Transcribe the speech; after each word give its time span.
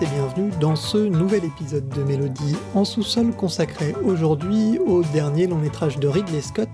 Tous 0.00 0.06
et 0.06 0.08
bienvenue 0.08 0.50
dans 0.60 0.76
ce 0.76 0.98
nouvel 0.98 1.44
épisode 1.44 1.88
de 1.88 2.02
Mélodie 2.02 2.56
en 2.74 2.84
sous-sol 2.84 3.32
consacré 3.32 3.94
aujourd'hui 4.04 4.78
au 4.78 5.02
dernier 5.02 5.46
long 5.46 5.56
métrage 5.56 5.98
de 5.98 6.08
Ridley 6.08 6.40
Scott, 6.40 6.68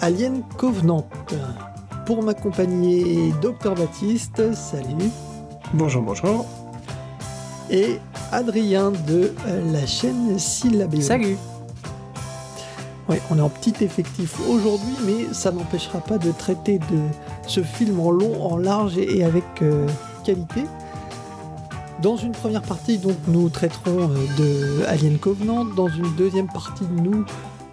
Alien 0.00 0.42
Covenant. 0.58 1.06
Pour 2.06 2.22
m'accompagner, 2.22 3.32
Docteur 3.40 3.74
Baptiste, 3.74 4.54
salut. 4.54 5.10
Bonjour, 5.74 6.02
bonjour. 6.02 6.46
Et 7.70 7.98
Adrien 8.32 8.90
de 8.90 9.32
la 9.72 9.86
chaîne 9.86 10.38
Syllabéo. 10.38 11.00
Salut. 11.00 11.36
Ouais, 13.08 13.20
on 13.30 13.38
est 13.38 13.42
en 13.42 13.50
petit 13.50 13.82
effectif 13.82 14.38
aujourd'hui, 14.48 14.94
mais 15.06 15.32
ça 15.32 15.52
n'empêchera 15.52 16.00
pas 16.00 16.18
de 16.18 16.30
traiter 16.32 16.78
de 16.78 17.00
ce 17.46 17.62
film 17.62 18.00
en 18.00 18.10
long, 18.10 18.44
en 18.44 18.56
large 18.56 18.98
et 18.98 19.24
avec 19.24 19.44
euh, 19.62 19.86
qualité. 20.24 20.64
Dans 22.02 22.16
une 22.16 22.32
première 22.32 22.62
partie, 22.62 22.98
donc, 22.98 23.16
nous 23.28 23.48
traiterons 23.48 24.10
euh, 24.10 24.16
de 24.36 24.84
Alien 24.86 25.18
Covenant. 25.18 25.64
Dans 25.64 25.86
une 25.86 26.12
deuxième 26.16 26.48
partie, 26.48 26.84
nous 26.96 27.24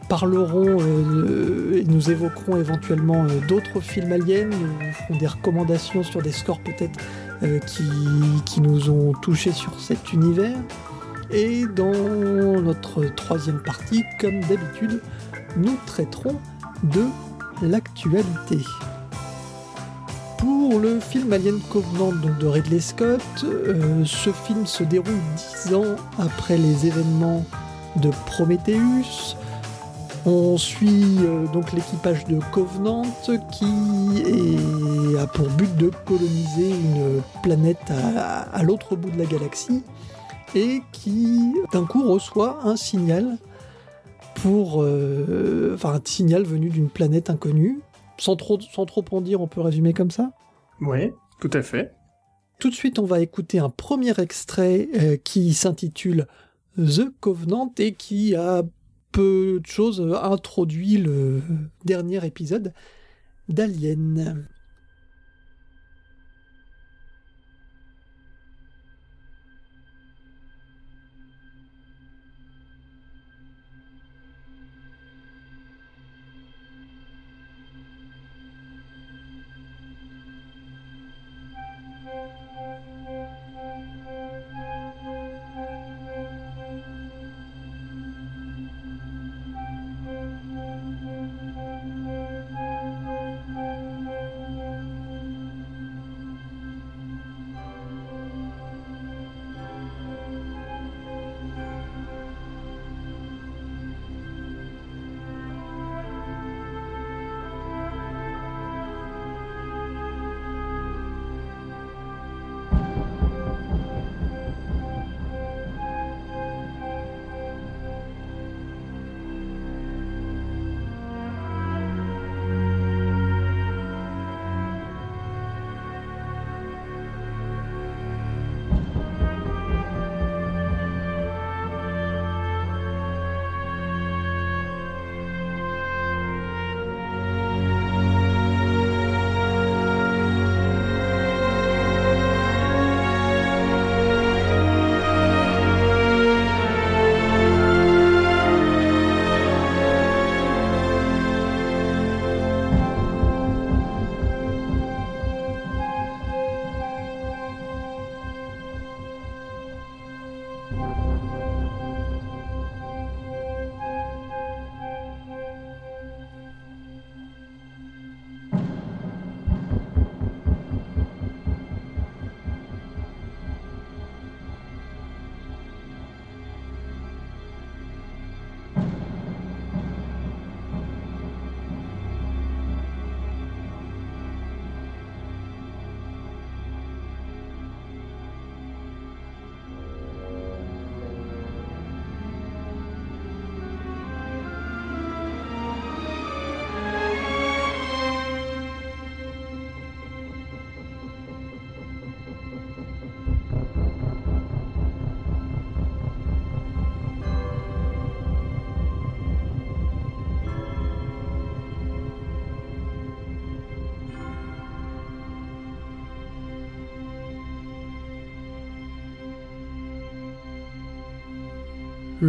parlerons 0.08 0.78
euh, 0.80 1.80
et 1.80 1.84
nous 1.84 2.12
évoquerons 2.12 2.58
éventuellement 2.58 3.24
euh, 3.24 3.48
d'autres 3.48 3.80
films 3.80 4.12
aliens. 4.12 4.46
Nous 4.46 4.92
ferons 4.94 5.18
des 5.18 5.26
recommandations 5.26 6.04
sur 6.04 6.22
des 6.22 6.32
scores 6.32 6.60
peut-être 6.60 7.00
qui, 7.66 7.84
qui 8.46 8.62
nous 8.62 8.92
ont 8.92 9.14
touchés 9.14 9.54
sur 9.54 9.80
cet 9.80 10.14
univers. 10.14 10.58
Et 11.32 11.66
dans 11.66 11.92
notre 12.62 13.06
troisième 13.16 13.64
partie, 13.64 14.04
comme 14.20 14.42
d'habitude, 14.42 15.02
nous 15.58 15.76
traiterons 15.88 16.36
de 16.84 17.06
l'actualité. 17.64 18.60
Pour 20.40 20.80
le 20.80 21.02
film 21.02 21.34
Alien 21.34 21.60
Covenant 21.70 22.14
donc 22.14 22.38
de 22.38 22.48
Ridley 22.48 22.80
Scott, 22.80 23.22
euh, 23.44 24.06
ce 24.06 24.32
film 24.32 24.66
se 24.66 24.84
déroule 24.84 25.20
dix 25.36 25.74
ans 25.74 25.98
après 26.18 26.58
les 26.58 26.88
événements 26.88 27.44
de 27.98 28.10
Prometheus. 28.26 29.36
On 30.26 30.58
suit 30.58 31.18
euh, 31.20 31.46
donc 31.48 31.74
l'équipage 31.74 32.24
de 32.24 32.40
Covenant 32.54 33.02
qui 33.52 35.18
a 35.20 35.28
pour 35.28 35.50
but 35.50 35.76
de 35.76 35.92
coloniser 36.06 36.70
une 36.70 37.22
planète 37.44 37.92
à, 38.16 38.44
à 38.44 38.64
l'autre 38.64 38.96
bout 38.96 39.12
de 39.12 39.18
la 39.18 39.26
galaxie 39.26 39.84
et 40.56 40.82
qui 40.94 41.54
d'un 41.74 41.84
coup 41.84 42.10
reçoit 42.10 42.60
un 42.64 42.78
signal 42.78 43.38
pour 44.36 44.84
euh, 44.84 45.74
enfin 45.76 45.96
un 45.96 46.02
signal 46.06 46.44
venu 46.44 46.70
d'une 46.70 46.90
planète 46.90 47.30
inconnue. 47.30 47.80
Sans 48.20 48.36
trop, 48.36 48.60
sans 48.60 48.86
trop 48.86 49.06
en 49.12 49.22
dire, 49.22 49.42
on 49.42 49.48
peut 49.48 49.62
résumer 49.62 49.94
comme 49.94 50.12
ça. 50.12 50.32
Oui, 50.82 51.12
tout 51.40 51.50
à 51.54 51.62
fait. 51.62 51.94
Tout 52.60 52.70
de 52.70 52.76
suite, 52.76 53.00
on 53.00 53.06
va 53.06 53.22
écouter 53.22 53.60
un 53.60 53.70
premier 53.70 54.20
extrait 54.20 54.90
euh, 54.96 55.18
qui 55.18 55.54
s'intitule 55.54 56.28
The 56.78 57.10
Covenant 57.20 57.74
et 57.78 57.94
qui 57.94 58.36
a 58.36 58.64
peu 59.12 59.60
de 59.62 59.66
choses 59.66 60.02
introduit 60.22 60.98
le 60.98 61.42
dernier 61.86 62.26
épisode 62.26 62.74
d'Alien. 63.48 64.48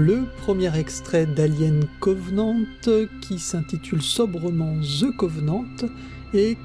Le 0.01 0.23
premier 0.39 0.75
extrait 0.79 1.27
d'Alien 1.27 1.85
Covenant 2.01 2.57
qui 3.21 3.39
s'intitule 3.39 4.01
sobrement 4.01 4.75
The 4.81 5.15
Covenant 5.15 5.67
et 6.33 6.57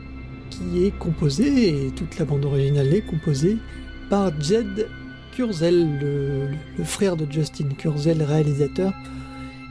qui 0.49 0.85
est 0.85 0.97
composé, 0.97 1.87
et 1.87 1.91
toute 1.91 2.17
la 2.17 2.23
bande 2.23 2.45
originale 2.45 2.93
est 2.93 3.01
composée, 3.01 3.57
par 4.09 4.31
Jed 4.39 4.87
Kurzel, 5.35 5.99
le, 5.99 6.83
frère 6.85 7.17
de 7.17 7.29
Justin 7.29 7.67
Kurzel, 7.77 8.23
réalisateur, 8.23 8.93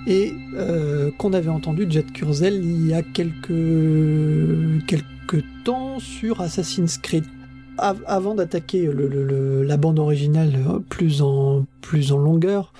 et 0.07 0.35
euh, 0.57 1.11
qu'on 1.13 1.33
avait 1.33 1.49
entendu 1.49 1.87
Jed 1.89 2.13
Kurzel 2.13 2.63
il 2.63 2.89
y 2.89 2.93
a 2.93 3.03
quelques, 3.03 3.49
temps 5.65 5.99
sur 5.99 6.43
Assassin's 6.43 6.99
Creed. 6.99 7.25
Av- 7.79 8.05
avant 8.07 8.35
d'attaquer 8.35 8.91
la 8.93 9.77
bande 9.79 9.99
originale 9.99 10.53
en, 10.69 11.65
plus 11.81 12.13
en 12.13 12.19
longueur, 12.19 12.75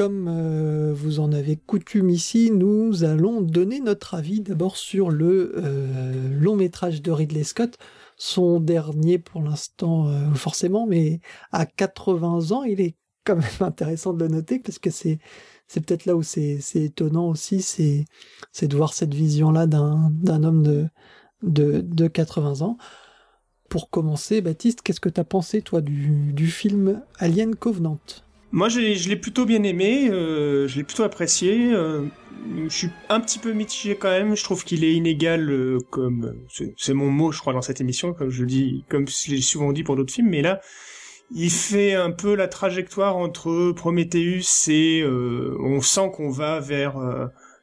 comme 0.00 0.28
euh, 0.28 0.94
vous 0.94 1.20
en 1.20 1.30
avez 1.30 1.56
coutume 1.56 2.08
ici, 2.08 2.50
nous 2.50 3.04
allons 3.04 3.42
donner 3.42 3.80
notre 3.80 4.14
avis 4.14 4.40
d'abord 4.40 4.78
sur 4.78 5.10
le 5.10 5.52
euh, 5.58 6.40
long 6.40 6.56
métrage 6.56 7.02
de 7.02 7.10
Ridley 7.10 7.44
Scott, 7.44 7.76
son 8.16 8.60
dernier 8.60 9.18
pour 9.18 9.42
l'instant 9.42 10.08
euh, 10.08 10.32
forcément, 10.32 10.86
mais 10.86 11.20
à 11.52 11.66
80 11.66 12.50
ans, 12.52 12.62
il 12.62 12.80
est 12.80 12.96
quand 13.24 13.36
même 13.36 13.44
intéressant 13.60 14.14
de 14.14 14.24
le 14.24 14.30
noter 14.30 14.58
parce 14.58 14.78
que 14.78 14.88
c'est 14.88 15.18
peut-être 15.68 16.06
là 16.06 16.16
où 16.16 16.22
c'est 16.22 16.62
étonnant 16.76 17.28
aussi, 17.28 17.60
c'est 17.60 18.68
de 18.68 18.76
voir 18.78 18.94
cette 18.94 19.12
vision-là 19.12 19.66
d'un 19.66 20.10
d'un 20.14 20.44
homme 20.44 20.62
de, 20.62 20.88
de 21.42 21.82
de 21.82 22.08
80 22.08 22.62
ans. 22.62 22.78
Pour 23.68 23.90
commencer, 23.90 24.40
Baptiste, 24.40 24.80
qu'est-ce 24.80 25.00
que 25.00 25.10
tu 25.10 25.20
as 25.20 25.24
pensé 25.24 25.60
toi 25.60 25.82
du, 25.82 26.32
du 26.32 26.46
film 26.46 27.02
Alien 27.18 27.54
Covenant? 27.54 27.98
Moi, 28.52 28.68
je 28.68 29.08
l'ai 29.08 29.16
plutôt 29.16 29.44
bien 29.44 29.62
aimé, 29.62 30.08
euh, 30.10 30.66
je 30.66 30.76
l'ai 30.76 30.84
plutôt 30.84 31.04
apprécié. 31.04 31.72
Euh, 31.72 32.02
je 32.66 32.74
suis 32.74 32.90
un 33.08 33.20
petit 33.20 33.38
peu 33.38 33.52
mitigé 33.52 33.94
quand 33.96 34.10
même. 34.10 34.34
Je 34.34 34.42
trouve 34.42 34.64
qu'il 34.64 34.82
est 34.84 34.92
inégal, 34.92 35.48
euh, 35.50 35.78
comme 35.90 36.34
c'est 36.76 36.94
mon 36.94 37.10
mot, 37.10 37.30
je 37.30 37.38
crois, 37.38 37.52
dans 37.52 37.62
cette 37.62 37.80
émission, 37.80 38.12
comme 38.12 38.30
je 38.30 38.44
dis, 38.44 38.84
comme 38.88 39.06
je 39.06 39.30
l'ai 39.30 39.40
souvent 39.40 39.72
dit 39.72 39.84
pour 39.84 39.94
d'autres 39.94 40.12
films. 40.12 40.30
Mais 40.30 40.42
là, 40.42 40.60
il 41.32 41.50
fait 41.50 41.94
un 41.94 42.10
peu 42.10 42.34
la 42.34 42.48
trajectoire 42.48 43.16
entre 43.16 43.70
Prometheus 43.72 44.68
et 44.68 45.04
on 45.04 45.80
sent 45.80 46.10
qu'on 46.12 46.30
va 46.30 46.58
vers 46.58 46.96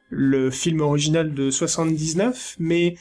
le 0.08 0.50
film 0.50 0.80
original 0.80 1.34
de 1.34 1.50
79, 1.50 2.56
mais 2.58 2.94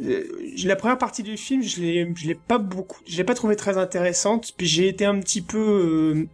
la 0.00 0.76
première 0.76 0.96
partie 0.96 1.22
du 1.22 1.36
film, 1.36 1.62
je 1.62 1.80
l'ai, 1.82 2.12
je 2.16 2.26
l'ai 2.28 2.34
pas 2.34 2.56
beaucoup, 2.56 3.00
je 3.06 3.18
l'ai 3.18 3.24
pas 3.24 3.34
trouvé 3.34 3.56
très 3.56 3.76
intéressante. 3.76 4.54
Puis 4.56 4.66
j'ai 4.66 4.88
été 4.88 5.04
un 5.04 5.20
petit 5.20 5.42
peu 5.42 6.26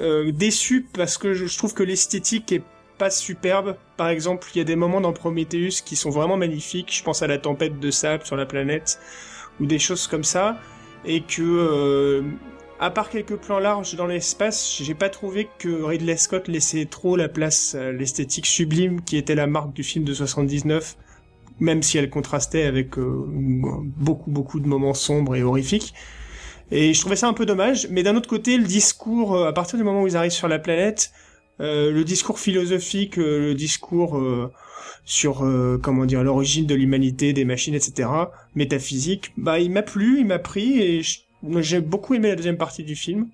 euh, 0.00 0.32
déçu 0.32 0.86
parce 0.92 1.18
que 1.18 1.34
je, 1.34 1.56
trouve 1.56 1.74
que 1.74 1.82
l'esthétique 1.82 2.50
est 2.52 2.62
pas 2.98 3.10
superbe. 3.10 3.76
Par 3.96 4.08
exemple, 4.08 4.48
il 4.54 4.58
y 4.58 4.60
a 4.60 4.64
des 4.64 4.76
moments 4.76 5.00
dans 5.00 5.12
Prometheus 5.12 5.82
qui 5.84 5.96
sont 5.96 6.10
vraiment 6.10 6.36
magnifiques. 6.36 6.94
Je 6.94 7.02
pense 7.02 7.22
à 7.22 7.26
la 7.26 7.38
tempête 7.38 7.78
de 7.78 7.90
sable 7.90 8.24
sur 8.24 8.36
la 8.36 8.46
planète 8.46 8.98
ou 9.60 9.66
des 9.66 9.78
choses 9.78 10.06
comme 10.06 10.24
ça. 10.24 10.58
Et 11.04 11.22
que, 11.22 11.42
euh, 11.42 12.22
à 12.78 12.90
part 12.90 13.10
quelques 13.10 13.36
plans 13.36 13.58
larges 13.58 13.94
dans 13.96 14.06
l'espace, 14.06 14.80
j'ai 14.80 14.94
pas 14.94 15.08
trouvé 15.08 15.48
que 15.58 15.82
Ridley 15.82 16.16
Scott 16.16 16.48
laissait 16.48 16.86
trop 16.86 17.16
la 17.16 17.28
place 17.28 17.74
l'esthétique 17.74 18.46
sublime 18.46 19.02
qui 19.02 19.16
était 19.16 19.34
la 19.34 19.46
marque 19.46 19.72
du 19.72 19.82
film 19.82 20.04
de 20.04 20.14
79, 20.14 20.96
même 21.60 21.82
si 21.82 21.98
elle 21.98 22.08
contrastait 22.08 22.64
avec 22.64 22.98
euh, 22.98 23.24
beaucoup 23.26 24.30
beaucoup 24.30 24.60
de 24.60 24.66
moments 24.66 24.94
sombres 24.94 25.34
et 25.34 25.42
horrifiques. 25.42 25.92
Et 26.72 26.94
je 26.94 27.00
trouvais 27.00 27.16
ça 27.16 27.28
un 27.28 27.34
peu 27.34 27.44
dommage. 27.44 27.86
Mais 27.90 28.02
d'un 28.02 28.16
autre 28.16 28.28
côté, 28.28 28.56
le 28.56 28.64
discours, 28.64 29.36
euh, 29.36 29.46
à 29.46 29.52
partir 29.52 29.78
du 29.78 29.84
moment 29.84 30.02
où 30.02 30.06
ils 30.06 30.16
arrivent 30.16 30.32
sur 30.32 30.48
la 30.48 30.58
planète, 30.58 31.12
euh, 31.60 31.92
le 31.92 32.02
discours 32.02 32.38
philosophique, 32.38 33.18
euh, 33.18 33.38
le 33.38 33.54
discours 33.54 34.20
sur 35.04 35.44
comment 35.82 36.06
dire 36.06 36.22
l'origine 36.22 36.64
de 36.64 36.74
l'humanité, 36.74 37.32
des 37.32 37.44
machines, 37.44 37.74
etc., 37.74 38.08
métaphysique, 38.54 39.32
bah 39.36 39.58
il 39.58 39.70
m'a 39.70 39.82
plu, 39.82 40.20
il 40.20 40.26
m'a 40.26 40.38
pris 40.38 40.80
et 40.80 41.02
j'ai 41.58 41.80
beaucoup 41.80 42.14
aimé 42.14 42.28
la 42.28 42.36
deuxième 42.36 42.56
partie 42.56 42.84
du 42.84 42.94
film. 42.94 43.26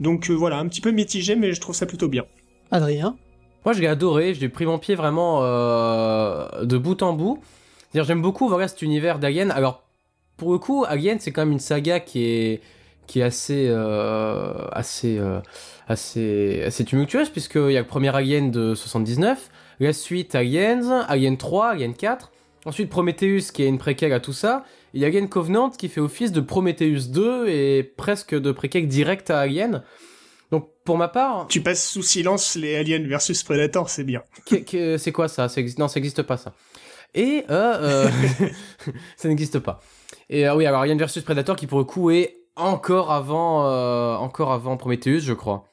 Donc 0.00 0.30
voilà, 0.30 0.58
un 0.58 0.66
petit 0.66 0.80
peu 0.80 0.90
mitigé, 0.90 1.36
mais 1.36 1.52
je 1.52 1.60
trouve 1.60 1.76
ça 1.76 1.86
plutôt 1.86 2.08
bien. 2.08 2.24
Adrien? 2.72 3.16
Moi, 3.64 3.72
j'ai 3.72 3.86
adoré. 3.86 4.34
J'ai 4.34 4.48
pris 4.48 4.66
mon 4.66 4.80
pied 4.80 4.96
vraiment 4.96 5.42
de 5.42 6.76
bout 6.76 7.00
en 7.02 7.12
bout. 7.12 7.40
C'est-à-dire, 7.92 8.08
j'aime 8.08 8.22
beaucoup 8.22 8.48
voilà 8.48 8.66
cet 8.66 8.82
univers 8.82 9.20
d'Alien. 9.20 9.52
Alors, 9.52 9.84
pour 10.36 10.50
le 10.50 10.58
coup, 10.58 10.84
Alien, 10.88 11.20
c'est 11.20 11.30
quand 11.30 11.42
même 11.42 11.52
une 11.52 11.60
saga 11.60 12.00
qui 12.00 12.24
est 12.24 12.60
qui 13.06 13.20
est 13.20 13.24
assez 13.24 13.66
euh, 13.68 14.66
assez 14.72 15.18
euh, 15.18 15.40
assez 15.88 16.62
assez 16.64 16.84
tumultueuse 16.84 17.30
puisqu'il 17.30 17.72
y 17.72 17.76
a 17.76 17.80
le 17.80 17.86
premier 17.86 18.14
Alien 18.14 18.50
de 18.50 18.74
79, 18.74 19.50
la 19.80 19.92
suite 19.92 20.34
Aliens, 20.34 21.04
Alien 21.08 21.36
3, 21.36 21.70
Alien 21.70 21.94
4, 21.94 22.32
ensuite 22.64 22.88
Prometheus 22.88 23.52
qui 23.52 23.62
est 23.62 23.68
une 23.68 23.78
préquelle 23.78 24.12
à 24.12 24.20
tout 24.20 24.32
ça, 24.32 24.64
et 24.94 24.98
il 24.98 25.00
y 25.00 25.04
a 25.04 25.08
Alien 25.08 25.28
Covenant 25.28 25.70
qui 25.70 25.88
fait 25.88 26.00
office 26.00 26.32
de 26.32 26.40
Prometheus 26.40 27.08
2 27.08 27.48
et 27.48 27.82
presque 27.82 28.34
de 28.34 28.52
préquelle 28.52 28.88
direct 28.88 29.30
à 29.30 29.40
Alien. 29.40 29.82
Donc 30.50 30.68
pour 30.84 30.98
ma 30.98 31.08
part, 31.08 31.46
tu 31.48 31.62
passes 31.62 31.88
sous 31.88 32.02
silence 32.02 32.56
les 32.56 32.76
Aliens 32.76 33.06
versus 33.06 33.42
Predator, 33.42 33.88
c'est 33.88 34.04
bien. 34.04 34.22
c'est 34.46 35.12
quoi 35.12 35.28
ça? 35.28 35.48
Non, 35.78 35.88
ça 35.88 35.98
n'existe 35.98 36.22
pas 36.22 36.36
ça. 36.36 36.52
Et 37.14 37.44
euh, 37.50 38.08
ça 39.16 39.28
n'existe 39.28 39.58
pas. 39.58 39.80
Et 40.28 40.48
oui, 40.48 40.66
alors 40.66 40.82
Alien 40.82 40.98
versus 40.98 41.22
Predator 41.22 41.56
qui 41.56 41.66
pour 41.66 41.78
le 41.78 41.84
coup 41.84 42.10
est 42.10 42.41
encore 42.56 43.10
avant, 43.12 43.66
euh, 43.66 44.16
encore 44.16 44.52
avant 44.52 44.76
Prometheus, 44.76 45.20
je 45.20 45.32
crois. 45.32 45.64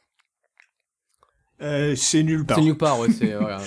Euh, 1.61 1.95
c'est 1.95 2.23
nulle 2.23 2.45
part. 2.45 2.57
C'est 2.57 2.63
nulle 2.63 2.77
part, 2.77 2.99
ouais, 2.99 3.09
c'est 3.11 3.33
voilà, 3.39 3.59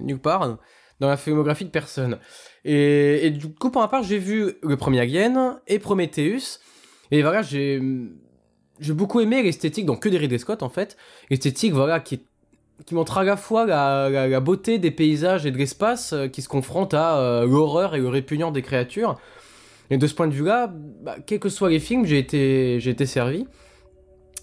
nulle 0.00 0.20
part 0.20 0.58
dans 1.00 1.08
la 1.08 1.16
filmographie 1.16 1.64
de 1.64 1.70
personne. 1.70 2.18
Et, 2.64 3.26
et, 3.26 3.30
du 3.30 3.52
coup, 3.52 3.70
pour 3.70 3.80
ma 3.80 3.88
part, 3.88 4.02
j'ai 4.02 4.18
vu 4.18 4.52
le 4.62 4.76
premier 4.76 5.00
Alien 5.00 5.58
et 5.66 5.78
Prometheus. 5.78 6.60
Et 7.10 7.22
voilà, 7.22 7.42
j'ai 7.42 7.82
j'ai 8.78 8.94
beaucoup 8.94 9.20
aimé 9.20 9.42
l'esthétique, 9.42 9.84
donc 9.84 10.02
que 10.02 10.08
des 10.08 10.16
Ridley 10.16 10.38
Scott 10.38 10.62
en 10.62 10.70
fait, 10.70 10.96
l'esthétique 11.28 11.74
voilà 11.74 12.00
qui 12.00 12.22
qui 12.86 12.94
montre 12.94 13.18
à 13.18 13.24
la 13.24 13.36
fois 13.36 13.66
la, 13.66 14.08
la, 14.08 14.40
beauté 14.40 14.78
des 14.78 14.90
paysages 14.90 15.44
et 15.44 15.50
de 15.50 15.58
l'espace 15.58 16.14
euh, 16.14 16.28
qui 16.28 16.40
se 16.40 16.48
confrontent 16.48 16.94
à 16.94 17.44
l'horreur 17.44 17.94
et 17.94 17.98
le 17.98 18.08
répugnant 18.08 18.50
des 18.50 18.62
créatures. 18.62 19.18
Et 19.90 19.98
de 19.98 20.06
ce 20.06 20.14
point 20.14 20.28
de 20.28 20.32
vue-là, 20.32 20.72
bah, 21.02 21.16
quels 21.24 21.40
que 21.40 21.48
soient 21.48 21.68
les 21.68 21.80
films, 21.80 22.06
j'ai 22.06 22.18
été, 22.18 22.78
j'ai 22.80 22.90
été 22.90 23.06
servi. 23.06 23.46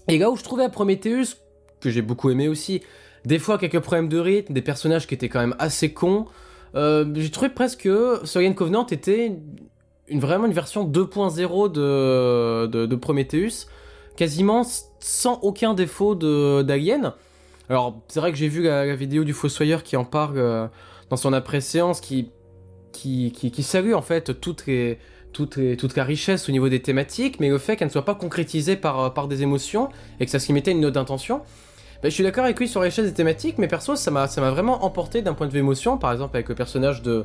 Et 0.08 0.18
là 0.18 0.30
où 0.30 0.36
je 0.36 0.42
trouvais 0.42 0.64
à 0.64 0.68
Prometheus, 0.68 1.36
que 1.80 1.90
j'ai 1.90 2.02
beaucoup 2.02 2.30
aimé 2.30 2.48
aussi, 2.48 2.82
des 3.24 3.38
fois 3.38 3.58
quelques 3.58 3.80
problèmes 3.80 4.08
de 4.08 4.18
rythme, 4.18 4.52
des 4.52 4.62
personnages 4.62 5.06
qui 5.06 5.14
étaient 5.14 5.28
quand 5.28 5.40
même 5.40 5.56
assez 5.58 5.92
cons, 5.92 6.26
euh, 6.74 7.06
j'ai 7.14 7.30
trouvé 7.30 7.48
presque 7.48 7.80
que 7.80 8.20
Alien 8.36 8.54
Covenant 8.54 8.86
était 8.86 9.32
vraiment 10.10 10.46
une 10.46 10.52
version 10.52 10.86
2.0 10.86 11.72
de, 11.72 12.96
Prometheus, 12.96 13.66
quasiment 14.16 14.62
sans 15.00 15.38
aucun 15.40 15.74
défaut 15.74 16.14
d'Alien. 16.14 17.14
Alors, 17.68 18.00
c'est 18.08 18.20
vrai 18.20 18.32
que 18.32 18.38
j'ai 18.38 18.48
vu 18.48 18.62
la, 18.62 18.94
vidéo 18.96 19.24
du 19.24 19.32
Fossoyeur 19.32 19.82
qui 19.82 19.96
en 19.96 20.04
parle 20.04 20.38
euh, 20.38 20.66
dans 21.10 21.16
son 21.16 21.32
après-séance, 21.32 22.00
qui, 22.00 22.30
qui, 22.92 23.32
qui, 23.32 23.50
qui, 23.50 23.62
salue 23.62 23.92
en 23.92 24.00
fait 24.00 24.40
toutes 24.40 24.66
les 24.66 24.98
toute, 25.32 25.96
la 25.96 26.04
richesse 26.04 26.48
au 26.48 26.52
niveau 26.52 26.68
des 26.68 26.80
thématiques, 26.80 27.38
mais 27.40 27.48
le 27.48 27.58
fait 27.58 27.76
qu'elle 27.76 27.88
ne 27.88 27.92
soit 27.92 28.04
pas 28.04 28.14
concrétisée 28.14 28.76
par, 28.76 29.18
euh, 29.18 29.26
des 29.26 29.42
émotions 29.42 29.88
et 30.20 30.24
que 30.24 30.30
ça 30.30 30.38
se 30.38 30.48
limitait 30.48 30.70
à 30.70 30.74
une 30.74 30.80
note 30.80 30.94
d'intention. 30.94 31.42
Ben, 32.02 32.08
je 32.10 32.14
suis 32.14 32.24
d'accord 32.24 32.44
avec 32.44 32.58
lui 32.58 32.68
sur 32.68 32.80
la 32.80 32.86
richesse 32.86 33.06
des 33.06 33.14
thématiques, 33.14 33.58
mais 33.58 33.68
perso, 33.68 33.96
ça 33.96 34.10
m'a 34.10 34.26
vraiment 34.26 34.84
emporté 34.84 35.22
d'un 35.22 35.34
point 35.34 35.46
de 35.46 35.52
vue 35.52 35.58
émotion, 35.58 35.98
par 35.98 36.12
exemple 36.12 36.36
avec 36.36 36.48
le 36.48 36.54
personnage 36.54 37.02
de 37.02 37.24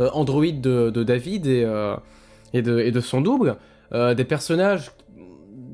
euh, 0.00 0.10
Android 0.12 0.44
de, 0.44 0.90
David 0.90 1.46
et, 1.46 1.64
euh, 1.64 1.96
et, 2.52 2.62
de, 2.62 3.00
son 3.00 3.20
double, 3.20 3.56
des 3.92 4.24
personnages 4.24 4.92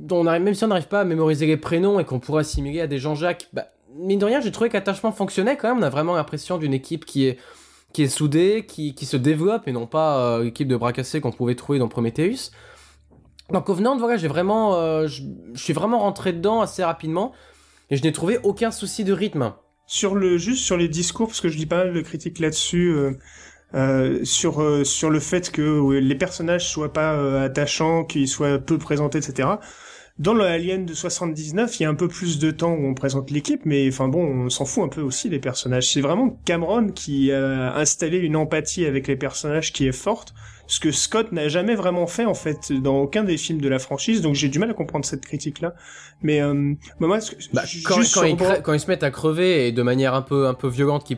dont 0.09 0.25
même 0.25 0.55
si 0.55 0.65
on 0.65 0.69
n'arrive 0.69 0.89
pas 0.89 1.01
à 1.01 1.05
mémoriser 1.05 1.47
les 1.47 1.57
prénoms 1.57 2.01
et 2.01 2.05
qu'on 2.05 2.19
pourrait 2.19 2.41
assimiler 2.41 2.81
à 2.81 2.87
des 2.87 2.99
Jean-Jacques, 2.99 3.49
bah, 3.53 3.67
mine 3.99 4.19
de 4.19 4.25
rien, 4.25 4.41
j'ai 4.41 4.51
trouvé 4.51 4.71
que 4.71 4.75
l'attachement 4.75 5.13
fonctionnait 5.13 5.57
quand 5.57 5.69
même, 5.69 5.79
on 5.79 5.87
a 5.87 5.91
vraiment 5.91 6.15
l'impression 6.15 6.59
d'une 6.59 6.73
équipe 6.73 7.05
qui 7.05 7.27
est 7.27 7.39
qui 7.99 8.05
est 8.05 8.09
soudée, 8.09 8.65
qui, 8.65 8.95
qui 8.95 9.07
se 9.07 9.17
développe 9.17 9.67
et 9.67 9.73
non 9.73 9.89
pas 9.89 10.21
euh, 10.21 10.45
l'équipe 10.45 10.69
de 10.69 10.77
bras 10.77 10.93
cassés 10.93 11.21
qu'on 11.21 11.33
pouvait 11.33 11.57
trouver 11.57 11.81
dans 11.81 11.89
Prometheus. 11.89 12.53
Dans 13.51 13.61
Covenant, 13.61 13.97
voilà, 13.97 14.17
j'ai 14.17 14.29
vraiment, 14.29 14.77
euh, 14.77 15.09
je, 15.09 15.25
suis 15.57 15.73
vraiment 15.73 15.99
rentré 15.99 16.33
dedans 16.33 16.61
assez 16.61 16.85
rapidement 16.85 17.33
et 17.91 17.97
je 17.97 18.05
n'ai 18.05 18.13
trouvé 18.13 18.39
aucun 18.45 18.71
souci 18.71 19.03
de 19.03 19.13
rythme. 19.13 19.53
Sur 19.89 20.15
le 20.15 20.39
juste 20.39 20.63
sur 20.65 20.77
les 20.77 20.87
discours, 20.87 21.27
parce 21.27 21.41
que 21.41 21.49
je 21.49 21.59
lis 21.59 21.67
pas 21.67 21.79
mal 21.79 21.93
de 21.93 22.01
critiques 22.01 22.39
là-dessus. 22.39 22.95
Euh 23.75 24.21
sur 24.23 24.87
sur 24.87 25.11
le 25.11 25.21
fait 25.21 25.51
que 25.51 25.91
les 25.99 26.15
personnages 26.15 26.71
soient 26.71 26.93
pas 26.93 27.43
attachants, 27.43 28.05
qu'ils 28.05 28.29
soient 28.29 28.59
peu 28.59 28.79
présentés, 28.79 29.19
etc. 29.19 29.49
Dans 30.19 30.35
le 30.35 30.45
Alien 30.45 30.85
de 30.85 30.95
79, 30.95 31.79
il 31.79 31.83
y 31.85 31.87
a 31.87 31.89
un 31.89 31.95
peu 31.95 32.09
plus 32.09 32.41
de 32.41 32.51
temps 32.51 32.73
où 32.73 32.87
on 32.87 32.95
présente 32.95 33.31
l'équipe, 33.31 33.61
mais 33.65 33.87
enfin 33.87 34.09
bon, 34.09 34.25
on 34.25 34.51
s'en 34.51 34.65
fout 34.65 34.83
un 34.83 34.89
peu 34.89 35.01
aussi 35.01 35.31
des 35.31 35.39
personnages. 35.39 35.93
C'est 35.93 36.01
vraiment 36.01 36.41
Cameron 36.45 36.89
qui 36.89 37.31
a 37.31 37.77
installé 37.77 38.19
une 38.19 38.35
empathie 38.35 38.85
avec 38.85 39.07
les 39.07 39.15
personnages 39.15 39.73
qui 39.73 39.87
est 39.87 39.93
forte, 39.93 40.35
ce 40.67 40.81
que 40.81 40.91
Scott 40.91 41.31
n'a 41.31 41.49
jamais 41.49 41.77
vraiment 41.77 42.09
fait 42.09 42.25
en 42.25 42.35
fait 42.35 42.73
dans 42.73 42.99
aucun 42.99 43.23
des 43.23 43.37
films 43.37 43.61
de 43.61 43.69
la 43.69 43.79
franchise, 43.79 44.21
donc 44.21 44.35
j'ai 44.35 44.49
du 44.49 44.59
mal 44.59 44.71
à 44.71 44.75
comprendre 44.75 45.05
cette 45.05 45.25
critique-là. 45.25 45.75
Mais 46.23 46.43
euh, 46.43 46.75
bah, 46.99 47.07
moi, 47.07 47.19
bah, 47.53 47.63
quand, 47.85 48.01
quand, 48.63 48.73
ils 48.75 48.81
se 48.81 48.87
mettent 48.89 49.05
à 49.05 49.13
crever 49.13 49.69
et 49.69 49.73
de 49.73 49.83
manière 49.83 50.15
un 50.15 50.23
peu 50.23 50.49
un 50.49 50.55
peu 50.55 50.69
violente 50.69 51.05
qui 51.05 51.13
est, 51.13 51.17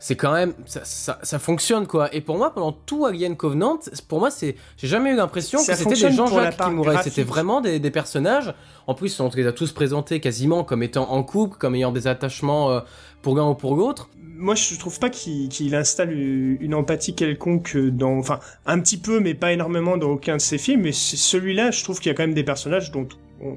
c'est 0.00 0.16
quand 0.16 0.32
même 0.32 0.52
ça, 0.66 0.80
ça, 0.84 1.18
ça, 1.22 1.38
fonctionne 1.38 1.86
quoi. 1.86 2.14
Et 2.14 2.20
pour 2.20 2.36
moi, 2.36 2.52
pendant 2.52 2.72
tout 2.72 3.06
Alien 3.06 3.36
Covenant, 3.36 3.78
pour 4.06 4.20
moi, 4.20 4.30
c'est 4.30 4.54
j'ai 4.76 4.86
jamais 4.86 5.12
eu 5.12 5.16
l'impression 5.16 5.58
que 5.58 5.74
c'était 5.74 5.90
des 5.90 6.12
gens-Jacques 6.12 6.56
qui 6.56 6.70
mouraient. 6.70 7.02
C'était 7.02 7.24
vraiment 7.24 7.60
des, 7.60 7.80
des, 7.80 7.90
personnages. 7.90 8.54
En 8.86 8.94
plus, 8.94 9.18
on 9.20 9.30
les 9.34 9.46
a 9.46 9.52
tous 9.52 9.72
présentés 9.72 10.20
quasiment 10.20 10.64
comme 10.64 10.82
étant 10.82 11.10
en 11.10 11.22
couple, 11.22 11.56
comme 11.58 11.74
ayant 11.74 11.92
des 11.92 12.06
attachements 12.06 12.70
euh, 12.70 12.80
pour 13.22 13.36
l'un 13.36 13.48
ou 13.48 13.54
pour 13.54 13.74
l'autre. 13.74 14.08
Moi, 14.36 14.54
je 14.54 14.78
trouve 14.78 15.00
pas 15.00 15.10
qu'il 15.10 15.74
installe 15.74 16.12
une 16.12 16.74
empathie 16.74 17.14
quelconque 17.14 17.76
dans, 17.76 18.18
enfin, 18.18 18.38
un 18.66 18.78
petit 18.78 18.98
peu, 18.98 19.18
mais 19.18 19.34
pas 19.34 19.52
énormément 19.52 19.96
dans 19.96 20.10
aucun 20.10 20.36
de 20.36 20.40
ses 20.40 20.58
films. 20.58 20.82
Mais 20.82 20.92
celui-là, 20.92 21.72
je 21.72 21.82
trouve 21.82 21.98
qu'il 21.98 22.10
y 22.10 22.14
a 22.14 22.14
quand 22.14 22.22
même 22.22 22.34
des 22.34 22.44
personnages 22.44 22.92
dont 22.92 23.08
on, 23.42 23.56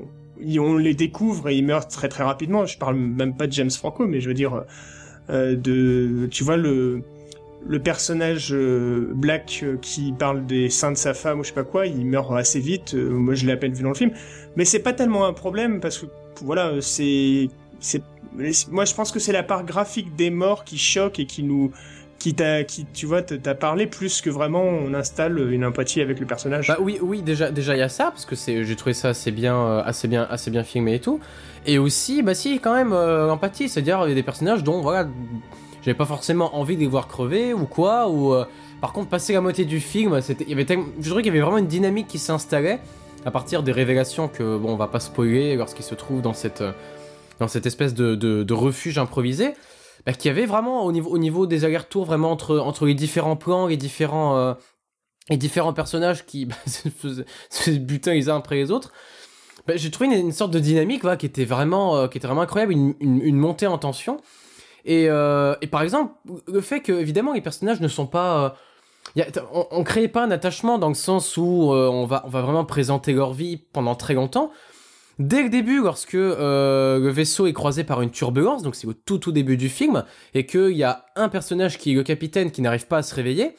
on 0.60 0.78
les 0.78 0.96
découvre 0.96 1.50
et 1.50 1.56
ils 1.56 1.66
meurent 1.66 1.88
très 1.88 2.10
très 2.10 2.24
rapidement. 2.24 2.66
Je 2.66 2.80
parle 2.80 2.96
même 2.96 3.36
pas 3.36 3.46
de 3.46 3.52
James 3.54 3.70
Franco, 3.70 4.08
mais 4.08 4.22
je 4.22 4.28
veux 4.28 4.34
dire 4.34 4.56
euh, 4.56 4.62
de, 5.32 6.28
tu 6.30 6.44
vois 6.44 6.58
le 7.66 7.80
personnage 7.80 8.50
euh, 8.54 9.12
Black 9.14 9.62
euh, 9.64 9.78
qui 9.82 10.14
parle 10.18 10.46
des 10.46 10.70
seins 10.70 10.92
de 10.92 10.98
sa 10.98 11.14
femme 11.14 11.40
ou 11.40 11.44
je 11.44 11.50
sais 11.50 11.56
pas 11.56 11.64
quoi, 11.64 11.88
il 11.88 12.06
meurt 12.06 12.32
assez 12.34 12.60
vite. 12.60 12.94
Euh, 12.94 13.10
moi, 13.10 13.36
je 13.36 13.46
peine 13.56 13.74
vu 13.74 13.84
dans 13.84 13.90
le 13.90 13.96
film, 13.96 14.12
mais 14.56 14.66
c'est 14.66 14.80
pas 14.80 14.94
tellement 14.94 15.26
un 15.26 15.34
problème 15.34 15.80
parce 15.80 15.98
que 16.00 16.06
voilà, 16.44 16.74
c'est 16.82 17.50
moi 18.70 18.86
je 18.86 18.94
pense 18.94 19.12
que 19.12 19.20
c'est 19.20 19.34
la 19.34 19.44
part 19.44 19.66
graphique 19.66 20.16
des 20.16 20.30
morts 20.30 20.64
qui 20.64 20.78
choque 20.78 21.20
et 21.20 21.26
qui 21.26 21.44
nous 21.44 21.72
qui 22.18 22.34
t'a 22.34 22.64
qui 22.64 22.86
tu 22.86 23.06
vois 23.06 23.22
t'as 23.24 23.56
parlé 23.56 23.88
plus 23.88 24.22
que 24.22 24.30
vraiment 24.30 24.64
on 24.64 24.94
installe 24.94 25.52
une 25.52 25.66
empathie 25.66 26.00
avec 26.00 26.20
le 26.20 26.26
personnage. 26.26 26.68
Bah 26.68 26.78
oui 26.80 26.98
oui 27.02 27.24
déjà 27.24 27.52
déjà 27.52 27.76
il 27.76 27.80
y 27.80 27.84
a 27.84 27.90
ça 27.90 28.06
parce 28.06 28.26
que 28.26 28.36
c'est 28.36 28.64
j'ai 28.64 28.76
trouvé 28.78 28.94
ça 28.94 29.10
assez 29.10 29.32
bien 29.32 29.80
assez 29.80 30.08
bien 30.08 30.26
assez 30.30 30.50
bien 30.50 30.64
filmé 30.64 30.96
et 30.96 31.00
tout 31.00 31.20
et 31.66 31.78
aussi 31.78 32.24
bah 32.24 32.34
si 32.34 32.60
quand 32.60 32.74
même 32.74 32.94
empathie 32.94 33.70
c'est-à-dire 33.70 34.02
il 34.06 34.10
y 34.10 34.12
a 34.12 34.16
des 34.16 34.24
personnages 34.24 34.64
dont 34.64 34.82
voilà 34.82 35.08
j'avais 35.82 35.98
pas 35.98 36.06
forcément 36.06 36.56
envie 36.56 36.76
de 36.76 36.82
les 36.82 36.88
voir 36.88 37.08
crever 37.08 37.54
ou 37.54 37.66
quoi 37.66 38.08
ou 38.08 38.34
euh, 38.34 38.46
par 38.80 38.94
contre 38.94 39.10
passer 39.10 39.34
la 39.34 39.42
moitié 39.42 39.66
du 39.66 39.80
film 39.80 40.20
il 40.40 40.50
y 40.50 40.54
avait 40.54 40.66
je 40.68 41.02
dirais 41.02 41.22
qu'il 41.22 41.28
y 41.28 41.30
avait 41.30 41.42
vraiment 41.42 41.58
une 41.58 41.68
dynamique 41.68 42.08
qui 42.08 42.20
s'installait 42.20 42.80
à 43.26 43.32
partir 43.32 43.64
des 43.64 43.72
révélations 43.72 44.28
que 44.28 44.58
bon 44.58 44.74
on 44.74 44.78
va 44.78 44.88
pas 44.88 45.00
spoiler 45.00 45.56
lorsqu'il 45.56 45.86
se 45.86 45.96
trouve 45.96 46.22
dans 46.22 46.34
cette 46.34 46.64
dans 47.40 47.48
cette 47.48 47.66
espèce 47.66 47.94
de, 47.96 48.16
de, 48.16 48.54
refuge 48.54 49.00
improvisé 49.00 49.54
bah, 50.06 50.14
qui 50.14 50.30
avait 50.30 50.46
vraiment 50.46 50.86
au 50.86 50.92
niveau 50.92 51.10
au 51.10 51.18
niveau 51.18 51.48
des 51.48 51.66
allers-retours 51.66 52.06
vraiment 52.06 52.32
entre 52.32 52.60
entre 52.60 52.86
les 52.86 52.94
différents 52.94 53.36
plans 53.36 53.68
les 53.68 53.78
différents 53.78 54.38
euh, 54.38 54.54
les 55.30 55.38
différents 55.38 55.74
personnages 55.74 56.26
qui 56.26 56.46
bah, 56.48 56.56
se 56.66 57.72
butin 57.72 58.14
les 58.14 58.30
uns 58.30 58.38
après 58.38 58.56
les 58.56 58.72
autres 58.72 58.92
bah, 59.68 59.74
j'ai 59.76 59.92
trouvé 59.92 60.16
une, 60.18 60.32
sorte 60.32 60.52
de 60.52 60.60
dynamique 60.60 61.04
qui 61.18 61.26
était 61.26 61.46
vraiment 61.46 61.96
euh, 61.96 62.08
qui 62.08 62.18
était 62.18 62.28
vraiment 62.28 62.42
incroyable 62.42 62.74
une, 62.74 63.36
montée 63.36 63.68
en 63.68 63.78
tension 63.78 64.20
et, 64.86 65.08
euh, 65.10 65.56
et 65.62 65.68
par 65.68 65.84
exemple, 65.84 66.14
le 66.48 66.60
fait 66.60 66.82
que, 66.82 66.92
évidemment, 66.92 67.34
les 67.34 67.42
personnages 67.42 67.82
ne 67.82 67.88
sont 67.88 68.08
pas. 68.08 68.58
Euh, 69.18 69.24
on, 69.54 69.68
on 69.70 69.84
crée 69.84 70.08
pas 70.08 70.24
un 70.24 70.32
attachement 70.32 70.80
dans 70.80 70.90
le 70.90 70.96
sens 70.96 71.38
où 71.38 71.72
on, 71.72 72.06
va, 72.06 72.24
on 72.26 72.30
va 72.30 72.42
vraiment 72.42 72.66
présenter 72.66 73.14
leur 73.14 73.34
vie 73.34 73.58
pendant 73.74 73.94
très 73.94 74.16
longtemps. 74.16 74.52
Dès 75.20 75.44
le 75.44 75.50
début, 75.50 75.82
lorsque 75.84 76.14
le 76.14 77.10
vaisseau 77.10 77.46
est 77.46 77.54
croisé 77.54 77.84
par 77.84 78.02
une 78.02 78.10
turbulence, 78.10 78.64
donc 78.64 78.76
c'est 78.76 78.88
au 78.88 78.94
tout 78.94 79.20
tout 79.20 79.32
début 79.32 79.58
du 79.58 79.70
film, 79.70 80.04
et 80.34 80.48
qu'il 80.48 80.72
y 80.72 80.84
a 80.84 81.06
un 81.16 81.30
personnage 81.30 81.78
qui 81.78 81.92
est 81.92 81.96
le 81.96 82.02
capitaine 82.02 82.50
qui 82.50 82.64
n'arrive 82.64 82.88
pas 82.88 82.98
à 82.98 83.04
se 83.04 83.14
réveiller, 83.14 83.56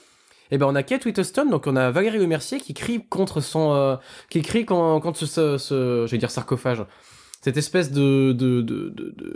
et 0.53 0.57
eh 0.57 0.59
ben 0.59 0.67
on 0.67 0.75
a 0.75 0.83
Kate 0.83 1.07
Whittleston, 1.07 1.47
donc 1.47 1.67
on 1.67 1.77
a 1.77 1.91
Valérie 1.91 2.19
Le 2.19 2.27
Mercier 2.27 2.61
qui 2.61 2.75
crie 2.75 3.03
contre 3.09 3.41
son, 3.41 3.73
euh, 3.73 3.97
qui 4.29 4.43
crie 4.43 4.67
contre, 4.67 5.17
ce, 5.17 5.25
ce, 5.25 5.57
ce, 5.57 6.05
je 6.07 6.11
vais 6.11 6.19
dire 6.19 6.31
sarcophage, 6.31 6.85
cette 7.41 7.57
espèce 7.57 7.91
de 7.91 8.35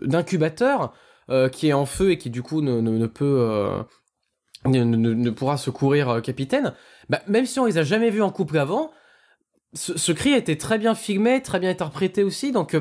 d'incubateur. 0.04 0.92
Euh, 1.28 1.48
qui 1.48 1.66
est 1.68 1.72
en 1.72 1.86
feu 1.86 2.12
et 2.12 2.18
qui 2.18 2.30
du 2.30 2.40
coup 2.40 2.60
ne, 2.60 2.80
ne, 2.80 3.06
peut 3.08 3.38
euh, 3.40 3.82
ne, 4.64 4.84
ne, 4.84 5.30
pourra 5.30 5.56
secourir 5.56 6.20
capitaine, 6.22 6.72
bah, 7.08 7.20
même 7.26 7.46
si 7.46 7.58
on 7.58 7.64
les 7.64 7.78
a 7.78 7.82
jamais 7.82 8.10
vus 8.10 8.22
en 8.22 8.30
couple 8.30 8.58
avant, 8.58 8.92
ce, 9.72 9.98
ce, 9.98 10.12
cri 10.12 10.34
était 10.34 10.54
très 10.54 10.78
bien 10.78 10.94
filmé, 10.94 11.42
très 11.42 11.58
bien 11.58 11.70
interprété 11.70 12.22
aussi, 12.22 12.52
donc 12.52 12.76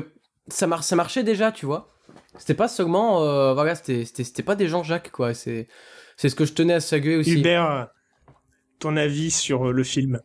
ça, 0.46 0.68
mar 0.68 0.84
ça 0.84 0.94
marchait 0.94 1.24
déjà, 1.24 1.50
tu 1.50 1.66
vois. 1.66 1.92
C'était 2.38 2.54
pas 2.54 2.68
seulement, 2.68 3.18
voilà, 3.54 3.74
c'était 3.74 4.42
pas 4.44 4.54
des 4.54 4.68
gens 4.68 4.84
Jacques, 4.84 5.10
quoi. 5.10 5.34
C'est 5.34 5.66
c'est 6.16 6.28
ce 6.28 6.36
que 6.36 6.44
je 6.44 6.52
tenais 6.52 6.74
à 6.74 6.80
saluer 6.80 7.16
aussi. 7.16 7.40
Hubert, 7.40 7.88
ton 8.78 8.96
avis 8.96 9.30
sur 9.30 9.72
le 9.72 9.82
film? 9.82 10.20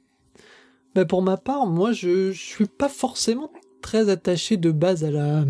Bah 0.95 1.05
Pour 1.05 1.21
ma 1.21 1.37
part, 1.37 1.65
moi, 1.65 1.91
je, 1.91 2.31
je 2.31 2.41
suis 2.41 2.65
pas 2.65 2.89
forcément 2.89 3.51
très 3.81 4.09
attaché 4.09 4.57
de 4.57 4.71
base 4.71 5.03
à 5.03 5.11
la 5.11 5.45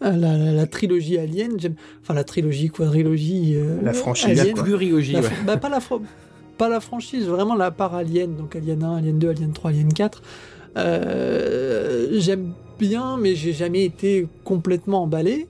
la, 0.00 0.16
la, 0.16 0.52
la, 0.52 0.66
trilogie 0.66 1.18
Alien, 1.18 1.56
enfin 2.00 2.14
la 2.14 2.24
trilogie, 2.24 2.68
quadrilogie. 2.68 3.54
Euh, 3.56 3.80
la 3.82 3.92
franchise, 3.92 4.36
la 4.36 4.62
plurilogie, 4.62 5.16
ouais. 5.16 5.22
bah, 5.44 5.56
pas, 5.56 5.68
la 5.68 5.80
pas 6.56 6.68
la 6.68 6.80
franchise, 6.80 7.26
vraiment 7.26 7.56
la 7.56 7.70
part 7.70 7.94
Alien, 7.94 8.36
donc 8.36 8.54
Alien 8.54 8.84
1, 8.84 8.96
Alien 8.96 9.18
2, 9.18 9.28
Alien 9.30 9.52
3, 9.52 9.70
Alien 9.70 9.92
4. 9.92 10.22
Euh, 10.76 12.20
J'aime 12.20 12.52
bien, 12.78 13.16
mais 13.16 13.34
j'ai 13.34 13.52
jamais 13.52 13.84
été 13.84 14.28
complètement 14.44 15.02
emballé. 15.02 15.48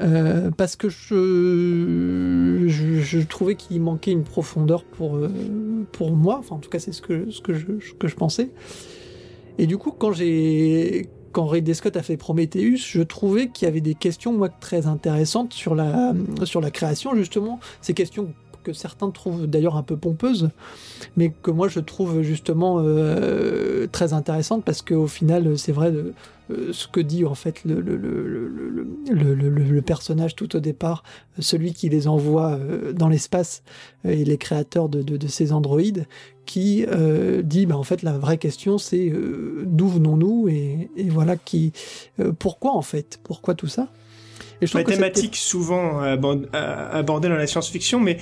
Euh, 0.00 0.50
parce 0.50 0.74
que 0.74 0.88
je, 0.88 1.22
trouvais 3.22 3.54
qu'il 3.54 3.80
manquait 3.80 4.10
une 4.10 4.24
profondeur 4.24 4.82
pour, 4.84 5.16
euh, 5.16 5.30
pour 5.92 6.10
moi, 6.12 6.38
enfin 6.38 6.56
en 6.56 6.58
tout 6.58 6.68
cas 6.68 6.80
c'est 6.80 6.90
ce 6.92 7.00
que, 7.00 7.30
ce 7.30 7.40
que, 7.40 7.54
je, 7.54 7.66
que 7.98 8.08
je 8.08 8.16
pensais. 8.16 8.50
Et 9.58 9.66
du 9.66 9.78
coup, 9.78 9.92
quand 9.92 10.12
j'ai 10.12 11.08
quand 11.30 11.46
Ridley 11.46 11.74
Scott 11.74 11.96
a 11.96 12.02
fait 12.02 12.16
Prometheus, 12.16 12.76
je 12.76 13.02
trouvais 13.02 13.48
qu'il 13.48 13.66
y 13.66 13.68
avait 13.68 13.80
des 13.80 13.94
questions 13.94 14.32
moi 14.32 14.48
très 14.48 14.86
intéressantes 14.86 15.52
sur 15.52 15.74
la 15.74 16.12
sur 16.44 16.60
la 16.60 16.70
création 16.70 17.14
justement, 17.14 17.60
ces 17.80 17.94
questions 17.94 18.32
que 18.62 18.72
certains 18.72 19.10
trouvent 19.10 19.46
d'ailleurs 19.46 19.76
un 19.76 19.82
peu 19.82 19.96
pompeuses, 19.96 20.50
mais 21.16 21.32
que 21.42 21.50
moi 21.50 21.68
je 21.68 21.80
trouve 21.80 22.22
justement 22.22 22.78
euh, 22.80 23.86
très 23.92 24.12
intéressantes 24.12 24.64
parce 24.64 24.82
qu'au 24.82 25.06
final 25.06 25.58
c'est 25.58 25.72
vrai 25.72 25.92
ce 26.50 26.86
que 26.88 27.00
dit 27.00 27.24
en 27.24 27.34
fait 27.34 27.64
le, 27.64 27.82
personnage 29.80 30.36
tout 30.36 30.56
au 30.56 30.60
départ, 30.60 31.02
celui 31.38 31.72
qui 31.72 31.88
les 31.88 32.06
envoie 32.08 32.52
euh, 32.52 32.92
dans 32.92 33.08
l'espace 33.08 33.62
et 34.04 34.24
les 34.24 34.38
créateurs 34.38 34.88
de, 34.88 35.26
ces 35.26 35.52
androïdes, 35.52 36.06
qui 36.46 36.84
euh, 36.86 37.42
dit 37.42 37.66
bah, 37.66 37.76
en 37.76 37.82
fait 37.82 38.02
la 38.02 38.18
vraie 38.18 38.38
question 38.38 38.78
c'est 38.78 39.12
d'où 39.64 39.88
venons-nous 39.88 40.48
et, 40.48 40.90
voilà 41.08 41.36
qui 41.36 41.72
pourquoi 42.38 42.72
en 42.72 42.82
fait? 42.82 43.20
Pourquoi 43.22 43.54
tout 43.54 43.68
ça? 43.68 43.88
Et 44.60 44.66
je 44.66 44.76
Mathématiques 44.76 45.36
souvent 45.36 46.00
abordées 46.52 47.28
dans 47.28 47.34
la 47.34 47.46
science-fiction 47.46 48.00
mais 48.00 48.18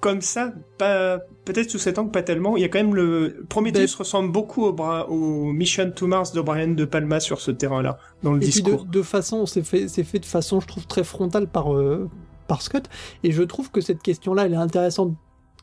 comme 0.00 0.22
ça, 0.22 0.52
pas 0.78 1.18
peut-être 1.44 1.70
sous 1.70 1.78
cet 1.78 1.98
angle 1.98 2.10
pas 2.10 2.22
tellement. 2.22 2.56
Il 2.56 2.62
y 2.62 2.64
a 2.64 2.68
quand 2.68 2.78
même 2.78 2.94
le 2.94 3.44
Prometheus 3.48 3.86
ben- 3.86 3.98
ressemble 3.98 4.32
beaucoup 4.32 4.64
au, 4.64 4.74
au 4.74 5.52
Mission 5.52 5.90
to 5.90 6.06
Mars 6.06 6.32
de 6.32 6.40
Brian 6.40 6.68
de 6.68 6.84
Palma 6.84 7.20
sur 7.20 7.40
ce 7.40 7.50
terrain-là 7.50 7.98
dans 8.22 8.32
le 8.32 8.40
discours. 8.40 8.84
de, 8.86 9.02
façon, 9.02 9.46
c'est 9.46 9.62
fait, 9.62 9.88
c'est 9.88 10.04
fait 10.04 10.18
de 10.18 10.26
façon, 10.26 10.60
je 10.60 10.66
trouve 10.66 10.86
très 10.86 11.04
frontale 11.04 11.46
par 11.46 11.74
euh, 11.74 12.08
par 12.48 12.62
Scott. 12.62 12.88
Et 13.22 13.32
je 13.32 13.42
trouve 13.42 13.70
que 13.70 13.80
cette 13.80 14.02
question-là, 14.02 14.46
elle 14.46 14.54
est 14.54 14.56
intéressante, 14.56 15.14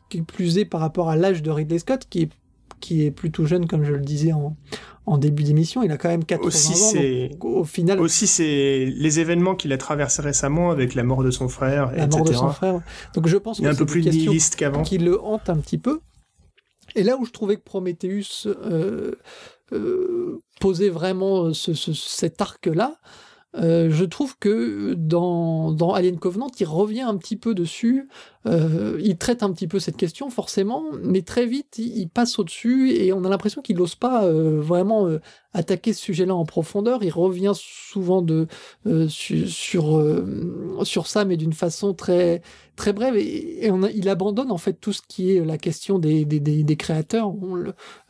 qui 0.08 0.22
plus 0.22 0.58
est 0.58 0.64
par 0.64 0.80
rapport 0.80 1.10
à 1.10 1.16
l'âge 1.16 1.42
de 1.42 1.50
Ridley 1.50 1.80
Scott, 1.80 2.06
qui 2.08 2.22
est 2.22 2.30
qui 2.80 3.04
est 3.04 3.10
plutôt 3.10 3.44
jeune, 3.44 3.66
comme 3.66 3.82
je 3.82 3.92
le 3.92 4.00
disais 4.00 4.32
en, 4.32 4.56
en 5.08 5.18
début 5.18 5.42
d'émission. 5.42 5.82
Il 5.82 5.90
a 5.90 5.96
quand 5.96 6.08
même 6.08 6.24
80 6.24 6.46
aussi, 6.46 7.30
ans. 7.36 7.46
au 7.46 7.64
final. 7.64 8.00
Aussi, 8.00 8.26
c'est 8.26 8.86
les 8.86 9.20
événements 9.20 9.54
qu'il 9.54 9.72
a 9.72 9.78
traversés 9.78 10.22
récemment 10.22 10.70
avec 10.70 10.94
la 10.94 11.02
mort 11.02 11.22
de 11.22 11.30
son 11.30 11.48
frère, 11.48 11.92
la 11.94 12.06
mort 12.06 12.24
de 12.24 12.32
son 12.32 12.50
frère. 12.50 12.80
Donc 13.14 13.26
je 13.26 13.36
pense 13.36 13.58
que 13.58 13.64
c'est 13.64 13.70
un 13.70 13.74
peu 13.74 13.86
plus 13.86 14.04
nihiliste 14.04 14.56
qu'avant. 14.56 14.82
Qui 14.82 14.98
le 14.98 15.20
hante 15.20 15.48
un 15.50 15.56
petit 15.56 15.78
peu. 15.78 16.00
Et 16.94 17.02
là 17.02 17.16
où 17.16 17.24
je 17.24 17.32
trouvais 17.32 17.56
que 17.56 17.62
Prometheus 17.62 18.46
euh, 18.46 19.12
euh, 19.72 20.38
posait 20.60 20.88
vraiment 20.88 21.52
ce, 21.52 21.74
ce, 21.74 21.92
cet 21.92 22.40
arc-là, 22.40 22.96
euh, 23.56 23.88
je 23.90 24.04
trouve 24.04 24.38
que 24.38 24.94
dans, 24.94 25.72
dans, 25.72 25.94
Alien 25.94 26.18
Covenant, 26.18 26.48
il 26.60 26.66
revient 26.66 27.00
un 27.00 27.16
petit 27.16 27.36
peu 27.36 27.54
dessus. 27.54 28.06
Euh, 28.46 28.98
il 29.02 29.16
traite 29.16 29.42
un 29.42 29.52
petit 29.52 29.66
peu 29.66 29.78
cette 29.78 29.96
question, 29.96 30.30
forcément, 30.30 30.84
mais 31.02 31.22
très 31.22 31.46
vite, 31.46 31.78
il, 31.78 32.08
passe 32.08 32.38
au-dessus 32.38 32.92
et 32.92 33.12
on 33.12 33.24
a 33.24 33.28
l'impression 33.28 33.62
qu'il 33.62 33.76
n'ose 33.76 33.94
pas 33.94 34.24
euh, 34.24 34.60
vraiment 34.60 35.06
euh, 35.06 35.18
attaquer 35.52 35.92
ce 35.92 36.02
sujet-là 36.02 36.34
en 36.34 36.44
profondeur. 36.44 37.02
Il 37.02 37.10
revient 37.10 37.52
souvent 37.54 38.22
de, 38.22 38.46
euh, 38.86 39.08
sur, 39.08 39.48
sur, 39.48 40.02
sur, 40.82 41.06
ça, 41.06 41.24
mais 41.24 41.36
d'une 41.36 41.52
façon 41.52 41.94
très, 41.94 42.42
très 42.76 42.92
brève. 42.92 43.16
Et, 43.16 43.64
et 43.64 43.70
on 43.70 43.82
a, 43.82 43.90
il 43.90 44.08
abandonne 44.08 44.50
en 44.50 44.58
fait 44.58 44.74
tout 44.74 44.92
ce 44.92 45.02
qui 45.06 45.34
est 45.34 45.44
la 45.44 45.58
question 45.58 45.98
des, 45.98 46.24
des, 46.24 46.40
des, 46.40 46.62
des 46.64 46.76
créateurs. 46.76 47.32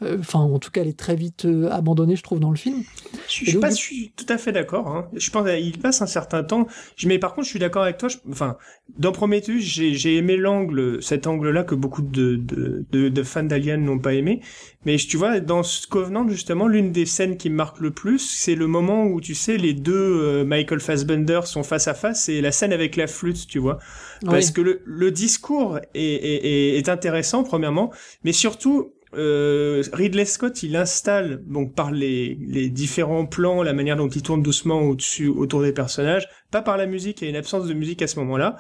Enfin, 0.02 0.40
en 0.40 0.58
tout 0.58 0.70
cas, 0.70 0.80
elle 0.80 0.88
est 0.88 0.98
très 0.98 1.16
vite 1.16 1.46
abandonnée, 1.70 2.16
je 2.16 2.22
trouve, 2.22 2.40
dans 2.40 2.50
le 2.50 2.56
film. 2.56 2.82
Je, 3.28 3.44
je, 3.44 3.58
pas, 3.58 3.70
je 3.70 3.74
suis 3.76 4.12
tout 4.16 4.26
à 4.28 4.36
fait 4.36 4.52
d'accord. 4.52 4.88
Hein. 4.88 5.08
Je 5.14 5.30
pense 5.30 5.48
qu'il 5.48 5.78
passe 5.78 6.02
un 6.02 6.06
certain 6.06 6.42
temps. 6.42 6.66
Mais 7.06 7.18
par 7.18 7.34
contre, 7.34 7.44
je 7.46 7.50
suis 7.50 7.60
d'accord 7.60 7.84
avec 7.84 7.98
toi. 7.98 8.08
Je, 8.08 8.16
enfin, 8.30 8.56
dans 8.98 9.12
Prometheus, 9.12 9.60
j'ai 9.60 10.16
aimé 10.16 10.36
l'angle, 10.36 11.02
cet 11.02 11.26
angle-là 11.26 11.62
que 11.62 11.74
beaucoup 11.74 12.02
de, 12.02 12.36
de, 12.36 12.84
de, 12.90 13.08
de 13.08 13.22
fans 13.22 13.44
d'Alien 13.44 13.84
n'ont 13.84 13.98
pas 13.98 14.14
aimé. 14.14 14.40
Mais 14.84 14.96
tu 14.96 15.16
vois, 15.16 15.40
dans 15.40 15.62
ce 15.62 15.86
Covenant, 15.86 16.28
justement, 16.28 16.66
l'une 16.66 16.92
des 16.92 17.06
scènes 17.06 17.27
qui 17.36 17.50
me 17.50 17.54
marque 17.56 17.80
le 17.80 17.90
plus, 17.90 18.18
c'est 18.18 18.54
le 18.54 18.66
moment 18.66 19.04
où, 19.04 19.20
tu 19.20 19.34
sais, 19.34 19.56
les 19.56 19.72
deux 19.72 19.94
euh, 19.94 20.44
Michael 20.44 20.80
Fassbender 20.80 21.40
sont 21.44 21.62
face 21.62 21.88
à 21.88 21.94
face 21.94 22.28
et 22.28 22.40
la 22.40 22.52
scène 22.52 22.72
avec 22.72 22.96
la 22.96 23.06
flûte, 23.06 23.46
tu 23.46 23.58
vois. 23.58 23.78
Parce 24.24 24.50
que 24.50 24.60
le, 24.60 24.82
le 24.84 25.10
discours 25.10 25.78
est, 25.94 26.02
est, 26.02 26.78
est, 26.78 26.88
intéressant, 26.88 27.44
premièrement, 27.44 27.92
mais 28.24 28.32
surtout, 28.32 28.94
euh, 29.14 29.82
Ridley 29.92 30.24
Scott, 30.24 30.62
il 30.62 30.76
installe, 30.76 31.42
donc 31.46 31.74
par 31.74 31.90
les, 31.90 32.36
les 32.40 32.68
différents 32.68 33.26
plans, 33.26 33.62
la 33.62 33.72
manière 33.72 33.96
dont 33.96 34.08
il 34.08 34.22
tourne 34.22 34.42
doucement 34.42 34.80
au-dessus, 34.82 35.28
autour 35.28 35.62
des 35.62 35.72
personnages, 35.72 36.28
pas 36.50 36.62
par 36.62 36.76
la 36.76 36.86
musique, 36.86 37.20
il 37.20 37.24
y 37.24 37.26
a 37.28 37.30
une 37.30 37.36
absence 37.36 37.66
de 37.66 37.74
musique 37.74 38.02
à 38.02 38.06
ce 38.06 38.18
moment-là, 38.20 38.56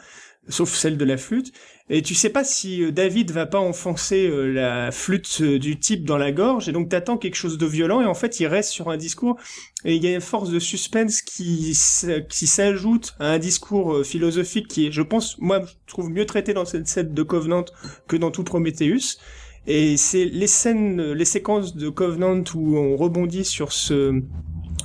sauf 0.48 0.72
celle 0.72 0.96
de 0.96 1.04
la 1.04 1.16
flûte. 1.16 1.52
Et 1.90 2.02
tu 2.02 2.14
sais 2.14 2.28
pas 2.28 2.44
si 2.44 2.82
euh, 2.82 2.92
David 2.92 3.30
va 3.30 3.46
pas 3.46 3.58
enfoncer 3.58 4.26
euh, 4.26 4.52
la 4.52 4.90
flûte 4.92 5.38
euh, 5.40 5.58
du 5.58 5.78
type 5.78 6.04
dans 6.04 6.18
la 6.18 6.32
gorge, 6.32 6.68
et 6.68 6.72
donc 6.72 6.90
t'attends 6.90 7.16
quelque 7.16 7.34
chose 7.34 7.56
de 7.56 7.66
violent, 7.66 8.02
et 8.02 8.04
en 8.04 8.14
fait 8.14 8.40
il 8.40 8.46
reste 8.46 8.70
sur 8.70 8.90
un 8.90 8.98
discours, 8.98 9.36
et 9.84 9.96
il 9.96 10.04
y 10.04 10.06
a 10.06 10.14
une 10.14 10.20
force 10.20 10.50
de 10.50 10.58
suspense 10.58 11.22
qui, 11.22 11.74
s'ajoute 11.74 13.14
à 13.18 13.30
un 13.30 13.38
discours 13.38 14.04
philosophique 14.04 14.68
qui 14.68 14.86
est, 14.86 14.92
je 14.92 15.02
pense, 15.02 15.38
moi 15.38 15.60
je 15.64 15.72
trouve 15.86 16.10
mieux 16.10 16.26
traité 16.26 16.52
dans 16.52 16.66
cette 16.66 16.88
scène 16.88 17.14
de 17.14 17.22
Covenant 17.22 17.64
que 18.06 18.16
dans 18.16 18.30
tout 18.30 18.44
Prometheus. 18.44 19.18
Et 19.66 19.96
c'est 19.98 20.24
les 20.24 20.46
scènes, 20.46 21.12
les 21.12 21.24
séquences 21.26 21.76
de 21.76 21.88
Covenant 21.90 22.42
où 22.54 22.78
on 22.78 22.96
rebondit 22.96 23.44
sur 23.44 23.72
ce, 23.72 24.22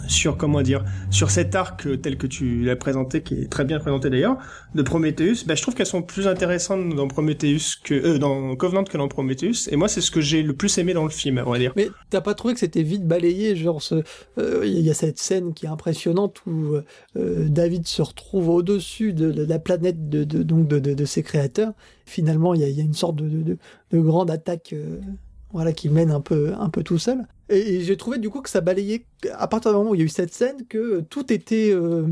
sur 0.08 0.38
comment 0.38 0.62
dire 0.62 0.84
sur 1.10 1.32
cet 1.32 1.56
arc 1.56 1.86
euh, 1.88 1.98
tel 1.98 2.18
que 2.18 2.28
tu 2.28 2.64
l'as 2.64 2.76
présenté 2.76 3.22
qui 3.22 3.36
est 3.36 3.50
très 3.50 3.66
bien 3.66 3.80
présenté 3.80 4.10
d'ailleurs 4.10 4.38
de 4.76 4.82
Prometheus 4.82 5.46
bah, 5.46 5.56
je 5.56 5.62
trouve 5.62 5.76
qu'elles 5.76 5.86
sont 5.86 6.02
plus 6.02 6.28
intéressantes 6.28 6.96
dans 6.96 7.08
Prometheus 7.08 7.78
que 7.84 7.94
euh, 7.94 8.18
dans 8.18 8.56
Covenant 8.56 8.84
que 8.84 8.98
dans 8.98 9.08
Prometheus. 9.08 9.70
Et 9.72 9.76
moi 9.76 9.88
c'est 9.88 10.02
ce 10.02 10.12
que 10.12 10.22
j'ai 10.22 10.44
le 10.44 10.54
plus 10.54 10.78
aimé 10.78 10.94
dans 10.94 11.04
le 11.04 11.10
film 11.10 11.38
à 11.38 11.44
vrai 11.44 11.60
dire. 11.60 11.74
Mais 11.76 11.90
t'as 12.10 12.22
pas 12.22 12.34
trouvé 12.34 12.54
que 12.54 12.60
c'était 12.60 12.84
vite 12.84 13.08
balayé 13.08 13.56
genre 13.56 13.82
euh, 14.38 14.62
il 14.64 14.82
y 14.82 14.90
a 14.90 14.94
cette 14.94 15.20
scène 15.20 15.54
qui 15.54 15.66
est 15.66 15.70
impressionnante 15.70 16.46
où 16.46 16.76
David 17.16 17.88
se 17.88 18.02
retrouve 18.02 18.50
au-dessus 18.50 19.14
de, 19.14 19.44
la 19.44 19.60
planète 19.60 20.10
de, 20.10 20.24
donc 20.24 20.68
de, 20.68 21.06
ses 21.06 21.24
créateurs. 21.24 21.74
Finalement 22.06 22.54
il 22.54 22.62
y 22.62 22.80
a, 22.80 22.84
une 22.84 22.94
sorte 22.94 23.18
de, 23.18 23.58
grande 23.94 24.32
attaque 24.32 24.76
voilà, 25.54 25.72
qui 25.72 25.90
mène 25.90 26.12
un 26.12 26.22
peu, 26.22 26.54
un 26.60 26.70
peu 26.70 26.84
tout 26.84 26.98
seul. 26.98 27.26
Et, 27.54 27.82
j'ai 27.82 27.98
trouvé 27.98 28.18
du 28.18 28.30
coup 28.30 28.42
que 28.42 28.50
ça 28.50 28.62
balayait, 28.62 29.06
à 29.34 29.48
partir 29.48 29.72
du 29.72 29.78
moment 29.78 29.92
où 29.92 29.96
il 29.96 30.00
y 30.00 30.02
a 30.02 30.06
eu 30.06 30.10
cette 30.10 30.34
scène, 30.34 30.66
que 30.68 31.02
tout 31.02 31.32
était, 31.32 31.72
euh, 31.72 32.06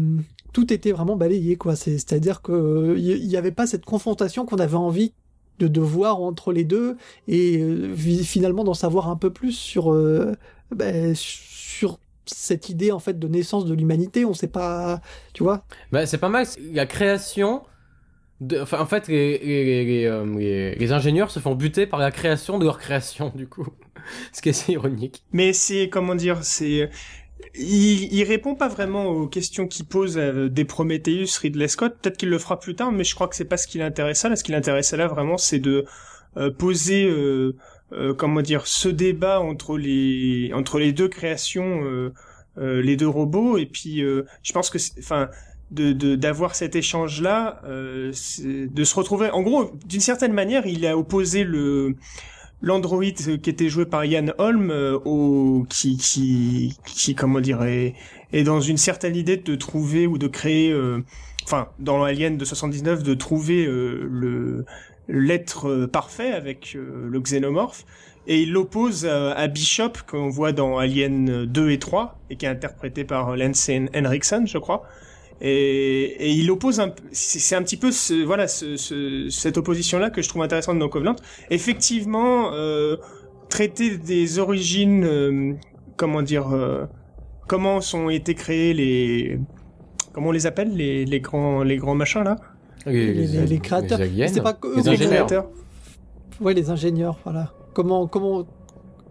tout 0.54 0.72
était 0.72 0.92
vraiment 0.92 1.16
balayé, 1.16 1.56
quoi. 1.56 1.76
C'est-à-dire 1.76 2.42
qu'il 2.42 3.28
n'y 3.28 3.36
avait 3.36 3.52
pas 3.52 3.68
cette 3.68 3.86
confrontation 3.86 4.46
qu'on 4.46 4.58
avait 4.58 4.76
envie 4.76 5.14
de, 5.60 5.68
de, 5.68 5.82
voir 5.82 6.22
entre 6.22 6.54
les 6.54 6.64
deux 6.64 6.98
et 7.28 7.58
euh, 7.62 7.96
finalement 7.96 8.64
d'en 8.64 8.74
savoir 8.74 9.10
un 9.10 9.16
peu 9.16 9.32
plus 9.32 9.52
sur, 9.52 9.92
euh, 9.92 10.34
ben, 10.76 11.14
sur 11.16 12.00
cette 12.26 12.70
idée 12.70 12.92
en 12.92 13.00
fait 13.00 13.20
de 13.20 13.28
naissance 13.28 13.66
de 13.66 13.74
l'humanité. 13.74 14.26
On 14.26 14.34
sait 14.34 14.48
pas, 14.48 15.02
tu 15.34 15.44
vois. 15.44 15.66
Bah, 15.92 16.06
c'est 16.06 16.18
pas 16.18 16.30
mal. 16.30 16.46
La 16.74 16.86
création 16.86 17.64
en 18.42 18.86
fait, 18.86 19.10
euh, 19.10 19.38
les, 19.44 20.76
les, 20.76 20.92
ingénieurs 20.92 21.30
se 21.30 21.40
font 21.40 21.54
buter 21.54 21.86
par 21.86 22.00
la 22.00 22.12
création 22.12 22.58
de 22.58 22.66
leur 22.66 22.80
création, 22.80 23.32
du 23.36 23.48
coup. 23.48 23.68
Ce 24.34 24.42
qui 24.42 24.50
est 24.50 24.52
assez 24.52 24.74
ironique. 24.74 25.24
Mais 25.32 25.54
c'est, 25.54 25.90
comment 25.90 26.16
dire, 26.16 26.44
c'est... 26.44 26.90
Il, 27.56 28.14
il 28.14 28.24
répond 28.24 28.56
pas 28.56 28.68
vraiment 28.68 29.08
aux 29.08 29.28
questions 29.28 29.68
qu'il 29.68 29.86
pose 29.86 30.18
euh, 30.18 30.50
des 30.50 30.66
Prometheus, 30.66 31.40
Ridley 31.42 31.68
Scott. 31.68 31.98
Peut-être 32.02 32.18
qu'il 32.18 32.30
le 32.30 32.40
fera 32.40 32.60
plus 32.60 32.76
tard, 32.76 32.92
mais 32.92 33.04
je 33.04 33.14
crois 33.14 33.28
que 33.28 33.36
c'est 33.36 33.46
pas 33.46 33.58
ce 33.58 33.68
qui 33.68 33.78
l'intéressait 33.78 34.30
là. 34.30 34.36
Ce 34.36 34.44
qui 34.44 34.52
l'intéressait 34.52 34.98
là, 34.98 35.08
vraiment, 35.08 35.38
c'est 35.38 35.60
de 35.60 35.86
euh, 36.38 36.50
poser, 36.50 37.06
euh, 37.06 37.54
comment 38.18 38.42
dire, 38.42 38.66
ce 38.68 38.88
débat 38.88 39.42
entre 39.42 39.78
les 39.78 40.52
entre 40.54 40.80
les 40.80 40.94
deux 40.94 41.10
créations, 41.10 41.82
les 42.58 42.96
deux 42.96 43.08
robots. 43.08 43.58
Et 43.58 43.66
puis, 43.66 44.00
je 44.00 44.54
pense 44.54 44.70
que, 44.70 44.78
enfin 45.00 45.30
de 45.72 46.16
d'avoir 46.16 46.54
cet 46.56 46.76
échange 46.76 47.22
là 47.22 47.62
euh, 47.66 48.12
de 48.44 48.84
se 48.84 48.96
retrouver 48.96 49.30
en 49.32 49.42
gros 49.42 49.72
d'une 49.86 50.02
certaine 50.02 50.34
manière 50.34 50.68
il 50.68 50.86
a 50.86 50.98
opposé 50.98 51.44
le 51.44 51.96
l'android 52.62 53.04
qui 53.04 53.50
était 53.50 53.70
joué 53.70 53.86
par 53.86 54.06
Ian 54.06 54.28
Holm 54.38 54.72
euh, 54.72 54.98
au 55.06 55.66
qui 55.70 55.98
qui 55.98 56.78
qui 56.86 57.16
comment 57.16 57.42
dire 57.42 57.64
est, 57.64 57.96
dans 58.44 58.62
une 58.62 58.78
certaine 58.78 59.16
idée 59.16 59.38
de 59.38 59.56
trouver 59.56 60.08
ou 60.08 60.18
de 60.18 60.28
créer 60.28 60.72
euh, 60.72 61.04
enfin 61.44 61.70
dans 61.80 62.04
Alien 62.04 62.38
de 62.38 62.46
79 62.46 63.04
de 63.04 63.14
trouver 63.14 63.66
euh, 63.66 64.08
le 64.10 64.66
l'être 65.08 65.88
parfait 65.88 66.32
avec 66.32 66.78
le 66.78 67.20
xénomorphe. 67.20 67.86
Et 68.28 68.44
il 68.44 68.54
l'oppose 68.54 69.06
à, 69.08 69.48
Bishop 69.48 69.94
qu'on 70.08 70.30
voit 70.30 70.54
dans 70.54 70.78
Alien 70.78 71.46
2 71.46 71.72
et 71.72 71.80
3 71.80 72.20
et 72.30 72.38
qui 72.38 72.46
est 72.46 72.50
interprété 72.50 73.04
par 73.04 73.36
Lance 73.36 73.70
Henriksen 73.94 74.48
je 74.48 74.60
crois 74.60 74.84
et, 75.42 76.28
et 76.28 76.32
il 76.32 76.50
oppose 76.52 76.80
un 76.80 76.94
c'est 77.12 77.56
un 77.56 77.64
petit 77.64 77.78
peu 77.78 77.92
ce, 77.92 78.24
voilà 78.24 78.48
ce, 78.48 78.78
ce, 78.78 79.28
cette 79.30 79.58
opposition 79.58 80.00
là 80.00 80.10
que 80.10 80.22
je 80.22 80.30
trouve 80.30 80.44
intéressante 80.44 80.78
dans 80.80 80.90
Covenant. 80.90 81.16
Effectivement 81.50 82.54
euh, 82.54 82.98
traiter 83.50 83.98
des 83.98 84.40
origines 84.40 85.04
euh, 85.04 85.54
comment 85.98 86.22
dire 86.22 86.54
euh, 86.54 86.86
comment 87.48 87.82
sont 87.82 88.10
été 88.10 88.34
créés 88.36 88.74
les 88.74 89.40
comment 90.14 90.30
on 90.30 90.32
les 90.32 90.46
appelle 90.46 90.76
les, 90.76 91.06
les 91.06 91.20
grands 91.20 91.64
les 91.64 91.78
grands 91.78 91.96
machins 91.96 92.24
là? 92.24 92.38
Les, 92.86 93.14
les, 93.14 93.46
les 93.46 93.60
créateurs. 93.60 94.00
c'est 94.28 94.42
pas 94.42 94.58
les 94.76 94.88
ingénieurs 94.90 95.50
ouais 96.40 96.54
les 96.54 96.70
ingénieurs 96.70 97.20
voilà. 97.24 97.54
Comment 97.74 98.08
comment 98.08 98.46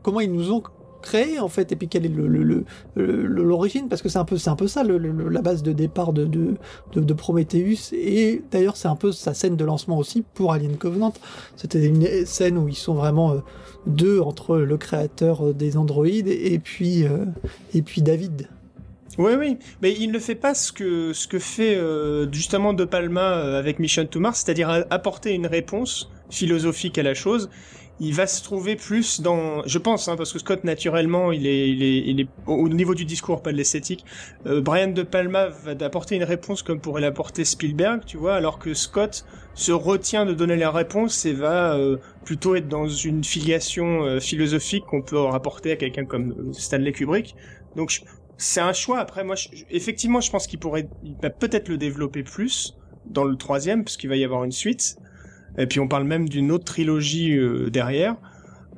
comment 0.02 0.20
ils 0.20 0.32
nous 0.32 0.52
ont 0.52 0.62
créé 1.00 1.38
en 1.38 1.48
fait 1.48 1.72
et 1.72 1.76
puis 1.76 1.88
quelle 1.88 2.06
est 2.06 2.08
le, 2.08 2.64
l'origine 2.96 3.88
parce 3.88 4.02
que 4.02 4.08
c'est 4.08 4.18
un 4.18 4.24
peu 4.24 4.36
c'est 4.36 4.50
un 4.50 4.56
peu 4.56 4.68
ça 4.68 4.82
la 4.84 5.42
base 5.42 5.62
de 5.62 5.72
départ 5.72 6.12
de, 6.12 6.24
de, 6.24 6.56
de, 6.94 7.14
Prometheus 7.14 7.92
et 7.92 8.42
d'ailleurs 8.50 8.76
c'est 8.76 8.88
un 8.88 8.96
peu 8.96 9.12
sa 9.12 9.34
scène 9.34 9.56
de 9.56 9.64
lancement 9.64 9.98
aussi 9.98 10.24
pour 10.34 10.52
Alien 10.52 10.76
Covenant. 10.76 11.12
C'était 11.56 11.84
une 11.84 12.26
scène 12.26 12.58
où 12.58 12.68
ils 12.68 12.76
sont 12.76 12.94
vraiment 12.94 13.32
euh, 13.32 13.38
deux 13.86 14.20
entre 14.20 14.56
le 14.56 14.76
créateur 14.76 15.48
euh, 15.48 15.52
des 15.52 15.76
androïdes 15.76 16.28
et 16.28 16.58
puis 16.58 17.04
euh, 17.04 17.24
et 17.74 17.82
puis 17.82 18.02
David. 18.02 18.48
Oui, 19.18 19.32
oui, 19.38 19.58
mais 19.82 19.92
il 19.92 20.12
ne 20.12 20.18
fait 20.18 20.36
pas 20.36 20.54
ce 20.54 20.72
que 20.72 21.12
ce 21.12 21.26
que 21.26 21.38
fait 21.38 21.78
justement 22.32 22.72
De 22.72 22.84
Palma 22.84 23.56
avec 23.58 23.78
Mission 23.78 24.06
to 24.06 24.20
Mars, 24.20 24.42
c'est-à-dire 24.44 24.86
apporter 24.88 25.34
une 25.34 25.46
réponse 25.46 26.10
philosophique 26.30 26.96
à 26.96 27.02
la 27.02 27.12
chose 27.12 27.50
il 28.00 28.14
va 28.14 28.26
se 28.26 28.42
trouver 28.42 28.76
plus 28.76 29.20
dans, 29.20 29.62
je 29.66 29.78
pense, 29.78 30.08
hein, 30.08 30.16
parce 30.16 30.32
que 30.32 30.38
Scott 30.38 30.64
naturellement, 30.64 31.32
il 31.32 31.46
est, 31.46 31.68
il 31.68 31.82
est, 31.82 31.98
il 32.06 32.20
est 32.22 32.28
au 32.46 32.68
niveau 32.68 32.94
du 32.94 33.04
discours, 33.04 33.42
pas 33.42 33.52
de 33.52 33.56
l'esthétique. 33.56 34.04
Euh, 34.46 34.60
Brian 34.60 34.88
de 34.88 35.02
Palma 35.02 35.48
va 35.48 35.72
apporter 35.84 36.16
une 36.16 36.24
réponse 36.24 36.62
comme 36.62 36.80
pourrait 36.80 37.02
l'apporter 37.02 37.44
Spielberg, 37.44 38.02
tu 38.06 38.16
vois, 38.16 38.34
alors 38.34 38.58
que 38.58 38.72
Scott 38.74 39.24
se 39.54 39.72
retient 39.72 40.24
de 40.24 40.32
donner 40.32 40.56
la 40.56 40.70
réponse 40.70 41.26
et 41.26 41.34
va 41.34 41.76
euh, 41.76 41.98
plutôt 42.24 42.54
être 42.54 42.68
dans 42.68 42.88
une 42.88 43.22
filiation 43.22 44.04
euh, 44.04 44.20
philosophique 44.20 44.84
qu'on 44.86 45.02
peut 45.02 45.18
rapporter 45.18 45.72
à 45.72 45.76
quelqu'un 45.76 46.06
comme 46.06 46.30
euh, 46.30 46.52
Stanley 46.52 46.92
Kubrick. 46.92 47.36
Donc 47.76 48.00
c'est 48.38 48.60
un 48.60 48.72
choix. 48.72 48.98
Après, 48.98 49.22
moi, 49.24 49.36
effectivement, 49.70 50.20
je 50.20 50.30
pense 50.30 50.46
qu'il 50.46 50.58
pourrait, 50.58 50.88
il 51.04 51.14
va 51.22 51.28
peut-être 51.28 51.68
le 51.68 51.76
développer 51.76 52.22
plus 52.22 52.76
dans 53.04 53.24
le 53.24 53.36
troisième, 53.36 53.84
parce 53.84 53.96
qu'il 53.96 54.08
va 54.08 54.16
y 54.16 54.24
avoir 54.24 54.44
une 54.44 54.52
suite. 54.52 54.96
Et 55.58 55.66
puis 55.66 55.80
on 55.80 55.88
parle 55.88 56.04
même 56.04 56.28
d'une 56.28 56.52
autre 56.52 56.64
trilogie 56.64 57.36
euh, 57.36 57.70
derrière. 57.70 58.16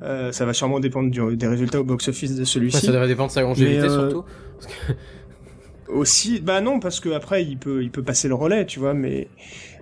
Euh, 0.01 0.31
ça 0.31 0.45
va 0.45 0.53
sûrement 0.53 0.79
dépendre 0.79 1.11
des 1.35 1.47
résultats 1.47 1.79
au 1.79 1.83
box-office 1.83 2.35
de 2.35 2.43
celui-ci. 2.43 2.85
ça 2.85 2.91
va 2.91 3.07
dépendre 3.07 3.29
de 3.29 3.33
sa 3.33 3.41
longévité 3.41 3.83
euh, 3.83 4.09
surtout. 4.09 4.25
Aussi, 5.87 6.39
bah 6.39 6.59
non, 6.59 6.79
parce 6.79 6.99
que 6.99 7.09
après 7.09 7.43
il 7.43 7.57
peut, 7.57 7.83
il 7.83 7.91
peut 7.91 8.03
passer 8.03 8.27
le 8.27 8.33
relais, 8.33 8.65
tu 8.65 8.79
vois. 8.79 8.93
Mais, 8.93 9.27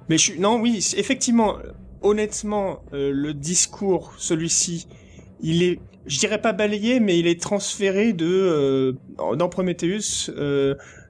mais 0.09 0.17
je 0.17 0.33
non, 0.39 0.59
oui, 0.59 0.85
effectivement, 0.97 1.57
honnêtement, 2.01 2.83
le 2.91 3.31
discours, 3.31 4.13
celui-ci, 4.17 4.87
il 5.41 5.63
est, 5.63 5.79
je 6.05 6.19
dirais 6.19 6.41
pas 6.41 6.51
balayé, 6.51 6.99
mais 6.99 7.17
il 7.17 7.27
est 7.27 7.39
transféré 7.39 8.11
de 8.13 8.95
dans 9.17 9.47
Prometheus. 9.47 10.29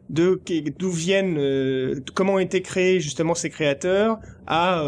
de 0.09 0.39
d'où 0.77 0.91
viennent, 0.91 2.01
comment 2.13 2.33
ont 2.33 2.39
été 2.39 2.61
créés 2.61 2.99
justement 2.99 3.33
ces 3.33 3.49
créateurs, 3.49 4.19
à 4.45 4.85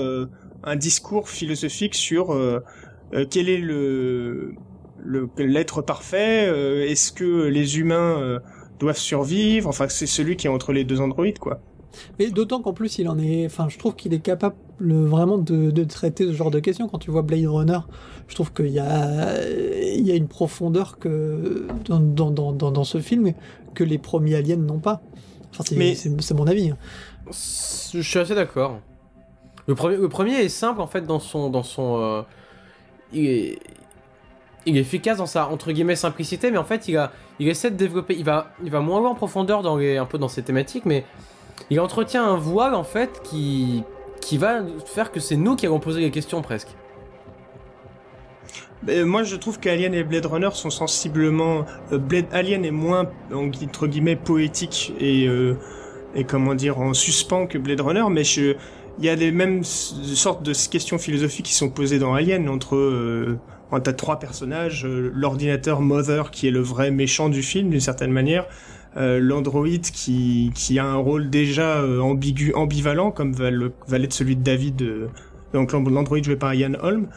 un 0.63 0.75
discours 0.75 1.29
philosophique 1.29 1.95
sur 1.95 2.33
euh, 2.33 2.63
euh, 3.13 3.25
quel 3.29 3.49
est 3.49 3.57
le 3.57 4.55
l'être 5.37 5.81
parfait, 5.81 6.47
euh, 6.47 6.87
est-ce 6.87 7.11
que 7.11 7.47
les 7.47 7.77
humains 7.77 8.39
doivent 8.79 8.97
survivre, 8.97 9.67
enfin 9.67 9.89
c'est 9.89 10.07
celui 10.07 10.37
qui 10.37 10.47
est 10.47 10.49
entre 10.49 10.71
les 10.71 10.85
deux 10.85 11.01
androïdes 11.01 11.39
quoi. 11.39 11.59
Mais 12.17 12.29
d'autant 12.29 12.61
qu'en 12.61 12.71
plus 12.71 12.99
il 12.99 13.09
en 13.09 13.19
est, 13.19 13.45
enfin 13.45 13.67
je 13.67 13.77
trouve 13.77 13.95
qu'il 13.95 14.13
est 14.13 14.21
capable 14.21 14.55
vraiment 14.79 15.37
de, 15.37 15.71
de, 15.71 15.83
traiter 15.83 16.25
ce 16.25 16.31
genre 16.31 16.51
de 16.51 16.59
questions. 16.59 16.87
Quand 16.87 16.99
tu 16.99 17.11
vois 17.11 17.21
Blade 17.21 17.45
Runner, 17.45 17.79
je 18.27 18.35
trouve 18.35 18.53
qu'il 18.53 18.69
y 18.69 18.79
a, 18.79 19.45
il 19.45 20.07
y 20.07 20.11
a 20.11 20.15
une 20.15 20.29
profondeur 20.29 20.97
que 20.99 21.67
dans, 21.83 21.99
dans, 21.99 22.31
dans, 22.31 22.71
dans, 22.71 22.83
ce 22.85 22.99
film 22.99 23.33
que 23.73 23.83
les 23.83 23.97
premiers 23.97 24.35
aliens 24.35 24.55
n'ont 24.55 24.79
pas. 24.79 25.01
Enfin 25.51 25.65
c'est 25.65 26.33
mon 26.33 26.47
avis. 26.47 26.69
Hein. 26.69 26.77
Je 27.27 28.01
suis 28.01 28.19
assez 28.19 28.35
d'accord. 28.35 28.79
Le 29.67 29.75
premier, 29.75 29.97
le 29.97 30.09
premier 30.09 30.35
est 30.35 30.49
simple 30.49 30.81
en 30.81 30.87
fait 30.87 31.05
dans 31.05 31.19
son. 31.19 31.49
Dans 31.49 31.63
son 31.63 31.97
euh, 32.01 32.21
il, 33.13 33.27
est, 33.27 33.59
efficace 34.65 35.17
dans 35.17 35.25
sa 35.25 35.47
entre 35.49 35.71
guillemets 35.71 35.95
simplicité, 35.95 36.49
mais 36.49 36.57
en 36.57 36.63
fait 36.63 36.87
il, 36.87 36.97
a, 36.97 37.11
il 37.39 37.47
essaie 37.47 37.71
de 37.71 37.75
développer. 37.75 38.15
Il 38.17 38.25
va, 38.25 38.47
il 38.63 38.71
va 38.71 38.79
moins 38.79 38.99
loin 38.99 39.11
en 39.11 39.15
profondeur 39.15 39.61
dans 39.61 39.77
un 39.77 40.05
peu 40.05 40.17
dans 40.17 40.27
ses 40.27 40.43
thématiques, 40.43 40.85
mais 40.85 41.05
il 41.69 41.79
entretient 41.79 42.23
un 42.23 42.37
voile 42.37 42.73
en 42.73 42.83
fait 42.83 43.21
qui, 43.23 43.83
qui 44.21 44.37
va 44.37 44.61
faire 44.85 45.11
que 45.11 45.19
c'est 45.19 45.35
nous 45.35 45.55
qui 45.55 45.65
allons 45.65 45.79
poser 45.79 46.01
les 46.01 46.11
questions 46.11 46.41
presque. 46.41 46.69
moi, 48.87 49.23
je 49.23 49.35
trouve 49.35 49.59
qu'Alien 49.59 49.93
et 49.93 50.03
Blade 50.03 50.25
Runner 50.25 50.49
sont 50.53 50.69
sensiblement. 50.69 51.65
Euh, 51.91 51.97
Blade 51.97 52.27
Alien 52.31 52.65
est 52.65 52.71
moins 52.71 53.09
entre 53.33 53.87
guillemets 53.87 54.15
poétique 54.15 54.93
et 54.99 55.27
euh, 55.27 55.57
et 56.15 56.25
comment 56.25 56.53
dire 56.55 56.79
en 56.79 56.93
suspens 56.93 57.47
que 57.47 57.57
Blade 57.57 57.81
Runner, 57.81 58.03
mais 58.09 58.23
je 58.23 58.55
il 58.99 59.05
y 59.05 59.09
a 59.09 59.15
les 59.15 59.31
mêmes 59.31 59.63
sortes 59.63 60.43
de 60.43 60.53
questions 60.69 60.97
philosophiques 60.97 61.47
qui 61.47 61.53
sont 61.53 61.69
posées 61.69 61.99
dans 61.99 62.13
Alien 62.13 62.47
entre 62.47 62.75
euh, 62.75 63.39
trois 63.79 64.19
personnages, 64.19 64.85
euh, 64.85 65.11
l'ordinateur 65.13 65.81
Mother 65.81 66.31
qui 66.31 66.47
est 66.47 66.51
le 66.51 66.59
vrai 66.59 66.91
méchant 66.91 67.29
du 67.29 67.41
film 67.41 67.69
d'une 67.69 67.79
certaine 67.79 68.11
manière, 68.11 68.45
euh, 68.97 69.19
l'androïde 69.19 69.89
qui 69.89 70.51
qui 70.53 70.77
a 70.77 70.85
un 70.85 70.95
rôle 70.95 71.29
déjà 71.29 71.77
euh, 71.81 71.99
ambigu 71.99 72.53
ambivalent 72.53 73.11
comme 73.11 73.33
va 73.33 73.49
l'être 73.97 74.13
celui 74.13 74.35
de 74.35 74.43
David 74.43 74.83
donc 75.53 75.71
l'androïde 75.71 76.25
joué 76.25 76.35
par 76.35 76.53
Ian 76.53 76.73
Holm 76.81 77.07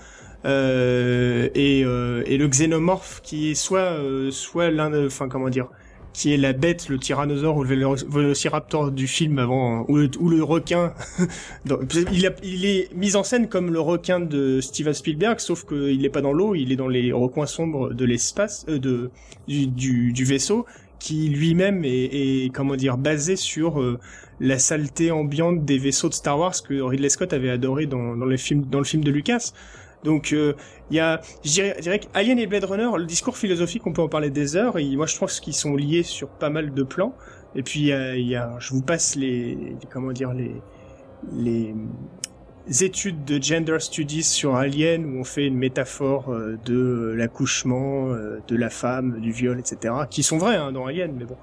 et 0.44 1.80
et 1.80 2.38
le 2.38 2.48
xénomorphe 2.48 3.20
qui 3.22 3.50
est 3.50 3.54
soit 3.54 3.98
soit 4.30 4.70
l'un 4.70 5.06
enfin 5.06 5.28
comment 5.28 5.50
dire 5.50 5.68
qui 6.16 6.32
est 6.32 6.38
la 6.38 6.54
bête, 6.54 6.88
le 6.88 6.98
tyrannosaure 6.98 7.58
ou 7.58 7.62
le 7.62 7.68
vélociraptor 7.68 8.90
du 8.90 9.06
film 9.06 9.38
avant, 9.38 9.84
ou 9.86 9.98
le, 9.98 10.42
requin. 10.42 10.94
il, 12.10 12.32
il, 12.42 12.64
est 12.64 12.88
mis 12.94 13.16
en 13.16 13.22
scène 13.22 13.50
comme 13.50 13.70
le 13.70 13.80
requin 13.80 14.18
de 14.18 14.62
Steven 14.62 14.94
Spielberg, 14.94 15.38
sauf 15.40 15.66
qu'il 15.66 16.00
n'est 16.00 16.08
pas 16.08 16.22
dans 16.22 16.32
l'eau, 16.32 16.54
il 16.54 16.72
est 16.72 16.76
dans 16.76 16.88
les 16.88 17.12
recoins 17.12 17.44
sombres 17.44 17.92
de 17.92 18.04
l'espace, 18.06 18.64
euh, 18.70 18.78
de 18.78 19.10
du, 19.46 19.66
du, 19.66 20.24
vaisseau, 20.24 20.64
qui 20.98 21.28
lui-même 21.28 21.82
est, 21.84 22.50
comment 22.54 22.76
dire 22.76 22.96
basé 22.96 23.36
sur 23.36 23.82
euh, 23.82 23.98
la 24.40 24.58
saleté 24.58 25.10
ambiante 25.10 25.66
des 25.66 25.76
vaisseaux 25.76 26.08
de 26.08 26.14
Star 26.14 26.38
Wars 26.38 26.54
que 26.66 26.80
Ridley 26.80 27.10
Scott 27.10 27.34
avait 27.34 27.50
adoré 27.50 27.84
dans, 27.84 28.16
dans 28.16 28.24
le 28.24 28.38
film 28.38 28.64
dans 28.64 28.78
le 28.78 28.84
film 28.84 29.04
de 29.04 29.10
Lucas. 29.10 29.52
Donc 30.04 30.30
il 30.30 30.38
euh, 30.38 30.52
y 30.90 31.00
a, 31.00 31.20
je 31.44 31.50
dirais, 31.50 31.76
je 31.80 31.90
Alien 32.14 32.38
et 32.38 32.46
Blade 32.46 32.64
Runner, 32.64 32.88
le 32.96 33.06
discours 33.06 33.36
philosophique, 33.36 33.86
on 33.86 33.92
peut 33.92 34.02
en 34.02 34.08
parler 34.08 34.30
des 34.30 34.56
heures. 34.56 34.78
Et 34.78 34.96
moi, 34.96 35.06
je 35.06 35.18
pense 35.18 35.40
qu'ils 35.40 35.54
sont 35.54 35.74
liés 35.74 36.02
sur 36.02 36.28
pas 36.28 36.50
mal 36.50 36.72
de 36.72 36.82
plans. 36.82 37.14
Et 37.54 37.62
puis 37.62 37.80
il 37.80 38.28
y 38.28 38.36
a, 38.36 38.56
je 38.58 38.74
vous 38.74 38.82
passe 38.82 39.16
les, 39.16 39.76
comment 39.90 40.12
dire 40.12 40.32
les 40.32 40.52
les 41.32 41.74
études 42.80 43.24
de 43.24 43.40
gender 43.40 43.78
studies 43.78 44.24
sur 44.24 44.56
Alien 44.56 45.04
où 45.04 45.20
on 45.20 45.24
fait 45.24 45.46
une 45.46 45.56
métaphore 45.56 46.32
euh, 46.32 46.58
de 46.64 47.14
l'accouchement, 47.16 48.10
euh, 48.10 48.40
de 48.48 48.56
la 48.56 48.70
femme, 48.70 49.20
du 49.20 49.30
viol, 49.30 49.58
etc. 49.58 49.94
qui 50.10 50.22
sont 50.22 50.38
vrais 50.38 50.56
hein, 50.56 50.72
dans 50.72 50.86
Alien, 50.86 51.14
mais 51.16 51.24
bon. 51.24 51.36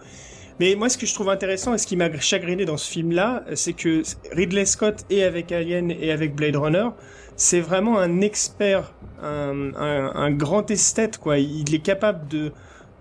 Mais 0.59 0.75
moi, 0.75 0.87
ce 0.89 0.97
que 0.97 1.05
je 1.05 1.13
trouve 1.13 1.29
intéressant 1.29 1.73
et 1.73 1.77
ce 1.77 1.87
qui 1.87 1.95
m'a 1.95 2.11
chagriné 2.19 2.65
dans 2.65 2.77
ce 2.77 2.91
film-là, 2.91 3.43
c'est 3.55 3.73
que 3.73 4.03
Ridley 4.33 4.65
Scott 4.65 5.03
et 5.09 5.23
avec 5.23 5.51
Alien 5.51 5.89
et 5.89 6.11
avec 6.11 6.35
Blade 6.35 6.55
Runner, 6.55 6.89
c'est 7.35 7.61
vraiment 7.61 7.99
un 7.99 8.21
expert, 8.21 8.93
un, 9.21 10.31
grand 10.31 10.69
esthète, 10.71 11.17
quoi. 11.17 11.39
Il 11.39 11.73
est 11.73 11.79
capable 11.79 12.27
de, 12.27 12.51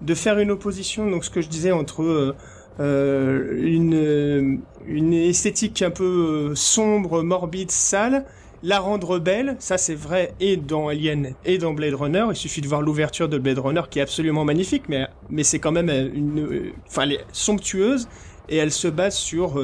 de 0.01 0.15
faire 0.15 0.39
une 0.39 0.51
opposition, 0.51 1.11
donc 1.11 1.25
ce 1.25 1.31
que 1.31 1.41
je 1.41 1.49
disais, 1.49 1.73
entre 1.73 2.03
euh, 2.03 2.35
euh 2.81 3.59
une, 3.61 4.61
une 4.87 5.13
esthétique 5.13 5.83
un 5.83 5.91
peu 5.91 6.51
euh, 6.51 6.55
sombre, 6.55 7.23
morbide, 7.23 7.71
sale, 7.71 8.25
la 8.63 8.79
rendre 8.79 9.19
belle, 9.19 9.57
ça 9.59 9.77
c'est 9.77 9.95
vrai 9.95 10.35
et 10.39 10.57
dans 10.57 10.87
Alien 10.87 11.35
et 11.45 11.59
dans 11.59 11.73
Blade 11.73 11.95
Runner. 11.95 12.25
Il 12.31 12.37
suffit 12.37 12.61
de 12.61 12.69
voir 12.69 12.81
l'ouverture 12.81 13.29
de 13.29 13.37
Blade 13.39 13.59
Runner 13.59 13.83
qui 13.91 13.99
est 13.99 14.03
absolument 14.03 14.45
magnifique, 14.45 14.85
mais 14.89 15.09
mais 15.31 15.43
c'est 15.43 15.59
quand 15.59 15.73
même 15.73 15.91
une, 15.91 16.73
enfin 16.87 17.09
somptueuse 17.33 18.09
et 18.49 18.57
elle 18.57 18.71
se 18.71 18.87
base 18.87 19.17
sur 19.17 19.61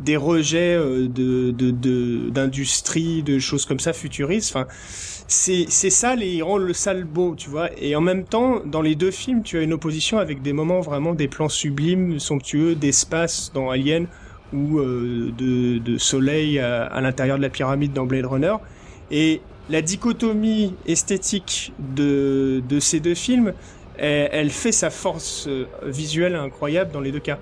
des 0.00 0.16
rejets 0.16 0.74
euh, 0.76 1.08
de 1.08 2.30
d'industrie, 2.30 3.22
de, 3.22 3.38
choses 3.38 3.66
comme 3.66 3.80
ça 3.80 3.92
futuristes. 3.92 4.54
Enfin, 4.54 4.66
c'est 5.28 5.66
c'est 5.68 5.90
sale 5.90 6.22
et 6.22 6.28
il 6.28 6.42
rend 6.42 6.56
le 6.58 6.72
sale 6.72 7.04
beau, 7.04 7.34
tu 7.36 7.50
vois. 7.50 7.70
Et 7.78 7.94
en 7.94 8.00
même 8.00 8.24
temps, 8.24 8.60
dans 8.64 8.82
les 8.82 8.94
deux 8.94 9.10
films, 9.10 9.42
tu 9.42 9.58
as 9.58 9.62
une 9.62 9.72
opposition 9.72 10.18
avec 10.18 10.42
des 10.42 10.52
moments 10.52 10.80
vraiment 10.80 11.14
des 11.14 11.28
plans 11.28 11.48
sublimes, 11.48 12.18
somptueux, 12.18 12.74
d'espace 12.74 13.52
dans 13.54 13.70
Alien 13.70 14.06
ou 14.52 14.78
euh, 14.78 15.30
de, 15.36 15.78
de 15.78 15.98
soleil 15.98 16.58
à, 16.58 17.00
l'intérieur 17.00 17.36
de 17.36 17.42
la 17.42 17.50
pyramide 17.50 17.92
dans 17.92 18.06
Blade 18.06 18.26
Runner. 18.26 18.54
Et 19.10 19.40
la 19.68 19.82
dichotomie 19.82 20.74
esthétique 20.86 21.72
de, 21.78 22.62
de 22.68 22.80
ces 22.80 22.98
deux 22.98 23.14
films, 23.14 23.52
elle 23.98 24.50
fait 24.50 24.72
sa 24.72 24.88
force 24.88 25.48
visuelle 25.84 26.34
incroyable 26.34 26.90
dans 26.90 27.00
les 27.00 27.12
deux 27.12 27.20
cas. 27.20 27.38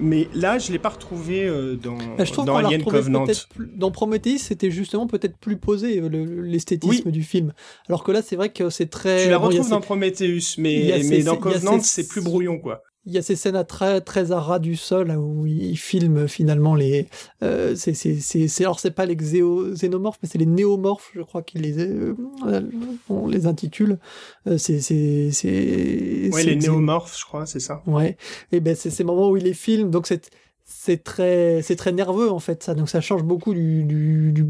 Mais 0.00 0.28
là, 0.34 0.58
je 0.58 0.72
l'ai 0.72 0.78
pas 0.78 0.90
retrouvé 0.90 1.44
euh, 1.44 1.76
dans, 1.76 1.98
dans 2.44 2.56
Alien 2.56 2.82
Covenant. 2.84 3.26
dans 3.76 3.90
Prometheus, 3.90 4.38
c'était 4.38 4.70
justement 4.70 5.06
peut-être 5.06 5.36
plus 5.38 5.56
posé 5.56 6.00
l'esthétisme 6.10 7.10
du 7.10 7.22
film. 7.22 7.52
Alors 7.88 8.04
que 8.04 8.12
là, 8.12 8.22
c'est 8.22 8.36
vrai 8.36 8.50
que 8.50 8.70
c'est 8.70 8.90
très. 8.90 9.24
Tu 9.24 9.30
la 9.30 9.38
retrouves 9.38 9.70
dans 9.70 9.80
Prometheus, 9.80 10.56
mais, 10.58 11.02
mais 11.04 11.22
dans 11.22 11.36
Covenant, 11.36 11.80
c'est 11.80 12.08
plus 12.08 12.22
brouillon, 12.22 12.58
quoi 12.58 12.82
il 13.04 13.12
y 13.12 13.18
a 13.18 13.22
ces 13.22 13.34
scènes 13.34 13.56
à 13.56 13.64
très 13.64 14.00
très 14.00 14.30
à 14.30 14.40
ras 14.40 14.58
du 14.58 14.76
sol 14.76 15.10
où 15.10 15.46
il 15.46 15.76
filme 15.76 16.28
finalement 16.28 16.74
les 16.74 17.08
euh, 17.42 17.74
c'est 17.74 17.94
c'est 17.94 18.20
c'est 18.20 18.62
alors 18.62 18.78
c'est 18.78 18.92
pas 18.92 19.06
les 19.06 19.16
xénomorphes 19.16 20.18
mais 20.22 20.28
c'est 20.28 20.38
les 20.38 20.46
néomorphes 20.46 21.10
je 21.14 21.22
crois 21.22 21.42
qu'ils 21.42 21.62
les 21.62 21.78
euh, 21.78 22.14
on 23.08 23.26
les 23.26 23.46
intitule. 23.46 23.98
Euh, 24.46 24.56
c'est 24.56 24.80
c'est 24.80 25.30
c'est 25.32 26.30
ouais 26.32 26.44
les 26.44 26.56
néomorphes 26.56 27.18
je 27.18 27.24
crois 27.24 27.46
c'est 27.46 27.60
ça. 27.60 27.82
Ouais. 27.86 28.16
Et 28.52 28.60
ben 28.60 28.76
c'est 28.76 28.90
ces 28.90 29.04
moments 29.04 29.30
où 29.30 29.36
il 29.36 29.44
les 29.44 29.54
filme 29.54 29.90
donc 29.90 30.06
c'est 30.06 30.30
c'est 30.64 31.02
très 31.02 31.60
c'est 31.62 31.76
très 31.76 31.92
nerveux 31.92 32.30
en 32.30 32.38
fait 32.38 32.62
ça. 32.62 32.74
Donc 32.74 32.88
ça 32.88 33.00
change 33.00 33.24
beaucoup 33.24 33.52
du, 33.52 33.84
du, 33.84 34.32
du 34.32 34.46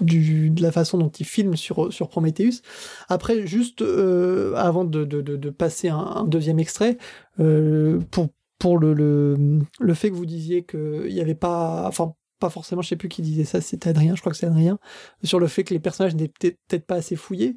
du, 0.00 0.50
de 0.50 0.62
la 0.62 0.72
façon 0.72 0.98
dont 0.98 1.08
il 1.08 1.26
filme 1.26 1.56
sur, 1.56 1.92
sur 1.92 2.08
Prometheus. 2.08 2.62
Après, 3.08 3.46
juste 3.46 3.82
euh, 3.82 4.54
avant 4.56 4.84
de, 4.84 5.04
de, 5.04 5.20
de, 5.20 5.50
passer 5.50 5.88
un, 5.88 5.98
un, 5.98 6.24
deuxième 6.24 6.58
extrait, 6.58 6.98
euh, 7.40 8.00
pour, 8.10 8.28
pour 8.58 8.78
le, 8.78 8.94
le, 8.94 9.36
le, 9.78 9.94
fait 9.94 10.10
que 10.10 10.14
vous 10.14 10.26
disiez 10.26 10.64
qu'il 10.64 11.12
n'y 11.12 11.20
avait 11.20 11.34
pas... 11.34 11.84
Enfin, 11.86 12.14
pas 12.38 12.50
forcément, 12.50 12.82
je 12.82 12.88
sais 12.88 12.96
plus 12.96 13.08
qui 13.08 13.22
disait 13.22 13.44
ça, 13.44 13.60
c'était 13.60 13.88
Adrien, 13.88 14.14
je 14.14 14.20
crois 14.20 14.30
que 14.30 14.36
c'est 14.38 14.46
Adrien, 14.46 14.78
sur 15.22 15.40
le 15.40 15.46
fait 15.46 15.64
que 15.64 15.72
les 15.72 15.80
personnages 15.80 16.14
n'étaient 16.14 16.58
peut-être 16.68 16.86
pas 16.86 16.96
assez 16.96 17.16
fouillés. 17.16 17.56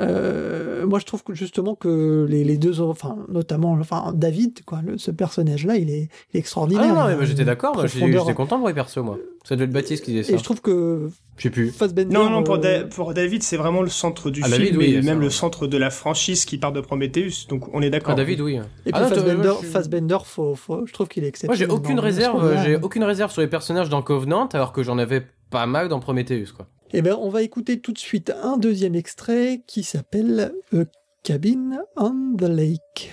Euh, 0.00 0.86
moi, 0.86 0.98
je 0.98 1.04
trouve 1.04 1.22
que 1.22 1.34
justement 1.34 1.76
que 1.76 2.26
les, 2.28 2.42
les 2.42 2.58
deux, 2.58 2.80
enfin, 2.80 3.16
notamment, 3.28 3.72
enfin, 3.72 4.12
David, 4.14 4.64
quoi, 4.64 4.80
ce 4.96 5.10
personnage-là, 5.10 5.76
il 5.76 5.88
est, 5.90 6.08
il 6.32 6.36
est 6.36 6.40
extraordinaire. 6.40 6.94
Ah 6.96 7.10
non, 7.12 7.16
mais 7.18 7.26
j'étais 7.26 7.44
d'accord, 7.44 7.86
j'étais 7.86 8.34
content 8.34 8.56
de 8.56 8.62
voir 8.62 8.74
perso, 8.74 9.04
moi. 9.04 9.18
Ça 9.44 9.56
devait 9.56 9.66
être 9.66 9.72
Baptiste 9.72 10.04
qui 10.04 10.12
disait 10.12 10.22
ça. 10.24 10.32
Et 10.32 10.38
je 10.38 10.42
trouve 10.42 10.62
que 10.62 11.10
je 11.36 11.42
sais 11.42 11.50
plus. 11.50 11.72
non, 12.10 12.30
non, 12.30 12.42
pour, 12.42 12.58
euh, 12.64 12.84
pour 12.86 13.12
David, 13.12 13.42
c'est 13.42 13.58
vraiment 13.58 13.82
le 13.82 13.90
centre 13.90 14.30
du 14.30 14.40
ah, 14.42 14.48
film 14.48 14.80
et 14.80 15.02
même 15.02 15.20
le 15.20 15.30
centre 15.30 15.66
de 15.66 15.76
la 15.76 15.90
franchise 15.90 16.44
qui 16.44 16.56
part 16.56 16.72
de 16.72 16.80
Prometheus. 16.80 17.46
Donc 17.48 17.72
on 17.74 17.82
est 17.82 17.90
d'accord. 17.90 18.12
Ah, 18.12 18.16
David, 18.16 18.40
oui. 18.40 18.58
Et 18.86 18.90
ah, 18.92 19.06
puis 19.10 19.68
Fassbender, 19.70 20.18
faut, 20.24 20.54
faut, 20.54 20.86
je 20.86 20.92
trouve 20.92 21.08
qu'il 21.08 21.24
est 21.24 21.28
exceptionnel. 21.28 21.68
Moi, 21.68 21.76
j'ai 21.76 21.80
aucune 21.80 22.00
réserve, 22.00 22.64
j'ai 22.64 22.76
aucune 22.76 23.04
réserve 23.04 23.30
sur 23.30 23.42
les 23.42 23.48
personnages 23.48 23.90
dans 23.90 24.00
Covenant, 24.02 24.46
alors 24.46 24.72
que 24.72 24.82
j'en 24.82 24.98
avais 24.98 25.22
pas 25.50 25.66
mal 25.66 25.88
dans 25.88 26.00
Prometheus, 26.00 26.52
quoi. 26.56 26.66
Eh 26.96 27.02
ben, 27.02 27.16
on 27.20 27.28
va 27.28 27.42
écouter 27.42 27.80
tout 27.80 27.90
de 27.90 27.98
suite 27.98 28.32
un 28.40 28.56
deuxième 28.56 28.94
extrait 28.94 29.64
qui 29.66 29.82
s'appelle 29.82 30.52
A 30.72 30.84
Cabin 31.24 31.80
on 31.96 32.36
the 32.38 32.42
Lake. 32.42 33.10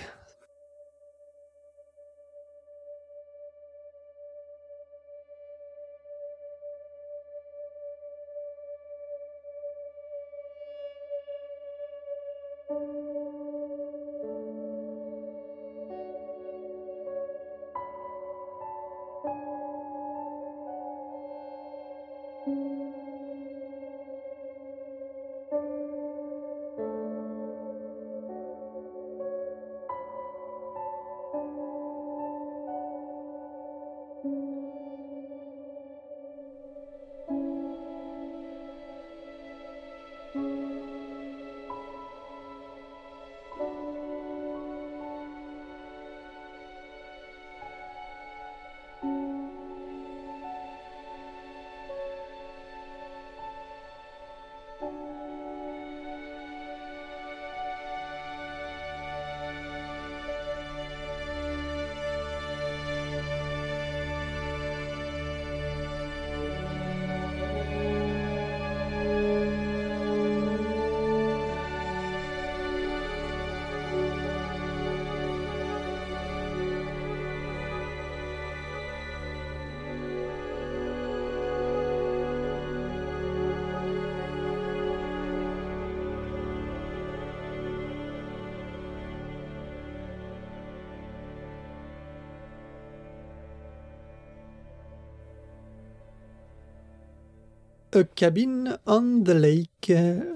A 97.94 98.04
Cabin 98.04 98.78
on 98.86 99.22
the 99.22 99.28
Lake, 99.28 99.92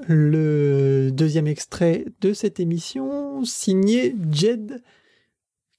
le 0.08 1.10
deuxième 1.10 1.46
extrait 1.46 2.04
de 2.20 2.34
cette 2.34 2.60
émission, 2.60 3.44
signé 3.44 4.14
Jed 4.30 4.82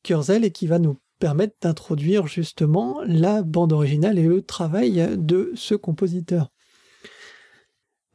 Kurzel 0.02 0.44
et 0.44 0.50
qui 0.50 0.66
va 0.66 0.80
nous 0.80 0.98
permettre 1.20 1.56
d'introduire 1.62 2.26
justement 2.26 3.02
la 3.06 3.44
bande 3.44 3.74
originale 3.74 4.18
et 4.18 4.28
le 4.28 4.42
travail 4.42 5.08
de 5.18 5.52
ce 5.56 5.76
compositeur. 5.76 6.50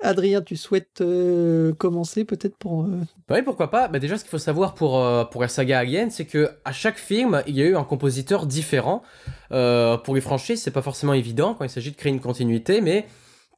Adrien, 0.01 0.42
tu 0.42 0.57
souhaites 0.57 1.01
euh, 1.01 1.72
commencer 1.75 2.25
peut-être 2.25 2.57
pour... 2.57 2.83
Euh, 2.83 2.98
oui, 3.31 3.42
pourquoi 3.42 3.70
pas. 3.70 3.87
Bah, 3.87 4.01
déjà, 4.01 4.18
ce 4.18 4.25
qu'il 4.25 4.31
faut 4.31 4.38
savoir 4.38 4.75
pour, 4.75 4.98
euh, 4.98 5.25
pour 5.25 5.40
la 5.40 5.46
saga 5.46 5.79
Alien, 5.79 6.11
c'est 6.11 6.25
que 6.25 6.51
à 6.64 6.72
chaque 6.72 6.98
film, 6.98 7.44
il 7.46 7.55
y 7.55 7.62
a 7.62 7.66
eu 7.66 7.77
un 7.77 7.85
compositeur 7.85 8.46
différent. 8.46 9.03
pour 9.51 10.14
les 10.16 10.20
franchises, 10.20 10.61
c'est 10.62 10.72
pas 10.72 10.83
forcément 10.83 11.14
évident 11.14 11.55
quand 11.55 11.64
il 11.64 11.70
s'agit 11.70 11.92
de 11.92 11.96
créer 11.96 12.12
une 12.12 12.20
continuité, 12.20 12.81
mais 12.81 13.07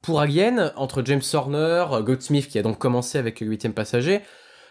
pour 0.05 0.21
Alien, 0.21 0.73
entre 0.77 1.03
James 1.05 1.23
Horner, 1.33 1.87
Goldsmith 2.03 2.49
qui 2.49 2.59
a 2.59 2.63
donc 2.63 2.79
commencé 2.79 3.19
avec 3.19 3.41
le 3.41 3.47
huitième 3.47 3.73
passager, 3.73 4.21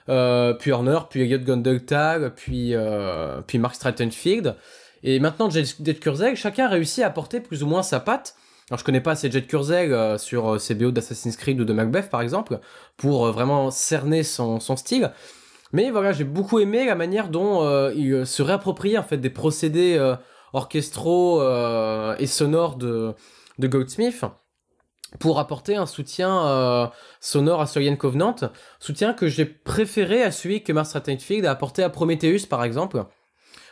puis 0.06 0.72
Horner, 0.72 1.00
puis 1.10 1.22
Elliot 1.22 1.40
Gondeltal, 1.40 2.34
puis, 2.36 2.76
puis 3.48 3.58
Mark 3.58 3.76
Strattonfield, 3.76 4.56
et 5.04 5.20
maintenant 5.20 5.50
Jed 5.50 6.00
Kurzeg, 6.00 6.36
chacun 6.36 6.66
a 6.66 6.70
réussi 6.70 7.04
à 7.04 7.08
apporter 7.08 7.42
plus 7.42 7.62
ou 7.62 7.68
moins 7.68 7.84
sa 7.84 8.00
patte. 8.00 8.36
Alors 8.70 8.80
je 8.80 8.86
connais 8.86 9.02
pas 9.02 9.12
assez 9.12 9.30
Jet 9.30 9.46
Kurzeg 9.46 9.92
euh, 9.92 10.18
sur 10.18 10.60
ses 10.60 10.74
euh, 10.74 10.78
BO 10.78 10.92
d'Assassin's 10.92 11.36
Creed 11.36 11.60
ou 11.60 11.66
de 11.66 11.74
Macbeth 11.74 12.10
par 12.10 12.22
exemple, 12.22 12.60
pour 12.96 13.26
euh, 13.26 13.32
vraiment 13.32 13.70
cerner 13.72 14.24
son, 14.24 14.62
son, 14.62 14.78
style. 14.78 15.12
Mais 15.74 15.92
voilà, 15.92 16.14
j'ai 16.14 16.24
beaucoup 16.24 16.60
aimé 16.60 16.86
la 16.86 16.96
manière 16.96 17.28
dont 17.28 17.90
il 17.90 18.28
se 18.28 18.44
réapproprie 18.44 18.98
en 18.98 19.04
fait 19.04 19.18
des 19.18 19.32
procédés 19.32 20.00
orchestraux 20.54 21.42
et 22.20 22.28
sonores 22.28 22.76
de, 22.76 23.16
de 23.58 23.68
Goldsmith 23.68 24.24
pour 25.20 25.40
apporter 25.40 25.76
un 25.76 25.86
soutien 25.86 26.92
sonore 27.20 27.62
à 27.62 27.66
Alien 27.76 27.98
Covenant, 27.98 28.36
soutien 28.80 29.14
que 29.14 29.28
j'ai 29.28 29.46
préféré 29.46 30.24
à 30.24 30.32
celui 30.32 30.64
que 30.64 30.74
Mars 30.74 30.96
a 30.96 31.02
apporté 31.50 31.84
à 31.84 31.90
Prometheus 31.90 32.48
par 32.50 32.64
exemple, 32.64 33.06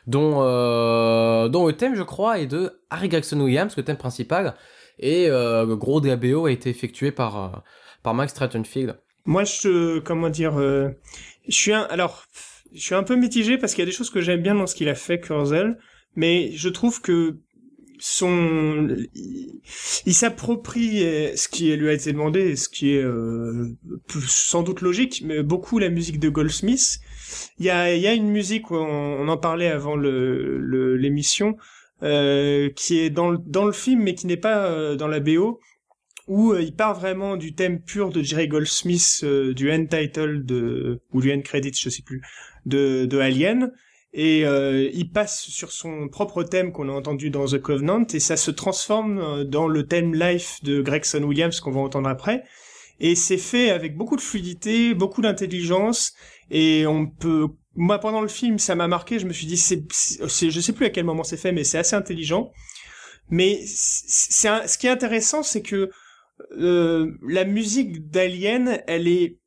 dont, 0.07 0.39
dont 1.49 1.67
le 1.67 1.73
thème 1.73 1.95
je 1.95 2.03
crois 2.03 2.39
est 2.39 2.47
de 2.47 2.79
Harry 2.89 3.09
Gregson 3.09 3.39
Williams, 3.39 3.75
le 3.75 3.83
thème 3.83 3.97
principal, 3.97 4.55
et 5.01 5.29
euh, 5.29 5.65
le 5.65 5.75
gros 5.75 5.99
DABO 5.99 6.45
a 6.45 6.51
été 6.51 6.69
effectué 6.69 7.11
par, 7.11 7.43
euh, 7.43 7.57
par 8.03 8.13
Max. 8.13 8.33
Moi, 9.25 9.43
je, 9.43 9.99
comment 9.99 10.29
dire, 10.29 10.59
euh, 10.59 10.89
je 11.47 11.55
suis 11.55 11.73
un, 11.73 11.81
alors, 11.89 12.25
je 12.73 12.81
suis 12.81 12.95
un 12.95 13.03
peu 13.03 13.15
mitigé 13.15 13.57
parce 13.57 13.73
qu'il 13.73 13.81
y 13.81 13.87
a 13.87 13.89
des 13.89 13.95
choses 13.95 14.09
que 14.09 14.21
j'aime 14.21 14.41
bien 14.41 14.55
dans 14.55 14.67
ce 14.67 14.75
qu'il 14.75 14.89
a 14.89 14.95
fait, 14.95 15.19
Kurzel, 15.19 15.77
mais 16.15 16.51
je 16.53 16.69
trouve 16.69 17.01
que 17.01 17.37
son, 18.03 18.95
il, 20.05 20.13
s'approprie 20.13 20.99
ce 21.35 21.47
qui 21.47 21.75
lui 21.75 21.89
a 21.89 21.93
été 21.93 22.11
demandé, 22.11 22.55
ce 22.55 22.67
qui 22.67 22.95
est 22.95 23.05
sans 24.27 24.63
doute 24.63 24.81
logique, 24.81 25.21
mais 25.25 25.43
beaucoup 25.43 25.79
la 25.79 25.89
musique 25.89 26.19
de 26.19 26.29
Goldsmith. 26.29 26.99
Il 27.59 27.65
y 27.65 27.69
a, 27.69 28.13
une 28.13 28.29
musique, 28.29 28.71
on, 28.71 29.27
en 29.27 29.37
parlait 29.37 29.69
avant 29.69 29.95
l'émission, 29.95 31.57
euh, 32.03 32.71
qui 32.75 32.99
est 32.99 33.11
dans 33.11 33.29
le, 33.29 33.71
film 33.71 34.01
mais 34.01 34.15
qui 34.15 34.25
n'est 34.25 34.35
pas 34.35 34.65
euh, 34.65 34.95
dans 34.95 35.07
la 35.07 35.19
BO 35.19 35.59
où 36.27 36.51
euh, 36.51 36.59
il 36.59 36.75
part 36.75 36.99
vraiment 36.99 37.37
du 37.37 37.53
thème 37.53 37.79
pur 37.79 38.09
de 38.09 38.23
Jerry 38.23 38.47
Goldsmith 38.47 39.23
du 39.23 39.71
end 39.71 39.85
title 39.85 40.43
de 40.43 40.99
ou 41.11 41.21
du 41.21 41.31
end 41.31 41.41
credit 41.41 41.73
je 41.79 41.89
sais 41.89 42.01
plus 42.01 42.23
de 42.65 43.19
Alien 43.19 43.71
et 44.13 44.41
il 44.41 45.09
passe 45.11 45.41
sur 45.41 45.71
son 45.71 46.09
propre 46.09 46.43
thème 46.43 46.73
qu'on 46.73 46.89
a 46.89 46.91
entendu 46.91 47.29
dans 47.29 47.45
The 47.45 47.59
Covenant 47.59 48.05
et 48.13 48.19
ça 48.19 48.35
se 48.35 48.51
transforme 48.51 49.45
dans 49.45 49.67
le 49.67 49.87
thème 49.87 50.13
Life 50.13 50.59
de 50.63 50.81
Gregson 50.81 51.23
Williams 51.23 51.59
qu'on 51.61 51.71
va 51.71 51.79
entendre 51.79 52.09
après. 52.09 52.43
Et 52.99 53.15
c'est 53.15 53.37
fait 53.37 53.71
avec 53.71 53.97
beaucoup 53.97 54.15
de 54.15 54.21
fluidité, 54.21 54.93
beaucoup 54.93 55.21
d'intelligence 55.21 56.13
et 56.51 56.85
on 56.85 57.07
peut 57.07 57.47
moi 57.75 57.99
pendant 57.99 58.21
le 58.21 58.27
film 58.27 58.59
ça 58.59 58.75
m'a 58.75 58.87
marqué 58.87 59.17
je 59.17 59.25
me 59.25 59.33
suis 59.33 59.47
dit 59.47 59.57
c'est 59.57 59.87
je 59.89 60.59
sais 60.59 60.73
plus 60.73 60.85
à 60.85 60.89
quel 60.89 61.05
moment 61.05 61.23
c'est 61.23 61.37
fait 61.37 61.51
mais 61.51 61.63
c'est 61.63 61.79
assez 61.79 61.95
intelligent. 61.95 62.51
Mais 63.29 63.61
c'est 63.65 64.67
ce 64.67 64.77
qui 64.77 64.87
est 64.87 64.91
intéressant 64.91 65.41
c'est 65.41 65.61
que 65.61 65.89
euh, 66.59 67.11
la 67.27 67.45
musique 67.45 68.09
d'Alien 68.09 68.81
elle 68.87 69.07
est 69.07 69.39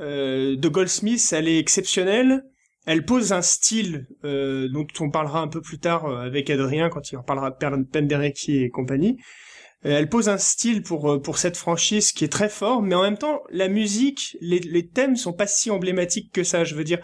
euh, 0.00 0.56
de 0.56 0.68
Goldsmith 0.68 1.32
elle 1.32 1.48
est 1.48 1.58
exceptionnelle 1.58 2.44
elle 2.86 3.04
pose 3.04 3.32
un 3.32 3.42
style 3.42 4.06
euh, 4.24 4.68
dont 4.68 4.86
on 5.00 5.10
parlera 5.10 5.40
un 5.40 5.48
peu 5.48 5.60
plus 5.60 5.78
tard 5.78 6.06
euh, 6.06 6.26
avec 6.26 6.50
Adrien 6.50 6.88
quand 6.88 7.12
il 7.12 7.16
en 7.16 7.22
parlera 7.22 7.50
de 7.50 7.84
Penderecki 7.84 8.58
et 8.58 8.70
compagnie 8.70 9.18
euh, 9.84 9.98
elle 9.98 10.08
pose 10.08 10.28
un 10.28 10.38
style 10.38 10.82
pour 10.82 11.20
pour 11.22 11.38
cette 11.38 11.56
franchise 11.56 12.12
qui 12.12 12.24
est 12.24 12.32
très 12.32 12.48
fort, 12.48 12.82
mais 12.82 12.94
en 12.94 13.02
même 13.02 13.18
temps, 13.18 13.42
la 13.50 13.66
musique, 13.66 14.36
les, 14.40 14.60
les 14.60 14.86
thèmes 14.86 15.16
sont 15.16 15.32
pas 15.32 15.48
si 15.48 15.72
emblématiques 15.72 16.30
que 16.30 16.44
ça. 16.44 16.62
Je 16.62 16.76
veux 16.76 16.84
dire, 16.84 17.00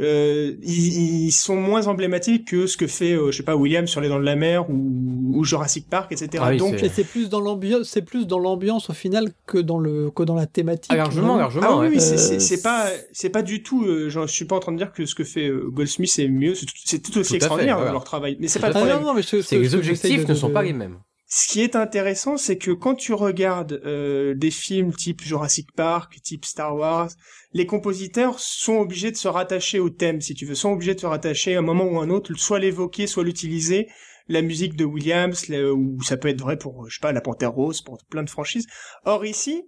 euh, 0.00 0.54
ils, 0.62 1.30
sont 1.32 1.56
moins 1.56 1.86
emblématiques 1.86 2.48
que 2.48 2.66
ce 2.66 2.76
que 2.76 2.86
fait, 2.86 3.12
euh, 3.12 3.30
je 3.30 3.38
sais 3.38 3.42
pas, 3.42 3.56
William 3.56 3.86
sur 3.86 4.00
les 4.00 4.08
Dents 4.08 4.18
de 4.18 4.24
la 4.24 4.36
Mer 4.36 4.68
ou, 4.70 5.32
ou 5.34 5.44
Jurassic 5.44 5.88
Park, 5.88 6.12
etc. 6.12 6.42
Ah 6.46 6.56
Donc 6.56 6.76
c'est 6.78 7.04
plus 7.04 7.28
dans 7.28 7.40
l'ambiance, 7.40 7.88
c'est 7.88 8.02
plus 8.02 8.26
dans 8.26 8.38
l'ambiance 8.38 8.90
au 8.90 8.92
final 8.92 9.30
que 9.46 9.58
dans 9.58 9.78
le 9.78 10.10
que 10.10 10.22
dans 10.22 10.34
la 10.34 10.46
thématique. 10.46 10.90
Ah, 10.92 10.96
largement, 10.96 11.36
largement. 11.36 11.80
Ah 11.82 11.88
oui, 11.88 12.00
c'est 12.00 12.62
pas 12.62 12.88
c'est 13.12 13.30
pas 13.30 13.42
du 13.42 13.62
tout. 13.62 13.84
Euh, 13.84 14.08
je 14.08 14.26
suis 14.26 14.46
pas 14.46 14.56
en 14.56 14.60
train 14.60 14.72
de 14.72 14.78
dire 14.78 14.92
que 14.92 15.04
ce 15.04 15.14
que 15.14 15.24
fait 15.24 15.50
Goldsmith 15.66 16.18
est 16.18 16.28
mieux. 16.28 16.54
C'est 16.54 17.00
tout, 17.00 17.18
aussi 17.18 17.36
extraordinaire 17.36 17.92
leur 17.92 18.04
travail, 18.04 18.36
mais 18.40 18.48
c'est 18.48 18.60
pas. 18.60 18.70
Ah, 18.74 19.00
non, 19.00 19.14
mais 19.14 19.22
les 19.52 19.74
objectifs 19.74 20.26
ne 20.26 20.34
sont 20.34 20.50
pas 20.50 20.62
les 20.62 20.72
mêmes. 20.72 20.96
Ce 21.32 21.46
qui 21.46 21.60
est 21.60 21.76
intéressant, 21.76 22.36
c'est 22.36 22.58
que 22.58 22.72
quand 22.72 22.96
tu 22.96 23.12
regardes 23.12 23.80
euh, 23.84 24.34
des 24.34 24.50
films 24.50 24.92
type 24.92 25.22
Jurassic 25.22 25.70
Park, 25.76 26.20
type 26.24 26.44
Star 26.44 26.74
Wars, 26.74 27.10
les 27.52 27.66
compositeurs 27.66 28.40
sont 28.40 28.78
obligés 28.78 29.12
de 29.12 29.16
se 29.16 29.28
rattacher 29.28 29.78
au 29.78 29.90
thème, 29.90 30.20
si 30.20 30.34
tu 30.34 30.44
veux, 30.44 30.56
sont 30.56 30.72
obligés 30.72 30.96
de 30.96 30.98
se 30.98 31.06
rattacher 31.06 31.54
à 31.54 31.60
un 31.60 31.62
moment 31.62 31.84
ou 31.84 32.00
à 32.00 32.02
un 32.02 32.10
autre, 32.10 32.34
soit 32.34 32.58
l'évoquer, 32.58 33.06
soit 33.06 33.22
l'utiliser. 33.22 33.86
La 34.26 34.42
musique 34.42 34.74
de 34.74 34.84
Williams, 34.84 35.48
ou 35.48 36.02
ça 36.02 36.16
peut 36.16 36.28
être 36.28 36.40
vrai 36.40 36.56
pour, 36.56 36.88
je 36.88 36.96
sais 36.96 37.00
pas, 37.00 37.12
La 37.12 37.20
Panthère 37.20 37.52
Rose, 37.52 37.80
pour 37.80 37.98
plein 38.10 38.24
de 38.24 38.30
franchises. 38.30 38.66
Or 39.04 39.24
ici, 39.24 39.62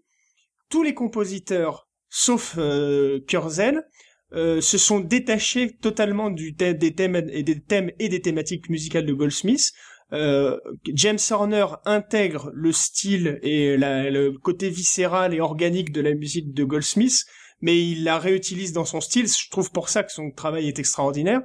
tous 0.68 0.82
les 0.82 0.94
compositeurs, 0.94 1.88
sauf 2.08 2.56
euh, 2.58 3.20
Kurzel, 3.28 3.84
euh, 4.32 4.60
se 4.60 4.78
sont 4.78 4.98
détachés 4.98 5.76
totalement 5.76 6.30
du 6.30 6.52
des 6.52 6.94
thèmes 6.94 7.16
et 7.16 7.42
des 7.42 7.60
thèmes 7.60 7.90
et 7.98 8.08
des 8.08 8.20
thématiques 8.20 8.68
musicales 8.68 9.06
de 9.06 9.12
Goldsmith 9.12 9.72
euh, 10.12 10.58
James 10.86 11.18
Horner 11.30 11.66
intègre 11.84 12.50
le 12.54 12.72
style 12.72 13.38
et 13.42 13.76
le 13.76 14.30
côté 14.32 14.68
viscéral 14.68 15.34
et 15.34 15.40
organique 15.40 15.92
de 15.92 16.00
la 16.00 16.14
musique 16.14 16.52
de 16.52 16.64
Goldsmith, 16.64 17.24
mais 17.60 17.80
il 17.80 18.04
la 18.04 18.18
réutilise 18.18 18.72
dans 18.72 18.84
son 18.84 19.00
style. 19.00 19.26
Je 19.26 19.48
trouve 19.50 19.70
pour 19.70 19.88
ça 19.88 20.02
que 20.02 20.12
son 20.12 20.30
travail 20.30 20.68
est 20.68 20.78
extraordinaire. 20.78 21.40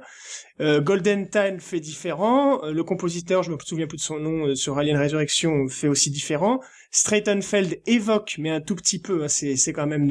Euh, 0.60 0.80
Golden 0.80 1.28
Time 1.30 1.60
fait 1.60 1.80
différent. 1.80 2.62
Euh, 2.64 2.72
le 2.72 2.84
compositeur, 2.84 3.42
je 3.42 3.52
me 3.52 3.56
souviens 3.64 3.86
plus 3.86 3.98
de 3.98 4.02
son 4.02 4.18
nom, 4.18 4.54
sur 4.54 4.78
Alien 4.78 4.98
Resurrection 5.00 5.68
fait 5.68 5.88
aussi 5.88 6.10
différent. 6.10 6.60
Straitenfeld 6.90 7.80
évoque, 7.86 8.36
mais 8.38 8.50
un 8.50 8.60
tout 8.60 8.74
petit 8.74 9.00
peu. 9.00 9.24
Hein, 9.24 9.28
c'est 9.28 9.72
quand 9.72 9.86
même. 9.86 10.10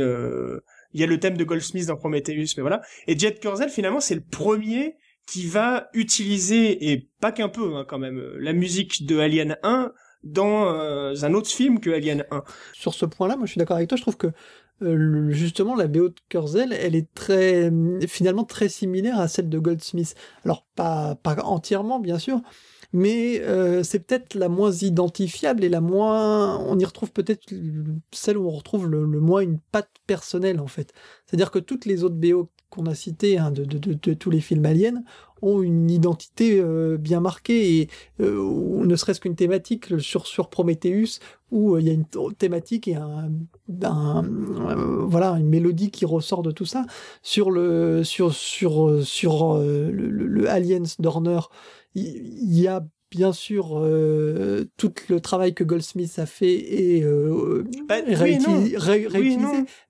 Il 0.94 1.02
y 1.02 1.04
a 1.04 1.08
le 1.08 1.20
thème 1.20 1.38
de 1.38 1.44
Goldsmith 1.44 1.86
dans 1.88 1.98
Prometheus, 1.98 2.54
mais 2.56 2.62
voilà. 2.62 2.82
Et 3.08 3.20
Jet 3.20 3.40
Kurzel, 3.40 3.70
finalement, 3.70 4.00
c'est 4.00 4.16
le 4.16 4.22
premier 4.22 4.96
qui 5.28 5.46
va 5.46 5.90
utiliser, 5.94 6.92
et 6.92 7.10
pas 7.20 7.32
qu'un 7.32 7.50
peu 7.50 7.76
hein, 7.76 7.86
quand 7.88 8.00
même, 8.00 8.20
la 8.40 8.54
musique 8.54 9.06
de 9.06 9.20
Alien 9.20 9.58
1 9.62 9.92
dans 10.24 10.74
euh, 10.74 11.14
un 11.22 11.34
autre 11.34 11.50
film 11.50 11.80
que 11.80 11.90
Alien 11.90 12.26
1. 12.32 12.44
Sur 12.74 12.94
ce 12.94 13.06
point-là, 13.06 13.36
moi 13.36 13.46
je 13.46 13.52
suis 13.52 13.60
d'accord 13.60 13.78
avec 13.78 13.90
toi, 13.90 13.98
je 13.98 14.02
trouve 14.02 14.18
que 14.18 14.32
euh, 14.84 15.30
justement 15.32 15.76
la 15.76 15.88
BO 15.88 16.10
de 16.10 16.16
Kurzel, 16.30 16.72
elle 16.72 16.96
est 16.96 17.14
très 17.14 17.72
finalement 18.08 18.44
très 18.44 18.70
similaire 18.70 19.20
à 19.20 19.28
celle 19.28 19.50
de 19.50 19.60
Goldsmith. 19.60 20.16
Alors 20.46 20.66
pas, 20.76 21.16
pas 21.16 21.36
entièrement 21.44 22.00
bien 22.00 22.20
sûr, 22.20 22.42
mais 22.94 23.42
euh, 23.42 23.84
c'est 23.84 24.00
peut-être 24.00 24.36
la 24.36 24.50
moins 24.50 24.72
identifiable 24.72 25.64
et 25.64 25.70
la 25.70 25.82
moins 25.82 26.58
on 26.60 26.80
y 26.80 26.86
retrouve 26.86 27.12
peut-être 27.12 27.54
celle 28.14 28.38
où 28.38 28.48
on 28.48 28.52
retrouve 28.52 28.88
le, 28.88 29.04
le 29.06 29.20
moins 29.20 29.42
une 29.42 29.60
patte 29.60 29.92
personnelle 30.06 30.60
en 30.60 30.68
fait. 30.68 30.94
C'est-à-dire 31.26 31.52
que 31.52 31.60
toutes 31.60 31.86
les 31.86 32.04
autres 32.04 32.16
BO 32.16 32.50
qu'on 32.70 32.86
a 32.86 32.96
cité 32.96 33.38
hein, 33.38 33.52
de, 33.52 34.14
tous 34.14 34.30
les 34.30 34.42
films 34.42 34.66
aliens 34.66 35.04
ont 35.42 35.62
une 35.62 35.90
identité 35.90 36.60
euh, 36.60 36.98
bien 36.98 37.20
marquée 37.20 37.80
et 37.80 37.90
euh, 38.22 38.84
ne 38.84 38.96
serait-ce 38.96 39.20
qu'une 39.20 39.36
thématique 39.36 40.00
sur 40.00 40.26
sur 40.26 40.50
Prometheus 40.50 41.20
où 41.52 41.76
euh, 41.76 41.82
il 41.82 41.88
y 41.88 41.90
a 41.90 41.94
une 41.94 42.06
thématique 42.38 42.88
et 42.88 42.96
un, 42.96 43.32
voilà 43.68 45.32
une 45.34 45.48
mélodie 45.48 45.92
qui 45.92 46.06
ressort 46.06 46.42
de 46.42 46.52
tout 46.52 46.66
ça. 46.66 46.86
Sur 47.22 47.52
le 47.52 48.04
sur 48.04 48.34
sur 48.34 49.06
sur 49.06 49.58
le, 49.58 49.92
le, 49.92 50.50
Aliens 50.50 50.84
d'Horner 51.00 51.40
il 51.94 52.60
y 52.60 52.68
a 52.68 52.86
bien 53.10 53.32
sûr 53.32 53.78
euh, 53.78 54.66
tout 54.78 54.94
le 55.10 55.20
travail 55.20 55.54
que 55.54 55.64
Goldsmith 55.64 56.20
a 56.20 56.26
fait 56.26 56.54
et 56.54 57.04
euh, 57.04 57.64
bah, 57.88 57.96
réutilisé, 58.06 58.78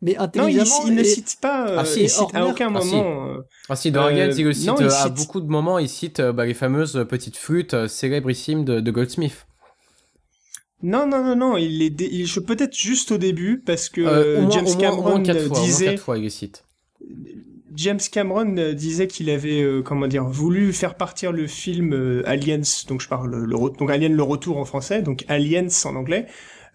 mais 0.01 0.17
intelligemment. 0.17 0.65
Non, 0.65 0.87
il, 0.87 0.95
ne 0.95 1.03
cite 1.03 1.37
pas. 1.41 1.69
Euh, 1.69 1.77
ah, 1.79 1.85
si, 1.85 2.03
il 2.03 2.09
cite 2.09 2.33
à 2.33 2.45
aucun 2.45 2.67
ah, 2.67 2.79
moment. 2.79 3.27
Euh, 3.27 3.41
ah 3.69 3.75
si, 3.75 3.91
dans 3.91 4.07
euh, 4.07 4.11
il 4.11 4.55
cite, 4.55 4.67
non, 4.67 4.75
il 4.79 4.87
à 4.87 5.09
beaucoup 5.09 5.41
de 5.41 5.47
moments, 5.47 5.79
il 5.79 5.89
cite 5.89 6.21
bah, 6.21 6.45
les 6.45 6.53
fameuses 6.53 7.05
petites 7.09 7.37
flûtes 7.37 7.87
célébrissimes 7.87 8.65
de, 8.65 8.79
de 8.79 8.91
Goldsmith. 8.91 9.47
Non, 10.83 11.07
non, 11.07 11.23
non, 11.23 11.35
non, 11.35 11.57
il 11.57 11.81
est, 11.81 11.89
dé- 11.89 12.09
il, 12.11 12.27
peut-être 12.43 12.75
juste 12.77 13.11
au 13.11 13.17
début 13.17 13.59
parce 13.65 13.89
que 13.89 14.01
Euh, 14.01 14.37
au 14.37 14.41
moins, 14.41 14.51
James 14.51 14.65
au 14.65 14.67
moins- 14.67 14.75
au 14.75 14.79
Cameron 14.79 15.09
moins 15.09 15.23
quatre 15.23 15.37
euh, 15.37 15.47
fois, 15.47 15.57
au 15.57 15.59
moins 15.59 15.67
disait, 15.67 15.85
quatre 15.85 15.99
fois, 15.99 16.17
il 16.17 16.23
le 16.23 16.29
cite. 16.29 16.63
James 17.77 17.99
Cameron 18.11 18.57
euh, 18.57 18.73
disait 18.73 19.07
qu'il 19.07 19.29
avait, 19.29 19.61
euh, 19.61 19.81
comment 19.81 20.07
dire, 20.07 20.25
voulu 20.25 20.73
faire 20.73 20.95
partir 20.95 21.31
le 21.31 21.47
film 21.47 21.93
euh, 21.93 22.23
Aliens, 22.25 22.61
donc 22.87 23.01
je 23.01 23.07
parle 23.07 23.33
le 23.33 23.55
donc 23.77 23.89
Alien 23.89 24.13
le 24.13 24.23
retour 24.23 24.57
en 24.57 24.65
français, 24.65 25.01
donc 25.01 25.23
Aliens 25.27 25.67
en 25.85 25.95
anglais. 25.95 26.25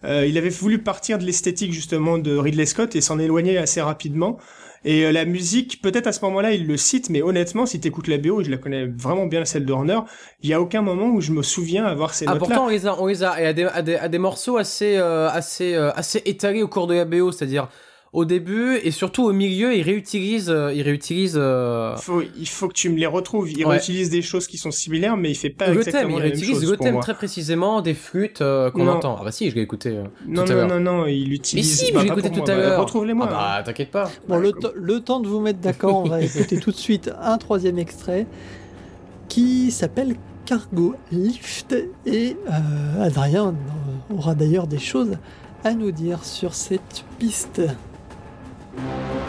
Euh, 0.05 0.25
il 0.25 0.37
avait 0.37 0.49
voulu 0.49 0.79
partir 0.79 1.17
de 1.17 1.23
l'esthétique 1.23 1.71
justement 1.71 2.17
de 2.17 2.35
Ridley 2.35 2.65
Scott 2.65 2.95
et 2.95 3.01
s'en 3.01 3.19
éloigner 3.19 3.57
assez 3.57 3.81
rapidement. 3.81 4.37
Et 4.85 5.05
euh, 5.05 5.11
la 5.13 5.23
musique, 5.23 5.81
peut-être 5.81 6.07
à 6.07 6.11
ce 6.11 6.19
moment-là, 6.25 6.51
il 6.51 6.67
le 6.67 6.75
cite, 6.75 7.09
mais 7.09 7.21
honnêtement, 7.21 7.65
si 7.65 7.79
t'écoutes 7.79 8.07
la 8.09 8.17
BO, 8.17 8.41
et 8.41 8.43
je 8.43 8.51
la 8.51 8.57
connais 8.57 8.85
vraiment 8.85 9.27
bien 9.27 9.45
celle 9.45 9.65
de 9.65 9.71
Horner, 9.71 9.99
il 10.41 10.49
y 10.49 10.53
a 10.53 10.59
aucun 10.59 10.81
moment 10.81 11.07
où 11.07 11.21
je 11.21 11.31
me 11.31 11.41
souviens 11.41 11.85
avoir 11.85 12.13
ces 12.13 12.25
Ah, 12.27 12.33
notes-là. 12.33 12.47
pourtant, 12.47 12.65
on 12.65 12.69
les 12.69 12.85
a, 12.85 13.01
on 13.01 13.07
les 13.07 13.23
a, 13.23 13.41
et 13.41 13.45
à 13.45 13.53
des, 13.53 13.63
à 13.63 13.81
des, 13.81 13.95
à 13.95 14.09
des 14.09 14.17
morceaux 14.17 14.57
assez, 14.57 14.97
euh, 14.97 15.29
assez, 15.29 15.73
euh, 15.73 15.91
assez 15.95 16.21
étalés 16.25 16.63
au 16.63 16.67
cours 16.67 16.87
de 16.87 16.95
la 16.95 17.05
BO, 17.05 17.31
c'est-à-dire 17.31 17.69
au 18.13 18.25
début 18.25 18.75
et 18.83 18.91
surtout 18.91 19.23
au 19.23 19.33
milieu, 19.33 19.75
ils 19.75 19.81
réutilisent, 19.81 20.49
euh, 20.51 20.71
ils 20.71 20.83
réutilisent, 20.83 21.35
euh, 21.35 21.95
faut, 21.97 22.21
il 22.21 22.47
faut 22.47 22.67
que 22.67 22.73
tu 22.73 22.89
me 22.89 22.97
les 22.97 23.07
retrouves. 23.07 23.51
Il 23.51 23.65
Ouais. 23.65 23.71
réutilise 23.71 24.09
des 24.11 24.21
choses 24.21 24.45
qui 24.47 24.57
sont 24.59 24.69
similaires, 24.71 25.17
mais 25.17 25.31
il 25.31 25.35
fait 25.35 25.49
pas 25.49 25.67
le 25.69 25.77
exactement 25.77 26.09
thème, 26.09 26.17
ils 26.17 26.21
réutilisent 26.21 26.59
chose 26.61 26.69
le 26.71 26.77
thème 26.77 26.99
très 26.99 27.15
précisément 27.15 27.81
des 27.81 27.95
flûtes 27.95 28.41
euh, 28.41 28.69
qu'on 28.69 28.87
entend. 28.87 29.17
Ah 29.19 29.23
bah 29.23 29.31
si, 29.31 29.49
je 29.49 29.55
l'ai 29.55 29.61
écouté. 29.63 29.89
euh. 29.89 30.03
Non, 30.27 30.45
tout 30.45 30.51
à 30.53 30.65
non, 30.67 30.79
non, 30.79 30.99
non, 30.99 31.05
il 31.07 31.33
utilise. 31.33 31.65
Mais 31.81 31.85
si, 31.87 31.91
bah, 31.91 31.99
je 32.01 32.05
l'ai 32.05 32.11
écouté 32.11 32.29
tout 32.29 32.35
moi. 32.41 32.49
à 32.49 32.55
Bah, 32.55 32.61
l'heure. 32.61 32.79
Retrouve-les-moi. 32.81 33.27
Ah 33.31 33.57
bah 33.57 33.63
t'inquiète 33.65 33.89
pas. 33.91 34.11
Bon, 34.27 34.35
Ouais, 34.39 34.51
le, 34.51 34.53
le 34.75 34.99
temps 34.99 35.19
de 35.19 35.27
vous 35.27 35.39
mettre 35.39 35.59
d'accord, 35.59 35.97
on 35.97 36.07
va 36.07 36.21
écouter 36.23 36.57
tout 36.59 36.71
de 36.71 36.75
suite 36.77 37.11
un 37.19 37.37
troisième 37.39 37.79
extrait 37.79 38.27
qui 39.27 39.71
s'appelle 39.71 40.15
Cargo 40.45 40.93
Lift 41.11 41.75
et 42.05 42.37
euh, 42.51 43.03
Adrien 43.03 43.55
aura 44.15 44.35
d'ailleurs 44.35 44.67
des 44.67 44.77
choses 44.77 45.17
à 45.63 45.73
nous 45.73 45.91
dire 45.91 46.23
sur 46.25 46.53
cette 46.53 47.03
piste. 47.17 47.61
Thank 48.75 49.13
you. 49.17 49.22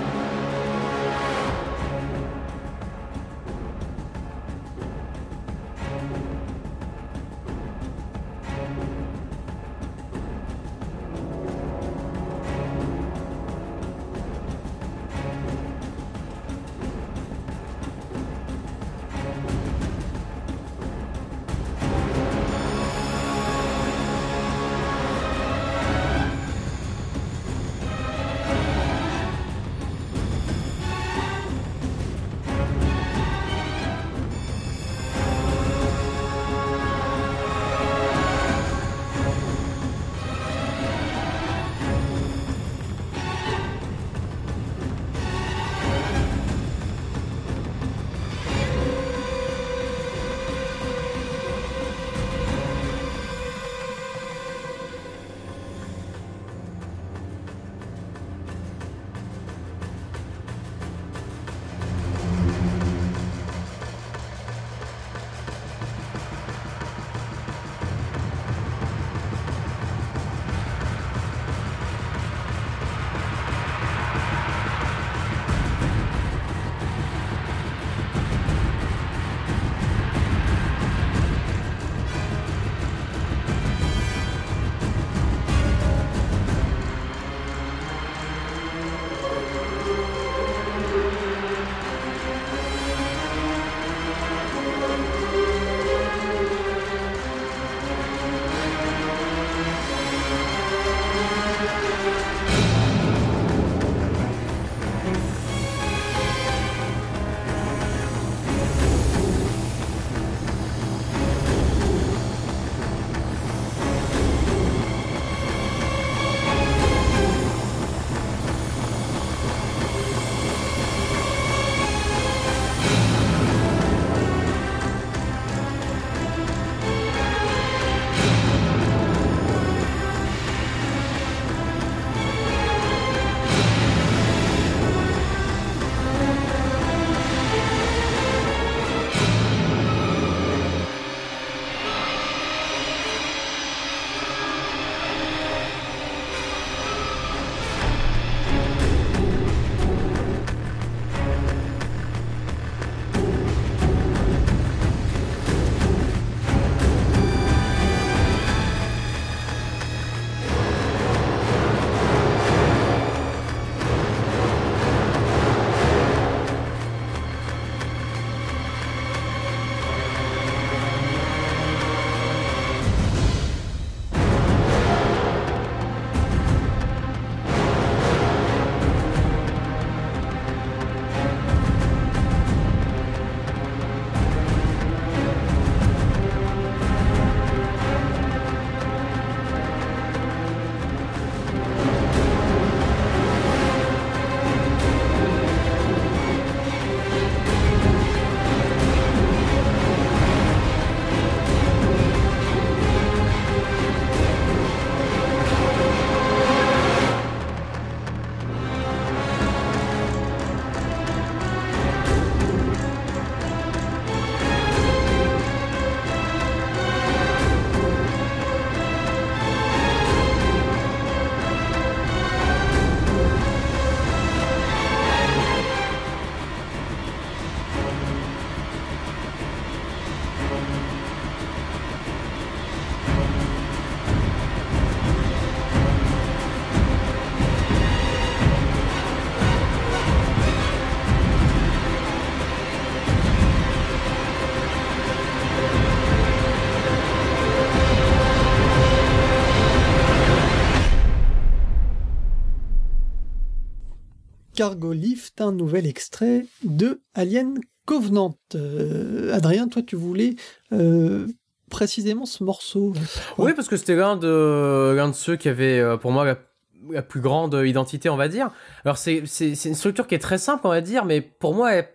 Cargo 254.55 254.93
Lift, 254.93 255.41
un 255.41 255.53
nouvel 255.53 255.87
extrait 255.87 256.47
de 256.63 257.01
Alien 257.15 257.59
Covenant. 257.87 258.39
Euh, 258.55 259.35
Adrien, 259.35 259.69
toi, 259.69 259.83
tu 259.83 259.97
voulais 259.97 260.37
euh, 260.73 261.27
précisément 261.71 262.25
ce 262.25 262.45
morceau. 262.45 262.93
Oui, 263.37 263.53
parce 263.55 263.69
que 263.69 263.77
c'était 263.77 263.97
l'un 263.97 264.17
de, 264.17 264.97
de 264.97 265.13
ceux 265.13 265.37
qui 265.37 265.49
avait, 265.49 265.81
euh, 265.81 265.97
pour 265.97 266.13
moi, 266.13 266.25
la, 266.25 267.03
plus 267.03 267.21
grande 267.21 267.61
identité, 267.65 268.09
on 268.09 268.17
va 268.17 268.29
dire. 268.29 268.51
Alors, 268.85 268.97
c'est, 268.97 269.19
une 269.19 269.75
structure 269.75 270.07
qui 270.07 270.15
est 270.15 270.21
très 270.21 270.39
simple, 270.39 270.67
on 270.67 270.71
va 270.71 270.81
dire, 270.81 271.05
mais 271.05 271.21
pour 271.21 271.55
moi, 271.55 271.73
elle, 271.73 271.89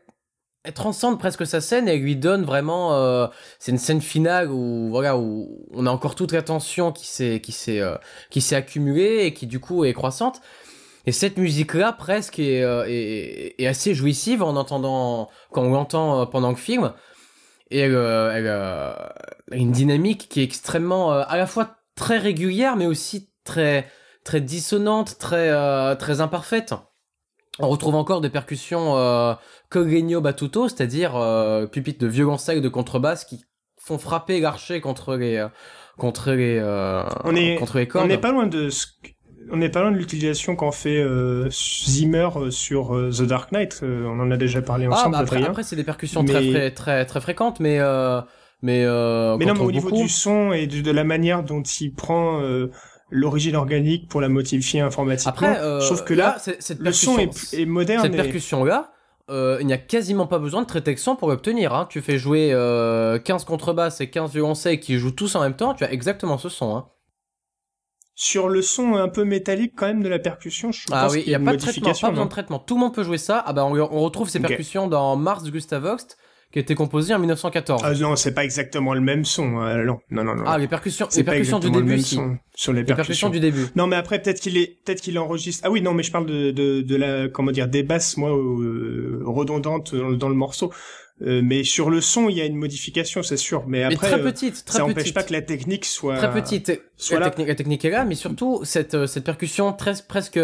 transcende 0.74 1.18
presque 1.18 1.48
sa 1.48 1.62
scène 1.62 1.88
et 1.88 1.94
elle 1.94 2.02
lui 2.02 2.16
donne 2.16 2.44
vraiment. 2.44 3.30
C'est 3.60 3.72
une 3.72 3.78
scène 3.78 4.02
finale 4.02 4.52
où, 4.52 4.90
voilà, 4.90 5.18
où 5.18 5.66
on 5.72 5.86
a 5.86 5.92
encore 5.92 6.16
toute 6.16 6.32
qui 6.32 7.08
s'est, 7.08 7.40
qui 7.42 7.52
s'est, 7.52 7.82
qui 8.30 8.42
s'est 8.42 8.56
accumulée 8.56 9.26
et 9.26 9.34
qui, 9.34 9.48
du 9.48 9.60
coup, 9.60 9.86
est 9.86 9.94
croissante. 9.94 10.42
Et 11.10 11.12
cette 11.12 11.38
musique-là, 11.38 11.92
presque, 11.92 12.38
est, 12.38 12.62
euh, 12.62 12.86
est, 12.88 13.56
est, 13.58 13.66
assez 13.66 13.96
jouissive 13.96 14.44
en 14.44 14.56
entendant, 14.56 15.30
quand 15.52 15.64
on 15.64 15.72
l'entend 15.72 16.28
pendant 16.28 16.52
le 16.52 16.56
film. 16.56 16.94
Et 17.72 17.80
elle, 17.80 17.96
elle 17.96 18.48
a 18.48 19.16
une 19.52 19.72
dynamique 19.72 20.30
qui 20.30 20.42
est 20.42 20.44
extrêmement, 20.44 21.12
à 21.12 21.38
la 21.38 21.48
fois 21.48 21.78
très 21.96 22.20
régulière, 22.20 22.76
mais 22.76 22.86
aussi 22.86 23.32
très, 23.44 23.88
très 24.24 24.42
dissonante, 24.42 25.18
très, 25.18 25.96
très 25.98 26.22
imparfaite. 26.22 26.76
On 27.60 27.68
retrouve 27.68 27.96
encore 27.96 28.22
des 28.22 28.30
percussions 28.30 28.96
euh, 28.98 29.34
Cogregno 29.70 30.22
Batuto, 30.22 30.70
c'est-à-dire 30.70 31.16
euh, 31.16 31.66
pupitres 31.66 32.00
de 32.00 32.08
violoncelle 32.08 32.62
de 32.62 32.70
contrebasse 32.70 33.26
qui 33.26 33.44
font 33.80 33.98
frapper 33.98 34.40
l'archer 34.40 34.80
contre 34.80 35.16
les 35.16 35.38
euh, 35.38 35.48
contre 35.98 36.32
les 36.32 36.58
euh, 36.58 37.04
on 37.24 37.36
est, 37.36 37.56
contre 37.56 37.78
les 37.78 37.88
cordes. 37.88 38.06
On 38.06 38.08
n'est 38.08 38.18
pas 38.18 38.32
loin 38.32 38.48
de 38.48 38.70
ce 38.70 38.88
on 39.52 39.58
n'est 39.58 39.70
pas 39.70 39.82
loin 39.82 39.92
de 39.92 39.98
l'utilisation 39.98 40.56
qu'en 40.56 40.72
fait 40.72 40.98
euh, 40.98 41.50
Zimmer 41.50 42.30
sur 42.50 42.96
euh, 42.96 43.12
The 43.12 43.24
Dark 43.24 43.52
Knight. 43.52 43.80
Euh, 43.84 44.06
on 44.06 44.20
en 44.20 44.32
a 44.32 44.38
déjà 44.38 44.62
parlé 44.62 44.88
ah, 44.90 44.94
ensemble. 44.94 45.16
Ah, 45.16 45.24
bah 45.24 45.24
après, 45.24 45.44
après 45.44 45.64
c'est 45.64 45.76
des 45.76 45.84
percussions 45.84 46.24
mais... 46.24 46.32
très, 46.32 46.52
très, 46.52 46.72
très 46.72 47.06
très 47.06 47.22
fréquentes, 47.22 47.60
mais 47.60 47.80
euh, 47.80 48.22
mais 48.62 48.84
euh, 48.86 49.38
mais 49.38 49.46
non, 49.46 49.54
mais 49.54 49.62
au 49.62 49.72
niveau 49.72 49.92
du 49.92 50.10
son 50.10 50.52
et 50.52 50.68
de, 50.68 50.82
de, 50.82 50.92
la 50.92 51.04
manière 51.04 51.44
dont 51.44 51.64
il 51.64 51.94
prend 51.94 52.42
l'origine 53.12 53.56
organique 53.56 54.08
pour 54.08 54.22
la 54.22 54.30
modifier 54.30 54.82
informatiquement. 54.82 55.32
Après, 55.32 55.60
euh, 55.60 55.80
je 55.80 55.86
trouve 55.88 56.04
que 56.04 56.14
là, 56.14 56.38
là 56.46 56.56
cette 56.60 56.80
le 56.80 56.92
son 56.92 57.18
est, 57.18 57.54
est 57.54 57.66
moderne. 57.66 58.04
Cette 58.04 58.14
et... 58.14 58.18
percussion-là, 58.18 58.92
euh, 59.30 59.58
il 59.62 59.68
n'y 59.68 59.74
a 59.74 59.78
quasiment 59.78 60.28
pas 60.28 60.40
besoin 60.40 60.62
de 60.62 60.68
traiter 60.68 60.96
son 60.96 61.16
pour 61.16 61.30
l'obtenir. 61.30 61.74
Hein. 61.74 61.88
Tu 61.90 62.02
fais 62.02 62.18
jouer 62.18 62.52
euh, 62.54 63.20
15 63.20 63.46
contrebasses 63.46 64.02
et 64.02 64.10
15 64.10 64.32
violoncelles 64.32 64.80
qui 64.80 64.98
jouent 64.98 65.12
tous 65.12 65.36
en 65.36 65.42
même 65.42 65.56
temps, 65.56 65.74
tu 65.74 65.84
as 65.84 65.92
exactement 65.92 66.38
ce 66.38 66.50
son. 66.50 66.76
Hein. 66.76 66.86
Sur 68.22 68.50
le 68.50 68.62
son 68.62 68.96
un 68.96 69.08
peu 69.08 69.24
métallique 69.24 69.72
quand 69.78 69.88
même 69.88 70.04
de 70.04 70.10
la 70.10 70.20
percussion, 70.20 70.74
je 70.74 70.82
ah 70.92 71.04
pense 71.04 71.14
oui, 71.14 71.24
qu'il 71.24 71.32
y 71.32 71.36
a, 71.36 71.40
pas 71.40 71.54
de 71.54 71.58
traitement, 71.58 71.94
pas 71.94 72.10
besoin 72.10 72.26
de 72.26 72.30
traitement. 72.30 72.60
Tout 72.60 72.74
le 72.74 72.82
monde 72.82 72.94
peut 72.94 73.04
jouer 73.04 73.18
ça. 73.18 73.42
Ah 73.46 73.54
bah 73.54 73.64
on, 73.64 73.74
on 73.80 74.02
retrouve 74.02 74.28
ces 74.28 74.42
percussions 74.42 74.88
dans 74.90 75.16
Mars 75.16 75.42
de 75.44 75.50
Gustav 75.52 75.96
qui 76.52 76.60
a 76.60 76.62
été 76.62 76.76
composé 76.76 77.14
en 77.14 77.20
1914. 77.20 77.82
Ah 77.86 77.94
non, 77.94 78.18
c'est 78.18 78.34
pas 78.34 78.44
exactement 78.44 78.94
le 78.94 79.00
même 79.00 79.24
son. 79.24 79.62
euh, 79.62 79.86
non, 79.86 80.00
non, 80.10 80.26
non, 80.26 80.36
non. 80.36 80.44
Ah, 80.46 80.58
les 80.58 80.68
percussions, 80.68 81.08
les 81.16 81.24
percussions 81.24 81.60
du 81.60 81.72
début, 81.72 82.02
si. 82.02 82.20
sur 82.56 82.74
les 82.74 82.80
Les 82.82 82.86
percussions. 82.86 82.96
percussions 82.96 83.30
du 83.30 83.40
début. 83.40 83.68
Non, 83.76 83.88
mais 83.88 83.96
après 83.96 84.22
peut-être 84.22 84.42
qu'il 84.42 84.58
est, 84.58 84.80
peut-être 84.84 85.00
qu'il 85.00 85.18
enregistre. 85.18 85.64
Ah 85.66 85.72
oui, 85.72 85.82
non, 85.82 85.94
mais 85.94 86.04
je 86.04 86.12
parle 86.12 86.26
de 86.26 86.52
de, 86.52 86.82
de 86.82 86.96
la 86.98 87.30
comment 87.30 87.52
dire 87.52 87.70
des 87.70 87.84
basses, 87.84 88.18
moi, 88.18 88.32
euh, 88.32 89.22
redondantes 89.26 89.96
dans 89.96 90.30
le 90.30 90.36
morceau. 90.36 90.74
Euh, 91.22 91.42
mais 91.44 91.64
sur 91.66 91.90
le 91.90 92.00
son, 92.00 92.30
il 92.30 92.38
y 92.38 92.42
a 92.42 92.46
une 92.46 92.56
modification, 92.56 93.24
c'est 93.24 93.36
sûr. 93.38 93.64
Mais 93.68 93.80
Mais 93.80 93.94
après, 93.96 94.08
très 94.12 94.20
euh, 94.20 94.24
petite, 94.24 94.64
très 94.66 94.78
ça 94.78 94.84
petite. 94.86 94.98
n'empêche 94.98 95.14
pas 95.14 95.24
que 95.24 95.34
la 95.34 95.42
technique 95.42 95.84
soit 95.86 96.18
Très 96.18 96.32
petite. 96.32 96.82
soit 96.96 97.20
la, 97.20 97.26
là. 97.26 97.30
technique, 97.30 97.48
la 97.50 97.56
technique 97.56 97.84
est 97.86 97.90
là, 97.90 98.06
mais 98.06 98.16
surtout 98.16 98.62
cette, 98.64 98.94
euh, 98.94 99.06
cette 99.06 99.26
percussion 99.26 99.74
très, 99.74 99.94
presque 100.08 100.40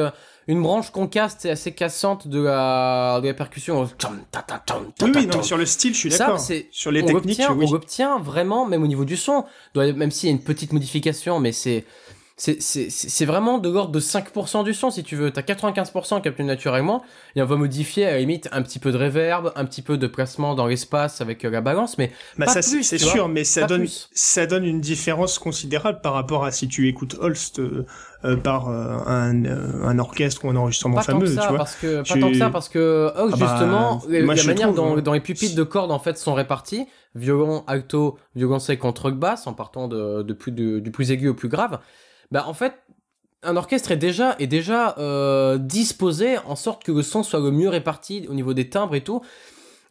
une 0.47 0.61
branche 0.61 0.91
concaste 0.91 1.45
et 1.45 1.49
assez 1.49 1.71
cassante 1.71 2.27
de 2.27 2.41
la, 2.41 3.19
de 3.21 3.27
la 3.27 3.33
percussion. 3.33 3.81
Oui, 3.83 3.89
oui, 5.15 5.25
non, 5.27 5.37
mais 5.37 5.43
sur 5.43 5.57
le 5.57 5.65
style, 5.65 5.93
je 5.93 5.99
suis 5.99 6.11
Ça, 6.11 6.25
d'accord. 6.25 6.39
c'est- 6.39 6.67
Sur 6.71 6.91
les 6.91 7.01
on 7.03 7.05
techniques, 7.07 7.39
obtient, 7.39 7.53
oui. 7.53 7.65
on 7.69 7.73
obtient 7.73 8.19
vraiment, 8.19 8.65
même 8.67 8.83
au 8.83 8.87
niveau 8.87 9.05
du 9.05 9.17
son, 9.17 9.45
même 9.75 10.11
s'il 10.11 10.29
y 10.29 10.31
a 10.31 10.35
une 10.35 10.43
petite 10.43 10.71
modification, 10.73 11.39
mais 11.39 11.51
c'est 11.51 11.85
c'est 12.37 12.61
c'est 12.61 12.89
c'est 12.89 13.25
vraiment 13.25 13.59
de 13.59 13.69
l'ordre 13.69 13.91
de 13.91 13.99
5% 14.01 14.65
du 14.65 14.73
son 14.73 14.91
si 14.91 15.03
tu 15.03 15.15
veux. 15.15 15.31
T'as 15.31 15.41
95% 15.41 16.21
capté 16.21 16.43
naturellement 16.43 17.01
et 17.37 17.41
on 17.41 17.45
va 17.45 17.55
modifier 17.55 18.05
à 18.05 18.11
la 18.11 18.19
limite 18.19 18.49
un 18.51 18.61
petit 18.61 18.77
peu 18.79 18.91
de 18.91 18.97
reverb, 18.97 19.53
un 19.55 19.63
petit 19.63 19.81
peu 19.81 19.97
de 19.97 20.05
placement 20.05 20.53
dans 20.53 20.67
l'espace 20.67 21.21
avec 21.21 21.45
euh, 21.45 21.49
la 21.49 21.61
balance, 21.61 21.97
mais 21.97 22.11
Bah 22.37 22.45
pas 22.45 22.51
ça, 22.51 22.61
c'est 22.61 22.97
sûr, 22.97 23.29
mais 23.29 23.45
ça 23.45 23.61
Pas 23.61 23.67
donne, 23.67 23.81
plus. 23.81 24.09
ça 24.13 24.45
donne 24.47 24.65
une 24.65 24.81
différence 24.81 25.39
considérable 25.39 26.01
par 26.01 26.11
rapport 26.13 26.43
à 26.43 26.51
si 26.51 26.67
tu 26.67 26.89
écoutes 26.89 27.15
Holst 27.21 27.59
euh, 27.59 27.85
euh, 28.25 28.35
par 28.35 28.67
euh, 28.67 28.97
un, 29.05 29.45
euh, 29.45 29.83
un 29.85 29.97
orchestre 29.99 30.43
ou 30.43 30.49
un 30.49 30.57
enregistrement 30.57 30.95
pas 30.95 31.03
tant 31.05 31.19
que 31.19 31.25
fameux, 31.27 31.35
ça 31.35 31.41
tu 31.43 31.47
vois. 31.47 31.57
parce 31.57 31.75
que 31.77 31.97
pas 31.99 32.03
Tu- 32.03 32.19
tant 32.19 32.31
que 32.31 32.37
ça 32.37 32.49
parce 32.49 32.67
que 32.67 33.11
oh, 33.15 33.29
Ah 33.31 33.35
bah, 33.37 33.47
justement 33.47 34.01
la, 34.09 34.21
manière 34.25 34.55
trouve, 34.67 34.75
dont, 34.75 34.97
hein. 34.97 35.01
dont 35.01 35.13
les 35.13 35.21
pupitres 35.21 35.55
de 35.55 35.63
cordes 35.63 35.91
en 35.91 35.99
fait 35.99 36.17
sont 36.17 36.33
répartis 36.33 36.85
violon 37.15 37.63
alto 37.67 38.17
violoncelle 38.35 38.77
contre 38.77 39.09
basse 39.11 39.47
en 39.47 39.53
partant 39.53 39.87
de, 39.87 40.21
de 40.21 40.33
plus 40.33 40.51
de- 40.51 40.79
du 40.79 40.91
plus 40.91 41.11
aigu 41.11 41.29
au 41.29 41.33
plus 41.33 41.47
grave 41.47 41.79
bah 42.31 42.45
en 42.47 42.53
fait 42.53 42.73
un 43.43 43.57
orchestre 43.57 43.91
est 43.91 43.97
déjà 43.97 44.35
est 44.39 44.47
déjà 44.47 44.95
euh, 44.97 45.57
disposé 45.57 46.37
en 46.39 46.55
sorte 46.55 46.83
que 46.83 46.91
le 46.91 47.01
son 47.01 47.23
soit 47.23 47.39
le 47.39 47.51
mieux 47.51 47.69
réparti 47.69 48.25
au 48.29 48.33
niveau 48.33 48.53
des 48.53 48.69
timbres 48.69 48.95
et 48.95 49.01
tout 49.01 49.21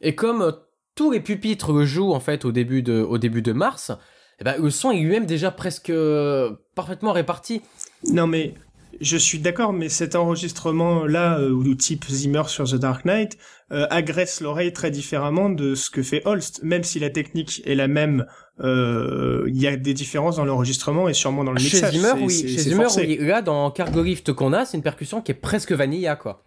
et 0.00 0.14
comme 0.14 0.42
euh, 0.42 0.52
tous 0.94 1.10
les 1.10 1.20
pupitres 1.20 1.72
le 1.72 1.84
jouent 1.84 2.12
en 2.12 2.20
fait 2.20 2.44
au 2.44 2.52
début 2.52 2.82
de 2.82 3.00
au 3.00 3.18
début 3.18 3.42
de 3.42 3.52
mars 3.52 3.92
eh 4.40 4.44
ben, 4.44 4.60
le 4.60 4.70
son 4.70 4.90
est 4.90 4.98
lui-même 4.98 5.26
déjà 5.26 5.50
presque 5.50 5.90
euh, 5.90 6.52
parfaitement 6.74 7.12
réparti 7.12 7.62
Non, 8.10 8.26
mais 8.26 8.54
je 9.00 9.16
suis 9.16 9.38
d'accord, 9.38 9.72
mais 9.72 9.88
cet 9.88 10.16
enregistrement-là, 10.16 11.38
euh, 11.38 11.50
ou 11.50 11.74
type 11.74 12.04
Zimmer 12.08 12.42
sur 12.48 12.64
The 12.64 12.76
Dark 12.76 13.04
Knight, 13.04 13.38
agresse 13.70 14.40
l'oreille 14.40 14.72
très 14.72 14.92
différemment 14.92 15.50
de 15.50 15.74
ce 15.74 15.90
que 15.90 16.02
fait 16.02 16.22
Holst. 16.26 16.62
Même 16.62 16.84
si 16.84 17.00
la 17.00 17.10
technique 17.10 17.62
est 17.64 17.74
la 17.74 17.88
même, 17.88 18.26
euh, 18.60 19.44
il 19.48 19.60
y 19.60 19.66
a 19.66 19.76
des 19.76 19.94
différences 19.94 20.36
dans 20.36 20.44
l'enregistrement 20.44 21.08
et 21.08 21.14
sûrement 21.14 21.42
dans 21.44 21.52
le 21.52 21.58
Chez 21.58 21.64
mixage. 21.76 21.92
Zimmer, 21.94 22.12
C'est- 22.16 22.24
oui. 22.24 22.40
Chez 22.54 22.58
Zimmer, 22.58 22.86
oui. 22.96 23.16
Là, 23.20 23.42
dans 23.42 23.70
Cargo 23.70 24.02
Lift 24.02 24.32
qu'on 24.32 24.52
a, 24.52 24.64
c'est 24.64 24.76
une 24.76 24.82
percussion 24.82 25.20
qui 25.20 25.32
est 25.32 25.34
presque 25.34 25.72
vanilla, 25.72 26.16
quoi. 26.16 26.44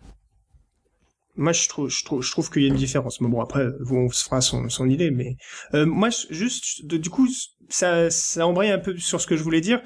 Moi, 1.35 1.51
je 1.51 1.67
trouve, 1.69 1.89
je 1.89 2.03
trouve, 2.03 2.23
je 2.23 2.31
trouve 2.31 2.49
qu'il 2.49 2.63
y 2.63 2.65
a 2.65 2.69
une 2.69 2.75
différence. 2.75 3.21
Mais 3.21 3.27
bon, 3.27 3.41
après, 3.41 3.67
on 3.91 4.09
se 4.09 4.23
fera 4.23 4.41
son, 4.41 4.69
son 4.69 4.89
idée. 4.89 5.11
Mais 5.11 5.37
euh, 5.75 5.85
moi, 5.85 6.09
juste, 6.31 6.85
du 6.87 7.09
coup, 7.11 7.27
ça, 7.69 8.09
ça 8.09 8.47
embraye 8.47 8.71
un 8.71 8.79
peu 8.79 8.97
sur 8.97 9.21
ce 9.21 9.27
que 9.27 9.37
je 9.37 9.43
voulais 9.43 9.61
dire. 9.61 9.81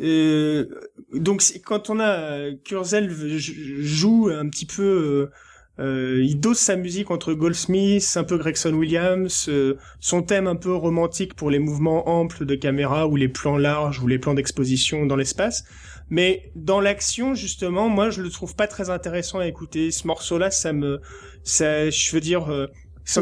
Euh, 0.00 0.66
donc, 1.14 1.44
quand 1.64 1.90
on 1.90 2.00
a 2.00 2.08
euh, 2.08 2.56
Kurzel 2.64 3.08
joue 3.38 4.30
un 4.32 4.48
petit 4.48 4.66
peu, 4.66 5.30
euh, 5.78 6.06
euh, 6.06 6.22
il 6.22 6.40
dose 6.40 6.58
sa 6.58 6.76
musique 6.76 7.10
entre 7.10 7.32
Goldsmith, 7.34 8.12
un 8.16 8.24
peu 8.24 8.38
Gregson 8.38 8.72
Williams, 8.72 9.46
euh, 9.48 9.76
son 10.00 10.22
thème 10.22 10.46
un 10.46 10.56
peu 10.56 10.74
romantique 10.74 11.34
pour 11.34 11.50
les 11.50 11.58
mouvements 11.58 12.08
amples 12.08 12.44
de 12.44 12.54
caméra 12.54 13.06
ou 13.06 13.16
les 13.16 13.28
plans 13.28 13.56
larges 13.56 14.00
ou 14.02 14.06
les 14.06 14.18
plans 14.18 14.34
d'exposition 14.34 15.06
dans 15.06 15.16
l'espace. 15.16 15.64
Mais 16.08 16.50
dans 16.54 16.80
l'action, 16.80 17.34
justement, 17.34 17.88
moi, 17.88 18.10
je 18.10 18.22
le 18.22 18.30
trouve 18.30 18.54
pas 18.54 18.68
très 18.68 18.90
intéressant 18.90 19.40
à 19.40 19.46
écouter. 19.46 19.90
Ce 19.90 20.06
morceau-là, 20.06 20.50
ça 20.50 20.72
me, 20.72 21.00
ça, 21.42 21.90
je 21.90 22.12
veux 22.12 22.20
dire, 22.20 22.50
euh, 22.50 22.68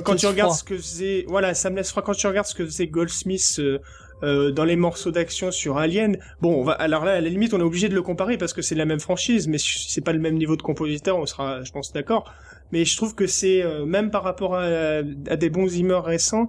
quand 0.05 0.16
tu 0.16 0.26
regardes 0.26 0.50
froid. 0.50 0.59
ce 0.59 0.64
que 0.64 0.76
faisait, 0.76 1.24
voilà, 1.28 1.55
ça 1.55 1.70
me 1.70 1.76
laisse 1.76 1.90
froid 1.90 2.02
quand 2.02 2.14
tu 2.14 2.26
regardes 2.26 2.46
ce 2.46 2.55
que 2.55 2.64
faisait 2.64 2.86
Goldsmith 2.86 3.61
euh, 4.25 4.51
dans 4.51 4.64
les 4.64 4.77
morceaux 4.77 5.11
d'action 5.11 5.51
sur 5.51 5.79
Alien. 5.79 6.16
Bon, 6.41 6.61
on 6.61 6.64
va, 6.64 6.72
alors 6.72 7.05
là, 7.05 7.12
à 7.12 7.20
la 7.20 7.29
limite, 7.29 7.53
on 7.55 7.61
est 7.61 7.64
obligé 7.64 7.89
de 7.89 7.95
le 7.95 8.03
comparer 8.03 8.39
parce 8.39 8.53
que 8.53 8.62
c'est 8.62 8.75
la 8.75 8.87
même 8.87 9.01
franchise, 9.01 9.49
mais 9.49 9.59
c'est 9.59 10.01
pas 10.01 10.12
le 10.12 10.18
même 10.18 10.37
niveau 10.37 10.57
de 10.57 10.62
compositeur. 10.62 11.18
On 11.18 11.27
sera, 11.27 11.62
je 11.62 11.72
pense, 11.72 11.93
d'accord. 11.93 12.33
Mais 12.72 12.85
je 12.85 12.97
trouve 12.97 13.14
que 13.14 13.27
c'est 13.27 13.62
euh, 13.62 13.85
même 13.85 14.11
par 14.11 14.22
rapport 14.22 14.57
à, 14.57 15.03
des 15.03 15.51
bons 15.51 15.68
Zimmer 15.68 16.01
récents, 16.03 16.49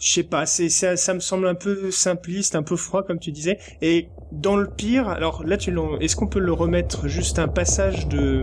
je 0.00 0.12
sais 0.12 0.22
pas, 0.24 0.44
ça, 0.44 1.14
me 1.14 1.20
semble 1.20 1.46
un 1.46 1.54
peu 1.54 1.90
simpliste, 1.92 2.56
un 2.56 2.64
peu 2.64 2.76
froid 2.76 3.04
comme 3.04 3.20
tu 3.20 3.30
disais. 3.30 3.58
Et 3.80 4.08
dans 4.32 4.56
le 4.56 4.68
pire, 4.68 5.08
alors 5.08 5.44
là, 5.46 5.56
tu 5.56 5.72
est-ce 6.00 6.16
qu'on 6.16 6.26
peut 6.26 6.40
le 6.40 6.52
remettre 6.52 7.06
juste 7.06 7.38
un 7.38 7.48
passage 7.48 8.08
de 8.08 8.42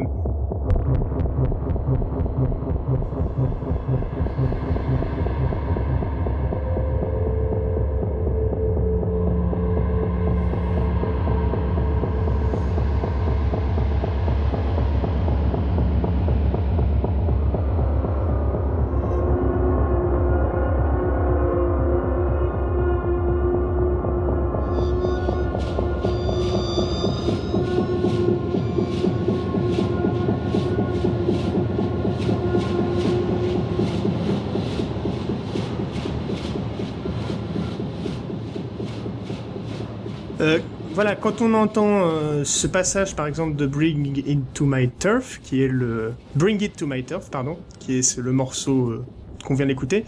quand 41.22 41.41
on 41.41 41.53
entend 41.53 42.01
euh, 42.03 42.43
ce 42.43 42.67
passage, 42.67 43.15
par 43.15 43.28
exemple, 43.28 43.55
de 43.55 43.67
Bring 43.67 44.17
It 44.17 44.39
to 44.53 44.65
My 44.65 44.89
Turf, 44.89 45.39
qui 45.43 45.63
est 45.63 45.67
le 45.67 46.13
Bring 46.36 46.61
It 46.61 46.76
to 46.76 46.88
My 46.88 47.03
Turf, 47.03 47.30
pardon, 47.30 47.57
qui 47.80 47.99
est 47.99 48.17
le 48.17 48.32
morceau 48.32 48.89
euh, 48.89 49.05
qu'on 49.45 49.53
vient 49.53 49.67
d'écouter, 49.67 50.03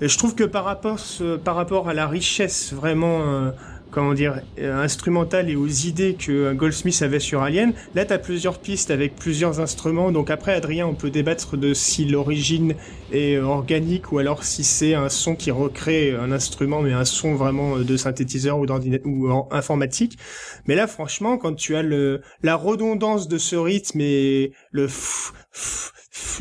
je 0.00 0.16
trouve 0.16 0.34
que 0.34 0.44
par 0.44 0.64
rapport, 0.64 0.98
par 1.44 1.56
rapport 1.56 1.88
à 1.88 1.94
la 1.94 2.06
richesse 2.06 2.72
vraiment 2.72 3.20
euh, 3.22 3.50
comment 3.90 4.14
dire, 4.14 4.40
euh, 4.58 4.82
instrumental 4.82 5.50
et 5.50 5.56
aux 5.56 5.66
idées 5.66 6.14
que 6.14 6.52
Goldsmith 6.52 7.02
avait 7.02 7.20
sur 7.20 7.42
Alien. 7.42 7.72
Là, 7.94 8.04
tu 8.04 8.12
as 8.12 8.18
plusieurs 8.18 8.58
pistes 8.58 8.90
avec 8.90 9.16
plusieurs 9.16 9.60
instruments. 9.60 10.12
Donc 10.12 10.30
après, 10.30 10.54
Adrien, 10.54 10.86
on 10.86 10.94
peut 10.94 11.10
débattre 11.10 11.56
de 11.56 11.74
si 11.74 12.04
l'origine 12.04 12.74
est 13.12 13.38
organique 13.38 14.12
ou 14.12 14.18
alors 14.18 14.44
si 14.44 14.64
c'est 14.64 14.94
un 14.94 15.08
son 15.08 15.34
qui 15.34 15.50
recrée 15.50 16.14
un 16.14 16.32
instrument, 16.32 16.80
mais 16.80 16.92
un 16.92 17.04
son 17.04 17.34
vraiment 17.34 17.78
de 17.78 17.96
synthétiseur 17.96 18.58
ou 18.58 18.66
ou 19.04 19.28
informatique. 19.50 20.18
Mais 20.66 20.74
là, 20.74 20.86
franchement, 20.86 21.38
quand 21.38 21.54
tu 21.54 21.76
as 21.76 21.82
le 21.82 22.20
la 22.42 22.56
redondance 22.56 23.28
de 23.28 23.38
ce 23.38 23.56
rythme 23.56 24.00
et 24.00 24.52
le 24.70 24.88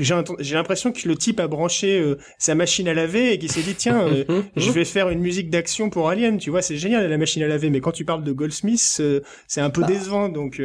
j'ai 0.03 0.55
l'impression 0.55 0.91
que 0.91 1.07
le 1.07 1.15
type 1.15 1.39
a 1.39 1.47
branché 1.47 1.99
euh, 1.99 2.17
sa 2.37 2.55
machine 2.55 2.87
à 2.87 2.93
laver 2.93 3.33
et 3.33 3.39
qu'il 3.39 3.51
s'est 3.51 3.61
dit 3.61 3.75
tiens 3.75 4.01
euh, 4.07 4.43
je 4.55 4.71
vais 4.71 4.85
faire 4.85 5.09
une 5.09 5.19
musique 5.19 5.49
d'action 5.49 5.89
pour 5.89 6.09
Alien 6.09 6.37
tu 6.37 6.49
vois 6.49 6.61
c'est 6.61 6.77
génial 6.77 7.09
la 7.09 7.17
machine 7.17 7.43
à 7.43 7.47
laver. 7.47 7.69
Mais 7.69 7.81
quand 7.81 7.91
tu 7.91 8.05
parles 8.05 8.23
de 8.23 8.31
Goldsmith 8.31 8.97
euh, 8.99 9.21
c'est 9.47 9.61
un 9.61 9.69
peu 9.69 9.81
bah, 9.81 9.87
décevant 9.87 10.29
donc 10.29 10.61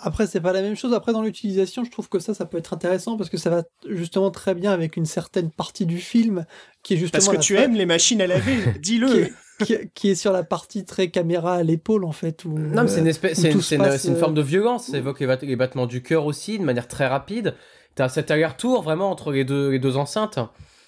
après 0.00 0.26
c'est 0.26 0.40
pas 0.40 0.52
la 0.52 0.62
même 0.62 0.76
chose. 0.76 0.92
Après 0.92 1.12
dans 1.12 1.22
l'utilisation 1.22 1.84
je 1.84 1.90
trouve 1.90 2.08
que 2.08 2.18
ça 2.18 2.34
ça 2.34 2.46
peut 2.46 2.58
être 2.58 2.72
intéressant 2.72 3.16
parce 3.16 3.30
que 3.30 3.36
ça 3.36 3.50
va 3.50 3.64
justement 3.88 4.30
très 4.30 4.54
bien 4.54 4.72
avec 4.72 4.96
une 4.96 5.06
certaine 5.06 5.50
partie 5.50 5.86
du 5.86 5.98
film 5.98 6.44
qui 6.82 6.94
est 6.94 6.96
justement 6.96 7.24
parce 7.24 7.36
que 7.36 7.42
tu 7.42 7.56
aimes 7.56 7.74
les 7.74 7.86
machines 7.86 8.20
à 8.20 8.26
laver 8.26 8.56
dis-le. 8.80 9.28
qui, 9.94 10.10
est 10.10 10.14
sur 10.14 10.32
la 10.32 10.44
partie 10.44 10.84
très 10.84 11.08
caméra 11.08 11.56
à 11.56 11.62
l'épaule 11.64 12.04
en 12.04 12.12
fait 12.12 12.44
non 12.44 12.82
mais 12.82 12.88
c'est 12.88 13.00
une 13.00 13.08
espèce 13.08 13.40
c'est 13.40 13.50
une, 13.50 13.58
une, 13.58 14.16
forme 14.16 14.34
de 14.34 14.42
violence. 14.42 14.86
Ça 14.86 14.98
évoque 14.98 15.20
les 15.20 15.56
battements 15.56 15.86
du 15.86 16.00
cœur 16.00 16.26
aussi 16.26 16.58
de 16.58 16.64
manière 16.64 16.86
très 16.86 17.08
rapide 17.08 17.54
t'as 17.98 18.08
cet 18.08 18.30
aller-retour 18.30 18.82
vraiment 18.82 19.10
entre 19.10 19.32
les 19.32 19.44
deux, 19.44 19.70
les 19.70 19.80
deux 19.80 19.96
enceintes. 19.96 20.38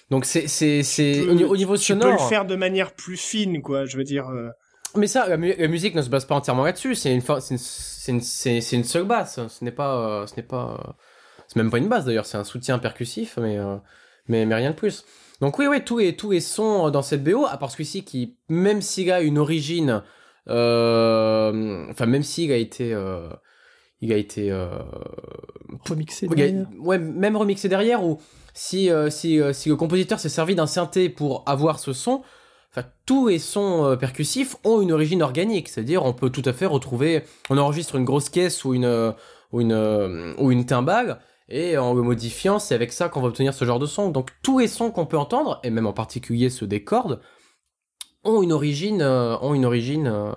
Donc 0.09 0.23
c'est 0.23 0.47
c'est 0.47 0.81
c'est 0.81 1.21
au, 1.27 1.33
niveau 1.33 1.75
sonore. 1.75 2.09
Tu 2.09 2.15
peux 2.15 2.23
le 2.23 2.29
faire 2.29 2.45
de 2.45 2.55
manière 2.55 2.93
plus 2.93 3.17
fine, 3.17 3.61
quoi. 3.61 3.85
Je 3.85 3.97
veux 3.97 4.05
dire. 4.05 4.29
Euh. 4.29 4.49
Mais 4.95 5.07
ça, 5.07 5.27
la, 5.27 5.37
musique 5.37 5.93
ne 5.95 6.01
se 6.01 6.09
base 6.09 6.25
pas 6.25 6.35
entièrement 6.35 6.63
là-dessus. 6.63 6.95
C'est 6.95 7.13
une 7.13 7.21
c'est 7.21 8.11
une 8.11 8.21
c'est 8.21 8.75
une, 8.75 8.83
seule 8.85 9.03
basse. 9.03 9.39
Ce 9.47 9.63
n'est 9.63 9.71
pas 9.71 9.97
euh, 9.97 10.27
ce 10.27 10.35
n'est 10.37 10.43
pas 10.43 10.77
euh, 10.79 10.91
c'est 11.47 11.57
même 11.57 11.69
pas 11.69 11.79
une 11.79 11.89
basse 11.89 12.05
d'ailleurs. 12.05 12.25
C'est 12.25 12.37
un 12.37 12.45
soutien 12.45 12.79
percussif, 12.79 13.37
mais 13.37 13.57
mais 14.27 14.45
mais 14.45 14.55
rien 14.55 14.71
de 14.71 14.75
plus. 14.75 15.05
Donc 15.41 15.59
oui, 15.59 15.67
oui, 15.67 15.83
tous 15.83 15.97
les 15.97 16.15
tous 16.15 16.31
les 16.31 16.39
sons 16.39 16.89
dans 16.91 17.01
cette 17.01 17.23
BO, 17.25 17.45
à 17.45 17.57
part 17.57 17.71
celui-ci 17.71 18.05
qui, 18.05 18.37
même 18.47 18.81
s'il 18.81 19.11
a 19.11 19.21
une 19.21 19.37
origine, 19.37 20.01
enfin 20.47 22.05
même 22.05 22.23
s'il 22.23 22.53
a 22.53 22.57
été 22.57 22.95
il 24.01 24.11
a 24.11 24.17
été 24.17 24.51
euh, 24.51 24.67
remixé 25.87 26.27
derrière. 26.27 26.67
ouais, 26.79 26.97
même 26.97 27.37
remixé 27.37 27.69
derrière 27.69 28.03
ou 28.03 28.19
si 28.53 28.89
euh, 28.89 29.09
si 29.09 29.39
euh, 29.39 29.53
si 29.53 29.69
le 29.69 29.75
compositeur 29.75 30.19
s'est 30.19 30.29
servi 30.29 30.55
d'un 30.55 30.67
synthé 30.67 31.07
pour 31.07 31.43
avoir 31.45 31.79
ce 31.79 31.93
son, 31.93 32.23
enfin 32.71 32.87
tous 33.05 33.27
les 33.27 33.39
sons 33.39 33.95
percussifs 33.99 34.55
ont 34.63 34.81
une 34.81 34.91
origine 34.91 35.21
organique, 35.21 35.69
c'est-à-dire 35.69 36.03
on 36.03 36.13
peut 36.13 36.31
tout 36.31 36.41
à 36.45 36.53
fait 36.53 36.65
retrouver 36.65 37.23
on 37.49 37.57
enregistre 37.57 37.95
une 37.95 38.03
grosse 38.05 38.29
caisse 38.29 38.65
ou 38.65 38.73
une 38.73 39.13
ou 39.51 39.61
une 39.61 40.33
ou 40.37 40.51
une 40.51 40.65
timbale 40.65 41.19
et 41.53 41.77
en 41.77 41.93
le 41.93 42.01
modifiant, 42.01 42.59
c'est 42.59 42.73
avec 42.73 42.93
ça 42.93 43.09
qu'on 43.09 43.19
va 43.19 43.27
obtenir 43.27 43.53
ce 43.53 43.65
genre 43.65 43.79
de 43.79 43.85
son. 43.85 44.09
Donc 44.09 44.29
tous 44.41 44.59
les 44.59 44.69
sons 44.69 44.89
qu'on 44.89 45.05
peut 45.05 45.17
entendre 45.17 45.59
et 45.63 45.69
même 45.69 45.85
en 45.85 45.91
particulier 45.91 46.49
ceux 46.49 46.65
des 46.65 46.83
cordes 46.83 47.19
ont 48.23 48.41
une 48.41 48.53
origine 48.53 49.03
ont 49.03 49.53
une 49.53 49.65
origine 49.65 50.33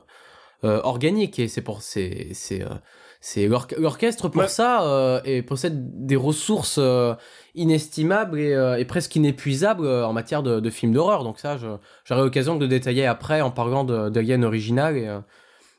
organique 0.62 1.38
et 1.38 1.48
c'est 1.48 1.62
pour 1.62 1.80
c'est 1.80 2.28
c'est 2.34 2.62
c'est 3.26 3.48
l'orchestre 3.48 4.28
pour 4.28 4.50
ça 4.50 4.86
euh, 4.86 5.18
et 5.24 5.40
possède 5.40 6.06
des 6.06 6.14
ressources 6.14 6.76
euh, 6.78 7.14
inestimables 7.54 8.38
et, 8.38 8.52
euh, 8.52 8.76
et, 8.76 8.84
presque 8.84 9.16
inépuisables 9.16 9.86
en 9.86 10.12
matière 10.12 10.42
de, 10.42 10.60
de 10.60 10.70
films 10.70 10.92
d'horreur. 10.92 11.24
Donc 11.24 11.38
ça, 11.38 11.56
j'aurai 11.56 12.20
l'occasion 12.20 12.56
de 12.56 12.66
détailler 12.66 13.06
après 13.06 13.40
en 13.40 13.50
parlant 13.50 13.84
d'Alien 13.84 14.44
original 14.44 14.98
et, 14.98 15.18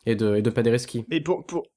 et 0.07 0.15
de, 0.15 0.37
et 0.37 0.41
de 0.41 0.49
Paderewski. 0.49 1.05
Et 1.11 1.21
pour, 1.21 1.45
pour, 1.45 1.67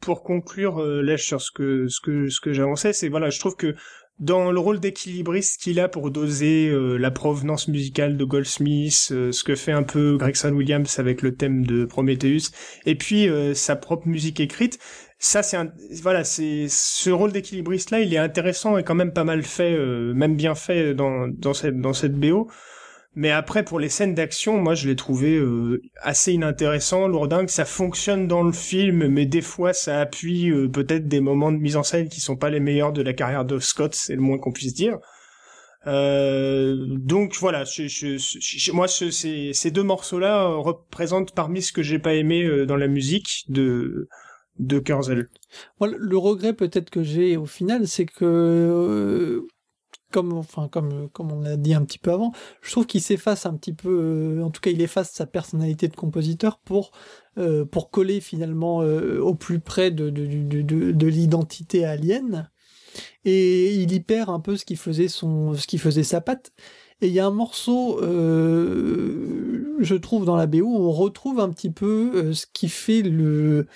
pour 0.00 0.22
conclure, 0.22 0.82
là, 0.82 1.18
sur 1.18 1.42
ce 1.42 1.50
que, 1.50 1.88
ce 1.88 2.00
que, 2.00 2.30
ce 2.30 2.40
que 2.40 2.54
j'avançais, 2.54 2.94
c'est 2.94 3.10
voilà, 3.10 3.28
je 3.28 3.38
trouve 3.38 3.56
que 3.56 3.74
dans 4.18 4.50
le 4.50 4.58
rôle 4.58 4.80
d'équilibriste 4.80 5.60
qu'il 5.60 5.78
a 5.78 5.88
pour 5.88 6.10
doser 6.10 6.72
la 6.98 7.10
provenance 7.10 7.68
musicale 7.68 8.16
de 8.16 8.24
Goldsmith, 8.24 8.92
ce 8.94 9.44
que 9.44 9.54
fait 9.54 9.70
un 9.72 9.84
peu 9.84 10.16
Gregson 10.16 10.52
Williams 10.54 10.98
avec 10.98 11.22
le 11.22 11.36
thème 11.36 11.64
de 11.64 11.84
Prometheus, 11.84 12.50
et 12.84 12.96
puis 12.96 13.28
sa 13.54 13.76
propre 13.76 14.08
musique 14.08 14.40
écrite, 14.40 14.80
ça 15.18 15.42
c'est 15.42 15.56
un 15.56 15.72
voilà 16.02 16.22
c'est 16.22 16.66
ce 16.68 17.10
rôle 17.10 17.32
d'équilibriste 17.32 17.90
là 17.90 18.00
il 18.00 18.14
est 18.14 18.18
intéressant 18.18 18.78
et 18.78 18.84
quand 18.84 18.94
même 18.94 19.12
pas 19.12 19.24
mal 19.24 19.42
fait 19.42 19.72
euh, 19.72 20.14
même 20.14 20.36
bien 20.36 20.54
fait 20.54 20.94
dans 20.94 21.26
dans 21.26 21.54
cette 21.54 21.80
dans 21.80 21.92
cette 21.92 22.14
BO 22.14 22.48
mais 23.16 23.32
après 23.32 23.64
pour 23.64 23.80
les 23.80 23.88
scènes 23.88 24.14
d'action 24.14 24.58
moi 24.58 24.74
je 24.76 24.86
l'ai 24.86 24.94
trouvé 24.94 25.36
euh, 25.36 25.82
assez 26.02 26.32
inintéressant 26.32 27.08
lourdingue. 27.08 27.48
Ça 27.48 27.64
fonctionne 27.64 28.28
dans 28.28 28.44
le 28.44 28.52
film 28.52 29.08
mais 29.08 29.26
des 29.26 29.40
fois 29.40 29.72
ça 29.72 30.00
appuie 30.00 30.50
euh, 30.50 30.68
peut-être 30.68 31.08
des 31.08 31.20
moments 31.20 31.50
de 31.50 31.58
mise 31.58 31.76
en 31.76 31.82
scène 31.82 32.08
qui 32.08 32.20
sont 32.20 32.36
pas 32.36 32.50
les 32.50 32.60
meilleurs 32.60 32.92
de 32.92 33.02
la 33.02 33.12
carrière 33.12 33.44
de 33.44 33.58
Scott 33.58 33.96
c'est 33.96 34.14
le 34.14 34.20
moins 34.20 34.38
qu'on 34.38 34.52
puisse 34.52 34.74
dire. 34.74 34.98
Donc 35.86 37.34
voilà, 37.40 37.64
je, 37.64 38.72
moi 38.72 38.88
ces, 38.88 39.52
ces 39.54 39.70
deux 39.70 39.82
morceaux-là 39.82 40.46
représentent 40.46 41.34
parmi 41.34 41.62
ce 41.62 41.72
que 41.72 41.82
j'ai 41.82 41.98
pas 41.98 42.12
aimé 42.12 42.66
dans 42.66 42.76
la 42.76 42.88
musique 42.88 43.44
de 43.48 44.06
de 44.58 44.78
Kurzel. 44.78 45.28
le 45.80 46.16
regret 46.16 46.52
peut-être 46.52 46.90
que 46.90 47.02
j'ai 47.02 47.36
au 47.36 47.46
final, 47.46 47.86
c'est 47.86 48.06
que 48.06 48.24
euh, 48.24 49.46
comme 50.12 50.32
enfin 50.32 50.68
comme 50.68 51.08
comme 51.10 51.32
on 51.32 51.40
l'a 51.40 51.56
dit 51.56 51.74
un 51.74 51.84
petit 51.84 51.98
peu 51.98 52.12
avant, 52.12 52.32
je 52.62 52.70
trouve 52.70 52.86
qu'il 52.86 53.02
s'efface 53.02 53.46
un 53.46 53.54
petit 53.54 53.74
peu, 53.74 54.38
euh, 54.38 54.44
en 54.44 54.50
tout 54.50 54.60
cas 54.60 54.70
il 54.70 54.80
efface 54.80 55.10
sa 55.12 55.26
personnalité 55.26 55.88
de 55.88 55.96
compositeur 55.96 56.58
pour 56.58 56.90
euh, 57.38 57.64
pour 57.64 57.90
coller 57.90 58.20
finalement 58.20 58.78
au 58.78 59.34
plus 59.34 59.60
près 59.60 59.90
de 59.90 60.10
de, 60.10 60.26
de, 60.26 60.92
de 60.92 61.06
l'identité 61.06 61.84
alien 61.84 62.50
et 63.24 63.74
il 63.74 63.92
y 63.92 64.00
perd 64.00 64.30
un 64.30 64.40
peu 64.40 64.56
ce 64.56 64.64
qui 64.64 64.76
faisait 64.76 65.08
son 65.08 65.54
ce 65.54 65.66
qui 65.66 65.78
faisait 65.78 66.02
sa 66.02 66.20
patte 66.20 66.52
et 67.00 67.06
il 67.06 67.12
y 67.12 67.20
a 67.20 67.26
un 67.26 67.30
morceau, 67.30 68.00
euh, 68.02 69.76
je 69.78 69.94
trouve, 69.94 70.24
dans 70.24 70.34
la 70.34 70.46
BO, 70.46 70.62
où 70.64 70.88
on 70.88 70.90
retrouve 70.90 71.38
un 71.38 71.48
petit 71.50 71.70
peu 71.70 72.10
euh, 72.14 72.32
ce 72.32 72.46
qui 72.52 72.68
fait 72.68 73.02
le, 73.02 73.68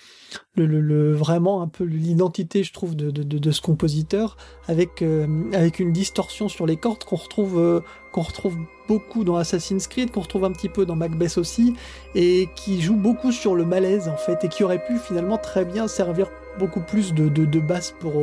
le, 0.56 0.66
le, 0.66 1.12
vraiment 1.12 1.62
un 1.62 1.68
peu 1.68 1.84
l'identité, 1.84 2.64
je 2.64 2.72
trouve, 2.72 2.96
de, 2.96 3.12
de, 3.12 3.22
de, 3.22 3.50
ce 3.52 3.60
compositeur, 3.60 4.36
avec, 4.66 5.02
euh, 5.02 5.26
avec 5.52 5.78
une 5.78 5.92
distorsion 5.92 6.48
sur 6.48 6.66
les 6.66 6.76
cordes 6.76 7.04
qu'on 7.04 7.14
retrouve, 7.14 7.60
euh, 7.60 7.80
qu'on 8.12 8.22
retrouve 8.22 8.56
beaucoup 8.88 9.22
dans 9.22 9.36
Assassin's 9.36 9.86
Creed, 9.86 10.10
qu'on 10.10 10.22
retrouve 10.22 10.44
un 10.44 10.52
petit 10.52 10.68
peu 10.68 10.84
dans 10.84 10.96
Macbeth 10.96 11.38
aussi, 11.38 11.74
et 12.16 12.48
qui 12.56 12.80
joue 12.80 12.96
beaucoup 12.96 13.30
sur 13.30 13.54
le 13.54 13.64
malaise, 13.64 14.08
en 14.08 14.16
fait, 14.16 14.42
et 14.42 14.48
qui 14.48 14.64
aurait 14.64 14.84
pu 14.84 14.98
finalement 14.98 15.38
très 15.38 15.64
bien 15.64 15.86
servir 15.86 16.28
beaucoup 16.58 16.80
plus 16.80 17.14
de, 17.14 17.28
de, 17.28 17.44
de 17.44 17.60
basse 17.60 17.94
pour, 18.00 18.14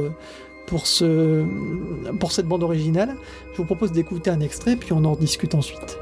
pour, 0.70 0.86
ce, 0.86 1.44
pour 2.20 2.32
cette 2.32 2.46
bande 2.46 2.64
originale. 2.64 3.16
Je 3.54 3.58
vous 3.58 3.66
propose 3.66 3.92
d'écouter 3.92 4.30
un 4.30 4.40
extrait, 4.40 4.76
puis 4.76 4.94
on 4.94 5.04
en 5.04 5.16
discute 5.16 5.56
ensuite. 5.56 5.98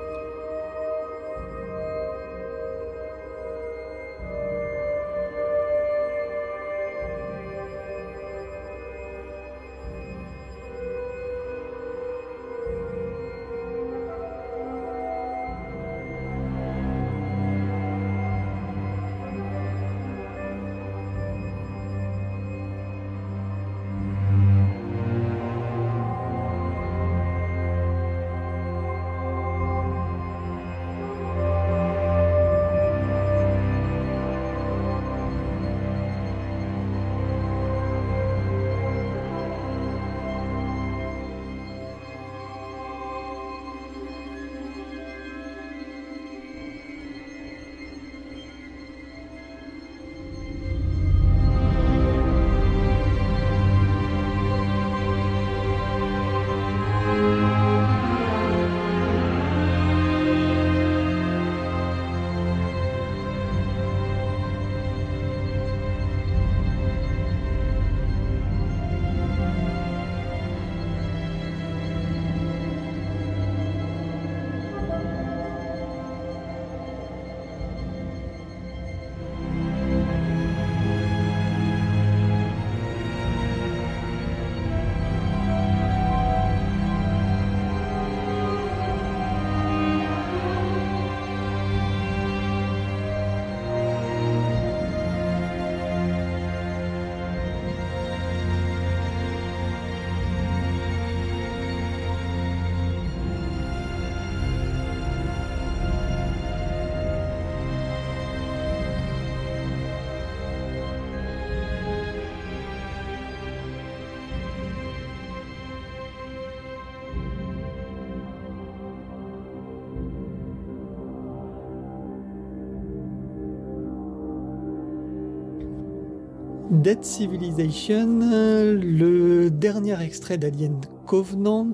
Dead 126.82 127.04
Civilization, 127.04 128.20
le 128.20 129.50
dernier 129.50 130.00
extrait 130.02 130.38
d'Alien 130.38 130.80
Covenant, 131.06 131.74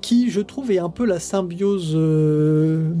qui 0.00 0.30
je 0.30 0.40
trouve 0.40 0.70
est 0.70 0.78
un 0.78 0.90
peu 0.90 1.04
la 1.04 1.18
symbiose 1.18 1.92
euh, 1.94 2.94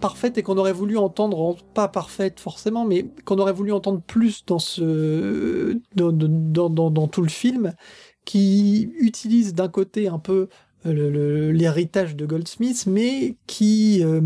parfaite 0.00 0.36
et 0.36 0.42
qu'on 0.42 0.58
aurait 0.58 0.72
voulu 0.72 0.96
entendre, 0.98 1.56
pas 1.74 1.86
parfaite 1.86 2.40
forcément, 2.40 2.84
mais 2.84 3.06
qu'on 3.24 3.38
aurait 3.38 3.52
voulu 3.52 3.72
entendre 3.72 4.02
plus 4.02 4.44
dans 4.46 4.58
ce 4.58 5.78
dans, 5.94 7.08
tout 7.08 7.22
le 7.22 7.28
film, 7.28 7.72
qui 8.24 8.90
utilise 8.98 9.54
d'un 9.54 9.68
côté 9.68 10.08
un 10.08 10.18
peu 10.18 10.48
l'héritage 10.92 12.16
de 12.16 12.26
Goldsmith, 12.26 12.84
mais 12.86 13.36
qui 13.46 14.02
euh, 14.04 14.20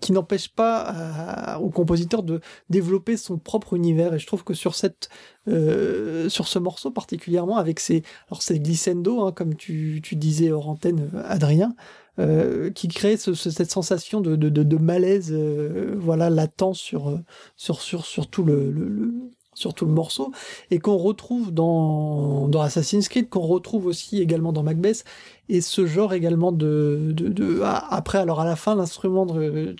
qui 0.00 0.12
n'empêche 0.12 0.48
pas 0.48 1.58
au 1.60 1.70
compositeur 1.70 2.22
de 2.22 2.40
développer 2.70 3.16
son 3.16 3.38
propre 3.38 3.74
univers. 3.74 4.14
Et 4.14 4.18
je 4.18 4.26
trouve 4.26 4.44
que 4.44 4.54
sur 4.54 4.74
cette 4.74 5.08
euh, 5.48 6.28
sur 6.28 6.48
ce 6.48 6.58
morceau 6.58 6.90
particulièrement, 6.90 7.56
avec 7.56 7.80
ses 7.80 8.02
alors 8.28 8.42
c'est 8.42 8.58
glissando, 8.58 9.22
hein, 9.22 9.32
comme 9.32 9.54
tu, 9.54 10.00
tu 10.02 10.16
disais 10.16 10.50
hors 10.52 10.68
antenne, 10.68 11.10
Adrien. 11.24 11.74
Euh, 12.18 12.70
qui 12.70 12.88
crée 12.88 13.18
ce, 13.18 13.34
cette 13.34 13.70
sensation 13.70 14.22
de, 14.22 14.36
de, 14.36 14.48
de, 14.48 14.76
malaise 14.78 15.28
euh, 15.32 15.94
voilà 15.98 16.30
latent 16.30 16.72
sur 16.72 17.20
sur 17.56 17.82
sur 17.82 18.06
sur 18.06 18.28
tout 18.30 18.42
le, 18.42 18.70
le, 18.70 19.12
sur 19.56 19.72
tout 19.72 19.86
le 19.86 19.92
morceau, 19.92 20.32
et 20.70 20.78
qu'on 20.78 20.98
retrouve 20.98 21.50
dans, 21.50 22.46
dans 22.46 22.60
Assassin's 22.60 23.08
Creed, 23.08 23.30
qu'on 23.30 23.40
retrouve 23.40 23.86
aussi 23.86 24.20
également 24.20 24.52
dans 24.52 24.62
Macbeth, 24.62 25.04
et 25.48 25.62
ce 25.62 25.86
genre 25.86 26.12
également 26.12 26.52
de... 26.52 27.12
de, 27.12 27.28
de 27.28 27.62
ah, 27.64 27.86
après, 27.90 28.18
alors 28.18 28.40
à 28.40 28.44
la 28.44 28.54
fin, 28.54 28.74
l'instrument, 28.74 29.26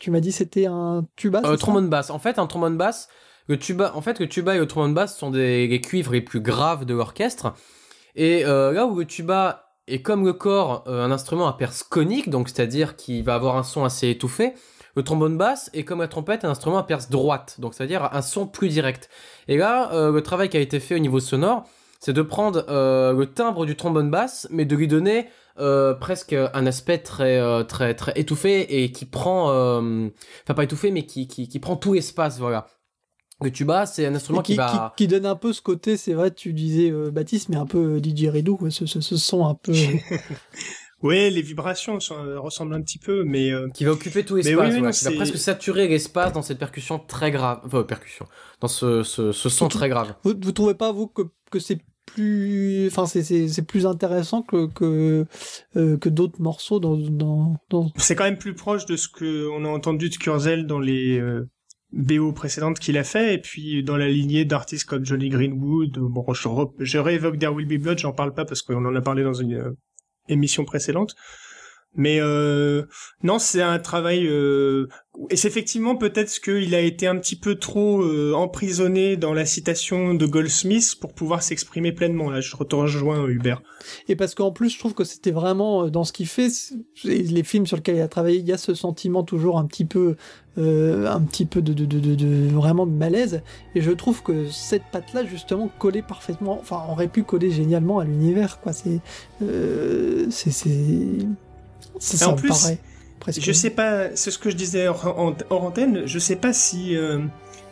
tu 0.00 0.10
m'as 0.10 0.20
dit 0.20 0.32
c'était 0.32 0.66
un 0.66 1.06
tuba 1.14 1.42
euh, 1.44 1.56
Trombone 1.56 1.90
basse. 1.90 2.08
En 2.10 2.18
fait, 2.18 2.38
un 2.38 2.46
trombone 2.46 2.78
basse, 2.78 3.08
le 3.48 3.58
tuba, 3.58 3.92
en 3.94 4.00
fait, 4.00 4.18
le 4.18 4.28
tuba 4.28 4.54
et 4.56 4.58
le 4.58 4.66
trombone 4.66 4.94
basse 4.94 5.18
sont 5.18 5.30
des 5.30 5.68
les 5.68 5.80
cuivres 5.82 6.12
les 6.12 6.22
plus 6.22 6.40
graves 6.40 6.86
de 6.86 6.94
l'orchestre, 6.94 7.52
et 8.14 8.46
euh, 8.46 8.72
là 8.72 8.86
où 8.86 8.98
le 8.98 9.04
tuba 9.04 9.74
est 9.88 10.00
comme 10.00 10.24
le 10.24 10.32
corps 10.32 10.84
euh, 10.86 11.04
un 11.04 11.10
instrument 11.10 11.46
à 11.46 11.52
perce 11.52 11.82
conique, 11.82 12.30
donc 12.30 12.48
c'est-à-dire 12.48 12.96
qu'il 12.96 13.22
va 13.22 13.34
avoir 13.34 13.56
un 13.58 13.62
son 13.62 13.84
assez 13.84 14.08
étouffé, 14.08 14.54
le 14.96 15.02
trombone 15.02 15.36
basse 15.36 15.70
est 15.74 15.84
comme 15.84 16.00
la 16.00 16.08
trompette 16.08 16.44
un 16.44 16.50
instrument 16.50 16.78
à 16.78 16.82
perce 16.82 17.10
droite, 17.10 17.56
donc 17.60 17.74
c'est-à-dire 17.74 18.08
un 18.12 18.22
son 18.22 18.46
plus 18.46 18.68
direct. 18.68 19.10
Et 19.46 19.58
là, 19.58 19.92
euh, 19.92 20.10
le 20.10 20.22
travail 20.22 20.48
qui 20.48 20.56
a 20.56 20.60
été 20.60 20.80
fait 20.80 20.94
au 20.94 20.98
niveau 20.98 21.20
sonore, 21.20 21.64
c'est 22.00 22.14
de 22.14 22.22
prendre 22.22 22.64
euh, 22.68 23.12
le 23.12 23.26
timbre 23.26 23.66
du 23.66 23.76
trombone 23.76 24.10
basse, 24.10 24.48
mais 24.50 24.64
de 24.64 24.74
lui 24.74 24.88
donner 24.88 25.28
euh, 25.58 25.92
presque 25.94 26.32
un 26.32 26.66
aspect 26.66 26.98
très 26.98 27.64
très 27.66 27.94
très 27.94 28.12
étouffé 28.16 28.82
et 28.82 28.90
qui 28.90 29.04
prend, 29.04 29.48
enfin 29.50 30.54
pas 30.54 30.64
étouffé, 30.64 30.90
mais 30.90 31.04
qui 31.04 31.28
qui, 31.28 31.46
qui 31.46 31.58
prend 31.58 31.76
tout 31.76 31.92
l'espace, 31.92 32.38
voilà. 32.38 32.66
Le 33.42 33.52
tuba, 33.52 33.84
c'est 33.84 34.06
un 34.06 34.14
instrument 34.14 34.40
qui, 34.40 34.54
va... 34.54 34.94
Qui, 34.96 35.06
donne 35.08 35.26
un 35.26 35.36
peu 35.36 35.52
ce 35.52 35.60
côté, 35.60 35.98
c'est 35.98 36.14
vrai, 36.14 36.30
tu 36.30 36.54
disais 36.54 36.90
Baptiste, 37.10 37.50
mais 37.50 37.56
un 37.56 37.66
peu 37.66 37.98
DJ 38.02 38.28
Redou, 38.28 38.58
ce, 38.70 38.86
ce, 38.86 39.02
ce 39.02 39.16
son 39.18 39.46
un 39.46 39.54
peu... 39.54 39.74
Oui, 41.06 41.30
les 41.30 41.42
vibrations 41.42 41.98
euh, 42.10 42.38
ressemblent 42.38 42.74
un 42.74 42.82
petit 42.82 42.98
peu, 42.98 43.24
mais 43.24 43.52
euh, 43.52 43.68
qui 43.68 43.84
va 43.84 43.92
occuper 43.92 44.24
tout 44.24 44.36
l'espace. 44.36 44.74
Oui, 44.74 44.90
qui 44.90 45.04
va 45.04 45.10
presque 45.12 45.36
saturer 45.38 45.88
l'espace 45.88 46.32
dans 46.32 46.42
cette 46.42 46.58
percussion 46.58 46.98
très 46.98 47.30
grave, 47.30 47.60
enfin 47.64 47.82
percussion, 47.84 48.26
dans 48.60 48.68
ce, 48.68 49.02
ce, 49.02 49.32
ce 49.32 49.48
son 49.48 49.68
très 49.68 49.88
grave. 49.88 50.14
Vous, 50.24 50.34
vous 50.40 50.52
trouvez 50.52 50.74
pas 50.74 50.92
vous 50.92 51.06
que, 51.06 51.22
que 51.50 51.58
c'est 51.58 51.78
plus, 52.06 52.86
enfin 52.88 53.06
c'est 53.06 53.66
plus 53.66 53.86
intéressant 53.86 54.42
que 54.42 54.66
que, 54.66 55.26
euh, 55.76 55.96
que 55.96 56.08
d'autres 56.08 56.40
morceaux 56.40 56.80
dans 56.80 56.96
dans. 56.96 57.56
dans... 57.70 57.90
C'est 57.96 58.14
quand 58.14 58.24
même 58.24 58.38
plus 58.38 58.54
proche 58.54 58.86
de 58.86 58.96
ce 58.96 59.08
que 59.08 59.48
on 59.50 59.64
a 59.64 59.68
entendu 59.68 60.08
de 60.08 60.16
Kurzel 60.16 60.66
dans 60.66 60.80
les 60.80 61.22
BO 61.92 62.32
précédentes 62.32 62.78
qu'il 62.78 62.98
a 62.98 63.04
fait, 63.04 63.34
et 63.34 63.38
puis 63.38 63.82
dans 63.82 63.96
la 63.96 64.08
lignée 64.08 64.44
d'artistes 64.44 64.84
comme 64.84 65.04
Johnny 65.04 65.28
Greenwood. 65.28 65.98
Bon, 65.98 66.24
je, 66.32 66.48
je 66.78 66.98
réévoque 66.98 67.38
There 67.38 67.52
Will 67.52 67.66
Be 67.66 67.80
Blood, 67.80 67.98
j'en 67.98 68.12
parle 68.12 68.34
pas 68.34 68.44
parce 68.44 68.62
qu'on 68.62 68.84
en 68.84 68.94
a 68.94 69.00
parlé 69.00 69.22
dans 69.22 69.34
une 69.34 69.76
émission 70.28 70.64
précédente. 70.64 71.16
Mais 71.96 72.18
euh, 72.20 72.84
non, 73.22 73.38
c'est 73.38 73.62
un 73.62 73.78
travail 73.78 74.26
euh, 74.26 74.88
et 75.30 75.36
c'est 75.36 75.48
effectivement 75.48 75.96
peut-être 75.96 76.40
qu'il 76.40 76.74
a 76.74 76.80
été 76.80 77.06
un 77.06 77.16
petit 77.16 77.36
peu 77.36 77.54
trop 77.54 78.02
euh, 78.02 78.32
emprisonné 78.34 79.16
dans 79.16 79.32
la 79.32 79.46
citation 79.46 80.14
de 80.14 80.26
Goldsmith 80.26 80.96
pour 81.00 81.14
pouvoir 81.14 81.42
s'exprimer 81.42 81.92
pleinement. 81.92 82.30
Là, 82.30 82.40
je 82.40 82.54
te 82.54 82.76
rejoins 82.76 83.26
Hubert. 83.26 83.62
Et 84.08 84.16
parce 84.16 84.34
qu'en 84.34 84.50
plus, 84.50 84.70
je 84.70 84.78
trouve 84.78 84.94
que 84.94 85.04
c'était 85.04 85.30
vraiment 85.30 85.84
euh, 85.84 85.90
dans 85.90 86.04
ce 86.04 86.12
qu'il 86.12 86.26
fait, 86.26 86.48
les 87.04 87.42
films 87.44 87.66
sur 87.66 87.76
lesquels 87.76 87.96
il 87.96 88.02
a 88.02 88.08
travaillé, 88.08 88.38
il 88.38 88.46
y 88.46 88.52
a 88.52 88.58
ce 88.58 88.74
sentiment 88.74 89.22
toujours 89.22 89.58
un 89.58 89.66
petit 89.66 89.86
peu, 89.86 90.16
euh, 90.58 91.10
un 91.10 91.20
petit 91.22 91.46
peu 91.46 91.62
de, 91.62 91.72
de, 91.72 91.86
de, 91.86 92.14
de, 92.14 92.48
vraiment 92.48 92.86
de 92.86 92.92
malaise. 92.92 93.42
Et 93.74 93.80
je 93.80 93.90
trouve 93.92 94.22
que 94.22 94.48
cette 94.50 94.84
patte-là, 94.92 95.24
justement, 95.24 95.70
collait 95.78 96.02
parfaitement, 96.02 96.58
enfin, 96.60 96.82
aurait 96.90 97.08
pu 97.08 97.22
coller 97.22 97.50
génialement 97.50 98.00
à 98.00 98.04
l'univers, 98.04 98.60
quoi. 98.60 98.72
C'est, 98.72 99.00
euh, 99.42 100.26
c'est, 100.30 100.50
c'est 101.98 102.16
ça, 102.16 102.28
en 102.28 102.36
plus, 102.36 102.76
Je 103.38 103.52
sais 103.52 103.70
pas, 103.70 104.14
c'est 104.14 104.30
ce 104.30 104.38
que 104.38 104.50
je 104.50 104.56
disais 104.56 104.88
hors, 104.88 105.16
antenne, 105.50 106.02
je 106.06 106.18
sais 106.18 106.36
pas 106.36 106.52
si 106.52 106.96
euh, 106.96 107.18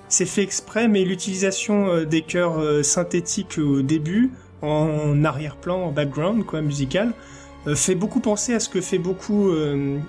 c'est 0.09 0.27
fait 0.27 0.43
exprès, 0.43 0.89
mais 0.89 1.05
l'utilisation 1.05 1.89
euh, 1.89 2.05
des 2.05 2.23
chœurs 2.23 2.59
euh, 2.59 2.83
synthétiques 2.83 3.59
au 3.59 3.83
début, 3.83 4.31
en 4.63 5.25
arrière-plan, 5.25 5.77
en 5.85 5.93
background, 5.93 6.45
quoi, 6.45 6.63
musical, 6.63 7.13
fait 7.75 7.95
beaucoup 7.95 8.21
penser 8.21 8.53
à 8.53 8.61
ce 8.61 8.69
que 8.69 8.83
fait 8.83 8.99
beaucoup 8.99 9.51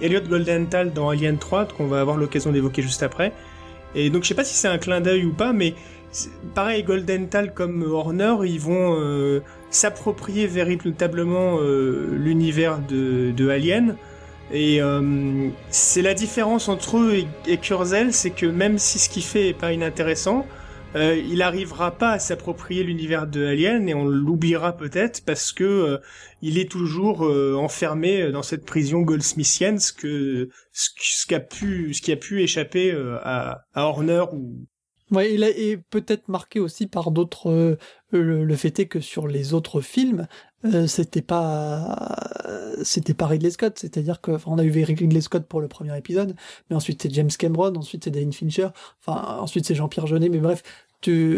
Elliot 0.02 0.22
Goldenthal 0.28 0.92
dans 0.92 1.08
Alien 1.10 1.38
3, 1.38 1.66
qu'on 1.66 1.88
va 1.88 2.02
avoir 2.02 2.18
l'occasion 2.18 2.52
d'évoquer 2.52 2.82
juste 2.82 3.02
après. 3.02 3.32
Et 3.96 4.10
donc 4.10 4.24
je 4.24 4.28
sais 4.28 4.34
pas 4.34 4.44
si 4.44 4.56
c'est 4.56 4.68
un 4.68 4.78
clin 4.78 5.00
d'œil 5.00 5.24
ou 5.24 5.32
pas, 5.32 5.54
mais 5.54 5.74
pareil, 6.54 6.84
Goldenthal 6.84 7.54
comme 7.54 7.84
Horner, 7.84 8.36
ils 8.44 8.60
vont 8.60 9.42
s'approprier 9.76 10.48
véritablement 10.48 11.60
euh, 11.60 12.08
l'univers 12.18 12.80
de, 12.80 13.50
Alien. 13.50 13.98
Et 14.52 14.82
euh, 14.82 15.50
c'est 15.70 16.02
la 16.02 16.14
différence 16.14 16.70
entre 16.70 16.98
eux 16.98 17.14
et, 17.16 17.28
et 17.48 17.58
Kurzel, 17.58 18.14
c'est 18.14 18.30
que 18.30 18.46
même 18.46 18.78
si 18.78 19.00
ce 19.00 19.10
qu'il 19.10 19.24
fait 19.24 19.50
est 19.50 19.54
pas 19.54 19.74
inintéressant, 19.74 20.46
euh, 20.96 21.16
il 21.18 21.42
arrivera 21.42 21.92
pas 21.92 22.12
à 22.12 22.20
s'approprier 22.20 22.84
l'univers 22.84 23.28
de 23.28 23.46
Alien 23.46 23.90
et 23.90 23.94
on 23.94 24.06
l'oubliera 24.06 24.78
peut-être 24.78 25.26
parce 25.26 25.52
que 25.52 26.00
il 26.42 26.58
est 26.58 26.72
toujours 26.72 27.22
enfermé 27.58 28.32
dans 28.32 28.44
cette 28.44 28.66
prison 28.66 29.02
goldsmithienne, 29.02 29.80
ce 29.80 29.92
que 29.92 30.50
ce, 30.72 31.26
qui 31.26 31.36
a 31.36 31.40
pu 31.40 31.94
ce 31.94 32.02
qui 32.02 32.12
a 32.12 32.16
pu 32.16 32.44
échapper 32.44 32.96
à, 33.24 33.66
à 33.74 33.84
Horner 33.86 34.26
ou 34.32 34.68
Ouais, 35.12 35.34
il 35.36 35.44
est 35.44 35.78
peut-être 35.78 36.28
marqué 36.30 36.60
aussi 36.60 36.88
par 36.88 37.12
d'autres. 37.12 37.52
Euh, 37.52 37.78
le, 38.12 38.56
fait 38.56 38.80
est 38.80 38.88
que 38.88 39.00
sur 39.00 39.28
les 39.28 39.54
autres 39.54 39.82
films, 39.82 40.28
euh, 40.64 40.88
c'était 40.88 41.22
pas 41.22 42.16
c'était 42.84 43.14
pas 43.14 43.28
Ridley 43.28 43.52
Scott, 43.52 43.78
c'est-à-dire 43.78 44.22
que 44.22 44.38
on 44.48 44.58
a 44.58 44.64
eu 44.64 44.72
Ridley 44.72 45.22
Scott 45.22 45.46
pour 45.48 45.62
le 45.62 45.68
premier 45.68 45.96
épisode, 45.98 46.36
mais 46.70 46.76
ensuite 46.76 47.02
c'est 47.04 47.14
James 47.14 47.30
Cameron, 47.30 47.76
ensuite 47.76 48.06
c'est 48.06 48.12
Dane 48.12 48.34
Fincher, 48.34 48.70
enfin 49.06 49.38
ensuite 49.40 49.66
c'est 49.66 49.76
Jean-Pierre 49.76 50.08
Jeunet, 50.08 50.30
mais 50.30 50.40
bref, 50.40 50.64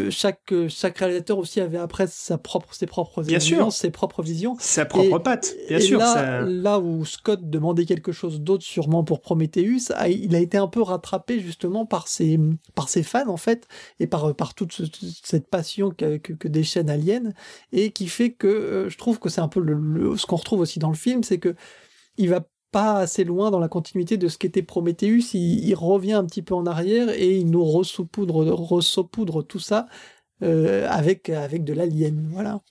chaque, 0.09 0.53
chaque 0.69 0.97
réalisateur 0.97 1.37
aussi 1.37 1.61
avait 1.61 1.77
après 1.77 2.07
sa 2.07 2.37
propre, 2.37 2.73
ses 2.73 2.85
propres 2.85 3.23
bien 3.23 3.39
ses 3.71 3.91
propres 3.91 4.21
visions. 4.21 4.55
Sa 4.59 4.85
propre 4.85 5.19
patte, 5.19 5.55
bien 5.67 5.79
sûr. 5.79 5.99
Là, 5.99 6.41
là 6.41 6.79
où 6.79 7.05
Scott 7.05 7.49
demandait 7.49 7.85
quelque 7.85 8.11
chose 8.11 8.41
d'autre 8.41 8.63
sûrement 8.63 9.03
pour 9.03 9.21
Prometheus, 9.21 9.91
il 10.09 10.35
a 10.35 10.39
été 10.39 10.57
un 10.57 10.67
peu 10.67 10.81
rattrapé 10.81 11.39
justement 11.39 11.85
par 11.85 12.07
ses, 12.07 12.39
par 12.75 12.89
ses 12.89 13.03
fans 13.03 13.27
en 13.27 13.37
fait, 13.37 13.67
et 13.99 14.07
par, 14.07 14.35
par 14.35 14.53
toute 14.53 14.81
cette 15.23 15.47
passion 15.49 15.91
que, 15.91 16.17
que, 16.17 16.33
que 16.33 16.47
déchaîne 16.47 16.89
Alien, 16.89 17.33
et 17.71 17.91
qui 17.91 18.07
fait 18.07 18.31
que 18.31 18.47
euh, 18.47 18.89
je 18.89 18.97
trouve 18.97 19.19
que 19.19 19.29
c'est 19.29 19.41
un 19.41 19.47
peu 19.47 19.59
le, 19.59 20.15
ce 20.17 20.25
qu'on 20.25 20.35
retrouve 20.35 20.61
aussi 20.61 20.79
dans 20.79 20.89
le 20.89 20.95
film, 20.95 21.23
c'est 21.23 21.39
que 21.39 21.55
il 22.17 22.29
va 22.29 22.47
pas 22.71 22.99
assez 22.99 23.23
loin 23.23 23.51
dans 23.51 23.59
la 23.59 23.67
continuité 23.67 24.17
de 24.17 24.27
ce 24.27 24.37
qu'était 24.37 24.63
Prometheus. 24.63 25.33
Il, 25.33 25.73
revient 25.75 26.13
un 26.13 26.25
petit 26.25 26.41
peu 26.41 26.53
en 26.55 26.65
arrière 26.65 27.09
et 27.09 27.37
il 27.37 27.49
nous 27.49 27.63
resaupoudre, 27.63 29.43
tout 29.43 29.59
ça 29.59 29.87
euh, 30.43 30.87
avec, 30.89 31.29
avec 31.29 31.63
de 31.63 31.73
l'alien. 31.73 32.27
Voilà. 32.31 32.61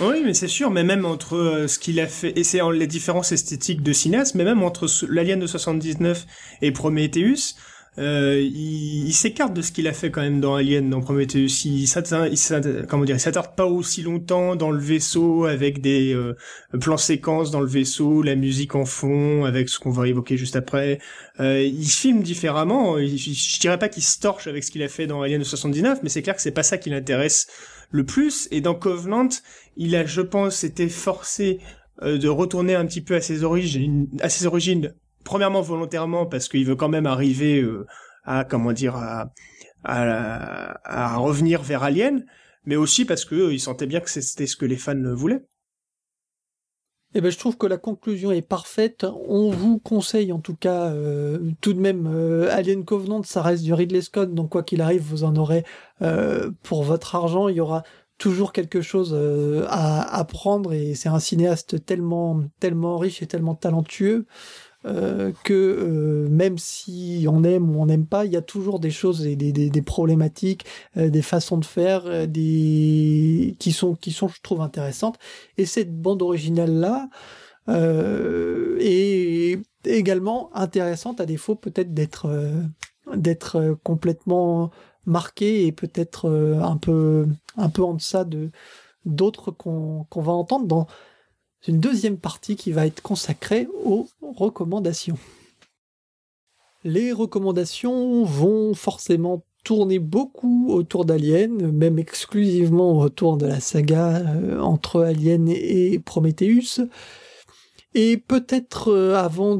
Oui, 0.00 0.22
mais 0.24 0.34
c'est 0.34 0.48
sûr, 0.48 0.70
mais 0.70 0.84
même 0.84 1.04
entre 1.04 1.36
euh, 1.36 1.66
ce 1.66 1.78
qu'il 1.78 1.98
a 1.98 2.06
fait, 2.06 2.38
et 2.38 2.44
c'est 2.44 2.60
les 2.72 2.86
différences 2.86 3.32
esthétiques 3.32 3.82
de 3.82 3.92
cinéaste, 3.92 4.34
mais 4.36 4.44
même 4.44 4.62
entre 4.62 4.86
l'Alien 5.08 5.40
de 5.40 5.46
79 5.46 6.26
et 6.62 6.70
Prometheus, 6.70 7.56
euh, 7.98 8.40
il, 8.40 9.12
s'écarte 9.12 9.54
de 9.54 9.62
ce 9.62 9.72
qu'il 9.72 9.88
a 9.88 9.92
fait 9.92 10.10
quand 10.10 10.20
même 10.20 10.40
dans 10.40 10.54
Alien, 10.54 10.88
dans 10.88 11.00
Prometheus. 11.00 11.64
Il 11.64 11.88
s'attarde, 11.88 12.86
comment 12.88 13.04
dire, 13.04 13.16
il 13.16 13.20
s'attarde 13.20 13.56
pas 13.56 13.66
aussi 13.66 14.02
longtemps 14.02 14.54
dans 14.54 14.70
le 14.70 14.78
vaisseau 14.78 15.46
avec 15.46 15.80
des 15.80 16.14
euh, 16.14 16.36
plans 16.80 16.96
séquences 16.96 17.50
dans 17.50 17.60
le 17.60 17.66
vaisseau, 17.66 18.22
la 18.22 18.36
musique 18.36 18.76
en 18.76 18.84
fond, 18.84 19.44
avec 19.44 19.68
ce 19.68 19.80
qu'on 19.80 19.90
va 19.90 20.06
évoquer 20.06 20.36
juste 20.36 20.54
après. 20.54 21.00
Euh, 21.40 21.60
il 21.62 21.88
filme 21.88 22.22
différemment. 22.22 22.98
je 22.98 23.60
dirais 23.60 23.78
pas 23.78 23.88
qu'il 23.88 24.04
se 24.04 24.20
torche 24.20 24.46
avec 24.46 24.62
ce 24.62 24.70
qu'il 24.70 24.82
a 24.82 24.88
fait 24.88 25.08
dans 25.08 25.22
Alien 25.22 25.40
de 25.40 25.44
79, 25.44 26.00
mais 26.02 26.08
c'est 26.08 26.22
clair 26.22 26.36
que 26.36 26.42
c'est 26.42 26.52
pas 26.52 26.62
ça 26.62 26.78
qui 26.78 26.90
l'intéresse 26.90 27.48
le 27.90 28.04
plus. 28.04 28.46
Et 28.52 28.60
dans 28.60 28.74
Covenant, 28.74 29.28
il 29.76 29.96
a, 29.96 30.06
je 30.06 30.20
pense, 30.20 30.62
été 30.62 30.88
forcé 30.88 31.58
euh, 32.02 32.16
de 32.16 32.28
retourner 32.28 32.76
un 32.76 32.86
petit 32.86 33.00
peu 33.00 33.16
à 33.16 33.20
ses 33.20 33.42
origines, 33.42 34.06
à 34.20 34.28
ses 34.28 34.46
origines 34.46 34.94
premièrement 35.28 35.60
volontairement 35.60 36.24
parce 36.24 36.48
qu'il 36.48 36.64
veut 36.64 36.74
quand 36.74 36.88
même 36.88 37.04
arriver 37.04 37.60
euh, 37.60 37.86
à 38.24 38.44
comment 38.44 38.72
dire 38.72 38.96
à, 39.84 41.16
revenir 41.16 41.60
vers 41.62 41.82
Alien, 41.82 42.24
mais 42.64 42.76
aussi 42.76 43.04
parce 43.04 43.26
que 43.26 43.52
ils 43.52 43.60
sentaient 43.60 43.86
bien 43.86 44.00
que 44.00 44.08
c'était 44.08 44.46
ce 44.46 44.56
que 44.56 44.64
les 44.64 44.78
fans 44.78 44.96
voulaient. 45.14 45.44
Eh 47.14 47.20
ben, 47.20 47.30
je 47.30 47.38
trouve 47.38 47.58
que 47.58 47.66
la 47.66 47.76
conclusion 47.76 48.32
est 48.32 48.40
parfaite. 48.40 49.04
On 49.28 49.50
vous 49.50 49.78
conseille 49.78 50.32
en 50.32 50.40
tout 50.40 50.56
cas 50.56 50.86
euh, 50.92 51.38
tout 51.60 51.74
de 51.74 51.80
même 51.80 52.06
euh, 52.06 52.50
Alien 52.50 52.86
Covenant, 52.86 53.22
ça 53.22 53.42
reste 53.42 53.64
du 53.64 53.74
Ridley 53.74 54.00
Scott, 54.00 54.32
donc 54.32 54.48
quoi 54.48 54.62
qu'il 54.62 54.80
arrive, 54.80 55.02
vous 55.02 55.24
en 55.24 55.36
aurez 55.36 55.64
euh, 56.00 56.50
pour 56.62 56.84
votre 56.84 57.14
argent. 57.14 57.48
Il 57.48 57.56
y 57.56 57.60
aura 57.60 57.82
toujours 58.16 58.52
quelque 58.52 58.80
chose 58.80 59.14
à 59.68 60.00
apprendre 60.16 60.72
et 60.72 60.94
c'est 60.94 61.08
un 61.08 61.20
cinéaste 61.20 61.84
tellement 61.84 62.42
tellement 62.58 62.98
riche 62.98 63.22
et 63.22 63.26
tellement 63.26 63.54
talentueux 63.54 64.26
euh, 64.88 65.32
que 65.44 65.52
euh, 65.52 66.28
même 66.30 66.56
si 66.56 67.26
on 67.28 67.44
aime 67.44 67.70
ou 67.70 67.82
on 67.82 67.86
n'aime 67.86 68.06
pas, 68.06 68.24
il 68.24 68.32
y 68.32 68.36
a 68.36 68.42
toujours 68.42 68.80
des 68.80 68.90
choses 68.90 69.26
et 69.26 69.36
des, 69.36 69.82
problématiques, 69.82 70.64
euh, 70.96 71.10
des 71.10 71.20
façons 71.20 71.58
de 71.58 71.64
faire, 71.64 72.26
des 72.26 73.56
qui 73.58 73.72
sont 73.72 73.94
qui 73.94 74.12
sont 74.12 74.28
je 74.28 74.40
trouve 74.42 74.62
intéressantes. 74.62 75.18
Et 75.58 75.66
cette 75.66 76.00
bande 76.00 76.22
originale 76.22 76.72
là 76.72 77.08
est 78.80 79.60
également 79.84 80.50
intéressante 80.54 81.20
à 81.20 81.26
défaut 81.26 81.54
peut-être 81.54 81.92
d'être 81.92 82.30
d'être 83.14 83.76
complètement 83.82 84.70
marquée 85.04 85.66
et 85.66 85.72
peut-être 85.72 86.30
un 86.62 86.78
peu 86.78 87.26
un 87.58 87.68
peu 87.68 87.82
en 87.82 87.94
deçà 87.94 88.24
de 88.24 88.50
d'autres 89.04 89.50
qu'on 89.50 90.06
qu'on 90.08 90.22
va 90.22 90.32
entendre 90.32 90.66
dans 90.66 90.86
une 91.66 91.80
deuxième 91.80 92.18
partie 92.18 92.56
qui 92.56 92.72
va 92.72 92.86
être 92.86 93.02
consacrée 93.02 93.68
aux 93.84 94.08
recommandations. 94.22 95.18
Les 96.84 97.12
recommandations 97.12 98.24
vont 98.24 98.74
forcément 98.74 99.42
tourner 99.64 99.98
beaucoup 99.98 100.68
autour 100.70 101.04
d'Alien, 101.04 101.72
même 101.72 101.98
exclusivement 101.98 102.98
autour 103.00 103.36
de 103.36 103.46
la 103.46 103.60
saga 103.60 104.18
euh, 104.18 104.60
entre 104.60 105.02
Alien 105.02 105.48
et 105.48 105.98
Prometheus. 105.98 106.88
Et 107.94 108.16
peut-être 108.16 108.92
euh, 108.92 109.16
avant 109.16 109.56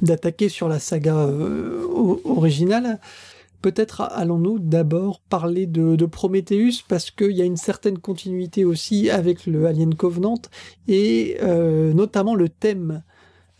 d'attaquer 0.00 0.48
sur 0.48 0.68
la 0.68 0.78
saga 0.78 1.16
euh, 1.16 1.84
originale, 2.24 2.98
Peut-être 3.60 4.02
allons-nous 4.02 4.60
d'abord 4.60 5.20
parler 5.20 5.66
de, 5.66 6.06
Prometheus 6.06 6.84
parce 6.86 7.10
qu'il 7.10 7.32
y 7.32 7.42
a 7.42 7.44
une 7.44 7.56
certaine 7.56 7.98
continuité 7.98 8.64
aussi 8.64 9.10
avec 9.10 9.46
le 9.46 9.66
Alien 9.66 9.94
Covenant 9.94 10.40
et 10.86 11.36
euh, 11.42 11.92
notamment 11.92 12.34
le 12.34 12.48
thème 12.48 13.02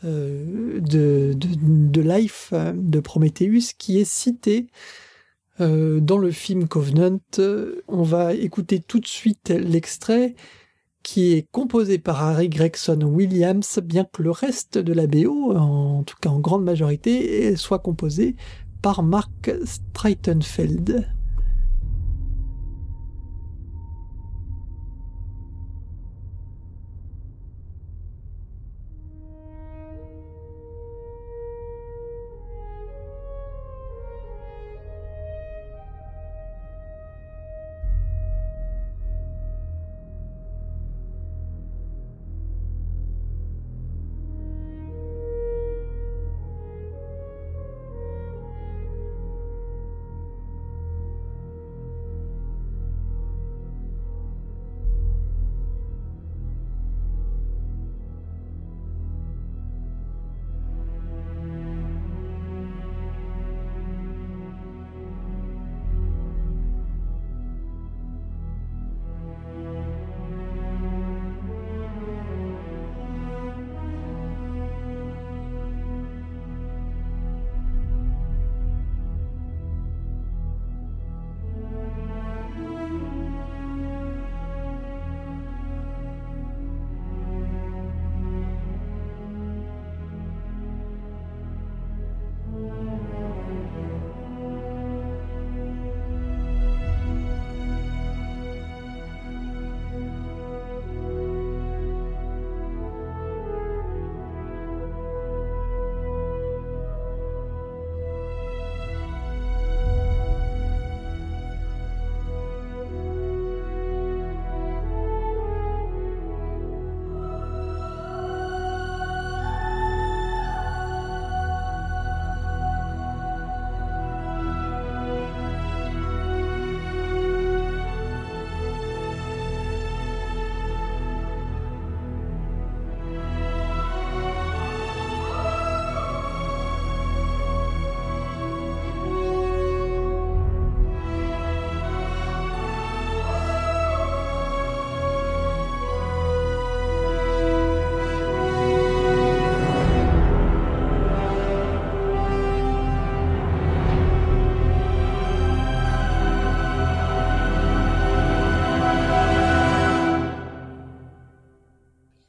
euh, 0.05 0.78
de, 0.80 1.34
de, 1.36 2.01
Life 2.01 2.53
de 2.74 3.01
Prometheus 3.01 3.74
qui 3.76 3.99
est 3.99 4.09
cité 4.09 4.68
euh, 5.61 5.99
dans 5.99 6.18
le 6.18 6.30
film 6.30 6.68
Covenant. 6.68 7.18
On 7.88 8.03
va 8.03 8.34
écouter 8.34 8.78
tout 8.78 9.01
de 9.01 9.09
suite 9.09 9.51
l'extrait 9.51 10.36
qui 11.03 11.32
est 11.32 11.49
composé 11.51 11.99
par 11.99 12.22
Harry 12.22 12.49
Gregson 12.49 13.01
Williams, 13.03 13.80
bien 13.82 14.05
que 14.05 14.22
le 14.22 14.30
reste 14.30 14.78
de 14.78 14.92
la 14.92 15.07
BO, 15.07 15.57
en 15.57 16.03
tout 16.03 16.16
cas 16.20 16.28
en 16.28 16.38
grande 16.38 16.64
majorité, 16.64 17.57
soit 17.57 17.78
composé 17.78 18.36
par 18.83 19.03
Mark 19.03 19.51
Streitenfeld. 19.64 21.17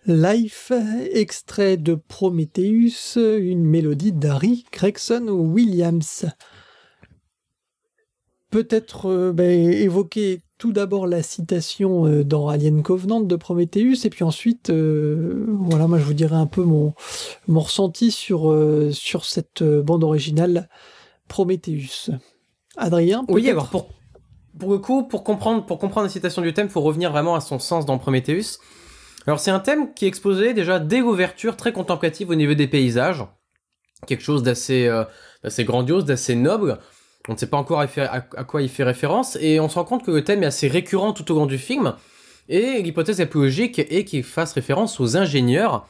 Life, 0.09 0.71
extrait 1.13 1.77
de 1.77 1.93
Prometheus, 1.93 3.15
une 3.15 3.63
mélodie 3.63 4.11
d'Harry 4.11 4.65
Gregson 4.71 5.27
Williams. 5.29 6.25
Peut-être 8.49 9.05
euh, 9.05 9.31
ben, 9.31 9.71
évoquer 9.71 10.41
tout 10.57 10.71
d'abord 10.71 11.05
la 11.05 11.21
citation 11.21 12.07
euh, 12.07 12.23
dans 12.23 12.47
Alien 12.47 12.81
Covenant 12.81 13.21
de 13.21 13.35
Prometheus, 13.35 14.03
et 14.03 14.09
puis 14.09 14.23
ensuite, 14.23 14.71
euh, 14.71 15.45
voilà, 15.47 15.85
moi 15.85 15.99
je 15.99 16.05
vous 16.05 16.15
dirai 16.15 16.35
un 16.35 16.47
peu 16.47 16.63
mon, 16.63 16.95
mon 17.47 17.59
ressenti 17.59 18.09
sur, 18.09 18.51
sur 18.91 19.25
cette 19.25 19.61
bande 19.61 20.03
originale 20.03 20.69
Prometheus. 21.27 22.09
Adrien 22.77 23.25
Oui, 23.27 23.47
alors 23.47 23.69
pour, 23.69 23.89
pour 24.57 24.71
le 24.71 24.79
coup, 24.79 25.03
pour 25.03 25.23
comprendre, 25.23 25.67
pour 25.67 25.77
comprendre 25.77 26.07
la 26.07 26.11
citation 26.11 26.41
du 26.41 26.51
thème, 26.51 26.65
il 26.65 26.71
faut 26.71 26.81
revenir 26.81 27.11
vraiment 27.11 27.35
à 27.35 27.41
son 27.41 27.59
sens 27.59 27.85
dans 27.85 27.99
Prometheus. 27.99 28.57
Alors 29.29 29.39
c'est 29.39 29.51
un 29.51 29.59
thème 29.59 29.93
qui 29.93 30.05
est 30.05 30.07
exposé 30.07 30.55
déjà 30.55 30.79
dès 30.79 31.01
l'ouverture, 31.01 31.55
très 31.55 31.71
contemplative 31.71 32.31
au 32.31 32.33
niveau 32.33 32.55
des 32.55 32.65
paysages, 32.65 33.23
quelque 34.07 34.23
chose 34.23 34.41
d'assez 34.41 34.87
euh, 34.87 35.03
grandiose, 35.59 36.03
d'assez 36.03 36.33
noble. 36.33 36.79
On 37.27 37.33
ne 37.33 37.37
sait 37.37 37.45
pas 37.45 37.57
encore 37.57 37.79
à, 37.79 37.87
quoi 38.43 38.63
il 38.63 38.69
fait 38.69 38.83
référence, 38.83 39.37
et 39.39 39.59
on 39.59 39.69
se 39.69 39.75
rend 39.75 39.85
compte 39.85 40.03
que 40.03 40.09
le 40.09 40.23
thème 40.23 40.41
est 40.41 40.47
assez 40.47 40.67
récurrent 40.67 41.13
tout 41.13 41.31
au 41.31 41.35
long 41.35 41.45
du 41.45 41.59
film, 41.59 41.93
et 42.47 42.81
l'hypothèse 42.81 43.19
la 43.19 43.27
plus 43.27 43.41
logique 43.41 43.77
est 43.77 44.03
qu'il 44.03 44.23
fasse 44.23 44.53
référence 44.53 44.99
aux 44.99 45.15
ingénieurs 45.15 45.87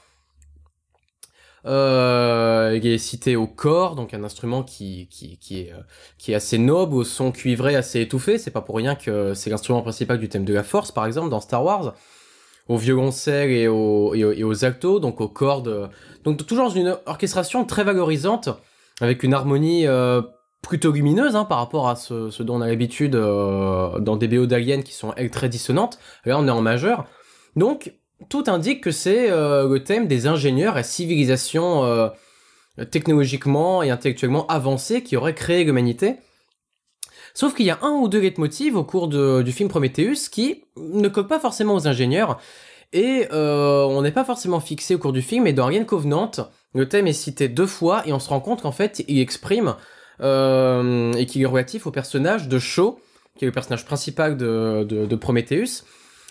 Euh, 1.65 2.77
il 2.77 2.87
est 2.87 2.97
cité 2.97 3.35
au 3.37 3.47
corps, 3.47 3.95
donc 3.95 4.13
un 4.13 4.23
instrument 4.25 4.63
qui 4.63 5.07
est 5.21 5.73
qui 6.17 6.31
est 6.31 6.35
assez 6.35 6.57
noble, 6.57 6.95
au 6.95 7.03
son 7.05 7.31
cuivré 7.31 7.77
assez 7.77 8.01
étouffé. 8.01 8.37
C'est 8.37 8.51
pas 8.51 8.61
pour 8.61 8.75
rien 8.75 8.95
que 8.95 9.33
c'est 9.33 9.49
l'instrument 9.49 9.81
principal 9.81 10.19
du 10.19 10.27
thème 10.27 10.45
de 10.45 10.53
la 10.53 10.63
Force, 10.63 10.91
par 10.91 11.05
exemple, 11.05 11.29
dans 11.29 11.41
Star 11.41 11.63
Wars. 11.63 11.95
Au 12.69 12.77
violoncelle 12.77 13.51
et, 13.51 13.67
au, 13.67 14.13
et, 14.13 14.43
aux 14.43 14.63
altos, 14.63 14.99
donc 14.99 15.19
aux 15.19 15.27
cordes. 15.27 15.89
Donc 16.23 16.45
toujours 16.45 16.75
une 16.75 16.95
orchestration 17.05 17.65
très 17.65 17.83
valorisante, 17.83 18.49
avec 19.01 19.23
une 19.23 19.33
harmonie 19.33 19.87
euh, 19.87 20.21
plutôt 20.61 20.91
lumineuse 20.91 21.35
hein, 21.35 21.45
par 21.45 21.57
rapport 21.57 21.89
à 21.89 21.95
ce, 21.95 22.43
dont 22.43 22.57
on 22.57 22.61
a 22.61 22.67
l'habitude 22.67 23.15
euh, 23.15 23.99
dans 23.99 24.17
des 24.17 24.27
BO 24.27 24.45
d'Alien 24.45 24.83
qui 24.83 24.93
sont 24.93 25.13
très 25.31 25.49
dissonantes. 25.49 25.99
Là, 26.25 26.37
on 26.37 26.47
est 26.47 26.51
en 26.51 26.61
majeur. 26.61 27.05
Donc, 27.55 27.93
tout 28.29 28.43
indique 28.47 28.83
que 28.83 28.91
c'est 28.91 29.31
euh, 29.31 29.67
le 29.67 29.83
thème 29.83 30.07
des 30.07 30.27
ingénieurs 30.27 30.77
et 30.77 30.83
civilisations 30.83 32.11
technologiquement 32.91 33.83
et 33.83 33.89
intellectuellement 33.89 34.47
avancées 34.47 35.03
qui 35.03 35.17
auraient 35.17 35.35
créé 35.35 35.63
l'humanité. 35.63 36.17
Sauf 37.39 37.55
qu'il 37.55 37.65
y 37.65 37.69
a 37.69 37.79
un 37.83 37.91
ou 37.91 38.09
deux 38.09 38.19
leitmotivs 38.19 38.75
au 38.75 38.83
cours 38.83 39.07
du 39.07 39.51
film 39.53 39.69
Prometheus 39.69 40.27
qui 40.29 40.65
ne 40.75 41.07
collent 41.07 41.25
pas 41.25 41.39
forcément 41.39 41.73
aux 41.73 41.87
ingénieurs 41.87 42.37
et 42.91 43.29
euh, 43.31 43.85
on 43.85 44.01
n'est 44.01 44.11
pas 44.11 44.25
forcément 44.25 44.59
fixé 44.59 44.93
au 44.93 44.97
cours 44.97 45.13
du 45.13 45.21
film. 45.21 45.47
Et 45.47 45.53
dans 45.53 45.67
Alien 45.67 45.85
Covenant, 45.85 46.31
le 46.73 46.89
thème 46.89 47.07
est 47.07 47.13
cité 47.13 47.47
deux 47.47 47.65
fois 47.65 48.05
et 48.05 48.11
on 48.11 48.19
se 48.19 48.27
rend 48.27 48.41
compte 48.41 48.63
qu'en 48.63 48.73
fait 48.73 49.05
il 49.07 49.21
exprime 49.21 49.77
et 50.19 51.25
qu'il 51.29 51.41
est 51.41 51.45
relatif 51.45 51.87
au 51.87 51.91
personnage 51.91 52.49
de 52.49 52.59
Shaw, 52.59 52.99
qui 53.37 53.45
est 53.45 53.47
le 53.47 53.53
personnage 53.53 53.85
principal 53.85 54.35
de, 54.35 54.83
de, 54.83 55.05
de 55.05 55.15
Prometheus 55.15 55.85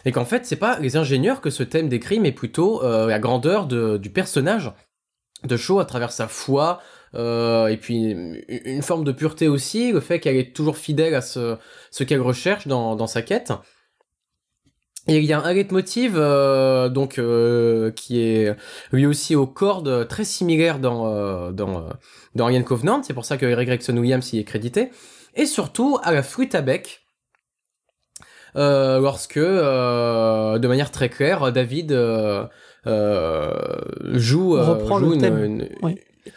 et 0.05 0.13
qu'en 0.13 0.27
fait 0.27 0.45
c'est 0.45 0.57
pas 0.57 0.79
les 0.79 0.99
ingénieurs 0.99 1.41
que 1.41 1.49
ce 1.49 1.63
thème 1.63 1.89
décrit, 1.89 2.21
mais 2.21 2.33
plutôt 2.33 2.85
euh, 2.85 3.07
la 3.07 3.19
grandeur 3.19 3.67
du 3.67 4.11
personnage 4.11 4.75
de 5.43 5.57
Shaw 5.57 5.79
à 5.79 5.87
travers 5.87 6.13
sa 6.13 6.29
foi, 6.29 6.83
euh, 7.15 7.69
et 7.69 7.77
puis 7.77 8.15
une 8.49 8.83
forme 8.83 9.05
de 9.05 9.13
pureté 9.13 9.49
aussi, 9.49 9.93
le 9.93 10.01
fait 10.01 10.21
qu'elle 10.21 10.37
est 10.37 10.55
toujours 10.55 10.77
fidèle 10.77 11.15
à 11.15 11.21
ce, 11.21 11.57
ce 11.91 12.05
qu'elle 12.05 12.21
recherche 12.21 12.67
dans, 12.67 12.97
dans 12.97 13.07
sa 13.07 13.23
quête. 13.23 13.53
Et 15.07 15.19
il 15.19 15.25
y 15.25 15.33
a 15.33 15.41
un 15.41 15.53
leitmotiv 15.55 16.17
euh, 16.17 16.91
donc 16.91 17.19
euh, 17.19 17.91
qui 17.93 18.21
est 18.21 18.55
lui 18.93 19.07
aussi 19.07 19.35
aux 19.35 19.47
cordes 19.47 20.07
très 20.07 20.25
similaires 20.25 20.79
dans 20.79 21.07
euh, 21.07 21.51
dans 21.51 21.89
dans 22.35 22.47
Alien 22.47 22.63
Covenant, 22.63 23.03
c'est 23.03 23.15
pour 23.15 23.25
ça 23.25 23.39
que 23.39 23.47
Eric 23.47 23.69
Gregson 23.69 23.97
Williams 23.97 24.33
y 24.35 24.39
est 24.39 24.45
crédité, 24.45 24.91
et 25.35 25.47
surtout 25.47 25.99
à 26.03 26.13
la 26.13 26.23
flûte 26.23 26.55
à 26.55 26.61
bec 26.61 27.09
euh, 28.57 29.01
lorsque, 29.01 29.37
euh, 29.37 30.59
de 30.59 30.69
manière 30.69 30.91
très 30.91 31.09
claire, 31.09 31.53
David 31.53 31.93
euh, 31.93 32.47
joue, 34.15 34.57
joue 34.57 34.99
le 34.99 35.15
une, 35.15 35.21
thème. 35.21 35.45
une-. 35.45 35.69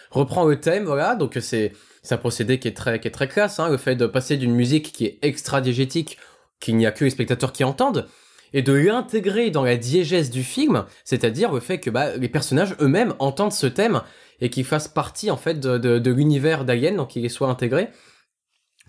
Reprend 0.09 0.45
le 0.45 0.59
thème, 0.59 0.85
voilà. 0.85 1.15
Donc 1.15 1.37
c'est 1.41 1.73
un 2.09 2.17
procédé 2.17 2.59
qui 2.59 2.67
est 2.67 2.75
très 2.75 2.99
qui 2.99 3.07
est 3.07 3.11
très 3.11 3.27
classe, 3.27 3.59
hein, 3.59 3.69
le 3.69 3.77
fait 3.77 3.95
de 3.95 4.05
passer 4.05 4.37
d'une 4.37 4.53
musique 4.53 4.91
qui 4.91 5.05
est 5.05 5.19
extra 5.21 5.61
diégétique, 5.61 6.17
qu'il 6.59 6.77
n'y 6.77 6.85
a 6.85 6.91
que 6.91 7.03
les 7.03 7.09
spectateurs 7.09 7.53
qui 7.53 7.63
entendent, 7.63 8.07
et 8.53 8.61
de 8.61 8.73
l'intégrer 8.73 9.49
dans 9.49 9.63
la 9.63 9.77
diégèse 9.77 10.29
du 10.29 10.43
film, 10.43 10.85
c'est-à-dire 11.03 11.51
le 11.51 11.59
fait 11.59 11.79
que 11.79 11.89
bah, 11.89 12.15
les 12.17 12.29
personnages 12.29 12.75
eux-mêmes 12.81 13.13
entendent 13.19 13.53
ce 13.53 13.67
thème 13.67 14.01
et 14.41 14.49
qu'ils 14.49 14.65
fassent 14.65 14.87
partie 14.87 15.31
en 15.31 15.37
fait 15.37 15.59
de, 15.59 16.11
l'univers 16.11 16.65
d'Alien, 16.65 16.97
donc 16.97 17.09
qu'il 17.09 17.23
y 17.23 17.29
soit 17.29 17.47
intégré. 17.47 17.89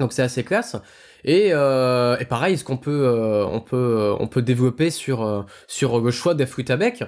Donc 0.01 0.13
c'est 0.13 0.23
assez 0.23 0.43
classe. 0.43 0.77
Et, 1.25 1.51
euh, 1.53 2.17
et 2.19 2.25
pareil, 2.25 2.59
ce 2.59 2.65
qu'on 2.65 2.79
peut, 2.79 3.05
euh, 3.07 3.45
on 3.47 3.61
peut, 3.61 3.77
euh, 3.77 4.17
on 4.19 4.27
peut 4.27 4.43
développer 4.43 4.91
sur 4.91 5.47
sur 5.69 6.01
le 6.01 6.11
choix 6.11 6.35
bec. 6.35 7.05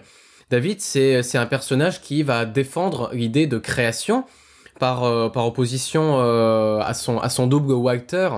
David, 0.54 0.80
c'est 0.80 1.36
un 1.36 1.46
personnage 1.46 2.00
qui 2.00 2.22
va 2.22 2.44
défendre 2.44 3.10
l'idée 3.12 3.48
de 3.48 3.58
création 3.58 4.24
par 4.78 5.02
euh, 5.02 5.28
opposition 5.34 6.20
euh, 6.20 6.78
à 6.78 6.94
son 6.94 7.46
double 7.48 7.72
Walter, 7.72 8.28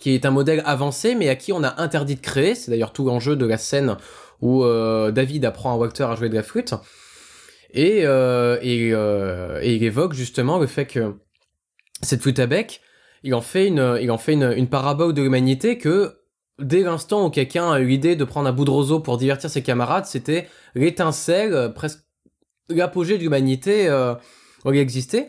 qui 0.00 0.16
est 0.16 0.26
un 0.26 0.32
modèle 0.32 0.60
avancé, 0.66 1.14
mais 1.14 1.28
à 1.28 1.36
qui 1.36 1.52
on 1.52 1.62
a 1.62 1.80
interdit 1.80 2.16
de 2.16 2.20
créer. 2.20 2.56
C'est 2.56 2.72
d'ailleurs 2.72 2.92
tout 2.92 3.04
l'enjeu 3.04 3.36
de 3.36 3.46
la 3.46 3.58
scène 3.58 3.96
où 4.40 4.64
euh, 4.64 5.12
David 5.12 5.44
apprend 5.44 5.72
à 5.72 5.76
Walter 5.76 6.02
à 6.02 6.16
jouer 6.16 6.30
de 6.30 6.34
la 6.34 6.42
flûte. 6.42 6.74
Et, 7.74 8.00
il 8.00 9.84
évoque 9.84 10.14
justement 10.14 10.58
le 10.58 10.66
fait 10.66 10.86
que 10.86 11.14
cette 12.02 12.22
flûte 12.22 12.40
à 12.40 12.48
bec, 12.48 12.80
il 13.22 13.36
en 13.36 13.40
fait 13.40 13.68
une, 13.68 13.98
il 14.00 14.10
en 14.10 14.18
fait 14.18 14.32
une, 14.32 14.52
une 14.56 14.68
parabole 14.68 15.14
de 15.14 15.22
l'humanité 15.22 15.78
que 15.78 16.19
dès 16.60 16.82
l'instant 16.82 17.26
où 17.26 17.30
quelqu'un 17.30 17.70
a 17.72 17.80
eu 17.80 17.86
l'idée 17.86 18.16
de 18.16 18.24
prendre 18.24 18.48
un 18.48 18.52
bout 18.52 18.64
de 18.64 18.70
roseau 18.70 19.00
pour 19.00 19.16
divertir 19.18 19.50
ses 19.50 19.62
camarades, 19.62 20.06
c'était 20.06 20.48
l'étincelle, 20.74 21.54
euh, 21.54 21.68
presque 21.68 22.00
l'apogée 22.68 23.16
de 23.18 23.22
l'humanité 23.22 23.88
euh, 23.88 24.14
il 24.64 24.76
existait. 24.76 25.28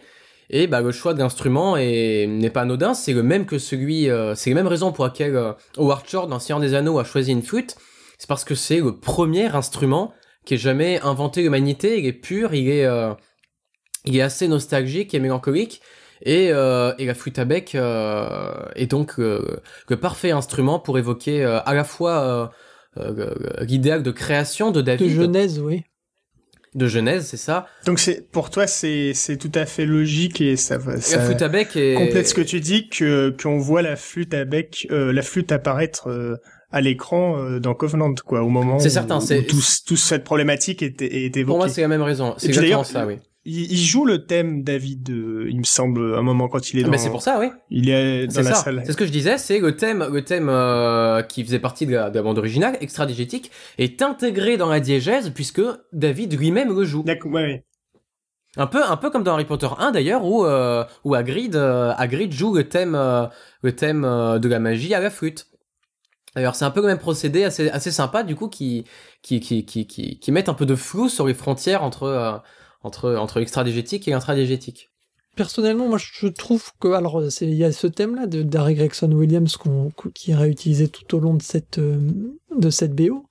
Et 0.49 0.67
bah, 0.67 0.82
le 0.82 0.91
choix 0.91 1.13
de 1.13 1.19
l'instrument 1.19 1.77
est- 1.77 2.27
n'est 2.27 2.49
pas 2.49 2.61
anodin, 2.61 2.93
c'est 2.93 3.13
le 3.13 3.23
même 3.23 3.45
que 3.45 3.57
celui, 3.57 4.09
euh, 4.09 4.36
c'est 4.36 4.49
les 4.49 4.53
mêmes 4.53 4.67
raisons 4.67 4.91
pour 4.91 5.05
lesquelles 5.05 5.36
euh, 5.36 5.53
Howard 5.77 6.07
Shore 6.07 6.27
dans 6.27 6.59
des 6.59 6.73
Anneaux 6.73 6.99
a 6.99 7.03
choisi 7.05 7.32
une 7.32 7.41
flûte. 7.41 7.77
C'est 8.17 8.27
parce 8.27 8.43
que 8.43 8.53
c'est 8.53 8.82
le 8.82 8.97
premier 8.97 9.45
instrument 9.47 10.13
qui 10.45 10.55
ait 10.55 10.57
jamais 10.57 10.99
inventé 11.01 11.41
l'humanité. 11.41 11.99
Il 11.99 12.05
est 12.05 12.13
pur, 12.13 12.53
il 12.53 12.69
est, 12.69 12.86
il 14.05 14.15
est 14.15 14.21
assez 14.21 14.47
nostalgique 14.47 15.13
et 15.15 15.19
mélancolique. 15.19 15.82
Et, 16.24 16.49
euh, 16.51 16.93
et 16.99 17.05
la 17.05 17.13
flûte 17.13 17.39
à 17.39 17.45
bec 17.45 17.74
euh, 17.76 18.51
est 18.76 18.88
donc 18.88 19.19
euh, 19.19 19.59
le 19.89 19.97
parfait 19.97 20.32
instrument 20.32 20.80
pour 20.80 20.97
évoquer 20.99 21.43
euh, 21.43 21.59
à 21.65 21.74
la 21.74 21.84
fois 21.84 22.51
euh, 22.97 23.01
euh, 23.19 23.34
l'idéal 23.61 24.03
de 24.03 24.11
création 24.11 24.72
de 24.72 24.82
De 24.82 24.86
David, 24.86 25.09
Genèse, 25.09 25.59
oui. 25.59 25.84
de 26.76 26.88
Genèse, 26.88 27.26
c'est 27.28 27.38
ça. 27.38 27.67
Donc 27.86 27.99
c'est 27.99 28.30
pour 28.32 28.49
toi 28.49 28.67
c'est 28.67 29.13
c'est 29.13 29.38
tout 29.38 29.51
à 29.55 29.65
fait 29.65 29.86
logique 29.86 30.41
et 30.41 30.55
ça 30.57 30.78
va 30.78 30.93
La 30.93 31.01
ça 31.01 31.19
flûte 31.22 31.41
à 31.41 31.47
bec 31.49 31.76
est 31.76 31.95
complète 31.95 32.28
ce 32.28 32.34
que 32.34 32.41
tu 32.41 32.59
dis 32.59 32.88
que 32.89 33.36
qu'on 33.41 33.57
voit 33.59 33.82
la 33.82 33.95
flûte 33.95 34.34
à 34.34 34.45
bec 34.45 34.88
euh, 34.91 35.11
la 35.11 35.22
flûte 35.22 35.51
apparaître 35.51 36.07
euh, 36.09 36.36
à 36.72 36.80
l'écran 36.82 37.38
euh, 37.38 37.59
dans 37.59 37.74
Covenant 37.74 38.13
quoi 38.26 38.43
au 38.43 38.49
moment 38.49 38.80
C'est 38.80 38.88
où, 38.88 38.91
certain, 38.91 39.17
où 39.17 39.22
c'est- 39.22 39.43
tout, 39.43 39.59
toute 39.86 39.97
cette 39.97 40.24
problématique 40.24 40.82
est, 40.84 41.01
est 41.01 41.26
évoquée. 41.36 41.43
Pour 41.45 41.57
moi, 41.57 41.67
c'est 41.67 41.82
la 41.82 41.89
même 41.89 42.01
raison. 42.03 42.36
C'est 42.38 42.47
exactement 42.47 42.84
ça, 42.86 43.05
oui. 43.05 43.19
Il, 43.46 43.72
il 43.72 43.78
joue 43.78 44.06
le 44.06 44.26
thème 44.26 44.64
David 44.64 45.10
euh, 45.10 45.48
il 45.50 45.58
me 45.58 45.64
semble 45.64 46.16
un 46.16 46.22
moment 46.22 46.48
quand 46.48 46.72
il 46.74 46.80
est 46.80 46.84
dans 46.84 46.89
Mais 46.89 46.98
c'est 46.98 47.10
pour 47.10 47.22
ça, 47.24 47.39
oui. 47.39 47.48
il 47.70 47.89
est 47.89 48.28
dans 48.28 48.34
C'est 48.34 48.44
la 48.44 48.54
ça. 48.54 48.64
salle. 48.64 48.84
C'est 48.86 48.92
ce 48.92 48.98
que 48.98 49.06
je 49.06 49.12
disais, 49.12 49.38
c'est 49.38 49.60
le 49.60 49.76
thème, 49.76 50.08
le 50.12 50.24
thème 50.24 50.48
euh, 50.50 51.22
qui 51.24 51.44
faisait 51.44 51.60
partie 51.60 51.86
de 51.86 51.94
la, 51.94 52.10
de 52.10 52.16
la 52.16 52.22
bande 52.24 52.38
originale, 52.38 52.78
extra-digétique, 52.82 53.50
est 53.78 54.02
intégré 54.02 54.58
dans 54.58 54.70
la 54.70 54.80
diégèse 54.80 55.32
puisque 55.32 55.62
David 55.92 56.38
lui-même 56.39 56.76
le 56.76 56.84
joue. 56.84 57.04
D'accord, 57.04 57.32
ouais, 57.32 57.42
ouais. 57.44 57.64
Un 58.58 58.68
peu, 58.68 58.84
un 58.84 58.98
peu 58.98 59.10
comme 59.10 59.24
dans 59.24 59.34
Harry 59.34 59.46
Potter 59.46 59.70
1 59.78 59.92
d'ailleurs, 59.92 60.26
où 60.26 60.46
euh, 60.46 60.84
où 61.06 61.16
Hagrid, 61.16 61.56
euh, 61.56 61.94
Hagrid 61.98 62.34
joue 62.34 62.54
le 62.54 62.68
thème, 62.68 62.94
le 63.64 63.76
thème 63.76 64.02
de 64.02 64.48
la 64.50 64.60
magie 64.60 64.94
à 64.94 65.00
la 65.00 65.10
flûte. 65.10 65.48
D'ailleurs, 66.36 66.56
c'est 66.56 66.66
un 66.66 66.72
peu 66.72 66.82
le 66.82 66.88
même 66.88 66.98
procédé, 66.98 67.44
assez, 67.44 67.70
assez 67.70 67.92
sympa 67.92 68.24
du 68.24 68.36
coup, 68.36 68.50
qui 68.50 68.86
qui 69.22 69.39
qui 69.39 69.66
qui 69.66 69.88
qui, 69.88 70.20
qui 70.20 70.32
mettent 70.32 70.50
un 70.50 70.54
peu 70.54 70.66
de 70.66 70.76
flou 70.76 71.10
sur 71.10 71.28
les 71.28 71.34
frontières 71.34 71.84
entre 71.84 72.42
entre 72.84 73.15
entre 73.15 73.38
et 73.38 74.11
l'intra-digétique. 74.11 74.89
Personnellement, 75.36 75.88
moi, 75.88 75.97
je 75.97 76.27
trouve 76.27 76.71
que, 76.79 76.89
alors, 76.89 77.23
il 77.39 77.53
y 77.53 77.63
a 77.63 77.71
ce 77.71 77.88
thème-là 77.88 78.27
de 78.27 78.41
d'Harry 78.43 78.75
Gregson 78.75 79.11
Williams 79.13 79.55
qu'on- 79.55 79.91
qui 80.13 80.32
est 80.32 80.36
réutilisé 80.36 80.89
tout 80.89 81.15
au 81.15 81.19
long 81.19 81.34
de 81.36 81.41
cette 81.41 81.77
euh, 81.77 81.99
de 82.57 82.69
cette 82.69 82.93
BO. 82.93 83.25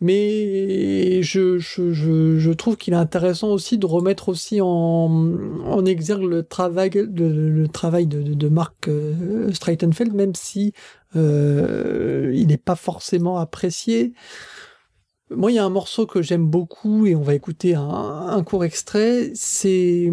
Mais 0.00 1.22
je, 1.22 1.58
je, 1.58 1.92
je, 1.92 2.36
je 2.38 2.50
trouve 2.50 2.76
qu'il 2.76 2.92
est 2.92 2.96
intéressant 2.96 3.50
aussi 3.52 3.78
de 3.78 3.86
remettre 3.86 4.30
aussi 4.30 4.60
en, 4.60 4.66
en 4.66 5.84
exergue 5.84 6.24
le 6.24 6.42
travail 6.42 6.90
de, 6.90 7.24
le 7.24 7.68
travail 7.68 8.06
de, 8.08 8.20
de, 8.20 8.34
de 8.34 8.48
Mark 8.48 8.88
euh, 8.88 9.52
Streitenfeld, 9.52 10.12
même 10.12 10.34
si 10.34 10.72
euh, 11.14 12.32
il 12.34 12.48
n'est 12.48 12.56
pas 12.56 12.74
forcément 12.74 13.38
apprécié. 13.38 14.12
Moi, 15.36 15.52
il 15.52 15.54
y 15.54 15.58
a 15.58 15.64
un 15.64 15.70
morceau 15.70 16.06
que 16.06 16.22
j'aime 16.22 16.46
beaucoup 16.46 17.06
et 17.06 17.14
on 17.14 17.22
va 17.22 17.34
écouter 17.34 17.74
un, 17.74 18.42
court 18.44 18.64
extrait. 18.64 19.30
C'est 19.34 20.10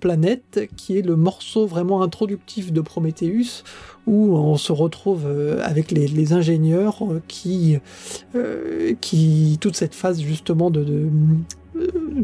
Planet 0.00 0.68
qui 0.76 0.98
est 0.98 1.02
le 1.02 1.16
morceau 1.16 1.66
vraiment 1.66 2.02
introductif 2.02 2.72
de 2.72 2.80
Prometheus 2.80 3.62
où 4.06 4.36
on 4.36 4.56
se 4.56 4.72
retrouve 4.72 5.24
euh, 5.26 5.60
avec 5.64 5.90
les, 5.90 6.32
ingénieurs 6.32 7.04
euh, 7.04 7.20
qui 7.26 7.76
euh, 8.36 8.94
qui 9.00 9.58
toute 9.60 9.76
cette 9.76 9.94
phase 9.94 10.20
justement 10.20 10.70
de 10.70 11.10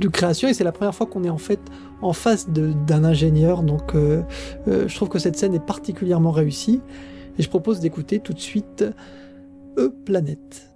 création 0.09 0.49
et 0.49 0.55
c'est 0.55 0.65
la 0.65 0.73
première 0.73 0.95
fois 0.95 1.07
qu'on 1.07 1.25
est 1.25 1.31
en 1.31 1.39
fait 1.39 1.61
en 2.01 2.13
face 2.13 2.49
d'un 2.49 3.05
ingénieur. 3.05 3.63
Donc, 3.63 3.95
je 4.67 4.95
trouve 4.95 5.09
que 5.09 5.19
cette 5.19 5.37
scène 5.37 5.55
est 5.55 5.65
particulièrement 5.65 6.33
réussie 6.33 6.81
et 7.39 7.43
je 7.43 7.49
propose 7.49 7.81
d'écouter 7.81 8.19
tout 8.19 8.33
de 8.33 8.41
suite 8.41 8.85
A 9.77 9.89
Planet. 10.05 10.72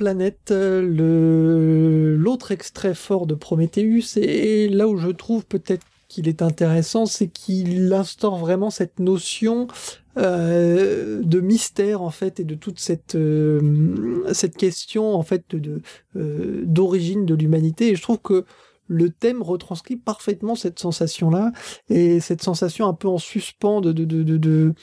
E-Planet, 0.00 0.50
le 0.50 2.16
l'autre 2.16 2.52
extrait 2.52 2.94
fort 2.94 3.26
de 3.26 3.34
Prometheus, 3.34 4.16
et 4.16 4.68
là 4.68 4.88
où 4.88 4.96
je 4.96 5.08
trouve 5.08 5.44
peut-être 5.44 5.84
qu'il 6.08 6.26
est 6.26 6.42
intéressant, 6.42 7.04
c'est 7.06 7.28
qu'il 7.28 7.92
instaure 7.92 8.38
vraiment 8.38 8.70
cette 8.70 8.98
notion 8.98 9.68
euh, 10.16 11.20
de 11.22 11.40
mystère 11.40 12.02
en 12.02 12.10
fait 12.10 12.40
et 12.40 12.44
de 12.44 12.54
toute 12.54 12.80
cette 12.80 13.14
euh, 13.14 14.24
question 14.58 15.14
en 15.14 15.22
fait 15.22 15.54
de 15.54 15.82
euh, 16.16 16.62
d'origine 16.64 17.26
de 17.26 17.34
l'humanité. 17.34 17.90
Et 17.90 17.94
je 17.94 18.02
trouve 18.02 18.18
que 18.18 18.44
le 18.88 19.10
thème 19.10 19.42
retranscrit 19.42 19.96
parfaitement 19.96 20.56
cette 20.56 20.78
sensation 20.78 21.30
là 21.30 21.52
et 21.90 22.20
cette 22.20 22.42
sensation 22.42 22.88
un 22.88 22.94
peu 22.94 23.06
en 23.06 23.18
suspens 23.18 23.82
de, 23.82 23.92
de, 23.92 24.74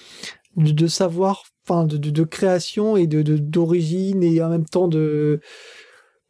de 0.56 0.88
savoir 0.88 1.44
enfin 1.68 1.86
de, 1.86 1.98
de, 1.98 2.10
de, 2.10 2.24
création 2.24 2.98
et 2.98 3.08
de 3.08 3.22
d'origine 3.38 4.24
et 4.24 4.42
en 4.42 4.50
même 4.50 4.66
temps 4.66 4.88
de 4.88 5.42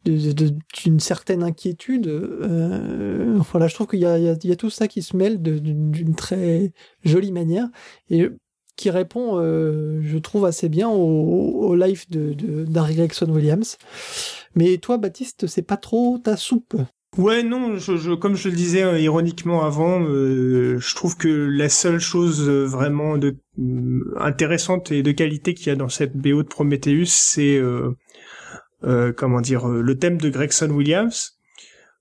d'une 0.04 1.00
certaine 1.00 1.42
inquiétude. 1.42 2.06
Euh, 2.06 3.40
je 3.42 3.74
trouve 3.74 3.88
qu'il 3.88 3.98
y, 3.98 4.02
y, 4.02 4.52
a, 4.52 4.56
tout 4.56 4.70
ça 4.70 4.88
qui 4.88 5.02
se 5.02 5.16
mêle 5.16 5.42
d'une 5.42 6.14
très 6.14 6.72
jolie 7.04 7.32
manière 7.32 7.68
et 8.08 8.28
qui 8.76 8.90
répond, 8.90 9.38
euh, 9.38 10.00
je 10.02 10.18
trouve, 10.18 10.46
assez 10.46 10.68
bien 10.68 10.88
au, 10.88 10.94
au 10.94 11.74
life 11.74 12.08
de, 12.10 12.32
d'Harry 12.64 12.94
Gregson 12.94 13.28
Williams. 13.28 13.76
Mais 14.54 14.78
toi, 14.78 14.98
Baptiste, 14.98 15.46
c'est 15.46 15.62
pas 15.62 15.76
trop 15.76 16.18
ta 16.18 16.36
soupe. 16.36 16.76
Ouais, 17.18 17.42
non, 17.42 17.76
je, 17.76 17.96
je, 17.96 18.12
comme 18.12 18.36
je 18.36 18.48
le 18.48 18.54
disais 18.54 18.84
euh, 18.84 18.98
ironiquement 18.98 19.64
avant, 19.64 20.00
euh, 20.02 20.78
je 20.78 20.94
trouve 20.94 21.16
que 21.16 21.28
la 21.28 21.68
seule 21.68 21.98
chose 21.98 22.48
euh, 22.48 22.64
vraiment 22.64 23.18
de, 23.18 23.36
intéressante 24.16 24.92
et 24.92 25.02
de 25.02 25.12
qualité 25.12 25.52
qu'il 25.52 25.66
y 25.66 25.70
a 25.70 25.76
dans 25.76 25.88
cette 25.88 26.16
BO 26.16 26.44
de 26.44 26.48
Prometheus, 26.48 27.06
c'est 27.06 27.60
euh, 28.84 29.12
comment 29.12 29.40
dire, 29.40 29.68
euh, 29.68 29.82
le 29.82 29.98
thème 29.98 30.18
de 30.18 30.28
Gregson 30.28 30.70
Williams. 30.70 31.36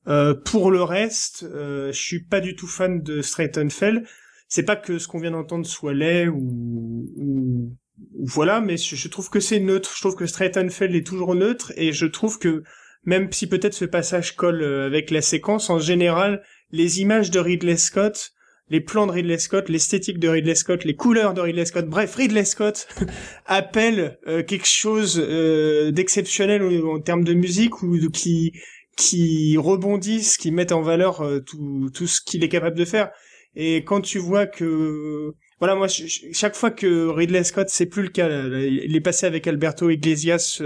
Euh, 0.08 0.36
pour 0.36 0.72
le 0.72 0.84
reste, 0.84 1.46
je 1.52 1.92
suis 1.92 2.24
pas 2.24 2.40
du 2.40 2.56
tout 2.56 2.68
fan 2.68 3.02
de 3.02 3.22
Fell. 3.70 4.04
C'est 4.48 4.64
pas 4.64 4.76
que 4.76 5.00
ce 5.00 5.08
qu'on 5.08 5.20
vient 5.20 5.32
d'entendre 5.32 5.66
soit 5.66 5.94
laid 5.94 6.30
ou, 6.30 7.10
ou, 7.18 7.76
voilà, 8.24 8.62
mais 8.62 8.78
je, 8.78 9.08
trouve 9.10 9.30
que 9.30 9.40
c'est 9.40 9.60
neutre. 9.60 9.92
Je 9.94 10.02
trouve 10.02 10.16
que 10.16 10.26
Fell 10.28 10.96
est 10.96 11.06
toujours 11.06 11.36
neutre 11.36 11.74
et 11.76 11.92
je 11.92 12.06
trouve 12.06 12.40
que 12.40 12.64
même 13.08 13.32
si 13.32 13.48
peut-être 13.48 13.74
ce 13.74 13.86
passage 13.86 14.36
colle 14.36 14.64
avec 14.64 15.10
la 15.10 15.22
séquence, 15.22 15.72
en 15.72 15.80
général, 15.80 16.44
les 16.72 17.02
images 17.02 17.32
de 17.32 17.40
Ridley 17.40 17.78
Scott 17.78 18.34
les 18.70 18.82
plans 18.82 19.08
de 19.08 19.12
Ridley 19.12 19.38
Scott, 19.38 19.70
l'esthétique 19.70 20.20
de 20.20 20.28
Ridley 20.28 20.56
Scott, 20.56 20.84
les 20.84 20.96
couleurs 20.96 21.34
de 21.34 21.42
Ridley 21.42 21.66
Scott, 21.66 21.88
bref, 21.88 22.16
Ridley 22.16 22.46
Scott 22.46 22.88
appelle 23.46 24.20
euh, 24.28 24.44
quelque 24.44 24.68
chose 24.68 25.24
euh, 25.24 25.92
d'exceptionnel 25.92 26.62
en, 26.64 27.00
termes 27.00 27.24
de 27.24 27.34
musique 27.34 27.82
ou 27.82 27.98
qui 28.12 28.54
qui 28.98 29.58
rebondissent, 29.58 30.38
qui 30.38 30.52
mettent 30.52 30.72
en 30.72 30.82
valeur 30.82 31.22
euh, 31.22 31.40
tout 31.40 31.90
tout 31.94 32.08
ce 32.08 32.20
qu'il 32.22 32.44
est 32.44 32.50
capable 32.50 32.78
de 32.78 32.86
faire. 32.86 33.12
Et 33.56 33.84
quand 33.84 34.02
tu 34.02 34.20
vois 34.20 34.48
que 34.48 35.34
voilà, 35.60 35.76
moi 35.76 35.88
chaque 35.88 36.56
fois 36.56 36.70
que 36.70 37.08
Ridley 37.08 37.44
Scott, 37.44 37.68
c'est 37.70 37.88
plus 37.88 38.04
le 38.04 38.10
cas, 38.10 38.30
il 38.30 38.96
est 38.96 39.02
passé 39.02 39.26
avec 39.26 39.48
Alberto 39.48 39.90
Iglesias 39.90 40.62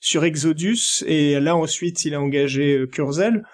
sur 0.00 0.24
Exodus 0.24 1.04
et 1.06 1.38
là 1.38 1.54
ensuite 1.54 2.04
il 2.04 2.14
a 2.14 2.20
engagé 2.20 2.84
Kurzel. 2.90 3.44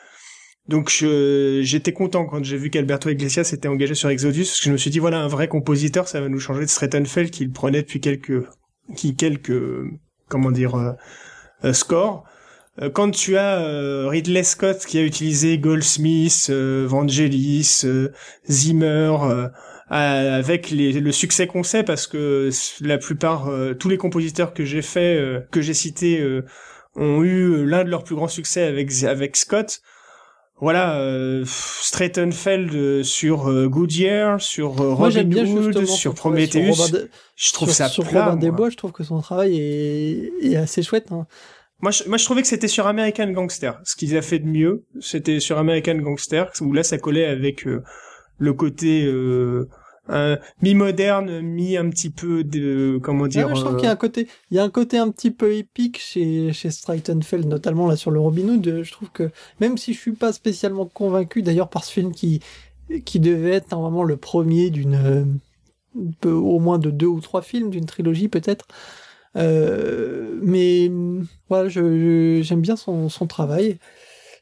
Donc 0.67 0.89
j'étais 0.89 1.93
content 1.93 2.25
quand 2.25 2.43
j'ai 2.43 2.57
vu 2.57 2.71
qu'Alberto 2.71 3.11
Iglesias 3.11 3.45
s'était 3.45 3.69
engagé 3.69 3.95
sur 3.95 4.09
Exodus, 4.09 4.45
parce 4.45 4.61
que 4.61 4.67
je 4.67 4.73
me 4.73 4.79
suis 4.79 4.91
dit 4.91 4.99
voilà 4.99 5.19
un 5.21 5.29
vrai 5.29 5.49
compositeur, 5.49 6.09
ça 6.09 6.21
va 6.21 6.29
nous 6.31 6.41
changer 6.41 6.62
de 6.62 6.71
Strattonfeld 6.71 7.31
qu'il 7.31 7.51
prenait 7.51 7.83
depuis 7.83 8.01
quelques, 8.01 8.43
qui 8.97 9.15
quelques, 9.17 9.61
comment 10.29 10.51
dire, 10.51 10.75
euh, 10.75 10.93
euh 11.65 11.73
scores. 11.73 12.25
Euh, 12.83 12.91
quand 12.91 13.11
tu 13.11 13.37
as 13.37 13.61
euh, 13.61 14.09
Ridley 14.09 14.43
Scott 14.43 14.85
qui 14.87 14.99
a 14.99 15.03
utilisé 15.03 15.59
Goldsmith, 15.59 16.51
Vangelis, 16.51 17.85
Zimmer, 18.49 19.17
avec 19.89 20.70
les, 20.70 20.93
le 20.93 21.12
succès 21.12 21.47
qu'on 21.47 21.62
sait, 21.62 21.82
parce 21.82 22.07
que 22.07 22.51
la 22.80 22.99
plupart, 22.99 23.51
tous 23.78 23.89
les 23.89 23.99
compositeurs 23.99 24.55
que 24.55 24.64
j'ai 24.64 24.82
fait, 24.82 25.47
que 25.51 25.61
j'ai 25.61 25.74
cités, 25.74 26.24
ont 26.97 27.22
eu 27.22 27.66
l'un 27.66 27.85
de 27.85 27.91
leurs 27.91 28.05
plus 28.05 28.14
grands 28.14 28.28
succès 28.28 28.62
avec 28.62 28.91
avec 29.05 29.37
Scott 29.37 29.82
voilà, 30.61 30.99
euh, 31.01 31.45
Straitenfeld 31.47 32.74
euh, 32.74 33.03
sur 33.03 33.51
euh, 33.51 33.68
Goodyear, 33.68 34.41
sur 34.41 34.80
euh, 34.80 34.95
Robin 34.95 35.30
Hood, 35.30 35.85
sur 35.85 36.14
Prometheus. 36.14 36.93
je 37.37 37.53
trouve 37.53 37.70
ça 37.70 37.89
sur 37.89 38.07
plat. 38.09 38.26
Robin 38.26 38.37
des 38.37 38.51
Bois, 38.51 38.70
je 38.70 38.76
trouve 38.76 38.93
que 38.93 39.03
son 39.03 39.20
travail 39.20 39.59
est, 39.59 40.32
est 40.43 40.57
assez 40.57 40.82
chouette. 40.82 41.11
Hein. 41.11 41.26
Moi 41.80 41.91
je, 41.91 42.05
moi, 42.05 42.16
je 42.16 42.24
trouvais 42.24 42.41
que 42.41 42.49
c'était 42.49 42.68
sur 42.68 42.87
American 42.87 43.30
Gangster. 43.32 43.80
Ce 43.85 43.97
qu'il 43.97 44.16
a 44.16 44.22
fait 44.22 44.39
de 44.39 44.47
mieux, 44.47 44.85
c'était 45.01 45.41
sur 45.41 45.59
American 45.59 45.97
Gangster, 45.97 46.51
où 46.61 46.72
là, 46.72 46.85
ça 46.85 46.99
collait 46.99 47.26
avec 47.26 47.66
euh, 47.66 47.82
le 48.39 48.53
côté 48.53 49.05
euh, 50.11 50.37
mi-moderne, 50.61 51.41
mi 51.41 51.76
un 51.76 51.89
petit 51.89 52.11
peu 52.11 52.45
de 52.45 52.99
comment 53.03 53.26
dire. 53.26 53.55
je 53.55 53.61
trouve 53.61 53.76
qu'il 53.76 53.87
y 53.87 53.89
a 53.89 53.93
un 53.93 53.97
côté, 53.97 54.28
il 54.51 54.57
y 54.57 54.61
a 54.61 54.62
un 54.62 54.70
côté 54.70 54.99
un 54.99 55.11
petit 55.11 55.30
peu 55.30 55.55
épique 55.55 55.99
chez 55.99 56.53
chez 56.53 56.70
Streitenfeld, 56.70 57.47
notamment 57.47 57.87
là 57.87 57.97
sur 57.97 58.11
le 58.11 58.20
Robin 58.20 58.49
Hood. 58.49 58.82
Je 58.82 58.93
trouve 58.93 59.11
que 59.11 59.30
même 59.61 59.78
si 59.78 59.95
je 59.95 59.99
suis 59.99 60.12
pas 60.12 60.32
spécialement 60.32 60.87
convaincu, 60.87 61.43
d'ailleurs 61.43 61.70
par 61.70 61.85
ce 61.85 61.93
film 61.93 62.12
qui 62.12 62.41
qui 63.07 63.18
devait 63.18 63.53
être 63.53 63.70
normalement 63.70 64.05
le 64.05 64.16
premier 64.18 64.68
d'une 64.68 65.41
au 66.24 66.59
moins 66.59 66.78
de 66.78 66.91
deux 66.91 67.07
ou 67.07 67.20
trois 67.20 67.43
films 67.43 67.70
d'une 67.70 67.87
trilogie 67.87 68.28
peut-être. 68.28 68.66
Euh, 69.37 70.39
mais 70.43 70.91
voilà, 71.49 71.68
je, 71.68 72.41
j'aime 72.43 72.61
bien 72.61 72.76
son, 72.76 73.09
son 73.09 73.26
travail. 73.26 73.78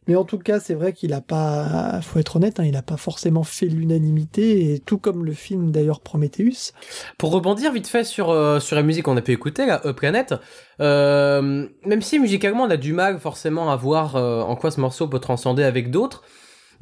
Mais 0.09 0.17
en 0.17 0.25
tout 0.25 0.39
cas, 0.39 0.59
c'est 0.59 0.75
vrai 0.75 0.93
qu'il 0.93 1.13
a 1.13 1.21
pas, 1.21 2.01
faut 2.03 2.19
être 2.19 2.37
honnête, 2.37 2.59
hein, 2.59 2.65
il 2.65 2.73
n'a 2.73 2.83
pas 2.83 2.97
forcément 2.97 3.45
fait 3.45 3.67
l'unanimité, 3.67 4.75
et 4.75 4.79
tout 4.81 4.99
comme 4.99 5.25
le 5.25 5.33
film 5.33 5.71
d'ailleurs 5.71 6.01
Prometheus. 6.01 6.73
Pour 7.19 7.31
rebondir 7.31 7.73
vite 7.73 7.87
fait 7.87 8.05
sur 8.05 8.31
euh, 8.31 8.59
sur 8.59 8.75
la 8.75 8.83
musique 8.83 9.05
qu'on 9.05 9.17
a 9.17 9.23
pu 9.23 9.33
écouter, 9.33 9.67
là, 9.67 9.79
Planet, 9.93 10.35
euh, 10.81 11.69
même 11.85 12.03
si 12.03 12.19
musicalement 12.19 12.65
on 12.65 12.71
a 12.71 12.77
du 12.77 12.93
mal 12.93 13.21
forcément 13.21 13.71
à 13.71 13.77
voir 13.77 14.17
euh, 14.17 14.43
en 14.43 14.57
quoi 14.57 14.71
ce 14.71 14.81
morceau 14.81 15.07
peut 15.09 15.21
transcender 15.21 15.63
avec 15.63 15.91
d'autres, 15.91 16.23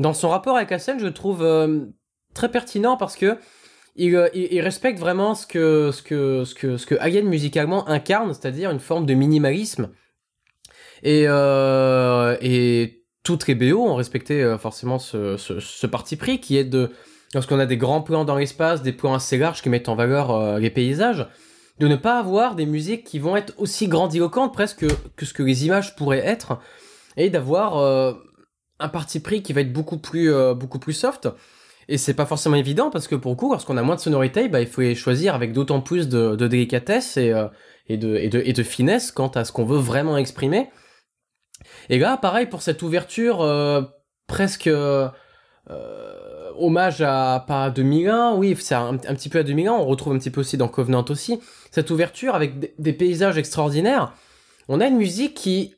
dans 0.01 0.15
son 0.15 0.31
rapport 0.31 0.57
avec 0.57 0.71
la 0.71 0.79
scène, 0.79 0.99
je 0.99 1.05
le 1.05 1.13
trouve 1.13 1.43
euh, 1.43 1.85
très 2.33 2.51
pertinent 2.51 2.97
parce 2.97 3.17
que 3.17 3.39
il, 3.97 4.31
il, 4.33 4.61
respecte 4.63 4.99
vraiment 4.99 5.35
ce 5.35 5.47
que 5.47 5.91
ce 5.93 6.03
que 6.03 6.45
ce 6.45 6.55
que 6.55 6.79
ce 6.79 6.87
que 6.87 6.95
Hagen 7.01 7.25
musicalement 7.25 7.87
incarne, 7.87 8.33
c'est-à-dire 8.33 8.71
une 8.71 8.81
forme 8.81 9.05
de 9.05 9.13
minimalisme. 9.13 9.91
Et, 11.03 11.25
euh, 11.27 12.37
et 12.41 13.00
toutes 13.23 13.47
les 13.47 13.55
BO 13.55 13.87
ont 13.87 13.95
respecté 13.95 14.43
euh, 14.43 14.59
forcément 14.59 14.99
ce, 14.99 15.37
ce, 15.37 15.61
ce, 15.61 15.87
parti 15.87 16.17
pris 16.17 16.41
qui 16.41 16.57
est 16.57 16.65
de, 16.65 16.91
lorsqu'on 17.35 17.59
a 17.59 17.67
des 17.67 17.77
grands 17.77 18.03
plans 18.03 18.25
dans 18.25 18.37
l'espace, 18.37 18.83
des 18.83 18.93
plans 18.93 19.15
assez 19.15 19.39
larges 19.39 19.63
qui 19.63 19.69
mettent 19.69 19.89
en 19.89 19.95
valeur 19.95 20.31
euh, 20.31 20.59
les 20.59 20.71
paysages, 20.71 21.27
de 21.79 21.89
ne 21.89 21.97
pas 21.97 22.19
avoir 22.19 22.55
des 22.55 22.67
musiques 22.67 23.05
qui 23.05 23.19
vont 23.19 23.37
être 23.37 23.55
aussi 23.59 23.89
grandiloquentes 23.89 24.53
presque 24.53 24.87
que 25.17 25.27
ce 25.27 25.33
que 25.33 25.43
les 25.43 25.67
images 25.67 25.97
pourraient 25.97 26.25
être, 26.25 26.59
et 27.17 27.31
d'avoir 27.31 27.79
euh, 27.79 28.13
un 28.79 28.89
parti 28.89 29.21
pris 29.21 29.43
qui 29.43 29.53
va 29.53 29.63
être 29.63 29.73
beaucoup 29.73 29.99
plus, 29.99 30.33
beaucoup 30.55 30.79
plus 30.79 30.93
soft. 30.93 31.29
Et 31.89 31.99
c'est 31.99 32.15
pas 32.15 32.25
forcément 32.25 32.57
évident 32.57 32.89
parce 32.89 33.09
que 33.09 33.15
pour 33.15 33.33
le 33.33 33.37
coup, 33.37 33.51
lorsqu'on 33.51 33.77
a 33.77 33.83
moins 33.83 33.97
de 33.97 34.01
sonorité, 34.01 34.49
bah, 34.49 34.61
il 34.61 34.67
faut 34.67 34.81
les 34.81 34.95
choisir 34.95 35.35
avec 35.35 35.53
d'autant 35.53 35.81
plus 35.81 36.09
de, 36.09 36.35
délicatesse 36.47 37.17
et, 37.19 37.35
et, 37.89 37.97
de, 37.99 38.17
et, 38.17 38.29
de, 38.29 38.41
et 38.43 38.53
de 38.55 38.63
finesse 38.63 39.11
quant 39.11 39.29
à 39.29 39.45
ce 39.45 39.53
qu'on 39.53 39.65
veut 39.65 39.79
vraiment 39.79 40.17
exprimer. 40.17 40.71
Et 41.89 41.99
là, 41.99 42.17
pareil 42.17 42.47
pour 42.47 42.63
cette 42.63 42.83
ouverture 42.83 43.41
euh, 43.43 43.83
presque 44.27 44.67
euh, 44.67 45.09
hommage 46.57 47.01
à 47.01 47.45
pas 47.47 47.65
à 47.65 47.71
2001, 47.71 48.35
oui, 48.35 48.57
c'est 48.59 48.75
un, 48.75 48.97
petit 48.97 49.29
peu 49.29 49.39
à 49.39 49.43
2001. 49.43 49.73
On 49.73 49.87
retrouve 49.87 50.15
un 50.15 50.19
petit 50.19 50.31
peu 50.31 50.41
aussi 50.41 50.57
dans 50.57 50.69
Covenant 50.69 51.05
aussi 51.09 51.41
cette 51.71 51.91
ouverture 51.91 52.35
avec 52.35 52.79
des, 52.79 52.93
paysages 52.93 53.39
extraordinaires. 53.39 54.13
On 54.69 54.81
a 54.81 54.87
une 54.87 54.97
musique 54.97 55.35
qui 55.35 55.75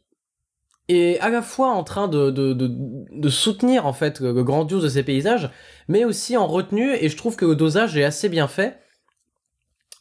est 0.89 1.19
à 1.21 1.29
la 1.29 1.43
fois 1.43 1.69
en 1.69 1.85
train 1.85 2.09
de, 2.09 2.31
de, 2.31 2.53
de, 2.53 3.29
soutenir 3.29 3.87
en 3.87 3.93
fait 3.93 4.21
le 4.21 4.43
grandiose 4.43 4.83
de 4.83 4.89
ces 4.89 5.03
paysages, 5.03 5.51
mais 5.89 6.05
aussi 6.05 6.37
en 6.37 6.47
retenue. 6.47 6.95
Et 6.95 7.09
je 7.09 7.17
trouve 7.17 7.37
que 7.37 7.45
le 7.45 7.55
dosage 7.55 7.97
est 7.97 8.05
assez 8.05 8.29
bien 8.29 8.49
fait 8.49 8.79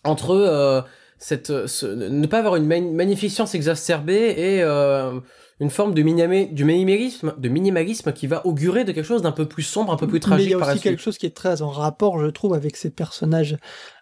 entre 0.04 0.32
euh, 0.32 0.82
cette 1.18 1.68
ce, 1.68 1.86
ne 1.86 2.26
pas 2.28 2.40
avoir 2.40 2.56
une 2.56 2.66
magnificence 2.66 3.54
exacerbée 3.56 4.34
et 4.38 4.64
euh, 4.64 5.20
une 5.62 5.70
forme 5.70 5.94
de 5.94 6.02
du 6.02 6.66
minimalisme, 6.66 7.36
de 7.38 7.48
minimalisme 7.48 8.12
qui 8.14 8.26
va 8.26 8.46
augurer 8.48 8.84
de 8.84 8.92
quelque 8.92 9.06
chose 9.06 9.22
d'un 9.22 9.32
peu 9.32 9.48
plus 9.48 9.62
sombre, 9.62 9.94
un 9.94 9.96
peu 9.96 10.08
plus 10.08 10.20
tragique. 10.20 10.48
Mais 10.48 10.56
il 10.56 10.60
y 10.60 10.62
a 10.62 10.74
aussi 10.74 10.82
quelque 10.82 11.02
chose 11.02 11.20
qui 11.20 11.28
est 11.28 11.36
très 11.36 11.62
en 11.62 11.70
rapport, 11.70 12.20
je 12.20 12.26
trouve, 12.26 12.56
avec 12.56 12.76
ces 12.76 12.90
personnages 12.90 13.58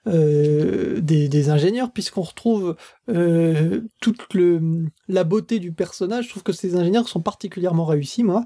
euh, 0.07 1.01
des, 1.01 1.27
des, 1.27 1.49
ingénieurs, 1.49 1.91
puisqu'on 1.91 2.21
retrouve 2.21 2.77
euh, 3.09 3.81
toute 4.01 4.33
le, 4.33 4.85
la 5.09 5.25
beauté 5.25 5.59
du 5.59 5.73
personnage. 5.73 6.25
Je 6.25 6.29
trouve 6.29 6.43
que 6.43 6.53
ces 6.53 6.77
ingénieurs 6.77 7.09
sont 7.09 7.21
particulièrement 7.21 7.85
réussis, 7.85 8.23
moi. 8.23 8.45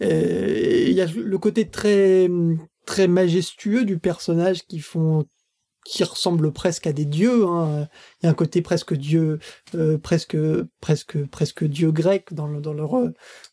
Il 0.00 0.92
y 0.92 1.00
a 1.00 1.06
le 1.06 1.38
côté 1.38 1.68
très 1.68 2.28
très 2.86 3.08
majestueux 3.08 3.84
du 3.84 3.98
personnage 3.98 4.66
qui 4.66 4.78
font 4.78 5.26
qui 5.88 6.04
ressemblent 6.04 6.52
presque 6.52 6.86
à 6.86 6.92
des 6.92 7.04
dieux. 7.04 7.46
Hein. 7.46 7.88
Il 8.20 8.26
y 8.26 8.28
a 8.28 8.30
un 8.30 8.34
côté 8.34 8.62
presque 8.62 8.94
dieu, 8.94 9.38
euh, 9.74 9.98
presque 9.98 10.36
presque 10.80 11.24
presque 11.26 11.64
dieu 11.64 11.92
grec 11.92 12.32
dans, 12.32 12.48
dans 12.60 12.74
leur 12.74 12.92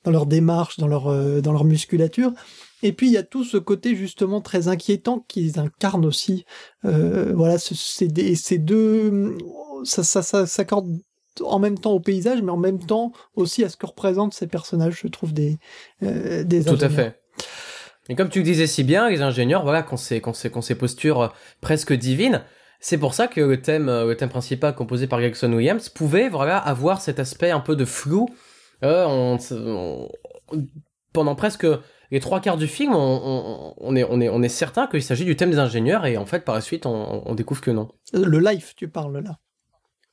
dans 0.04 0.12
leur 0.12 0.26
démarche, 0.26 0.78
dans 0.78 0.88
leur 0.88 1.42
dans 1.42 1.54
leur 1.54 1.64
musculature. 1.66 2.34
Et 2.82 2.92
puis 2.92 3.08
il 3.08 3.14
y 3.14 3.18
a 3.18 3.24
tout 3.24 3.44
ce 3.44 3.58
côté 3.58 3.96
justement 3.96 4.42
très 4.42 4.68
inquiétant 4.68 5.26
qu'ils 5.28 5.60
incarnent 5.60 6.06
aussi. 6.06 6.46
voilà, 6.84 7.58
c'est 7.58 7.76
ces 7.76 8.58
deux, 8.58 9.38
ça 9.84 10.04
ça 10.04 10.22
ça 10.22 10.46
s'accorde 10.46 10.88
en 11.42 11.60
même 11.60 11.78
temps 11.78 11.94
au 11.94 12.00
paysage, 12.00 12.42
mais 12.42 12.52
en 12.52 12.58
même 12.58 12.80
temps 12.80 13.12
aussi 13.36 13.64
à 13.64 13.70
ce 13.70 13.78
que 13.78 13.86
représentent 13.86 14.34
ces 14.34 14.48
personnages, 14.48 15.00
je 15.02 15.08
trouve, 15.08 15.34
des, 15.34 15.58
euh, 16.04 16.44
des 16.44 16.66
Tout 16.66 16.78
à 16.80 16.90
fait. 16.90 17.23
Et 18.10 18.16
comme 18.16 18.30
tu 18.30 18.40
le 18.40 18.46
disais 18.46 18.68
si 18.68 18.84
bien, 18.84 19.10
les 19.10 19.22
ingénieurs, 19.22 19.64
voilà, 19.64 19.82
qu'on 19.82 19.98
ces, 19.98 20.20
qu'on 20.20 20.34
postures 20.78 21.22
euh, 21.22 21.28
presque 21.62 21.94
divines, 21.94 22.44
c'est 22.80 22.98
pour 22.98 23.14
ça 23.14 23.28
que 23.28 23.40
le 23.40 23.62
thème, 23.62 23.88
euh, 23.88 24.06
le 24.06 24.18
thème 24.18 24.30
principal 24.30 24.76
composé 24.76 25.08
par 25.08 25.20
Gregson 25.20 25.52
Williams 25.54 25.88
pouvait, 25.90 26.28
voilà, 26.28 26.58
avoir 26.58 27.02
cet 27.02 27.20
aspect 27.20 27.52
un 27.52 27.62
peu 27.62 27.76
de 27.76 27.86
flou. 27.86 28.28
Euh, 28.84 29.38
pendant 31.14 31.36
presque 31.36 31.66
les 32.12 32.20
trois 32.20 32.42
quarts 32.42 32.58
du 32.58 32.68
film, 32.68 32.94
on, 32.94 33.96
est, 33.96 34.04
on, 34.04 34.20
est, 34.20 34.28
on 34.28 34.42
est 34.42 34.50
certain 34.50 34.88
qu'il 34.88 35.02
s'agit 35.02 35.24
du 35.24 35.38
thème 35.38 35.52
des 35.52 35.60
ingénieurs 35.60 36.06
et 36.06 36.18
en 36.18 36.26
fait, 36.26 36.44
par 36.44 36.56
la 36.56 36.62
suite, 36.62 36.86
on 36.86 37.34
découvre 37.36 37.62
que 37.62 37.72
non. 37.72 37.88
Le 38.14 38.40
life, 38.40 38.74
tu 38.76 38.90
parles 38.90 39.20
là. 39.20 39.38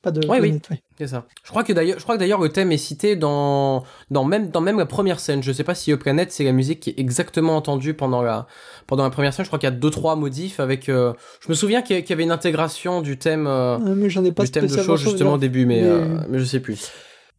Pas 0.03 0.11
de. 0.11 0.27
Oui, 0.29 0.39
oui. 0.41 0.59
C'est 0.97 1.09
ça. 1.09 1.27
Je 1.45 1.51
crois 1.51 1.63
que 1.63 1.73
d'ailleurs, 1.75 1.99
je 1.99 2.03
crois 2.03 2.15
que 2.15 2.21
d'ailleurs 2.21 2.41
le 2.41 2.49
thème 2.49 2.73
est 2.73 2.79
cité 2.79 3.17
dans, 3.17 3.85
dans 4.11 4.25
même, 4.25 4.49
dans 4.49 4.63
même 4.63 4.79
la 4.79 4.87
première 4.87 5.21
scène. 5.21 5.43
Je 5.43 5.53
sais 5.53 5.65
pas 5.65 5.75
si 5.75 5.95
Planet 5.97 6.33
c'est 6.33 6.45
la 6.45 6.53
musique 6.53 6.81
qui 6.81 6.91
est 6.91 6.99
exactement 6.99 7.57
entendue 7.57 7.93
pendant 7.93 8.23
la, 8.23 8.47
pendant 8.87 9.05
la 9.05 9.11
première 9.11 9.35
scène. 9.35 9.45
Je 9.45 9.51
crois 9.51 9.59
qu'il 9.59 9.69
y 9.69 9.73
a 9.73 9.77
deux 9.77 9.91
trois 9.91 10.17
modifs 10.17 10.59
avec. 10.59 10.89
Euh, 10.89 11.13
je 11.41 11.49
me 11.51 11.55
souviens 11.55 11.83
qu'il 11.83 12.03
y 12.09 12.13
avait 12.13 12.23
une 12.23 12.31
intégration 12.31 13.03
du 13.03 13.19
thème. 13.19 13.47
Euh, 13.47 13.79
mais 13.79 14.09
j'en 14.09 14.25
ai 14.25 14.33
pas 14.33 14.45
du 14.45 14.51
thème 14.51 14.67
de 14.67 14.77
show 14.79 14.97
justement 14.97 15.35
au 15.35 15.39
début, 15.39 15.67
mais, 15.67 15.83
mais... 15.83 15.89
Euh, 15.89 16.21
mais 16.29 16.39
je 16.39 16.45
sais 16.45 16.61
plus. 16.61 16.91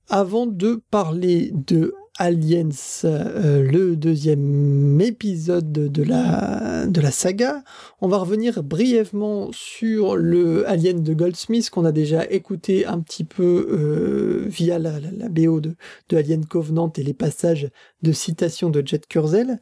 Avant 0.10 0.46
de 0.46 0.84
parler 0.92 1.52
de 1.54 1.96
Aliens, 2.18 2.70
euh, 3.06 3.64
le 3.64 3.96
deuxième 3.96 5.00
épisode 5.00 5.72
de 5.72 6.04
la, 6.04 7.12
saga. 7.12 7.64
On 8.02 8.08
va 8.08 8.18
revenir 8.18 8.64
brièvement 8.64 9.50
sur 9.54 10.18
le 10.18 10.68
Alien 10.70 11.04
de 11.04 11.14
Goldsmith 11.14 11.70
qu'on 11.70 11.86
a 11.86 11.92
déjà 11.92 12.26
écouté 12.30 12.86
un 12.86 13.00
petit 13.00 13.24
peu 13.24 13.68
euh, 13.72 14.46
via 14.48 14.78
la, 14.78 15.00
la, 15.00 15.30
BO 15.30 15.62
de, 15.62 15.76
de, 16.10 16.18
Alien 16.18 16.46
Covenant 16.46 16.92
et 16.98 17.04
les 17.04 17.14
passages 17.14 17.70
de 18.02 18.12
citation 18.12 18.70
de 18.70 18.86
Jet 18.86 19.08
Kurzel. 19.08 19.60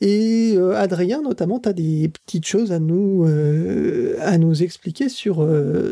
Et 0.00 0.54
euh, 0.56 0.76
Adrien, 0.76 1.22
notamment, 1.22 1.60
tu 1.60 1.72
des 1.74 2.08
petites 2.08 2.46
choses 2.46 2.72
à 2.72 2.78
nous, 2.80 3.26
à 4.20 4.38
nous 4.38 4.62
expliquer 4.62 5.08
sur 5.08 5.46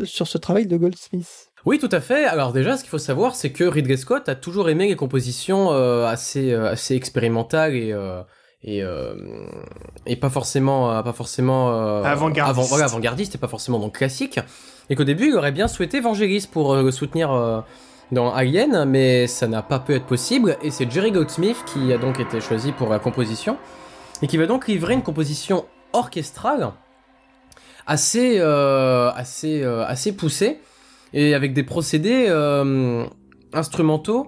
ce 0.05 0.37
travail 0.37 0.65
de 0.65 0.75
Goldsmith. 0.75 1.48
Oui, 1.65 1.79
tout 1.79 1.89
à 1.91 1.99
fait. 1.99 2.25
Alors 2.25 2.53
déjà, 2.53 2.77
ce 2.77 2.83
qu'il 2.83 2.89
faut 2.89 2.97
savoir, 2.97 3.35
c'est 3.35 3.51
que 3.51 3.63
Ridley 3.63 3.97
Scott 3.97 4.29
a 4.29 4.35
toujours 4.35 4.69
aimé 4.69 4.87
les 4.87 4.95
compositions 4.95 5.71
euh, 5.71 6.05
assez 6.05 6.53
euh, 6.53 6.71
assez 6.71 6.95
expérimentales 6.95 7.75
et 7.75 7.91
euh, 7.91 8.21
et 8.63 8.83
et 10.05 10.15
pas 10.17 10.29
forcément 10.29 11.01
pas 11.01 11.13
forcément 11.13 11.69
avant-gardiste. 12.03 12.73
Avant, 12.73 12.83
avant-gardiste 12.83 13.35
et 13.35 13.37
pas 13.37 13.47
forcément 13.47 13.79
donc 13.79 13.95
classique. 13.95 14.39
Et 14.89 14.95
qu'au 14.95 15.05
début, 15.05 15.27
il 15.27 15.35
aurait 15.35 15.53
bien 15.53 15.69
souhaité 15.69 16.01
Vangelis 16.01 16.45
pour 16.51 16.75
le 16.75 16.91
soutenir 16.91 17.63
dans 18.11 18.33
Alien, 18.33 18.83
mais 18.83 19.27
ça 19.27 19.47
n'a 19.47 19.61
pas 19.61 19.79
pu 19.79 19.93
être 19.93 20.05
possible. 20.05 20.57
Et 20.61 20.71
c'est 20.71 20.91
Jerry 20.91 21.11
Goldsmith 21.11 21.63
qui 21.67 21.93
a 21.93 21.97
donc 21.97 22.19
été 22.19 22.41
choisi 22.41 22.73
pour 22.73 22.89
la 22.89 22.99
composition 22.99 23.57
et 24.21 24.27
qui 24.27 24.35
va 24.35 24.45
donc 24.45 24.67
livrer 24.67 24.93
une 24.93 25.03
composition 25.03 25.65
orchestrale 25.93 26.73
assez 27.87 28.41
assez 28.41 29.63
assez 29.63 30.11
poussée 30.11 30.59
et 31.13 31.33
avec 31.33 31.53
des 31.53 31.63
procédés 31.63 32.25
euh, 32.27 33.05
instrumentaux 33.53 34.27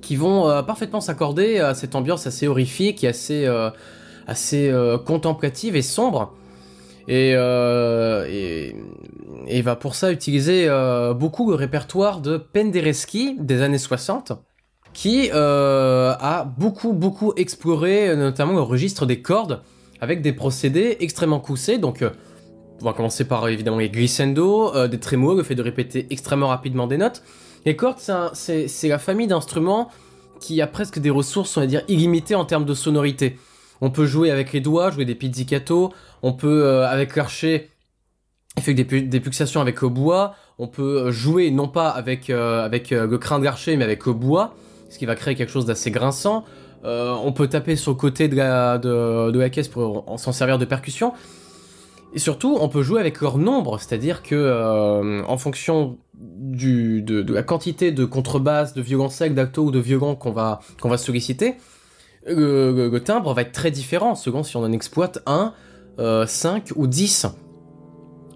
qui 0.00 0.16
vont 0.16 0.48
euh, 0.48 0.62
parfaitement 0.62 1.00
s'accorder 1.00 1.58
à 1.58 1.74
cette 1.74 1.94
ambiance 1.94 2.26
assez 2.26 2.46
horrifique 2.46 3.04
et 3.04 3.08
assez 3.08 3.46
euh, 3.46 3.70
assez 4.26 4.72
contemplative 5.04 5.76
et 5.76 5.82
sombre. 5.82 6.32
Et, 7.08 7.32
et, 9.48 9.62
va 9.62 9.76
pour 9.76 9.94
ça 9.94 10.10
utiliser 10.10 10.66
beaucoup 11.14 11.50
le 11.50 11.56
répertoire 11.56 12.22
de 12.22 12.38
Penderecki 12.38 13.36
des 13.38 13.60
années 13.60 13.76
60 13.76 14.32
qui 14.94 15.30
a 15.30 16.54
beaucoup 16.56 16.94
beaucoup 16.94 17.34
exploré 17.36 18.16
notamment 18.16 18.54
le 18.54 18.62
registre 18.62 19.04
des 19.04 19.20
cordes 19.20 19.60
avec 20.00 20.22
des 20.22 20.32
procédés 20.32 20.96
extrêmement 21.00 21.40
poussés 21.40 21.76
donc 21.76 22.02
on 22.80 22.84
va 22.84 22.92
commencer 22.92 23.24
par 23.24 23.48
évidemment 23.48 23.78
les 23.78 23.88
glissando, 23.88 24.74
euh, 24.74 24.88
des 24.88 24.98
trémolos, 24.98 25.36
le 25.36 25.42
fait 25.42 25.54
de 25.54 25.62
répéter 25.62 26.06
extrêmement 26.10 26.48
rapidement 26.48 26.86
des 26.86 26.98
notes. 26.98 27.22
Les 27.64 27.76
cordes, 27.76 27.98
c'est 28.34 28.88
la 28.88 28.98
famille 28.98 29.26
d'instruments 29.26 29.90
qui 30.40 30.60
a 30.60 30.66
presque 30.66 30.98
des 30.98 31.10
ressources, 31.10 31.56
on 31.56 31.60
va 31.60 31.66
dire, 31.66 31.82
illimitées 31.88 32.34
en 32.34 32.44
termes 32.44 32.66
de 32.66 32.74
sonorité. 32.74 33.38
On 33.80 33.90
peut 33.90 34.04
jouer 34.04 34.30
avec 34.30 34.52
les 34.52 34.60
doigts, 34.60 34.90
jouer 34.90 35.04
des 35.04 35.14
pizzicato, 35.14 35.92
on 36.22 36.32
peut, 36.32 36.64
euh, 36.64 36.86
avec 36.86 37.16
l'archer, 37.16 37.70
faire 38.60 38.74
des, 38.74 38.84
des 38.84 39.20
pulsations 39.20 39.60
avec 39.60 39.80
le 39.80 39.88
bois, 39.88 40.34
on 40.58 40.68
peut 40.68 41.10
jouer 41.10 41.50
non 41.50 41.68
pas 41.68 41.88
avec, 41.88 42.28
euh, 42.28 42.68
le 42.68 43.16
crin 43.18 43.38
de 43.38 43.44
l'archer, 43.44 43.76
mais 43.76 43.84
avec 43.84 44.04
le 44.04 44.12
bois, 44.12 44.54
ce 44.90 44.98
qui 44.98 45.06
va 45.06 45.14
créer 45.14 45.34
quelque 45.34 45.50
chose 45.50 45.64
d'assez 45.64 45.90
grinçant. 45.90 46.44
on 46.84 47.32
peut 47.32 47.48
taper 47.48 47.76
sur 47.76 47.92
le 47.92 47.96
côté 47.96 48.28
de 48.28 48.36
la, 48.36 48.76
de 48.76 49.38
la 49.38 49.48
caisse 49.48 49.68
pour 49.68 50.04
s'en 50.18 50.32
servir 50.32 50.58
de 50.58 50.66
percussion. 50.66 51.14
Et 52.14 52.18
surtout, 52.18 52.56
on 52.60 52.68
peut 52.68 52.82
jouer 52.82 53.00
avec 53.00 53.20
leur 53.20 53.38
nombre, 53.38 53.78
c'est-à-dire 53.80 54.22
que 54.22 54.36
euh, 54.36 55.24
en 55.24 55.36
fonction 55.36 55.98
de, 56.14 57.32
la 57.32 57.42
quantité 57.42 57.90
de 57.90 58.04
contrebasse, 58.04 58.72
de 58.72 58.80
violoncelle, 58.80 59.34
d'acto 59.34 59.64
ou 59.64 59.70
de 59.72 59.80
violon 59.80 60.14
qu'on 60.14 60.30
va, 60.30 60.60
qu'on 60.80 60.88
va 60.88 60.96
solliciter, 60.96 61.56
le, 62.26 62.96
timbre 62.98 63.34
va 63.34 63.42
être 63.42 63.52
très 63.52 63.72
différent 63.72 64.14
selon 64.14 64.44
si 64.44 64.56
on 64.56 64.62
en 64.62 64.72
exploite 64.72 65.18
1, 65.26 65.52
euh, 65.98 66.26
5 66.26 66.70
ou 66.76 66.86
10. 66.86 67.26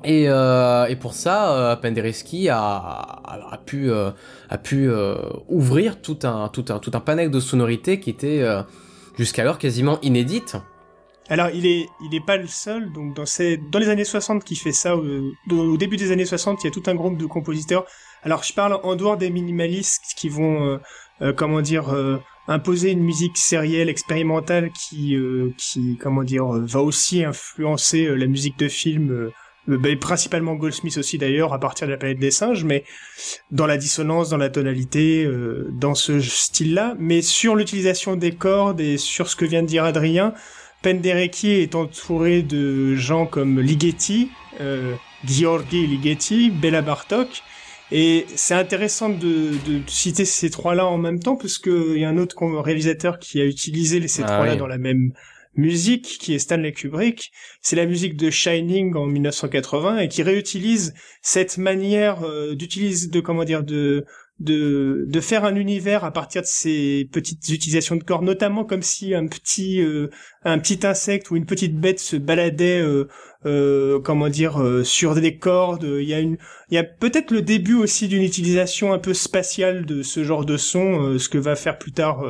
Et, 0.04 0.28
euh, 0.28 0.86
et 0.86 0.96
pour 0.96 1.12
ça, 1.12 1.52
euh, 1.52 1.76
Penderecki 1.76 2.48
a, 2.48 2.58
a, 2.58 3.58
pu, 3.64 3.90
euh, 3.90 4.10
a 4.48 4.58
pu 4.58 4.88
ouvrir 5.48 6.00
tout 6.00 6.18
un, 6.22 6.48
tout, 6.48 6.66
un, 6.68 6.78
tout 6.78 6.90
un 6.94 7.00
panel 7.00 7.30
de 7.30 7.40
sonorités 7.40 8.00
qui 8.00 8.10
était 8.10 8.44
jusqu'alors 9.16 9.58
quasiment 9.58 10.00
inédite 10.02 10.56
alors, 11.30 11.50
il 11.50 11.66
est, 11.66 11.88
il 12.00 12.14
est 12.14 12.24
pas 12.24 12.36
le 12.36 12.46
seul. 12.46 12.90
Donc, 12.92 13.14
dans, 13.14 13.26
ces, 13.26 13.58
dans 13.58 13.78
les 13.78 13.88
années 13.88 14.04
60 14.04 14.44
qui 14.44 14.56
fait 14.56 14.72
ça, 14.72 14.96
au, 14.96 15.76
début 15.76 15.96
des 15.96 16.10
années 16.10 16.24
60, 16.24 16.62
il 16.62 16.66
y 16.66 16.68
a 16.68 16.70
tout 16.70 16.82
un 16.86 16.94
groupe 16.94 17.18
de 17.18 17.26
compositeurs. 17.26 17.84
Alors, 18.22 18.42
je 18.42 18.52
parle 18.54 18.80
en 18.82 18.96
dehors 18.96 19.18
des 19.18 19.30
minimalistes 19.30 20.14
qui 20.16 20.30
vont, 20.30 20.66
euh, 20.66 20.78
euh, 21.20 21.32
comment 21.34 21.60
dire, 21.60 21.90
euh, 21.90 22.18
imposer 22.48 22.92
une 22.92 23.02
musique 23.02 23.36
sérielle, 23.36 23.90
expérimentale, 23.90 24.70
qui, 24.70 25.16
qui, 25.58 25.98
comment 26.00 26.22
dire, 26.22 26.46
va 26.46 26.80
aussi 26.80 27.22
influencer 27.22 28.06
la 28.16 28.26
musique 28.26 28.58
de 28.58 28.68
film. 28.68 29.30
Ben, 29.66 29.98
principalement 29.98 30.54
Goldsmith 30.54 30.96
aussi 30.96 31.18
d'ailleurs 31.18 31.52
à 31.52 31.60
partir 31.60 31.86
de 31.86 31.92
la 31.92 31.98
planète 31.98 32.18
des 32.18 32.30
singes 32.30 32.64
mais 32.64 32.84
dans 33.50 33.66
la 33.66 33.76
dissonance 33.76 34.30
dans 34.30 34.38
la 34.38 34.48
tonalité 34.48 35.30
dans 35.72 35.94
ce 35.94 36.20
style 36.20 36.72
là 36.72 36.94
mais 36.98 37.20
sur 37.20 37.54
l'utilisation 37.54 38.16
des 38.16 38.32
cordes 38.32 38.80
et 38.80 38.96
sur 38.96 39.28
ce 39.28 39.36
que 39.36 39.44
vient 39.44 39.60
de 39.60 39.66
dire 39.66 39.84
Adrien 39.84 40.32
Penderecki 40.82 41.50
est 41.50 41.74
entouré 41.74 42.42
de 42.42 42.94
gens 42.94 43.26
comme 43.26 43.60
Ligeti, 43.60 44.30
euh, 44.60 44.94
Gheorghi 45.24 45.86
Ligeti, 45.86 46.50
Bela 46.50 46.82
Bartok, 46.82 47.42
et 47.90 48.26
c'est 48.36 48.54
intéressant 48.54 49.08
de, 49.08 49.52
de, 49.66 49.80
citer 49.86 50.24
ces 50.24 50.50
trois-là 50.50 50.86
en 50.86 50.98
même 50.98 51.20
temps, 51.20 51.36
parce 51.36 51.58
qu'il 51.58 51.98
y 51.98 52.04
a 52.04 52.08
un 52.08 52.18
autre 52.18 52.36
réalisateur 52.60 53.18
qui 53.18 53.40
a 53.40 53.44
utilisé 53.44 54.06
ces 54.08 54.22
ah 54.22 54.26
trois-là 54.26 54.56
dans 54.56 54.66
la 54.66 54.78
même 54.78 55.12
musique, 55.54 56.18
qui 56.20 56.34
est 56.34 56.38
Stanley 56.38 56.72
Kubrick. 56.72 57.32
C'est 57.62 57.76
la 57.76 57.86
musique 57.86 58.16
de 58.16 58.30
Shining 58.30 58.94
en 58.94 59.06
1980 59.06 59.98
et 59.98 60.08
qui 60.08 60.22
réutilise 60.22 60.94
cette 61.22 61.58
manière 61.58 62.22
euh, 62.22 62.54
d'utiliser, 62.54 63.08
de 63.08 63.20
comment 63.20 63.44
dire, 63.44 63.64
de 63.64 64.04
de, 64.40 65.04
de 65.08 65.20
faire 65.20 65.44
un 65.44 65.56
univers 65.56 66.04
à 66.04 66.12
partir 66.12 66.42
de 66.42 66.46
ces 66.46 67.08
petites 67.12 67.48
utilisations 67.48 67.96
de 67.96 68.04
corps, 68.04 68.22
notamment 68.22 68.64
comme 68.64 68.82
si 68.82 69.14
un 69.14 69.26
petit 69.26 69.82
euh, 69.82 70.10
un 70.44 70.58
petit 70.58 70.86
insecte 70.86 71.30
ou 71.30 71.36
une 71.36 71.44
petite 71.44 71.76
bête 71.76 71.98
se 71.98 72.16
baladait, 72.16 72.80
euh, 72.80 73.08
euh, 73.46 73.98
comment 74.00 74.28
dire, 74.28 74.62
sur 74.84 75.16
des 75.16 75.38
cordes. 75.38 75.88
Il 76.00 76.08
y 76.08 76.14
a 76.14 76.20
une, 76.20 76.38
il 76.70 76.76
y 76.76 76.78
a 76.78 76.84
peut-être 76.84 77.32
le 77.32 77.42
début 77.42 77.74
aussi 77.74 78.06
d'une 78.06 78.22
utilisation 78.22 78.92
un 78.92 78.98
peu 78.98 79.12
spatiale 79.12 79.84
de 79.84 80.02
ce 80.02 80.22
genre 80.22 80.44
de 80.44 80.56
son, 80.56 81.18
ce 81.18 81.28
que 81.28 81.38
va 81.38 81.56
faire 81.56 81.78
plus 81.78 81.92
tard 81.92 82.24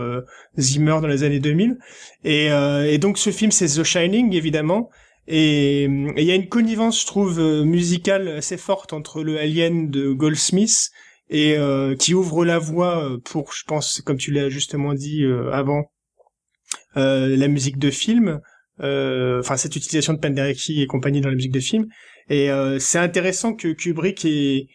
Zimmer 0.59 0.99
dans 1.03 1.09
les 1.09 1.25
années 1.25 1.41
2000. 1.41 1.79
Et, 2.25 2.47
et 2.47 2.99
donc 2.99 3.19
ce 3.19 3.31
film, 3.31 3.51
c'est 3.51 3.67
The 3.67 3.85
Shining, 3.85 4.35
évidemment. 4.35 4.91
Et 5.27 5.85
il 5.85 6.25
y 6.25 6.31
a 6.31 6.35
une 6.35 6.49
connivence, 6.49 7.03
je 7.03 7.07
trouve, 7.07 7.41
musicale 7.41 8.29
assez 8.29 8.57
forte 8.57 8.95
entre 8.95 9.23
le 9.23 9.39
Alien 9.39 9.91
de 9.91 10.13
Goldsmith 10.13 10.91
et 11.31 11.57
euh, 11.57 11.95
qui 11.95 12.15
ouvre 12.15 12.45
la 12.45 12.59
voie 12.59 13.05
euh, 13.05 13.19
pour, 13.19 13.53
je 13.53 13.65
pense, 13.65 14.01
comme 14.05 14.17
tu 14.17 14.33
l'as 14.33 14.49
justement 14.49 14.95
dit 14.95 15.25
euh, 15.25 15.51
avant, 15.53 15.91
la 16.95 17.49
musique 17.49 17.79
de 17.79 17.91
film, 17.91 18.41
enfin 18.81 19.57
cette 19.57 19.77
utilisation 19.77 20.15
de 20.15 20.19
Penderecki 20.19 20.83
et 20.83 20.87
compagnie 20.89 21.21
dans 21.21 21.29
la 21.29 21.37
musique 21.37 21.53
de 21.53 21.61
film, 21.61 21.87
Et 22.29 22.51
c'est 22.81 22.99
intéressant 22.99 23.55
que 23.55 23.69
Kubrick 23.69 24.25
ait 24.25 24.67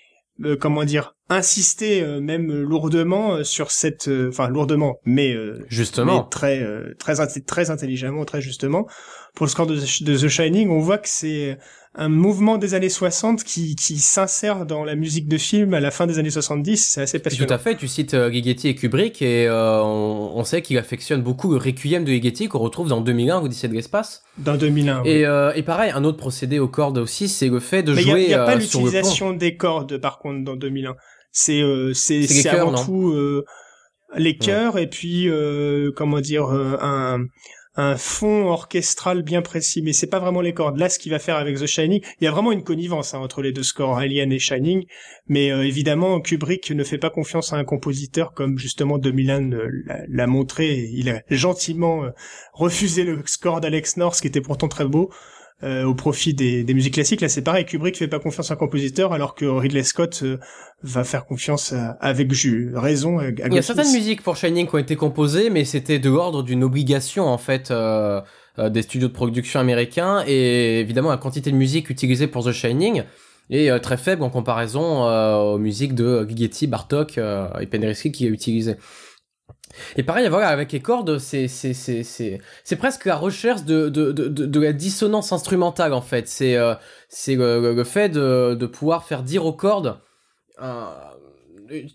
comment 0.61 0.85
dire 0.85 1.15
insisté 1.27 2.01
même 2.21 2.49
lourdement 2.61 3.43
sur 3.43 3.71
cette 3.71 4.09
enfin 4.29 4.47
lourdement 4.47 4.99
mais 5.03 5.35
justement. 5.67 6.23
très 6.23 6.65
très 6.97 7.15
très 7.45 7.69
intelligemment 7.71 8.23
très 8.23 8.39
justement. 8.39 8.87
Pour 9.35 9.45
le 9.45 9.51
score 9.51 9.67
de, 9.67 9.75
de 9.75 10.17
The 10.17 10.29
Shining 10.29 10.69
on 10.69 10.79
voit 10.79 10.97
que 10.97 11.09
c'est 11.09 11.57
un 11.95 12.09
mouvement 12.09 12.57
des 12.57 12.73
années 12.73 12.89
60 12.89 13.43
qui, 13.43 13.75
qui 13.75 13.99
s'insère 13.99 14.65
dans 14.65 14.83
la 14.83 14.95
musique 14.95 15.27
de 15.27 15.37
film 15.37 15.75
à 15.75 15.79
la 15.79 15.91
fin 15.91 16.07
des 16.07 16.17
années 16.17 16.31
70. 16.31 16.77
C'est 16.77 17.01
assez 17.01 17.19
passionnant. 17.19 17.47
Tout 17.47 17.53
à 17.53 17.57
fait. 17.59 17.75
Tu 17.75 17.87
cites 17.87 18.15
euh, 18.15 18.31
et 18.33 18.75
Kubrick 18.75 19.21
et 19.21 19.47
euh, 19.47 19.81
on, 19.83 20.43
sait 20.43 20.61
qu'il 20.63 20.77
affectionne 20.77 21.21
beaucoup 21.21 21.51
le 21.51 21.57
Requiem 21.57 22.03
de 22.03 22.11
Ligeti 22.11 22.47
qu'on 22.47 22.59
retrouve 22.59 22.89
dans 22.89 23.01
2001 23.01 23.41
Odyssée 23.41 23.67
de 23.67 23.73
l'espace. 23.73 24.23
Dans 24.39 24.55
2001. 24.55 25.03
Et, 25.03 25.25
euh, 25.25 25.53
et 25.53 25.61
pareil, 25.61 25.91
un 25.91 26.03
autre 26.03 26.17
procédé 26.17 26.57
aux 26.57 26.67
cordes 26.67 26.97
aussi, 26.97 27.29
c'est 27.29 27.49
le 27.49 27.59
fait 27.59 27.83
de 27.83 27.93
jouer. 27.93 28.23
Il 28.23 28.27
n'y 28.27 28.33
a, 28.33 28.43
pas 28.43 28.55
euh, 28.55 28.59
l'utilisation 28.59 29.33
des 29.33 29.55
cordes 29.55 29.97
par 29.99 30.17
contre 30.17 30.43
dans 30.43 30.55
2001. 30.55 30.95
C'est 31.31 31.61
c'est 31.93 32.27
c'est 32.27 32.49
avant 32.49 32.73
tout 32.75 33.15
les 34.15 34.37
chœurs 34.37 34.77
et 34.77 34.87
puis 34.87 35.27
comment 35.95 36.21
dire 36.21 36.45
un 36.49 37.25
un 37.75 37.97
fond 37.97 38.47
orchestral 38.47 39.23
bien 39.23 39.41
précis, 39.41 39.81
mais 39.81 39.93
c'est 39.93 40.07
pas 40.07 40.19
vraiment 40.19 40.41
les 40.41 40.53
cordes. 40.53 40.77
Là, 40.77 40.89
ce 40.89 40.99
qu'il 40.99 41.11
va 41.11 41.19
faire 41.19 41.37
avec 41.37 41.57
The 41.57 41.65
Shining, 41.65 42.01
il 42.19 42.23
y 42.23 42.27
a 42.27 42.31
vraiment 42.31 42.51
une 42.51 42.63
connivence 42.63 43.13
hein, 43.13 43.19
entre 43.19 43.41
les 43.41 43.51
deux 43.51 43.63
scores, 43.63 43.97
Alien 43.97 44.31
et 44.31 44.39
Shining, 44.39 44.85
mais 45.27 45.51
euh, 45.51 45.65
évidemment, 45.65 46.21
Kubrick 46.21 46.71
ne 46.71 46.83
fait 46.83 46.97
pas 46.97 47.09
confiance 47.09 47.53
à 47.53 47.57
un 47.57 47.63
compositeur 47.63 48.33
comme 48.33 48.59
justement 48.59 48.97
2001 48.97 49.49
l'a 50.07 50.27
montré. 50.27 50.89
Il 50.93 51.09
a 51.09 51.21
gentiment 51.29 52.03
euh, 52.03 52.09
refusé 52.53 53.03
le 53.03 53.23
score 53.25 53.61
d'Alex 53.61 53.97
North, 53.97 54.21
qui 54.21 54.27
était 54.27 54.41
pourtant 54.41 54.67
très 54.67 54.85
beau, 54.85 55.11
euh, 55.63 55.85
au 55.85 55.95
profit 55.95 56.33
des, 56.33 56.63
des, 56.63 56.73
musiques 56.73 56.95
classiques. 56.95 57.21
Là, 57.21 57.29
c'est 57.29 57.41
pareil, 57.41 57.65
Kubrick 57.65 57.97
fait 57.97 58.09
pas 58.09 58.19
confiance 58.19 58.51
à 58.51 58.55
un 58.55 58.57
compositeur, 58.57 59.13
alors 59.13 59.33
que 59.33 59.45
Ridley 59.45 59.83
Scott 59.83 60.19
euh, 60.23 60.37
va 60.81 61.05
faire 61.05 61.25
confiance 61.25 61.73
avec 62.01 62.29
raison. 62.75 63.19
À, 63.19 63.29
Il 63.29 63.53
y 63.53 63.57
a 63.57 63.61
certaines 63.61 63.93
musiques 63.93 64.23
pour 64.23 64.35
Shining 64.35 64.67
qui 64.67 64.75
ont 64.75 64.79
été 64.79 64.97
composées, 64.97 65.49
mais 65.49 65.63
c'était 65.63 65.99
de 65.99 66.09
l'ordre 66.09 66.43
d'une 66.43 66.63
obligation 66.63 67.25
en 67.25 67.37
fait. 67.37 67.71
Euh, 67.71 68.21
des 68.69 68.83
studios 68.83 69.07
de 69.07 69.13
production 69.13 69.59
américains 69.59 70.23
et 70.27 70.79
évidemment 70.79 71.09
la 71.09 71.17
quantité 71.17 71.49
de 71.49 71.55
musique 71.55 71.89
utilisée 71.89 72.27
pour 72.27 72.45
The 72.45 72.51
Shining 72.51 73.01
est 73.49 73.79
très 73.79 73.97
faible 73.97 74.21
en 74.21 74.29
comparaison 74.29 75.07
aux 75.07 75.57
musiques 75.57 75.95
de 75.95 76.23
Ligeti, 76.29 76.67
Bartok 76.67 77.17
et 77.17 77.65
Penderecki 77.65 78.11
qui 78.11 78.27
a 78.27 78.29
utilisé. 78.29 78.75
Et 79.97 80.03
pareil, 80.03 80.27
voilà, 80.29 80.47
avec 80.49 80.71
les 80.71 80.79
cordes, 80.79 81.17
c'est 81.17 81.47
c'est 81.47 81.73
c'est 81.73 82.03
c'est 82.03 82.39
c'est 82.63 82.75
presque 82.75 83.05
la 83.05 83.15
recherche 83.15 83.63
de 83.63 83.89
de 83.89 84.11
de 84.11 84.27
de 84.27 84.59
la 84.59 84.73
dissonance 84.73 85.31
instrumentale 85.31 85.93
en 85.93 86.01
fait. 86.01 86.27
C'est 86.27 86.55
euh, 86.55 86.75
c'est 87.09 87.35
le, 87.35 87.73
le, 87.73 87.83
fait 87.83 88.09
de 88.09 88.55
de 88.55 88.65
pouvoir 88.65 89.05
faire 89.05 89.23
dire 89.23 89.45
aux 89.45 89.53
cordes 89.53 89.99
euh, 90.61 90.85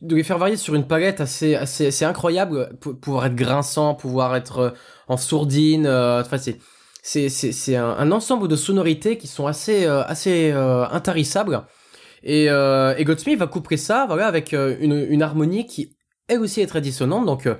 de 0.03 0.17
les 0.17 0.23
faire 0.23 0.39
varier 0.39 0.57
sur 0.57 0.75
une 0.75 0.87
palette 0.87 1.21
assez 1.21 1.55
assez 1.55 1.89
assez 1.89 2.05
incroyable, 2.05 2.77
pouvoir 2.81 3.27
être 3.27 3.37
grinçant, 3.37 3.95
pouvoir 3.95 4.35
être 4.35 4.59
euh, 4.59 4.71
en 5.09 5.17
sourdine. 5.17 5.87
Euh, 5.87 6.21
enfin, 6.21 6.39
c'est 6.39 6.59
c'est 7.03 7.29
c'est 7.29 7.53
c'est 7.53 7.77
un, 7.77 8.11
ensemble 8.11 8.49
de 8.49 8.57
sonorités 8.57 9.19
qui 9.19 9.29
sont 9.29 9.47
assez 9.47 9.87
assez 9.87 10.51
intarissables. 10.53 11.65
Et, 12.25 12.47
et 12.47 13.05
Goldsmith 13.05 13.39
va 13.39 13.47
couper 13.47 13.77
ça, 13.77 14.05
voilà, 14.09 14.27
avec 14.27 14.53
une 14.53 15.07
une 15.09 15.23
harmonie 15.23 15.67
qui 15.67 15.97
elle 16.29 16.41
aussi 16.41 16.61
est 16.61 16.67
très 16.67 16.81
dissonante. 16.81 17.27
Donc, 17.27 17.47
euh, 17.47 17.55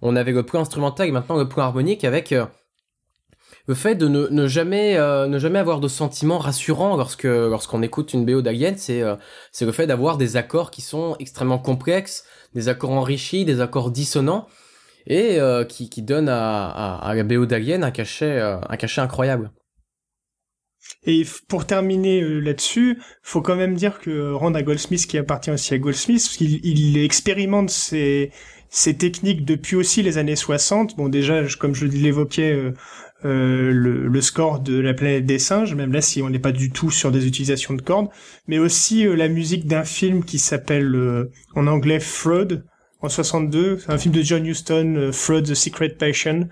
on 0.00 0.16
avait 0.16 0.32
le 0.32 0.42
point 0.42 0.60
instrumental 0.60 1.08
et 1.08 1.12
maintenant 1.12 1.36
le 1.36 1.48
point 1.48 1.64
harmonique 1.64 2.04
avec 2.04 2.32
euh, 2.32 2.46
le 3.66 3.74
fait 3.74 3.94
de 3.94 4.08
ne, 4.08 4.46
jamais 4.48 4.96
euh, 4.96 5.26
ne 5.26 5.38
jamais 5.38 5.58
avoir 5.58 5.80
de 5.80 5.88
sentiments 5.88 6.38
rassurants 6.38 6.96
lorsque 6.96 7.24
lorsqu'on 7.24 7.82
écoute 7.82 8.12
une 8.12 8.24
BO 8.24 8.42
d'Alien, 8.42 8.76
c'est 8.76 9.02
c'est 9.52 9.64
le 9.64 9.72
fait 9.72 9.86
d'avoir 9.86 10.18
des 10.18 10.36
accords 10.36 10.70
qui 10.72 10.82
sont 10.82 11.16
extrêmement 11.20 11.58
complexes, 11.58 12.24
des 12.54 12.68
accords 12.68 12.90
enrichis, 12.90 13.44
des 13.44 13.60
accords 13.60 13.92
dissonants 13.92 14.48
et 15.06 15.38
qui 15.68 15.88
qui 15.88 16.02
donnent 16.02 16.28
à, 16.28 16.96
à, 16.96 17.14
la 17.14 17.22
BO 17.22 17.46
d'Alien 17.46 17.84
un 17.84 17.92
cachet 17.92 18.40
un 18.40 18.76
cachet 18.76 19.00
incroyable. 19.00 19.52
Et 21.04 21.26
pour 21.48 21.66
terminer 21.66 22.22
euh, 22.22 22.38
là-dessus, 22.38 22.98
faut 23.22 23.42
quand 23.42 23.56
même 23.56 23.74
dire 23.74 23.98
que 23.98 24.32
Randa 24.32 24.62
Goldsmith, 24.62 25.06
qui 25.06 25.18
appartient 25.18 25.50
aussi 25.50 25.74
à 25.74 25.78
Goldsmith, 25.78 26.36
il, 26.40 26.64
il 26.64 27.02
expérimente 27.02 27.70
ses, 27.70 28.30
techniques 28.98 29.44
depuis 29.44 29.76
aussi 29.76 30.02
les 30.02 30.18
années 30.18 30.36
60. 30.36 30.96
Bon, 30.96 31.08
déjà, 31.08 31.42
comme 31.58 31.74
je 31.74 31.86
l'évoquais, 31.86 32.52
euh, 32.52 32.72
euh, 33.24 33.72
le, 33.72 34.20
score 34.20 34.60
de 34.60 34.78
la 34.78 34.94
planète 34.94 35.26
des 35.26 35.38
singes, 35.38 35.74
même 35.74 35.92
là 35.92 36.00
si 36.00 36.22
on 36.22 36.30
n'est 36.30 36.38
pas 36.38 36.52
du 36.52 36.70
tout 36.70 36.90
sur 36.90 37.10
des 37.10 37.26
utilisations 37.26 37.74
de 37.74 37.82
cordes, 37.82 38.08
mais 38.46 38.58
aussi 38.58 39.04
la 39.04 39.28
musique 39.28 39.66
d'un 39.66 39.84
film 39.84 40.24
qui 40.24 40.38
s'appelle 40.38 41.28
en 41.54 41.68
anglais 41.68 42.00
Fraud 42.00 42.62
en 43.00 43.08
62, 43.08 43.78
un 43.86 43.98
film 43.98 44.14
de 44.14 44.22
John 44.22 44.44
Huston, 44.44 45.10
Fraud 45.12 45.42
the 45.42 45.54
Secret 45.54 45.90
Passion, 45.90 46.48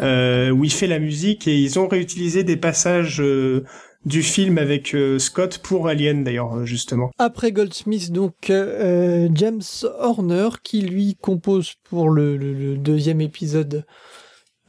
où 0.00 0.64
il 0.64 0.72
fait 0.72 0.86
la 0.86 0.98
musique 0.98 1.48
et 1.48 1.58
ils 1.58 1.78
ont 1.78 1.88
réutilisé 1.88 2.44
des 2.44 2.56
passages 2.56 3.20
euh, 3.20 3.64
du 4.04 4.22
film 4.22 4.58
avec 4.58 4.94
euh, 4.94 5.18
Scott 5.18 5.58
pour 5.58 5.88
Alien 5.88 6.24
d'ailleurs 6.24 6.64
justement. 6.64 7.10
Après 7.18 7.52
Goldsmith 7.52 8.12
donc 8.12 8.34
James 8.48 9.62
Horner 9.98 10.48
qui 10.62 10.82
lui 10.82 11.16
compose 11.20 11.74
pour 11.84 12.10
le, 12.10 12.76
deuxième 12.76 13.20
épisode 13.20 13.84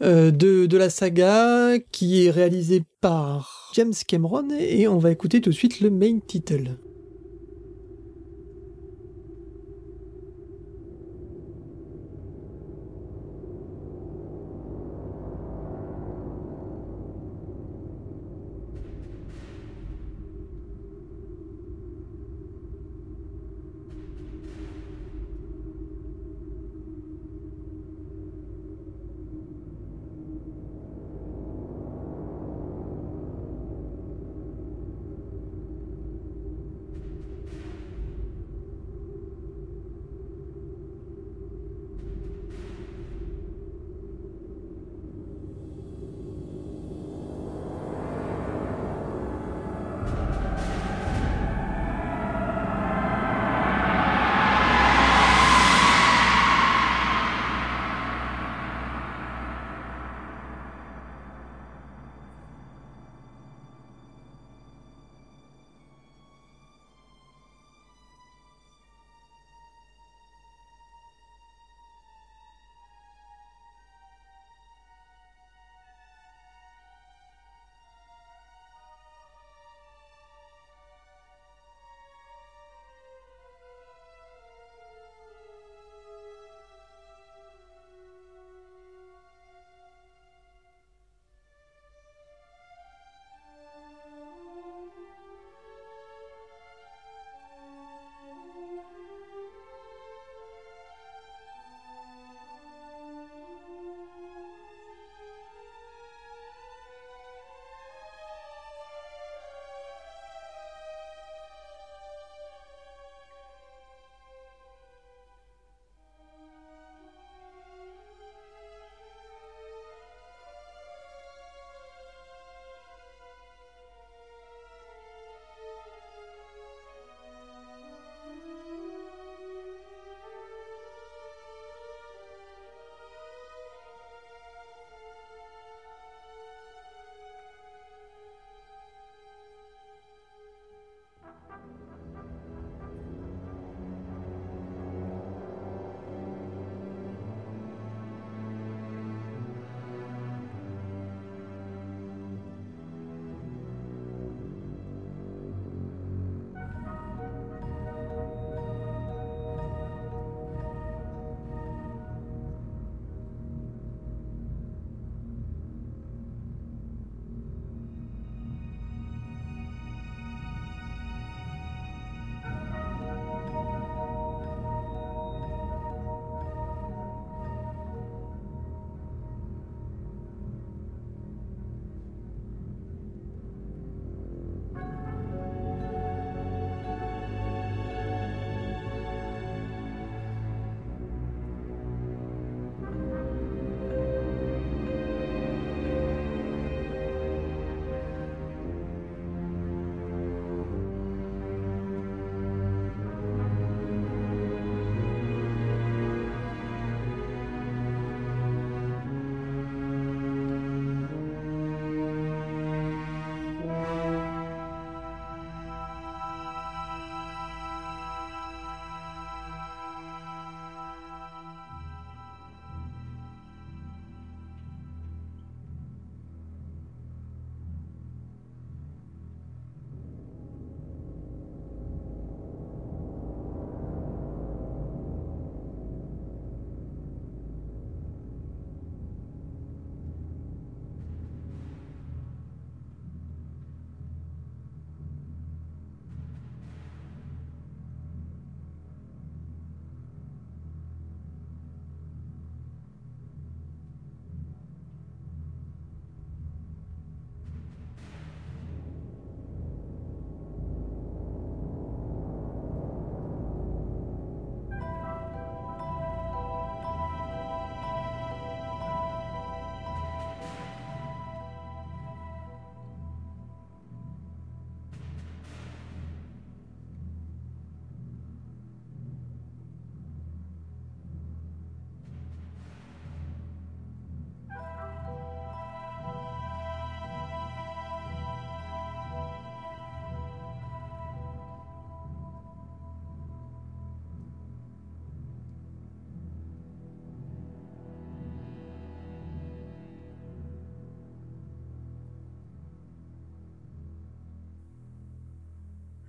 de, 0.02 0.32
de 0.32 0.78
la 0.78 0.90
saga 0.90 1.78
qui 1.92 2.26
est 2.26 2.32
réalisé 2.32 2.84
par 3.02 3.72
James 3.76 3.94
Cameron 4.08 4.48
et 4.58 4.88
on 4.88 4.98
va 4.98 5.12
écouter 5.12 5.42
tout 5.42 5.52
de 5.52 5.56
suite 5.56 5.82
le 5.82 5.90
main 5.90 6.20
title. 6.26 6.78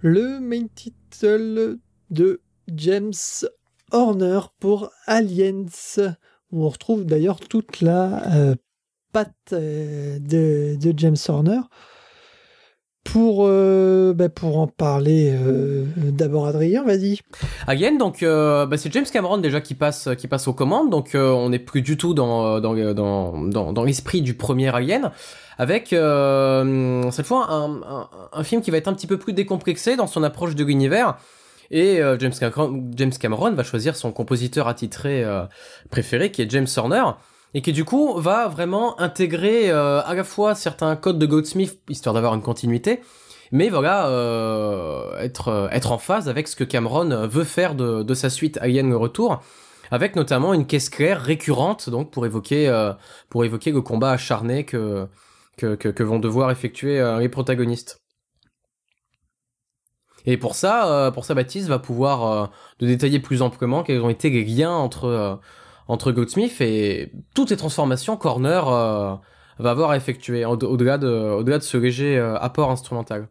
Le 0.03 0.41
main 0.41 0.67
title 0.75 1.79
de 2.11 2.41
James 2.75 3.13
Horner 3.93 4.41
pour 4.59 4.91
Aliens, 5.07 5.67
où 6.53 6.65
on 6.65 6.69
retrouve 6.69 7.05
d'ailleurs 7.05 7.41
toute 7.41 7.81
la 7.81 8.35
euh, 8.35 8.55
patte 9.13 9.35
euh, 9.53 10.19
de, 10.19 10.77
de, 10.81 10.95
James 10.97 11.17
Horner. 11.29 11.61
Pour, 13.05 13.47
euh, 13.47 14.13
bah 14.15 14.29
pour 14.29 14.59
en 14.59 14.67
parler, 14.67 15.35
d'abord 15.97 16.47
Adrien, 16.47 16.85
vas-y. 16.85 17.19
Alien, 17.67 17.99
donc 17.99 18.21
bah 18.23 18.77
c'est 18.77 18.93
James 18.93 19.07
Cameron 19.11 19.39
déjà 19.39 19.61
qui 19.61 19.75
passe, 19.75 20.09
qui 20.19 20.29
passe 20.29 20.47
aux 20.49 20.53
commandes, 20.53 20.91
donc 20.91 21.11
on 21.15 21.49
n'est 21.49 21.59
plus 21.59 21.83
du 21.83 21.97
tout 21.97 22.15
dans, 22.15 22.61
dans, 22.61 22.75
dans, 22.95 23.47
dans, 23.47 23.73
dans 23.73 23.85
l'esprit 23.85 24.23
du 24.23 24.35
premier 24.35 24.75
Alien. 24.75 25.11
Avec 25.59 25.89
cette 25.89 27.27
fois 27.27 27.51
un, 27.51 27.83
un, 27.83 28.09
un, 28.33 28.45
film 28.45 28.63
qui 28.63 28.71
va 28.71 28.77
être 28.77 28.89
un 28.89 28.95
petit 28.95 29.07
peu 29.07 29.19
plus 29.19 29.33
décomplexé 29.33 29.97
dans 29.97 30.07
son 30.07 30.23
approche 30.23 30.55
de 30.55 30.65
l'univers. 30.65 31.17
Et 31.71 32.01
euh, 32.01 32.19
James, 32.19 32.33
Cameron, 32.39 32.91
James, 32.97 33.13
Cameron, 33.13 33.53
va 33.53 33.63
choisir 33.63 33.97
son 33.97 34.13
compositeur 34.13 34.69
attitré 34.69 35.25
euh, 35.25 35.45
préféré, 35.91 36.31
qui 36.31 36.43
est 36.43 36.51
James 36.51 36.67
Horner, 36.77 37.05
et 37.55 37.63
qui 37.63 37.73
du 37.73 37.85
coup 37.85 38.15
va 38.19 38.49
vraiment 38.49 39.01
intégrer 39.01 39.71
euh, 39.71 40.03
à 40.03 40.15
la 40.15 40.25
fois 40.25 40.55
certains 40.55 40.95
codes 40.97 41.19
de 41.19 41.27
Goldsmith, 41.27 41.81
histoire 41.89 42.15
d'avoir 42.15 42.35
une 42.35 42.43
continuité, 42.43 43.01
mais 43.53 43.69
voilà, 43.69 44.07
être, 45.19 45.69
être 45.73 45.91
en 45.91 45.99
phase 45.99 46.29
avec 46.29 46.47
ce 46.47 46.55
que 46.55 46.63
Cameron 46.63 47.27
veut 47.27 47.43
faire 47.43 47.75
de, 47.75 48.05
de 48.05 48.15
sa 48.15 48.31
suite 48.31 48.59
Alien 48.59 48.89
le 48.89 48.97
Retour, 48.97 49.43
avec 49.91 50.15
notamment 50.15 50.55
une 50.55 50.67
caisse 50.67 50.89
claire 50.89 51.21
récurrente, 51.21 51.91
donc 51.91 52.13
pour 52.13 52.25
évoquer, 52.27 52.71
pour 53.29 53.45
évoquer 53.45 53.73
le 53.73 53.81
combat 53.81 54.13
acharné 54.13 54.65
que, 54.65 55.09
que, 55.57 56.03
vont 56.05 56.21
devoir 56.21 56.53
effectuer 56.53 57.03
les 57.19 57.29
protagonistes. 57.29 58.01
Et 60.27 60.37
pour 60.37 60.55
ça, 60.55 60.91
euh, 60.91 61.11
pour 61.11 61.25
ça, 61.25 61.35
Baptiste 61.35 61.69
va 61.69 61.79
pouvoir 61.79 62.27
euh, 62.27 62.47
de 62.79 62.87
détailler 62.87 63.21
plus 63.21 63.43
amplement 63.43 63.83
quels 63.83 64.01
ont 64.03 64.11
été 64.11 64.31
les 64.31 64.45
liens 64.45 64.73
entre 64.73 65.05
euh, 65.07 65.35
entre 65.91 66.13
Goldsmith 66.13 66.61
et 66.61 67.13
toutes 67.35 67.51
les 67.51 67.57
transformations 67.57 68.17
Corner 68.17 68.65
va 68.65 69.71
avoir 69.71 69.91
à 69.91 69.97
effectuer 69.97 70.45
au-delà 70.45 70.97
de 70.99 71.09
au-delà 71.09 71.59
de 71.59 71.63
ce 71.63 71.77
léger 71.77 72.19
apport 72.19 72.71
instrumental. 72.71 73.29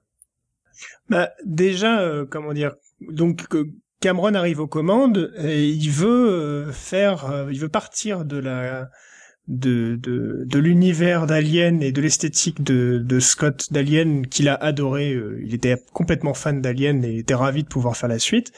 Bah 1.10 1.30
déjà, 1.46 2.26
comment 2.30 2.54
dire, 2.54 2.76
donc 3.02 3.48
Cameron 4.00 4.34
arrive 4.34 4.60
aux 4.60 4.68
commandes 4.68 5.34
et 5.38 5.68
il 5.68 5.90
veut 5.90 6.72
faire, 6.72 7.48
il 7.52 7.60
veut 7.60 7.70
partir 7.70 8.26
de 8.26 8.38
la 8.38 8.90
de, 9.50 10.00
de, 10.46 10.60
l'univers 10.60 11.26
d'Alien 11.26 11.82
et 11.82 11.92
de 11.92 12.02
l'esthétique 12.02 12.64
de, 12.64 13.00
de 13.00 13.20
Scott 13.20 13.74
d'Alien 13.74 14.28
qu'il 14.28 14.48
a 14.48 14.54
adoré. 14.54 15.12
Euh, 15.12 15.42
il 15.44 15.56
était 15.56 15.76
complètement 15.92 16.36
fan 16.36 16.62
d'Alien 16.62 17.04
et 17.04 17.18
était 17.18 17.34
ravi 17.34 17.64
de 17.64 17.68
pouvoir 17.68 17.98
faire 17.98 18.10
la 18.10 18.20
suite. 18.20 18.52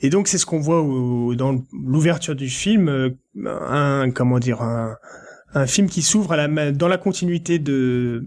Et 0.00 0.10
donc 0.10 0.28
c'est 0.28 0.38
ce 0.38 0.46
qu'on 0.46 0.60
voit 0.60 0.80
dans 1.34 1.60
l'ouverture 1.72 2.36
du 2.36 2.48
film, 2.48 2.88
euh, 2.88 3.10
un 3.44 4.10
comment 4.12 4.38
dire 4.38 4.62
un, 4.62 4.96
un 5.54 5.66
film 5.66 5.88
qui 5.88 6.02
s'ouvre 6.02 6.36
dans 6.72 6.88
la 6.88 6.98
continuité 6.98 7.58
de 7.58 8.24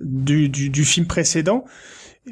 du, 0.00 0.48
du, 0.48 0.70
du 0.70 0.84
film 0.84 1.06
précédent. 1.06 1.64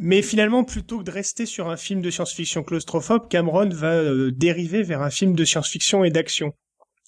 Mais 0.00 0.22
finalement, 0.22 0.64
plutôt 0.64 0.98
que 0.98 1.04
de 1.04 1.10
rester 1.10 1.46
sur 1.46 1.68
un 1.68 1.76
film 1.76 2.00
de 2.00 2.10
science-fiction 2.10 2.64
claustrophobe, 2.64 3.28
Cameron 3.28 3.68
va 3.68 3.92
euh, 3.92 4.32
dériver 4.32 4.82
vers 4.82 5.02
un 5.02 5.10
film 5.10 5.34
de 5.34 5.44
science-fiction 5.44 6.04
et 6.04 6.10
d'action. 6.10 6.52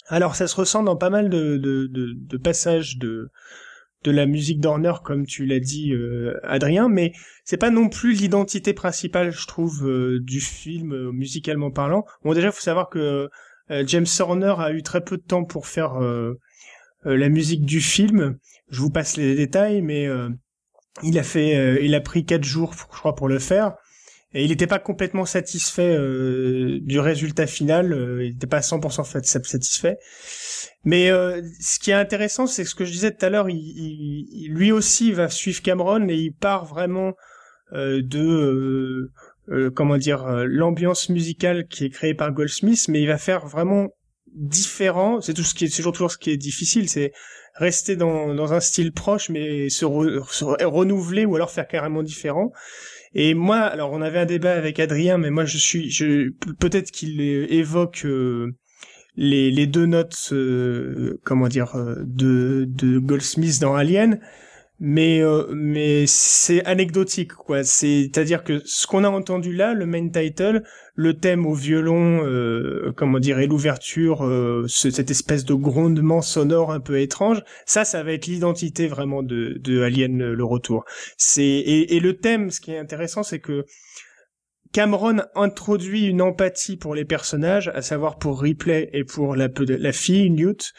Alors 0.08 0.36
ça 0.36 0.46
se 0.46 0.56
ressent 0.56 0.82
dans 0.82 0.96
pas 0.96 1.10
mal 1.10 1.28
de, 1.28 2.36
passages 2.42 2.96
de, 2.98 3.30
de 4.04 4.10
la 4.10 4.26
musique 4.26 4.60
d'Horner, 4.60 4.92
comme 5.04 5.26
tu 5.26 5.46
l'as 5.46 5.60
dit, 5.60 5.92
euh, 5.92 6.38
Adrien, 6.44 6.88
mais 6.88 7.12
c'est 7.44 7.56
pas 7.56 7.70
non 7.70 7.88
plus 7.88 8.12
l'identité 8.12 8.72
principale, 8.72 9.32
je 9.32 9.46
trouve, 9.46 9.86
euh, 9.88 10.20
du 10.20 10.40
film 10.40 10.92
euh, 10.92 11.12
musicalement 11.12 11.70
parlant. 11.70 12.04
Bon, 12.22 12.34
déjà, 12.34 12.52
faut 12.52 12.60
savoir 12.60 12.88
que 12.88 13.28
James 13.68 14.06
Horner 14.20 14.54
a 14.58 14.70
eu 14.70 14.84
très 14.84 15.00
peu 15.00 15.16
de 15.16 15.22
temps 15.22 15.44
pour 15.44 15.66
faire 15.66 15.98
la 17.04 17.28
musique 17.28 17.66
du 17.66 17.80
film. 17.80 18.38
Je 18.68 18.80
vous 18.80 18.90
passe 18.90 19.16
les 19.16 19.34
détails, 19.34 19.82
mais 19.82 20.08
il 21.02 21.18
a 21.18 21.24
fait, 21.24 21.84
il 21.84 21.92
a 21.96 22.00
pris 22.00 22.24
quatre 22.24 22.44
jours, 22.44 22.74
je 22.74 22.84
crois, 22.84 23.16
pour 23.16 23.26
le 23.26 23.40
faire. 23.40 23.74
Et 24.36 24.44
il 24.44 24.50
n'était 24.50 24.66
pas 24.66 24.78
complètement 24.78 25.24
satisfait 25.24 25.96
euh, 25.96 26.78
du 26.82 27.00
résultat 27.00 27.46
final, 27.46 27.94
euh, 27.94 28.22
il 28.22 28.32
n'était 28.32 28.46
pas 28.46 28.60
100% 28.60 29.24
satisfait. 29.24 29.96
Mais 30.84 31.10
euh, 31.10 31.40
ce 31.58 31.78
qui 31.78 31.90
est 31.90 31.94
intéressant, 31.94 32.46
c'est 32.46 32.66
ce 32.66 32.74
que 32.74 32.84
je 32.84 32.92
disais 32.92 33.12
tout 33.12 33.24
à 33.24 33.30
l'heure, 33.30 33.48
il, 33.48 34.48
lui 34.50 34.72
aussi 34.72 35.10
va 35.12 35.30
suivre 35.30 35.62
Cameron 35.62 36.06
et 36.10 36.16
il 36.16 36.32
part 36.34 36.66
vraiment 36.66 37.14
de 37.72 39.10
comment 39.74 39.96
dire 39.96 40.26
l'ambiance 40.44 41.08
musicale 41.08 41.66
qui 41.68 41.86
est 41.86 41.90
créée 41.90 42.14
par 42.14 42.32
Goldsmith, 42.32 42.88
mais 42.88 43.00
il 43.00 43.06
va 43.06 43.16
faire 43.16 43.46
vraiment 43.46 43.88
différent. 44.34 45.20
C'est 45.22 45.34
tout 45.34 45.44
ce 45.44 45.54
qui 45.54 45.64
est, 45.64 45.68
c'est 45.68 45.82
toujours 45.82 46.10
ce 46.10 46.18
qui 46.18 46.30
est 46.30 46.36
difficile, 46.36 46.90
c'est 46.90 47.12
rester 47.54 47.96
dans, 47.96 48.34
dans 48.34 48.52
un 48.52 48.60
style 48.60 48.92
proche, 48.92 49.30
mais 49.30 49.70
se, 49.70 49.86
se 50.30 50.44
renouveler 50.64 51.24
ou 51.24 51.36
alors 51.36 51.50
faire 51.50 51.66
carrément 51.66 52.02
différent. 52.02 52.52
Et 53.18 53.32
moi, 53.32 53.60
alors 53.60 53.92
on 53.92 54.02
avait 54.02 54.18
un 54.18 54.26
débat 54.26 54.52
avec 54.52 54.78
Adrien, 54.78 55.16
mais 55.16 55.30
moi 55.30 55.46
je 55.46 55.56
suis, 55.56 55.90
peut-être 56.60 56.90
qu'il 56.90 57.18
évoque 57.22 58.02
euh, 58.04 58.54
les, 59.16 59.66
deux 59.66 59.86
notes, 59.86 60.28
euh, 60.32 61.18
comment 61.24 61.48
dire, 61.48 61.76
euh, 61.76 61.94
de 62.04 62.98
Goldsmith 62.98 63.58
dans 63.58 63.74
Alien, 63.74 64.20
mais 64.78 65.22
mais 65.54 66.04
c'est 66.06 66.64
anecdotique 66.64 67.32
quoi. 67.32 67.64
C'est-à-dire 67.64 68.44
que 68.44 68.60
ce 68.64 68.86
qu'on 68.86 69.04
a 69.04 69.08
entendu 69.08 69.54
là, 69.54 69.74
le 69.74 69.86
main 69.86 70.08
title, 70.08 70.62
le 70.96 71.14
thème 71.14 71.46
au 71.46 71.54
violon, 71.54 72.24
euh, 72.24 72.92
comment 72.96 73.18
dire, 73.18 73.38
et 73.38 73.46
l'ouverture, 73.46 74.24
euh, 74.24 74.66
cette 74.66 75.10
espèce 75.10 75.44
de 75.44 75.54
grondement 75.54 76.22
sonore 76.22 76.72
un 76.72 76.80
peu 76.80 76.98
étrange, 77.00 77.42
ça, 77.66 77.84
ça 77.84 78.02
va 78.02 78.12
être 78.12 78.26
l'identité 78.26 78.88
vraiment 78.88 79.22
de, 79.22 79.58
de 79.60 79.82
Alien 79.82 80.32
le 80.32 80.44
retour. 80.44 80.84
C'est 81.18 81.42
et, 81.42 81.96
et, 81.96 82.00
le 82.00 82.16
thème, 82.16 82.50
ce 82.50 82.60
qui 82.60 82.72
est 82.72 82.78
intéressant, 82.78 83.22
c'est 83.22 83.40
que 83.40 83.64
Cameron 84.72 85.22
introduit 85.34 86.06
une 86.06 86.22
empathie 86.22 86.76
pour 86.76 86.94
les 86.94 87.04
personnages, 87.04 87.68
à 87.74 87.82
savoir 87.82 88.18
pour 88.18 88.40
Ripley 88.40 88.90
et 88.92 89.04
pour 89.04 89.36
la, 89.36 89.48
la 89.58 89.92
fille 89.92 90.30
Newt, 90.30 90.72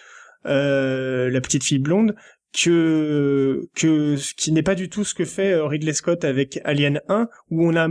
euh, 0.45 1.29
la 1.29 1.41
petite 1.41 1.63
fille 1.63 1.79
blonde, 1.79 2.15
que 2.53 3.69
que 3.75 4.15
qui 4.35 4.51
n'est 4.51 4.63
pas 4.63 4.75
du 4.75 4.89
tout 4.89 5.03
ce 5.03 5.13
que 5.13 5.25
fait 5.25 5.53
euh, 5.53 5.65
Ridley 5.65 5.93
Scott 5.93 6.23
avec 6.23 6.59
Alien 6.63 7.01
1 7.07 7.27
où 7.51 7.67
on 7.67 7.75
a 7.75 7.89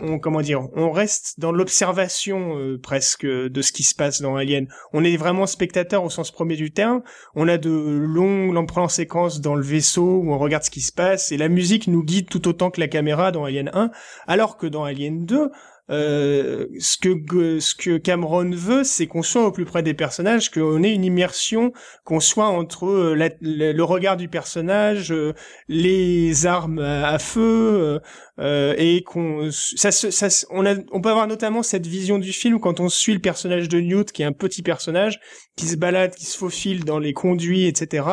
on 0.00 0.18
comment 0.18 0.42
dire, 0.42 0.68
on 0.74 0.90
reste 0.90 1.40
dans 1.40 1.52
l'observation 1.52 2.58
euh, 2.58 2.78
presque 2.78 3.26
de 3.26 3.62
ce 3.62 3.72
qui 3.72 3.82
se 3.82 3.94
passe 3.94 4.20
dans 4.20 4.36
Alien. 4.36 4.68
On 4.92 5.04
est 5.04 5.16
vraiment 5.16 5.46
spectateur 5.46 6.04
au 6.04 6.10
sens 6.10 6.30
premier 6.30 6.56
du 6.56 6.70
terme. 6.72 7.02
On 7.34 7.48
a 7.48 7.58
de 7.58 7.70
longs 7.70 8.66
plans 8.66 8.88
séquences 8.88 9.40
dans 9.40 9.54
le 9.54 9.62
vaisseau 9.62 10.18
où 10.18 10.32
on 10.32 10.38
regarde 10.38 10.64
ce 10.64 10.70
qui 10.70 10.80
se 10.80 10.92
passe 10.92 11.32
et 11.32 11.36
la 11.36 11.48
musique 11.48 11.86
nous 11.86 12.02
guide 12.02 12.28
tout 12.28 12.48
autant 12.48 12.70
que 12.70 12.80
la 12.80 12.88
caméra 12.88 13.32
dans 13.32 13.44
Alien 13.44 13.70
1, 13.72 13.90
alors 14.26 14.56
que 14.56 14.66
dans 14.66 14.84
Alien 14.84 15.24
2, 15.24 15.50
euh, 15.90 16.66
ce 16.78 16.98
que 16.98 17.60
ce 17.60 17.74
que 17.74 17.96
Cameron 17.96 18.50
veut, 18.50 18.84
c'est 18.84 19.06
qu'on 19.06 19.22
soit 19.22 19.46
au 19.46 19.52
plus 19.52 19.64
près 19.64 19.82
des 19.82 19.94
personnages, 19.94 20.50
qu'on 20.50 20.82
ait 20.82 20.92
une 20.92 21.04
immersion, 21.04 21.72
qu'on 22.04 22.20
soit 22.20 22.48
entre 22.48 22.86
euh, 22.86 23.30
le 23.40 23.82
regard 23.82 24.16
du 24.16 24.28
personnage, 24.28 25.12
euh, 25.12 25.32
les 25.68 26.46
armes 26.46 26.78
à, 26.78 27.18
feu, 27.18 28.00
et 28.40 29.02
qu'on 29.04 29.50
ça, 29.50 29.90
ça 29.90 30.28
on 30.50 30.64
a 30.64 30.74
on 30.92 31.00
peut 31.00 31.10
avoir 31.10 31.26
notamment 31.26 31.62
cette 31.62 31.86
vision 31.86 32.18
du 32.18 32.32
film 32.32 32.60
quand 32.60 32.78
on 32.78 32.88
suit 32.88 33.14
le 33.14 33.18
personnage 33.20 33.68
de 33.68 33.80
Newt, 33.80 34.12
qui 34.12 34.22
est 34.22 34.26
un 34.26 34.32
petit 34.32 34.62
personnage 34.62 35.18
qui 35.56 35.66
se 35.66 35.76
balade, 35.76 36.14
qui 36.14 36.24
se 36.24 36.38
faufile 36.38 36.84
dans 36.84 36.98
les 36.98 37.12
conduits, 37.12 37.66
etc. 37.66 38.06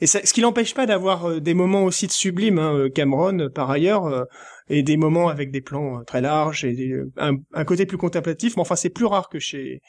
Et 0.00 0.06
ça, 0.06 0.20
ce 0.24 0.32
qui 0.32 0.40
n'empêche 0.40 0.74
pas 0.74 0.86
d'avoir 0.86 1.40
des 1.40 1.54
moments 1.54 1.84
aussi 1.84 2.06
de 2.06 2.12
sublime, 2.12 2.58
hein, 2.58 2.88
Cameron 2.94 3.48
par 3.52 3.70
ailleurs 3.70 4.26
et 4.68 4.82
des 4.82 4.96
moments 4.96 5.28
avec 5.28 5.50
des 5.50 5.60
plans 5.60 6.00
euh, 6.00 6.04
très 6.04 6.20
larges 6.20 6.64
et 6.64 6.92
un, 7.16 7.64
côté 7.64 7.86
plus 7.86 7.98
contemplatif. 7.98 8.56
Mais 8.56 8.62
enfin, 8.62 8.76
c'est 8.76 8.90
plus 8.90 9.04
rare 9.04 9.28
que 9.28 9.38
chez 9.38 9.80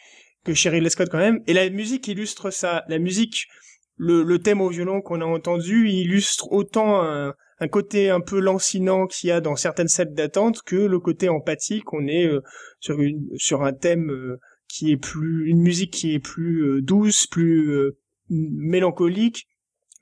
que 0.43 0.53
chez 0.53 0.69
Ridley 0.69 0.89
Scott 0.89 1.09
quand 1.11 1.17
même. 1.17 1.41
Et 1.47 1.53
la 1.53 1.69
musique 1.69 2.07
illustre 2.07 2.51
ça. 2.51 2.83
La 2.87 2.99
musique, 2.99 3.47
le, 3.95 4.23
le 4.23 4.39
thème 4.39 4.61
au 4.61 4.69
violon 4.69 5.01
qu'on 5.01 5.21
a 5.21 5.25
entendu, 5.25 5.89
illustre 5.89 6.51
autant 6.51 7.01
un, 7.03 7.33
un 7.59 7.67
côté 7.67 8.09
un 8.09 8.21
peu 8.21 8.39
lancinant 8.39 9.07
qu'il 9.07 9.29
y 9.29 9.31
a 9.31 9.41
dans 9.41 9.55
certaines 9.55 9.87
scènes 9.87 10.13
d'attente 10.13 10.61
que 10.63 10.75
le 10.75 10.99
côté 10.99 11.29
empathique. 11.29 11.93
On 11.93 12.07
est 12.07 12.25
euh, 12.25 12.41
sur 12.79 13.01
une 13.01 13.27
sur 13.35 13.63
un 13.63 13.73
thème 13.73 14.11
euh, 14.11 14.39
qui 14.67 14.91
est 14.91 14.97
plus 14.97 15.49
une 15.49 15.61
musique 15.61 15.91
qui 15.91 16.13
est 16.13 16.19
plus 16.19 16.81
douce, 16.81 17.25
plus 17.25 17.93
mélancolique, 18.29 19.47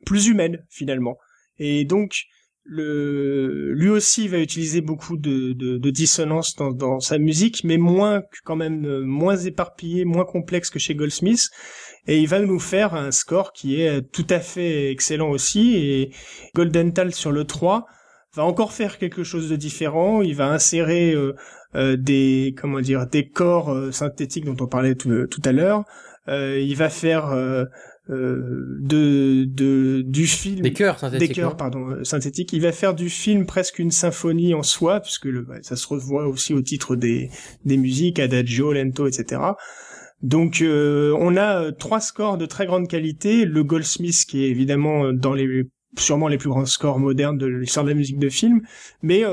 plus 0.05 0.27
humaine 0.27 0.65
finalement. 0.69 1.17
Et 1.59 1.85
donc 1.85 2.25
le, 2.65 3.73
lui 3.73 3.89
aussi 3.89 4.27
va 4.27 4.39
utiliser 4.39 4.81
beaucoup 4.81 5.17
de, 5.17 5.77
dissonance 5.89 6.55
dans, 6.55 6.71
dans, 6.71 6.99
sa 6.99 7.19
musique, 7.19 7.63
mais 7.63 7.77
moins 7.77 8.23
quand 8.43 8.55
même 8.55 8.85
euh, 8.85 9.05
moins 9.05 9.37
éparpillé, 9.37 10.03
moins 10.03 10.25
complexe 10.25 10.69
que 10.69 10.79
chez 10.79 10.95
Goldsmith. 10.95 11.47
Et 12.07 12.19
il 12.19 12.27
va 12.27 12.39
nous 12.39 12.59
faire 12.59 12.93
un 12.93 13.11
score 13.11 13.53
qui 13.53 13.81
est 13.81 14.01
tout 14.11 14.27
à 14.29 14.39
fait 14.39 14.91
excellent 14.91 15.29
aussi. 15.29 15.75
Et 15.75 16.11
Golden 16.53 16.93
Tal 16.93 17.13
sur 17.13 17.31
le 17.31 17.45
3 17.45 17.87
va 18.35 18.43
encore 18.43 18.73
faire 18.73 18.97
quelque 18.97 19.23
chose 19.23 19.49
de 19.49 19.55
différent. 19.55 20.21
Il 20.21 20.35
va 20.35 20.47
insérer 20.47 21.15
euh, 21.75 21.97
des 21.97 22.53
comment 22.57 22.81
dire 22.81 23.07
des 23.07 23.27
corps 23.27 23.93
synthétiques 23.93 24.45
dont 24.45 24.57
on 24.59 24.67
parlait 24.67 24.95
tout, 24.95 25.27
tout 25.27 25.41
à 25.45 25.51
l'heure. 25.51 25.83
il 26.27 26.75
va 26.75 26.89
faire 26.89 27.33
euh, 28.11 28.77
de, 28.81 29.45
de 29.45 30.03
du 30.03 30.27
film 30.27 30.59
des 30.59 30.73
chœurs 30.73 30.99
synthétiques 30.99 31.29
des 31.29 31.33
chœurs 31.33 31.57
pardon 31.57 31.89
euh, 31.89 32.03
synthétiques 32.03 32.53
il 32.53 32.61
va 32.61 32.71
faire 32.71 32.93
du 32.93 33.09
film 33.09 33.47
presque 33.47 33.79
une 33.79 33.89
symphonie 33.89 34.53
en 34.53 34.61
soi 34.61 34.99
puisque 34.99 35.25
le, 35.25 35.41
bah, 35.41 35.55
ça 35.63 35.75
se 35.75 35.87
revoit 35.87 36.27
aussi 36.27 36.53
au 36.53 36.61
titre 36.61 36.95
des 36.95 37.31
des 37.65 37.77
musiques 37.77 38.19
adagio 38.19 38.73
lento 38.73 39.07
etc 39.07 39.41
donc 40.25 40.61
euh, 40.61 41.15
on 41.19 41.37
a 41.37 41.71
trois 41.71 41.99
scores 41.99 42.37
de 42.39 42.47
très 42.47 42.65
grande 42.65 42.87
qualité. 42.87 43.45
Le 43.45 43.63
Goldsmith 43.63 44.25
qui 44.27 44.43
est 44.43 44.49
évidemment 44.49 45.13
dans 45.13 45.33
les 45.33 45.65
sûrement 45.99 46.27
les 46.27 46.39
plus 46.39 46.49
grands 46.49 46.65
scores 46.65 46.97
modernes 46.97 47.37
de 47.37 47.45
l'histoire 47.45 47.85
de 47.85 47.91
la 47.91 47.95
musique 47.95 48.17
de 48.17 48.29
film. 48.29 48.61
Mais 49.03 49.23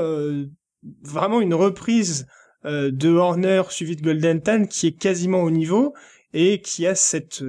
vraiment 1.01 1.41
une 1.41 1.55
reprise 1.55 2.27
de 2.63 3.09
Horner 3.09 3.63
suivi 3.69 3.95
de 3.95 4.03
Golden 4.03 4.39
Tan 4.39 4.65
qui 4.65 4.87
est 4.87 4.97
quasiment 4.97 5.41
au 5.41 5.49
niveau 5.49 5.95
et 6.31 6.61
qui 6.61 6.85
a 6.85 6.93
cette 6.93 7.43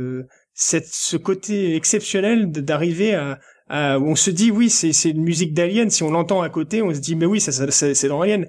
cette, 0.54 0.86
ce 0.86 1.18
côté 1.18 1.76
exceptionnel 1.76 2.50
d'arriver 2.50 3.14
à, 3.14 3.40
à, 3.68 3.98
on 3.98 4.16
se 4.16 4.30
dit 4.30 4.50
oui 4.50 4.70
c'est 4.70 4.94
c'est 4.94 5.10
une 5.10 5.22
musique 5.22 5.52
d'Alien. 5.52 5.90
Si 5.90 6.02
on 6.02 6.10
l'entend 6.10 6.40
à 6.40 6.48
côté 6.48 6.80
on 6.80 6.94
se 6.94 7.00
dit 7.00 7.14
mais 7.14 7.26
oui 7.26 7.42
ça, 7.42 7.52
ça, 7.52 7.94
c'est 7.94 8.08
dans 8.08 8.22
Alien. 8.22 8.48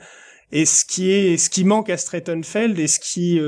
Et 0.54 0.66
ce 0.66 0.86
qui 0.86 1.12
est 1.12 1.36
ce 1.36 1.50
qui 1.50 1.66
manque 1.66 1.90
à 1.90 1.98
Strattonfeld 1.98 2.80
et 2.80 2.88
ce 2.88 3.00
qui 3.00 3.42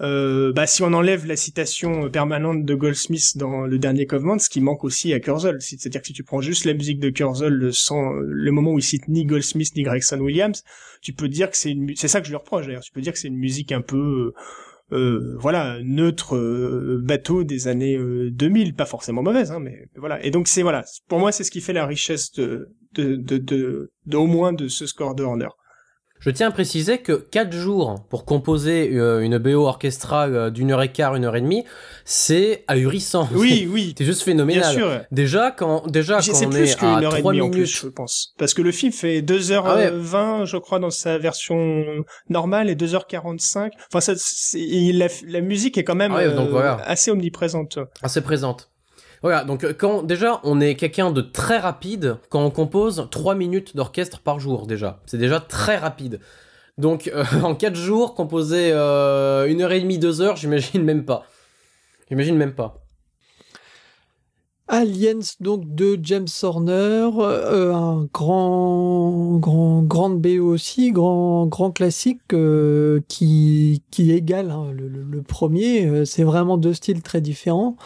euh, 0.00 0.48
euh, 0.48 0.52
bah, 0.52 0.66
si 0.66 0.82
on 0.82 0.92
enlève 0.92 1.26
la 1.26 1.36
citation 1.36 2.10
permanente 2.10 2.64
de 2.64 2.74
Goldsmith 2.74 3.36
dans 3.36 3.66
le 3.66 3.78
dernier 3.78 4.06
Covenant, 4.06 4.38
ce 4.38 4.48
qui 4.48 4.60
manque 4.60 4.84
aussi 4.84 5.12
à 5.12 5.20
Kurzel, 5.20 5.60
c'est-à-dire 5.60 6.00
que 6.00 6.06
si 6.06 6.12
tu 6.12 6.24
prends 6.24 6.40
juste 6.40 6.64
la 6.64 6.74
musique 6.74 7.00
de 7.00 7.10
Kurzel 7.10 7.70
sans 7.72 8.12
le 8.12 8.50
moment 8.50 8.72
où 8.72 8.78
il 8.78 8.82
cite 8.82 9.08
ni 9.08 9.24
Goldsmith 9.24 9.74
ni 9.76 9.82
Gregson 9.82 10.20
Williams, 10.20 10.62
tu 11.02 11.12
peux 11.12 11.28
dire 11.28 11.50
que 11.50 11.56
c'est 11.56 11.72
une, 11.72 11.94
c'est 11.96 12.08
ça 12.08 12.20
que 12.20 12.26
je 12.26 12.32
lui 12.32 12.36
reproche 12.36 12.66
d'ailleurs, 12.66 12.82
tu 12.82 12.92
peux 12.92 13.00
dire 13.00 13.12
que 13.12 13.18
c'est 13.18 13.28
une 13.28 13.38
musique 13.38 13.72
un 13.72 13.82
peu 13.82 14.32
euh, 14.92 15.36
voilà 15.38 15.78
neutre 15.84 16.34
euh, 16.34 17.00
bateau 17.00 17.44
des 17.44 17.68
années 17.68 17.96
2000 17.96 18.68
euh, 18.68 18.72
pas 18.72 18.86
forcément 18.86 19.22
mauvaise 19.22 19.52
hein, 19.52 19.60
mais 19.60 19.88
voilà. 19.94 20.24
Et 20.24 20.32
donc 20.32 20.48
c'est 20.48 20.62
voilà 20.62 20.84
pour 21.06 21.20
moi 21.20 21.30
c'est 21.30 21.44
ce 21.44 21.52
qui 21.52 21.60
fait 21.60 21.72
la 21.72 21.86
richesse 21.86 22.32
de 22.32 22.70
de, 22.94 23.14
de, 23.14 23.38
de, 23.38 23.92
de 24.06 24.16
au 24.16 24.26
moins 24.26 24.52
de 24.52 24.66
ce 24.66 24.86
score 24.86 25.14
de 25.14 25.22
Horner 25.22 25.46
je 26.20 26.30
tiens 26.30 26.48
à 26.48 26.50
préciser 26.50 26.98
que 26.98 27.12
4 27.12 27.52
jours 27.52 28.04
pour 28.08 28.24
composer 28.24 28.90
euh, 28.94 29.20
une 29.20 29.38
BO 29.38 29.66
orchestrale 29.66 30.36
euh, 30.36 30.50
d'une 30.50 30.70
heure 30.70 30.82
et 30.82 30.92
quart, 30.92 31.16
une 31.16 31.24
heure 31.24 31.36
et 31.36 31.40
demie, 31.40 31.64
c'est 32.04 32.64
ahurissant. 32.68 33.28
Oui, 33.32 33.68
oui. 33.72 33.94
c'est 33.96 34.04
juste 34.04 34.22
phénoménal. 34.22 34.62
Bien 34.62 34.72
sûr. 34.72 35.00
Déjà, 35.10 35.50
quand, 35.50 35.86
déjà, 35.86 36.20
quand 36.20 36.46
on 36.46 36.50
plus 36.50 36.70
est 36.70 36.84
à 36.84 37.00
3 37.00 37.32
minutes. 37.32 37.52
Plus, 37.52 37.80
je 37.82 37.88
pense. 37.88 38.34
Parce 38.38 38.54
que 38.54 38.62
le 38.62 38.72
film 38.72 38.92
fait 38.92 39.22
2h20, 39.22 40.12
ah 40.14 40.44
je 40.44 40.56
crois, 40.58 40.78
dans 40.78 40.90
sa 40.90 41.18
version 41.18 41.84
normale 42.28 42.70
et 42.70 42.74
2h45. 42.74 43.70
Enfin, 43.92 44.00
ça, 44.00 44.12
la, 44.54 45.08
la 45.26 45.40
musique 45.40 45.78
est 45.78 45.84
quand 45.84 45.94
même 45.94 46.12
ah 46.12 46.20
euh, 46.20 46.76
assez 46.84 47.10
omniprésente. 47.10 47.78
Assez 48.02 48.20
présente. 48.20 48.69
Voilà, 49.22 49.44
donc 49.44 49.64
euh, 49.64 49.74
quand 49.76 50.02
déjà 50.02 50.40
on 50.44 50.60
est 50.60 50.74
quelqu'un 50.76 51.10
de 51.10 51.20
très 51.20 51.58
rapide 51.58 52.16
quand 52.30 52.42
on 52.42 52.50
compose 52.50 53.06
3 53.10 53.34
minutes 53.34 53.76
d'orchestre 53.76 54.20
par 54.20 54.40
jour 54.40 54.66
déjà. 54.66 55.00
C'est 55.06 55.18
déjà 55.18 55.40
très 55.40 55.76
rapide. 55.76 56.20
Donc 56.78 57.10
euh, 57.14 57.24
en 57.42 57.54
4 57.54 57.74
jours, 57.74 58.14
composer 58.14 58.70
euh, 58.72 59.46
une 59.46 59.60
heure 59.60 59.72
et 59.72 59.80
demie, 59.80 59.98
deux 59.98 60.22
heures, 60.22 60.36
j'imagine 60.36 60.82
même 60.82 61.04
pas. 61.04 61.24
J'imagine 62.08 62.36
même 62.36 62.54
pas. 62.54 62.78
Aliens 64.68 65.18
donc 65.40 65.74
de 65.74 65.98
James 66.00 66.28
Horner, 66.44 67.10
un 67.12 68.06
grand 68.12 69.36
grand 69.38 69.82
grande 69.82 70.20
BO 70.20 70.44
aussi, 70.44 70.92
grand 70.92 71.46
grand 71.46 71.72
classique 71.72 72.20
qui 73.08 73.82
qui 73.90 74.12
égale 74.12 74.52
hein, 74.52 74.72
le, 74.72 75.22
premier. 75.22 76.06
c'est 76.06 76.22
vraiment 76.22 76.56
deux 76.56 76.72
styles 76.72 77.02
très 77.02 77.20
différents. 77.20 77.76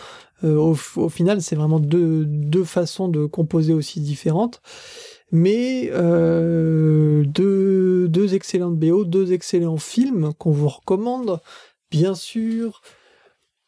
Euh, 0.44 0.56
au, 0.56 1.08
final, 1.08 1.42
c'est 1.42 1.56
vraiment 1.56 1.80
deux, 1.80 2.24
deux 2.26 2.64
façons 2.64 3.08
de 3.08 3.26
composer 3.26 3.72
aussi 3.72 4.00
différentes 4.00 4.60
mais 5.34 5.90
euh, 5.92 7.24
deux, 7.26 8.08
deux 8.08 8.34
excellentes 8.34 8.78
BO, 8.78 9.04
deux 9.04 9.32
excellents 9.32 9.78
films 9.78 10.32
qu'on 10.38 10.52
vous 10.52 10.68
recommande. 10.68 11.40
Bien 11.90 12.14
sûr, 12.14 12.82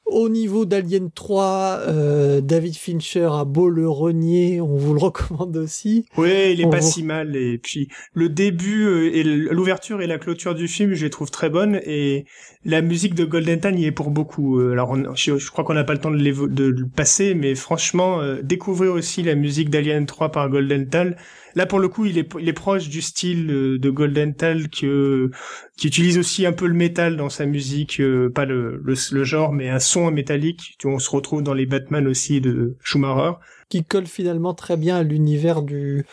au 0.05 0.29
niveau 0.29 0.65
d'Alien 0.65 1.11
3, 1.13 1.81
euh, 1.89 2.41
David 2.41 2.77
Fincher 2.77 3.29
a 3.33 3.45
beau 3.45 3.69
le 3.69 3.89
renier, 3.89 4.61
on 4.61 4.77
vous 4.77 4.95
le 4.95 5.01
recommande 5.01 5.57
aussi. 5.57 6.07
Oui, 6.17 6.53
il 6.53 6.61
est 6.61 6.71
pas 6.71 6.81
si 6.81 7.03
mal. 7.03 7.35
Et 7.35 7.59
puis 7.59 7.89
le 8.15 8.29
début 8.29 9.09
et 9.13 9.25
l'ouverture 9.25 10.01
et 10.03 10.07
la 10.07 10.19
clôture 10.19 10.55
du 10.55 10.69
film, 10.69 10.95
je 10.95 11.05
les 11.05 11.11
trouve 11.11 11.33
très 11.33 11.51
bonnes. 11.51 11.81
Et 11.85 12.27
la 12.67 12.83
musique 12.83 13.15
de 13.15 13.25
Golden 13.25 13.61
Time 13.61 13.79
y 13.79 13.87
est 13.87 13.93
pour 13.93 14.11
beaucoup. 14.11 14.59
Euh, 14.59 14.73
alors 14.73 14.95
je, 15.17 15.51
crois 15.51 15.65
qu'on 15.65 15.75
n'a 15.75 15.85
pas 15.85 15.95
le 15.95 16.01
temps 16.01 16.11
de, 16.11 16.19
de, 16.19 16.65
le 16.65 16.87
passer, 16.87 17.35
mais 17.35 17.55
franchement, 17.55 18.21
découvrir 18.43 18.93
aussi 18.93 19.23
la 19.23 19.35
musique 19.35 19.71
d'Alien 19.71 20.05
3 20.05 20.31
par 20.31 20.51
Golden 20.51 20.89
Tal, 20.89 21.17
Là, 21.57 21.65
pour 21.65 21.79
le 21.79 21.89
coup, 21.89 22.05
il 22.05 22.19
est, 22.19 22.53
proche 22.53 22.91
du 22.91 23.01
style 23.01 23.51
euh, 23.51 23.79
de 23.79 23.89
Golden 23.89 24.35
Tal 24.35 24.69
que, 24.69 25.31
qui 25.79 25.87
utilise 25.87 26.19
aussi 26.19 26.45
un 26.45 26.53
peu 26.53 26.67
le 26.67 26.75
métal 26.75 27.17
dans 27.17 27.31
sa 27.31 27.47
musique, 27.47 27.99
euh, 27.99 28.29
pas 28.29 28.45
le, 28.45 28.83
le, 28.85 29.25
genre, 29.25 29.55
mais 29.55 29.71
un 29.71 29.79
son 29.79 30.11
métallique. 30.11 30.77
On 30.85 30.99
se 30.99 31.09
retrouve 31.09 31.43
dans 31.43 31.55
les 31.55 31.65
Batman 31.65 32.07
aussi 32.07 32.43
de 32.43 32.77
Schumacher. 32.83 33.39
Qui 33.71 33.85
colle 33.85 34.05
finalement 34.05 34.53
très 34.53 34.77
bien 34.77 34.97
à 34.97 35.03
l'univers 35.03 35.63
du, 35.63 36.05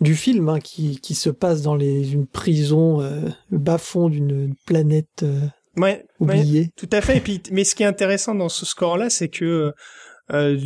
du 0.00 0.14
film, 0.14 0.48
hein, 0.48 0.60
qui, 0.60 1.00
qui 1.00 1.16
se 1.16 1.30
passe 1.30 1.62
dans 1.62 1.74
les, 1.74 2.12
une 2.12 2.28
prison 2.28 3.02
euh, 3.02 3.22
bas-fond 3.50 4.08
d'une 4.08 4.54
planète 4.66 5.24
euh, 5.78 5.80
ouais, 5.82 6.04
oubliée. 6.20 6.70
tout 6.76 6.88
à 6.92 7.00
fait. 7.00 7.18
Et 7.18 7.20
puis, 7.20 7.42
mais 7.50 7.64
ce 7.64 7.74
qui 7.74 7.82
est 7.82 7.86
intéressant 7.86 8.34
dans 8.34 8.48
ce 8.48 8.66
score-là, 8.66 9.10
c'est 9.10 9.28
que 9.28 9.72
euh, 10.32 10.58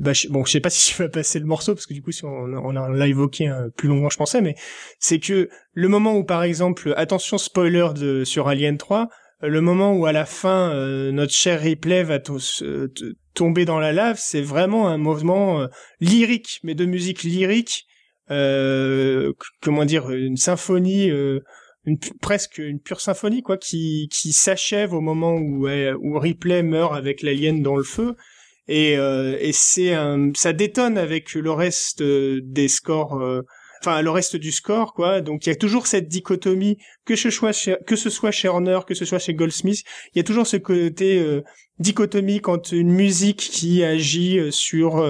bah, 0.00 0.12
je, 0.12 0.28
bon, 0.28 0.44
je 0.44 0.52
sais 0.52 0.60
pas 0.60 0.70
si 0.70 0.92
je 0.92 1.02
vais 1.02 1.08
passer 1.08 1.40
le 1.40 1.46
morceau 1.46 1.74
parce 1.74 1.86
que 1.86 1.94
du 1.94 2.02
coup, 2.02 2.12
si 2.12 2.24
on, 2.24 2.28
on 2.28 2.70
l'a 2.70 3.06
évoqué 3.06 3.48
hein, 3.48 3.66
plus 3.76 3.88
longuement, 3.88 4.10
je 4.10 4.18
pensais, 4.18 4.40
mais 4.40 4.54
c'est 4.98 5.18
que 5.18 5.48
le 5.74 5.88
moment 5.88 6.14
où, 6.16 6.24
par 6.24 6.42
exemple, 6.42 6.94
attention 6.96 7.38
spoiler 7.38 7.88
de 7.94 8.24
sur 8.24 8.48
Alien 8.48 8.78
3, 8.78 9.08
le 9.42 9.60
moment 9.60 9.94
où 9.94 10.06
à 10.06 10.12
la 10.12 10.24
fin 10.24 10.72
euh, 10.72 11.10
notre 11.10 11.32
cher 11.32 11.60
Ripley 11.60 12.04
va 12.04 12.20
tomber 13.34 13.64
dans 13.64 13.80
la 13.80 13.92
lave, 13.92 14.18
c'est 14.20 14.40
vraiment 14.40 14.88
un 14.88 14.98
mouvement 14.98 15.62
euh, 15.62 15.66
lyrique, 16.00 16.60
mais 16.62 16.74
de 16.74 16.84
musique 16.84 17.24
lyrique, 17.24 17.86
euh, 18.30 19.32
comment 19.60 19.84
dire, 19.84 20.10
une 20.10 20.36
symphonie. 20.36 21.10
Une, 21.84 21.98
presque 22.20 22.58
une 22.58 22.78
pure 22.78 23.00
symphonie 23.00 23.42
quoi 23.42 23.56
qui 23.56 24.08
qui 24.12 24.32
s'achève 24.32 24.92
au 24.94 25.00
moment 25.00 25.34
où 25.34 25.66
où 25.68 26.18
Ripley 26.18 26.62
meurt 26.62 26.94
avec 26.94 27.22
l'alien 27.22 27.60
dans 27.62 27.76
le 27.76 27.82
feu. 27.82 28.14
Et, 28.68 28.96
euh, 28.96 29.36
et 29.40 29.52
c'est 29.52 29.94
ça 30.34 30.52
détonne 30.52 30.96
avec 30.96 31.34
le 31.34 31.50
reste 31.50 32.02
euh, 32.02 32.40
des 32.44 32.68
scores 32.68 33.20
euh, 33.20 33.42
enfin 33.82 34.02
le 34.02 34.10
reste 34.10 34.36
du 34.36 34.52
score 34.52 34.94
quoi. 34.94 35.20
Donc 35.20 35.46
il 35.46 35.50
y 35.50 35.52
a 35.52 35.56
toujours 35.56 35.86
cette 35.86 36.08
dichotomie 36.08 36.78
que 37.04 37.16
ce 37.16 37.30
soit 37.30 37.52
chez, 37.52 37.76
que 37.86 37.96
ce 37.96 38.10
soit 38.10 38.30
chez 38.30 38.48
Horner 38.48 38.80
que 38.86 38.94
ce 38.94 39.04
soit 39.04 39.18
chez 39.18 39.34
Goldsmith 39.34 39.82
il 40.14 40.18
y 40.18 40.20
a 40.20 40.24
toujours 40.24 40.46
ce 40.46 40.56
côté 40.56 41.18
euh, 41.18 41.42
dichotomie 41.78 42.40
quand 42.40 42.72
une 42.72 42.92
musique 42.92 43.38
qui 43.38 43.82
agit 43.82 44.38
sur 44.52 45.04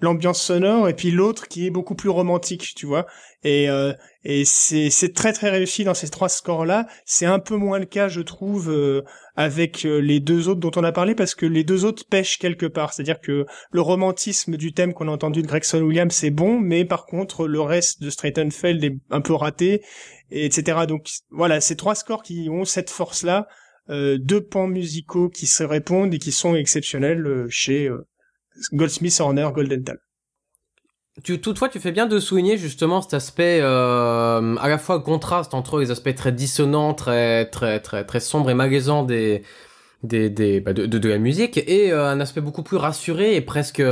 l'ambiance 0.00 0.42
sonore 0.42 0.88
et 0.88 0.94
puis 0.94 1.10
l'autre 1.10 1.48
qui 1.48 1.66
est 1.66 1.70
beaucoup 1.70 1.94
plus 1.94 2.10
romantique 2.10 2.74
tu 2.76 2.86
vois. 2.86 3.06
Et 3.44 3.68
et 4.24 4.44
c'est 4.44 4.90
c'est 4.90 5.14
très 5.14 5.32
très 5.32 5.48
réussi 5.48 5.84
dans 5.84 5.94
ces 5.94 6.10
trois 6.10 6.28
scores 6.28 6.66
là 6.66 6.86
c'est 7.06 7.24
un 7.24 7.38
peu 7.38 7.56
moins 7.56 7.78
le 7.78 7.86
cas 7.86 8.08
je 8.08 8.20
trouve 8.20 8.68
avec 9.38 9.86
euh, 9.86 10.00
les 10.00 10.18
deux 10.18 10.48
autres 10.48 10.58
dont 10.58 10.72
on 10.74 10.82
a 10.82 10.90
parlé 10.90 11.14
parce 11.14 11.36
que 11.36 11.46
les 11.46 11.62
deux 11.62 11.84
autres 11.84 12.04
pêchent 12.04 12.38
quelque 12.38 12.66
part. 12.66 12.92
C'est-à-dire 12.92 13.20
que 13.20 13.46
le 13.70 13.80
romantisme 13.80 14.56
du 14.56 14.72
thème 14.72 14.92
qu'on 14.92 15.06
a 15.06 15.12
entendu 15.12 15.42
de 15.42 15.46
Gregson 15.46 15.80
Williams 15.80 16.12
c'est 16.12 16.30
bon, 16.30 16.58
mais 16.58 16.84
par 16.84 17.06
contre 17.06 17.46
le 17.46 17.60
reste 17.60 18.02
de 18.02 18.10
Straitenfeld 18.10 18.82
est 18.82 18.96
un 19.10 19.20
peu 19.20 19.34
raté, 19.34 19.84
etc. 20.32 20.86
Donc 20.88 21.06
voilà, 21.30 21.60
ces 21.60 21.76
trois 21.76 21.94
scores 21.94 22.24
qui 22.24 22.48
ont 22.50 22.64
cette 22.64 22.90
force-là, 22.90 23.46
euh, 23.90 24.18
deux 24.18 24.40
pans 24.40 24.66
musicaux 24.66 25.28
qui 25.28 25.46
se 25.46 25.62
répondent 25.62 26.12
et 26.12 26.18
qui 26.18 26.32
sont 26.32 26.56
exceptionnels 26.56 27.24
euh, 27.24 27.46
chez 27.48 27.88
Goldsmith, 28.72 29.20
Horner, 29.20 29.50
Goldenthal. 29.54 29.98
Tu, 31.24 31.40
toutefois, 31.40 31.68
tu 31.68 31.80
fais 31.80 31.90
bien 31.90 32.06
de 32.06 32.20
souligner 32.20 32.56
justement 32.56 33.02
cet 33.02 33.14
aspect 33.14 33.58
euh, 33.60 34.56
à 34.56 34.68
la 34.68 34.78
fois 34.78 35.00
contraste 35.00 35.52
entre 35.52 35.78
les 35.78 35.90
aspects 35.90 36.14
très 36.14 36.30
dissonants, 36.32 36.94
très 36.94 37.46
très 37.46 37.80
très 37.80 38.04
très 38.04 38.20
sombres 38.20 38.50
et 38.50 38.54
malaisants 38.54 39.02
des 39.02 39.42
des, 40.04 40.30
des 40.30 40.60
bah 40.60 40.72
de, 40.72 40.86
de, 40.86 41.08
la 41.08 41.18
musique 41.18 41.58
et 41.58 41.92
euh, 41.92 42.08
un 42.08 42.20
aspect 42.20 42.40
beaucoup 42.40 42.62
plus 42.62 42.76
rassuré 42.76 43.34
et 43.34 43.40
presque 43.40 43.82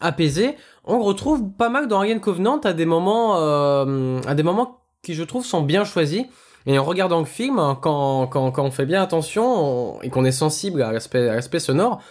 apaisé. 0.00 0.56
On 0.84 1.00
retrouve 1.00 1.50
pas 1.52 1.70
mal 1.70 1.88
dans 1.88 2.00
Alien 2.00 2.20
Covenant 2.20 2.58
à 2.58 2.74
des 2.74 2.86
moments 2.86 3.38
euh, 3.38 4.20
à 4.26 4.34
des 4.34 4.42
moments 4.42 4.82
qui 5.02 5.14
je 5.14 5.22
trouve 5.22 5.46
sont 5.46 5.62
bien 5.62 5.84
choisis. 5.84 6.24
Et 6.66 6.78
en 6.78 6.84
regardant 6.84 7.20
le 7.20 7.24
film, 7.24 7.56
quand, 7.80 8.26
quand, 8.26 8.50
quand 8.50 8.64
on 8.64 8.70
fait 8.70 8.84
bien 8.84 9.02
attention 9.02 10.02
et 10.02 10.10
qu'on 10.10 10.26
est 10.26 10.32
sensible 10.32 10.82
à 10.82 10.92
l'aspect, 10.92 11.26
à 11.26 11.36
l'aspect 11.36 11.60
sonore, 11.60 12.02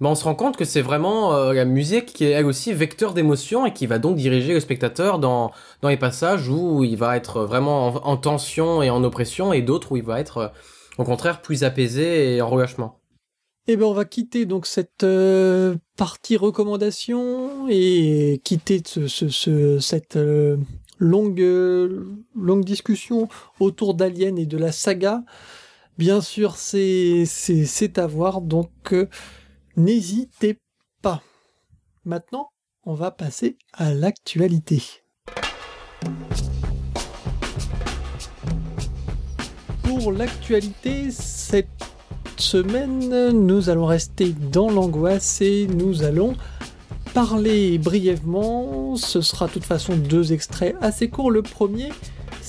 on 0.00 0.14
se 0.14 0.24
rend 0.24 0.34
compte 0.34 0.56
que 0.56 0.64
c'est 0.64 0.82
vraiment 0.82 1.34
euh, 1.34 1.52
la 1.52 1.64
musique 1.64 2.06
qui 2.06 2.24
est 2.24 2.30
elle 2.30 2.46
aussi 2.46 2.72
vecteur 2.72 3.14
d'émotion 3.14 3.66
et 3.66 3.72
qui 3.72 3.86
va 3.86 3.98
donc 3.98 4.16
diriger 4.16 4.54
le 4.54 4.60
spectateur 4.60 5.18
dans, 5.18 5.52
dans 5.82 5.88
les 5.88 5.96
passages 5.96 6.48
où 6.48 6.84
il 6.84 6.96
va 6.96 7.16
être 7.16 7.44
vraiment 7.44 7.86
en, 8.06 8.16
tension 8.16 8.82
et 8.82 8.90
en 8.90 9.04
oppression 9.04 9.52
et 9.52 9.62
d'autres 9.62 9.92
où 9.92 9.96
il 9.96 10.02
va 10.02 10.20
être 10.20 10.38
euh, 10.38 10.48
au 10.98 11.04
contraire 11.04 11.42
plus 11.42 11.64
apaisé 11.64 12.34
et 12.34 12.42
en 12.42 12.48
relâchement. 12.48 13.00
Eh 13.66 13.76
ben 13.76 13.86
on 13.86 13.94
va 13.94 14.04
quitter 14.04 14.44
donc 14.44 14.66
cette 14.66 15.04
euh, 15.04 15.76
partie 15.96 16.36
recommandation 16.36 17.66
et 17.70 18.40
quitter 18.44 18.82
ce, 18.84 19.08
ce, 19.08 19.78
cette 19.78 20.18
longue 20.98 21.40
longue 22.36 22.64
discussion 22.64 23.28
autour 23.60 23.94
d'Alien 23.94 24.38
et 24.38 24.46
de 24.46 24.58
la 24.58 24.70
saga. 24.70 25.22
Bien 25.96 26.20
sûr, 26.20 26.56
c'est 26.56 27.24
c'est 27.26 27.98
à 27.98 28.06
voir 28.06 28.42
donc 28.42 28.94
N'hésitez 29.76 30.60
pas. 31.02 31.20
Maintenant, 32.04 32.50
on 32.84 32.94
va 32.94 33.10
passer 33.10 33.58
à 33.72 33.92
l'actualité. 33.92 34.80
Pour 39.82 40.12
l'actualité, 40.12 41.10
cette 41.10 41.66
semaine, 42.36 43.30
nous 43.30 43.68
allons 43.68 43.86
rester 43.86 44.32
dans 44.32 44.70
l'angoisse 44.70 45.40
et 45.40 45.66
nous 45.66 46.04
allons 46.04 46.36
parler 47.12 47.78
brièvement. 47.78 48.94
Ce 48.94 49.22
sera 49.22 49.48
de 49.48 49.54
toute 49.54 49.64
façon 49.64 49.96
deux 49.96 50.32
extraits 50.32 50.76
assez 50.80 51.10
courts. 51.10 51.32
Le 51.32 51.42
premier, 51.42 51.88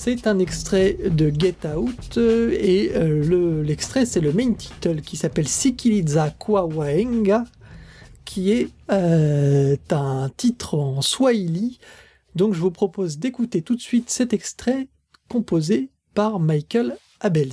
c'est 0.06 0.28
un 0.28 0.38
extrait 0.38 0.96
de 1.10 1.32
Get 1.36 1.66
Out 1.66 2.16
et 2.16 2.92
euh, 2.94 3.64
l'extrait 3.64 4.06
c'est 4.06 4.20
le 4.20 4.32
main 4.32 4.52
title 4.52 5.00
qui 5.00 5.16
s'appelle 5.16 5.48
Sikiliza 5.48 6.30
Kwawaenga 6.30 7.42
qui 8.24 8.52
est 8.52 8.68
euh, 8.92 9.76
un 9.90 10.30
titre 10.36 10.78
en 10.78 11.02
swahili. 11.02 11.80
Donc 12.36 12.54
je 12.54 12.60
vous 12.60 12.70
propose 12.70 13.18
d'écouter 13.18 13.62
tout 13.62 13.74
de 13.74 13.80
suite 13.80 14.08
cet 14.08 14.32
extrait 14.32 14.86
composé 15.28 15.90
par 16.14 16.38
Michael 16.38 16.96
Abels. 17.18 17.50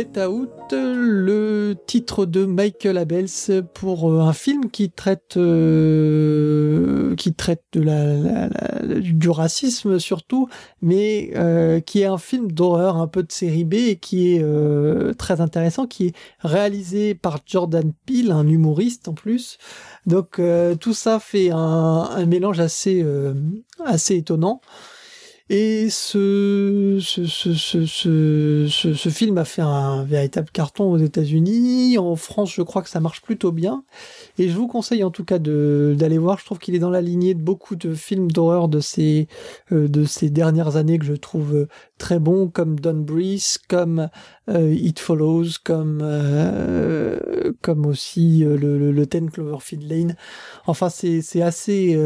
Out, 0.00 0.72
le 0.72 1.74
titre 1.86 2.24
de 2.24 2.46
Michael 2.46 2.96
Abels 2.96 3.28
pour 3.74 4.10
euh, 4.10 4.20
un 4.20 4.32
film 4.32 4.70
qui 4.70 4.90
traite 4.90 5.36
euh, 5.36 7.14
qui 7.16 7.34
traite 7.34 7.62
de 7.72 7.82
la, 7.82 8.48
du 9.00 9.28
racisme 9.28 9.98
surtout, 9.98 10.48
mais 10.80 11.32
euh, 11.34 11.80
qui 11.80 12.00
est 12.00 12.06
un 12.06 12.18
film 12.18 12.50
d'horreur 12.50 12.96
un 12.96 13.08
peu 13.08 13.22
de 13.22 13.30
série 13.30 13.64
B 13.64 13.74
et 13.74 13.96
qui 13.96 14.36
est 14.36 14.44
très 15.18 15.40
intéressant, 15.40 15.86
qui 15.86 16.06
est 16.06 16.14
réalisé 16.40 17.14
par 17.14 17.40
Jordan 17.44 17.92
Peele, 18.06 18.32
un 18.32 18.48
humoriste 18.48 19.08
en 19.08 19.12
plus. 19.12 19.58
Donc 20.06 20.40
tout 20.80 20.94
ça 20.94 21.20
fait 21.20 21.50
un, 21.50 21.56
un 21.58 22.26
mélange 22.26 22.60
assez 22.60 23.04
assez 23.84 24.16
étonnant. 24.16 24.60
Et 25.52 25.90
ce, 25.90 26.98
ce, 27.00 27.26
ce, 27.26 27.84
ce, 28.68 29.08
film 29.08 29.36
a 29.36 29.44
fait 29.44 29.62
un 29.62 30.04
véritable 30.04 30.48
carton 30.52 30.92
aux 30.92 30.96
États-Unis. 30.96 31.98
En 31.98 32.14
France, 32.14 32.52
je 32.54 32.62
crois 32.62 32.82
que 32.82 32.88
ça 32.88 33.00
marche 33.00 33.20
plutôt 33.20 33.50
bien. 33.50 33.82
Et 34.38 34.48
je 34.48 34.56
vous 34.56 34.68
conseille 34.68 35.02
en 35.02 35.10
tout 35.10 35.24
cas 35.24 35.40
d'aller 35.40 36.18
voir. 36.18 36.38
Je 36.38 36.44
trouve 36.44 36.60
qu'il 36.60 36.76
est 36.76 36.78
dans 36.78 36.88
la 36.88 37.00
lignée 37.00 37.34
de 37.34 37.42
beaucoup 37.42 37.74
de 37.74 37.94
films 37.94 38.30
d'horreur 38.30 38.68
de 38.68 38.78
ces, 38.78 39.26
euh, 39.72 39.88
de 39.88 40.04
ces 40.04 40.30
dernières 40.30 40.76
années 40.76 41.00
que 41.00 41.04
je 41.04 41.14
trouve 41.14 41.56
euh, 41.56 41.68
très 41.98 42.20
bons, 42.20 42.46
comme 42.46 42.78
Don 42.78 42.94
Breeze, 42.94 43.58
comme 43.68 44.08
It 44.52 44.98
Follows, 44.98 45.58
comme, 45.64 46.04
comme 47.62 47.86
aussi 47.86 48.40
le, 48.40 48.56
le, 48.56 48.92
le 48.92 49.06
Ten 49.06 49.30
Cloverfield 49.30 49.90
Lane. 49.90 50.16
Enfin, 50.66 50.88
c'est 50.90 51.42
assez, 51.42 51.96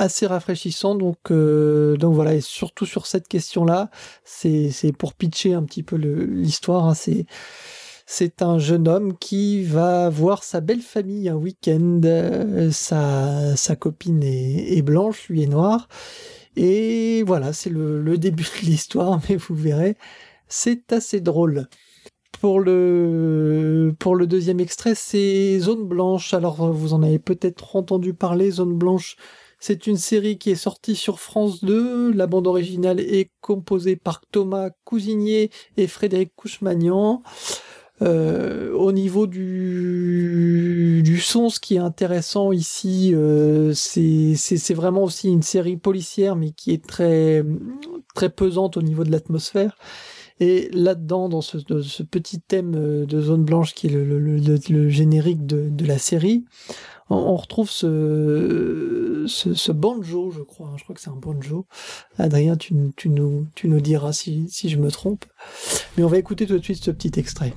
assez 0.00 0.26
rafraîchissant. 0.26 0.94
Donc, 0.94 1.30
euh, 1.30 1.96
donc 1.96 2.14
voilà, 2.14 2.34
et 2.34 2.40
surtout 2.40 2.86
sur 2.86 3.06
cette 3.06 3.28
question-là, 3.28 3.90
c'est 4.24 4.92
pour 4.96 5.14
pitcher 5.14 5.54
un 5.54 5.62
petit 5.62 5.82
peu 5.82 5.96
l'histoire. 5.96 6.86
Hein, 6.86 6.94
c'est 6.94 7.26
c'est 8.06 8.42
un 8.42 8.58
jeune 8.58 8.88
homme 8.88 9.16
qui 9.16 9.62
va 9.62 10.08
voir 10.08 10.42
sa 10.42 10.60
belle 10.60 10.80
famille 10.80 11.28
un 11.28 11.36
week-end. 11.36 12.00
Euh, 12.04 12.70
sa, 12.72 13.54
sa 13.56 13.76
copine 13.76 14.24
est, 14.24 14.76
est, 14.76 14.82
blanche, 14.82 15.28
lui 15.28 15.44
est 15.44 15.46
noire. 15.46 15.88
Et 16.56 17.22
voilà, 17.24 17.52
c'est 17.52 17.70
le, 17.70 18.02
le 18.02 18.18
début 18.18 18.42
de 18.42 18.66
l'histoire, 18.66 19.20
mais 19.28 19.36
vous 19.36 19.54
verrez, 19.54 19.96
c'est 20.50 20.92
assez 20.92 21.20
drôle. 21.20 21.68
Pour 22.40 22.60
le, 22.60 23.94
pour 23.98 24.14
le 24.14 24.26
deuxième 24.26 24.60
extrait, 24.60 24.94
c'est 24.94 25.58
Zone 25.60 25.86
Blanche. 25.86 26.34
Alors, 26.34 26.72
vous 26.72 26.92
en 26.92 27.02
avez 27.02 27.18
peut-être 27.18 27.76
entendu 27.76 28.12
parler, 28.12 28.50
Zone 28.50 28.76
Blanche, 28.76 29.16
c'est 29.58 29.86
une 29.86 29.98
série 29.98 30.38
qui 30.38 30.50
est 30.50 30.54
sortie 30.54 30.96
sur 30.96 31.20
France 31.20 31.62
2. 31.62 32.12
La 32.12 32.26
bande 32.26 32.46
originale 32.46 32.98
est 32.98 33.30
composée 33.42 33.94
par 33.94 34.22
Thomas 34.32 34.70
Cousinier 34.84 35.50
et 35.76 35.86
Frédéric 35.86 36.32
Couchemagnan. 36.34 37.22
Euh, 38.02 38.72
au 38.72 38.92
niveau 38.92 39.26
du, 39.26 41.02
du 41.04 41.20
son, 41.20 41.50
ce 41.50 41.60
qui 41.60 41.74
est 41.74 41.80
intéressant 41.80 42.52
ici, 42.52 43.12
euh, 43.14 43.74
c'est 43.74 44.74
vraiment 44.74 45.02
aussi 45.02 45.28
une 45.28 45.42
série 45.42 45.76
policière, 45.76 46.36
mais 46.36 46.52
qui 46.52 46.72
est 46.72 46.82
très, 46.82 47.44
très 48.14 48.30
pesante 48.30 48.78
au 48.78 48.82
niveau 48.82 49.04
de 49.04 49.10
l'atmosphère. 49.10 49.76
Et 50.40 50.70
là-dedans, 50.72 51.28
dans 51.28 51.42
ce, 51.42 51.58
petit 52.02 52.40
thème 52.40 53.04
de 53.04 53.20
zone 53.20 53.44
blanche 53.44 53.74
qui 53.74 53.88
est 53.88 53.90
le, 53.90 54.88
générique 54.88 55.46
de, 55.46 55.86
la 55.86 55.98
série, 55.98 56.44
on, 57.10 57.36
retrouve 57.36 57.70
ce, 57.70 59.72
banjo, 59.72 60.30
je 60.30 60.40
crois. 60.40 60.72
Je 60.76 60.82
crois 60.82 60.94
que 60.94 61.02
c'est 61.02 61.10
un 61.10 61.16
banjo. 61.16 61.66
Adrien, 62.18 62.56
tu, 62.56 62.74
tu, 62.96 63.10
nous, 63.10 63.46
tu 63.54 63.68
nous 63.68 63.80
diras 63.80 64.12
si, 64.12 64.46
si 64.48 64.70
je 64.70 64.78
me 64.78 64.90
trompe. 64.90 65.26
Mais 65.96 66.04
on 66.04 66.08
va 66.08 66.16
écouter 66.16 66.46
tout 66.46 66.58
de 66.58 66.64
suite 66.64 66.82
ce 66.82 66.90
petit 66.90 67.12
extrait. 67.18 67.52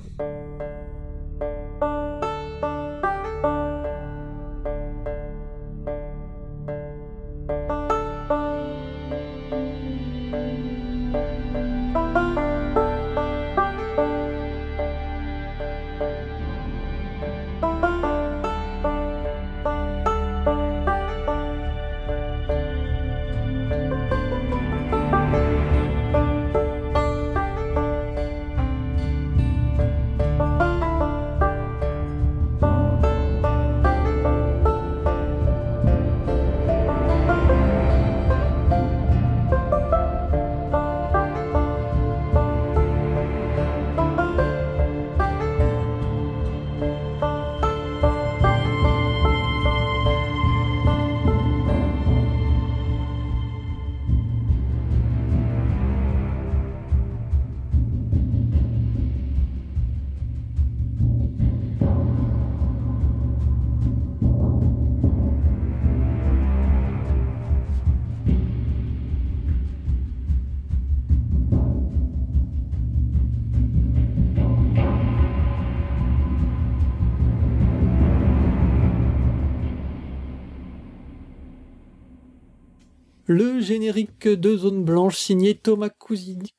Générique 83.64 84.28
de 84.28 84.56
Zone 84.56 84.84
Blanche 84.84 85.16
signé 85.16 85.54
Thomas 85.54 85.90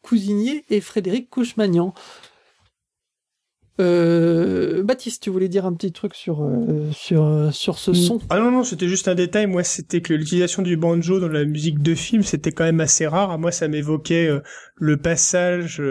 Cousinier 0.01 0.65
et 0.69 0.81
Frédéric 0.81 1.29
Couchemagnan. 1.29 1.93
Euh, 3.81 4.83
Baptiste, 4.83 5.23
tu 5.23 5.29
voulais 5.29 5.49
dire 5.49 5.65
un 5.65 5.73
petit 5.73 5.91
truc 5.91 6.15
sur 6.15 6.43
euh, 6.43 6.89
sur 6.93 7.25
euh, 7.25 7.51
sur 7.51 7.77
ce 7.77 7.93
son? 7.93 8.21
Ah 8.29 8.39
non 8.39 8.49
non, 8.51 8.63
c'était 8.63 8.87
juste 8.87 9.09
un 9.09 9.15
détail. 9.15 9.47
Moi, 9.47 9.63
c'était 9.63 10.01
que 10.01 10.13
l'utilisation 10.13 10.61
du 10.61 10.77
banjo 10.77 11.19
dans 11.19 11.27
la 11.27 11.43
musique 11.43 11.81
de 11.81 11.93
film, 11.93 12.23
c'était 12.23 12.53
quand 12.53 12.63
même 12.63 12.79
assez 12.79 13.05
rare. 13.05 13.37
Moi, 13.37 13.51
ça 13.51 13.67
m'évoquait 13.67 14.29
le 14.75 14.97
passage 14.97 15.81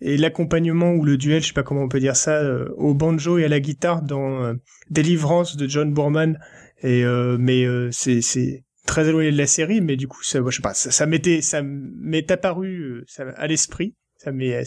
et 0.00 0.16
l'accompagnement 0.16 0.94
ou 0.94 1.04
le 1.04 1.16
duel, 1.16 1.42
je 1.42 1.48
sais 1.48 1.52
pas 1.52 1.62
comment 1.62 1.82
on 1.82 1.88
peut 1.88 2.00
dire 2.00 2.16
ça, 2.16 2.42
au 2.76 2.92
banjo 2.92 3.38
et 3.38 3.44
à 3.44 3.48
la 3.48 3.60
guitare 3.60 4.02
dans 4.02 4.54
Délivrance 4.90 5.56
de 5.56 5.68
John 5.68 5.94
Boorman. 5.94 6.40
Et 6.82 7.04
mais 7.38 7.64
c'est 7.92 8.20
c'est 8.20 8.64
très 8.86 9.08
éloigné 9.08 9.30
de 9.32 9.38
la 9.38 9.46
série, 9.46 9.80
mais 9.80 9.96
du 9.96 10.08
coup, 10.08 10.22
ça, 10.22 10.40
je 10.46 10.56
sais 10.56 10.62
pas, 10.62 10.74
ça, 10.74 10.90
ça 10.90 11.06
m'était 11.06 11.40
ça 11.40 11.62
m'est 11.62 12.30
apparu 12.30 13.04
ça, 13.06 13.24
à 13.36 13.46
l'esprit. 13.46 13.94
Ça 14.16 14.30
m'est 14.30 14.64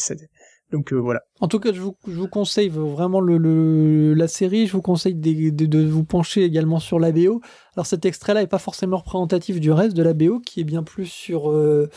donc 0.75 0.91
euh, 0.91 0.97
voilà. 0.97 1.21
En 1.39 1.47
tout 1.47 1.59
cas, 1.59 1.71
je 1.71 1.79
vous, 1.79 2.27
conseille 2.27 2.69
vraiment 2.69 3.21
la 3.21 4.27
série. 4.27 4.67
Je 4.67 4.73
vous 4.73 4.81
conseille 4.81 5.15
de, 5.15 5.85
vous 5.85 6.03
pencher 6.03 6.43
également 6.43 6.79
sur 6.79 6.99
la 6.99 7.11
BO. 7.11 7.41
Alors 7.75 7.85
cet 7.85 8.05
extrait-là 8.05 8.41
est 8.41 8.47
pas 8.47 8.59
forcément 8.59 8.97
représentatif 8.97 9.59
du 9.59 9.71
reste 9.71 9.95
de 9.95 10.03
la 10.03 10.13
BO, 10.13 10.39
qui 10.39 10.61
est 10.61 10.65
bien 10.65 10.83
plus 10.83 11.05
sur 11.05 11.49
euh, 11.49 11.89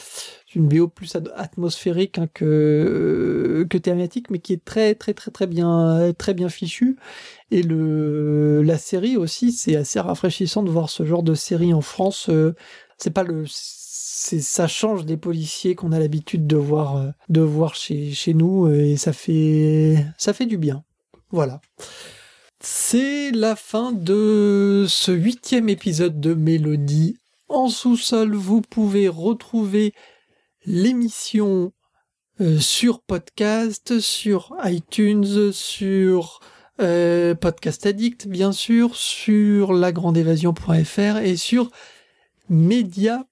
une 0.55 0.69
BO 0.69 0.89
plus 0.89 1.17
atmosphérique 1.37 2.19
hein, 2.19 2.29
que 2.33 2.45
euh, 2.45 3.67
que 3.67 3.79
thématique, 3.79 4.31
mais 4.31 4.39
qui 4.39 4.53
est 4.53 4.65
très 4.65 4.95
très 4.95 5.15
très 5.15 5.31
très 5.31 5.47
bien 5.47 6.13
très 6.17 6.35
bien 6.35 6.49
fichu. 6.49 6.97
Et 7.51 7.63
le 7.63 8.63
la 8.63 8.79
série 8.79 9.17
aussi, 9.17 9.53
c'est 9.53 9.77
assez 9.77 9.99
rafraîchissant 9.99 10.63
de 10.63 10.71
voir 10.71 10.89
ce 10.89 11.05
genre 11.05 11.23
de 11.23 11.35
série 11.35 11.75
en 11.75 11.81
France. 11.81 12.31
c'est 12.97 13.11
pas 13.13 13.25
le 13.25 13.45
ça 14.19 14.67
change 14.67 15.05
des 15.05 15.17
policiers 15.17 15.75
qu'on 15.75 15.93
a 15.93 15.99
l'habitude 15.99 16.47
de 16.47 16.57
voir, 16.57 16.97
euh, 16.97 17.69
chez, 17.75 18.35
nous 18.35 18.67
euh, 18.67 18.81
et 18.81 18.97
ça 18.97 19.13
fait, 19.13 20.05
ça 20.19 20.33
fait 20.33 20.47
du 20.47 20.59
bien. 20.59 20.85
Voilà. 21.31 21.61
C'est 22.61 23.31
la 23.31 23.55
fin 23.55 23.93
de 23.93 24.87
ce 24.89 25.13
huitième 25.13 25.69
épisode 25.69 26.21
de 26.21 26.35
Mélodie. 26.35 27.19
En 27.49 27.69
sous-sol, 27.69 28.35
vous 28.35 28.61
pouvez 28.61 29.09
retrouver 29.09 29.95
l'émission 30.65 31.73
euh, 32.41 32.59
sur 32.59 33.01
podcast, 33.01 34.01
sur 34.01 34.57
iTunes, 34.65 35.53
sur 35.53 36.41
Podcast 36.79 37.87
Addict, 37.87 38.29
bien 38.29 38.53
sûr, 38.53 38.95
sur 38.95 39.73
lagrandeévasion.fr 39.73 41.17
et 41.17 41.37
sur 41.37 41.71
Media 42.49 43.28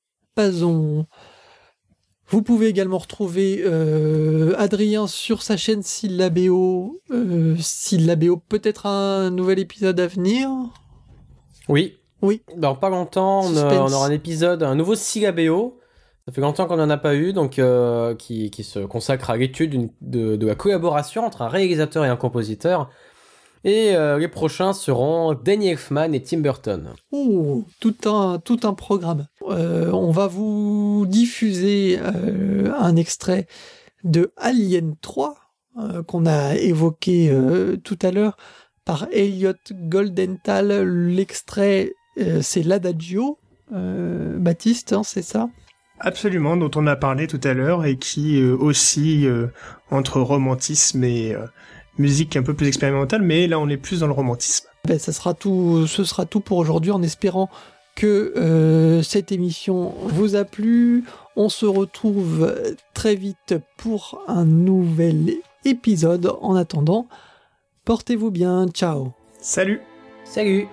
vous 2.29 2.43
pouvez 2.43 2.67
également 2.67 2.99
retrouver 2.99 3.63
euh, 3.65 4.55
Adrien 4.59 5.07
sur 5.07 5.43
sa 5.43 5.57
chaîne 5.57 5.83
Syllabéo. 5.83 7.01
Euh, 7.11 7.55
Syllabéo, 7.59 8.37
peut-être 8.37 8.87
un 8.87 9.31
nouvel 9.31 9.61
épisode 9.61 9.99
à 10.01 10.07
venir? 10.07 10.51
Oui. 11.69 11.97
Oui. 12.23 12.43
Dans 12.57 12.75
pas 12.75 12.89
longtemps, 12.89 13.43
on, 13.45 13.57
aura 13.57 14.07
un 14.07 14.11
épisode, 14.11 14.63
un 14.63 14.75
nouveau 14.75 14.95
Syllabéo. 14.95 15.79
Ça 16.27 16.35
fait 16.35 16.41
longtemps 16.41 16.67
qu'on 16.67 16.79
n'en 16.79 16.91
a 16.91 16.97
pas 16.97 17.15
eu, 17.15 17.33
donc 17.33 17.61
euh, 17.61 18.17
qui, 18.17 18.51
se 18.65 18.81
consacre 18.81 19.31
à 19.31 19.37
l'étude 19.37 19.91
de, 20.01 20.35
de, 20.35 20.47
la 20.47 20.57
collaboration 20.57 21.25
entre 21.25 21.43
un 21.43 21.49
réalisateur 21.49 22.05
et 22.05 22.09
un 22.09 22.17
compositeur. 22.17 22.91
Et 23.67 23.97
euh, 23.97 24.17
les 24.17 24.29
prochains 24.29 24.73
seront 24.73 25.35
Danny 25.35 25.71
Elfman 25.71 26.13
et 26.15 26.23
Tim 26.23 26.39
Burton. 26.39 26.93
Ouh, 27.11 27.67
tout 27.81 27.97
un, 28.05 28.39
tout 28.39 28.61
un 28.63 28.75
programme. 28.75 29.27
Euh, 29.51 29.91
on 29.91 30.13
va 30.13 30.29
vous 30.29 31.05
diffuser 31.09 31.99
euh, 32.01 32.73
un 32.79 32.95
extrait 32.95 33.49
de 34.05 34.33
Alien 34.37 34.95
3 35.03 35.35
qu'on 36.07 36.25
a 36.25 36.55
évoqué 36.55 37.31
tout 37.85 37.99
à 38.01 38.11
l'heure 38.11 38.39
par 38.87 39.09
Elliot 39.13 39.53
Goldenthal. 39.71 40.89
L'extrait, 40.89 41.93
c'est 42.41 42.63
l'Adagio. 42.63 43.39
Baptiste, 43.71 44.95
hein, 44.95 45.03
c'est 45.05 45.21
ça? 45.21 45.51
Absolument, 46.01 46.57
dont 46.57 46.71
on 46.77 46.87
a 46.87 46.97
parlé 46.97 47.27
tout 47.27 47.41
à 47.45 47.53
l'heure 47.53 47.85
et 47.85 47.99
qui 47.99 48.43
aussi 48.43 49.27
entre 49.91 50.23
romantisme 50.23 51.05
et 51.05 51.37
musique 51.99 52.37
un 52.37 52.43
peu 52.43 52.55
plus 52.55 52.69
expérimentale, 52.69 53.23
mais 53.23 53.47
là 53.47 53.59
on 53.59 53.69
est 53.69 53.77
plus 53.77 54.01
dans 54.01 54.07
le 54.07 54.13
romantisme. 54.13 54.67
Ben, 54.87 54.99
ça 54.99 55.13
sera 55.13 55.35
tout, 55.35 55.87
ce 55.87 56.05
sera 56.05 56.27
tout 56.27 56.41
pour 56.41 56.59
aujourd'hui 56.59 56.91
en 56.93 57.03
espérant 57.03 57.51
que 57.97 58.35
euh, 58.37 59.03
cette 59.03 59.33
émission 59.33 59.95
vous 60.05 60.37
a 60.37 60.45
plu. 60.45 61.05
On 61.35 61.49
se 61.49 61.67
retrouve 61.67 62.55
très 62.95 63.15
vite 63.15 63.55
pour 63.77 64.23
un 64.29 64.45
nouvel 64.45 65.35
épisode. 65.65 66.33
En 66.41 66.55
attendant, 66.55 67.09
portez-vous 67.85 68.31
bien. 68.31 68.69
Ciao. 68.69 69.13
Salut. 69.41 69.81
Salut. 70.25 70.69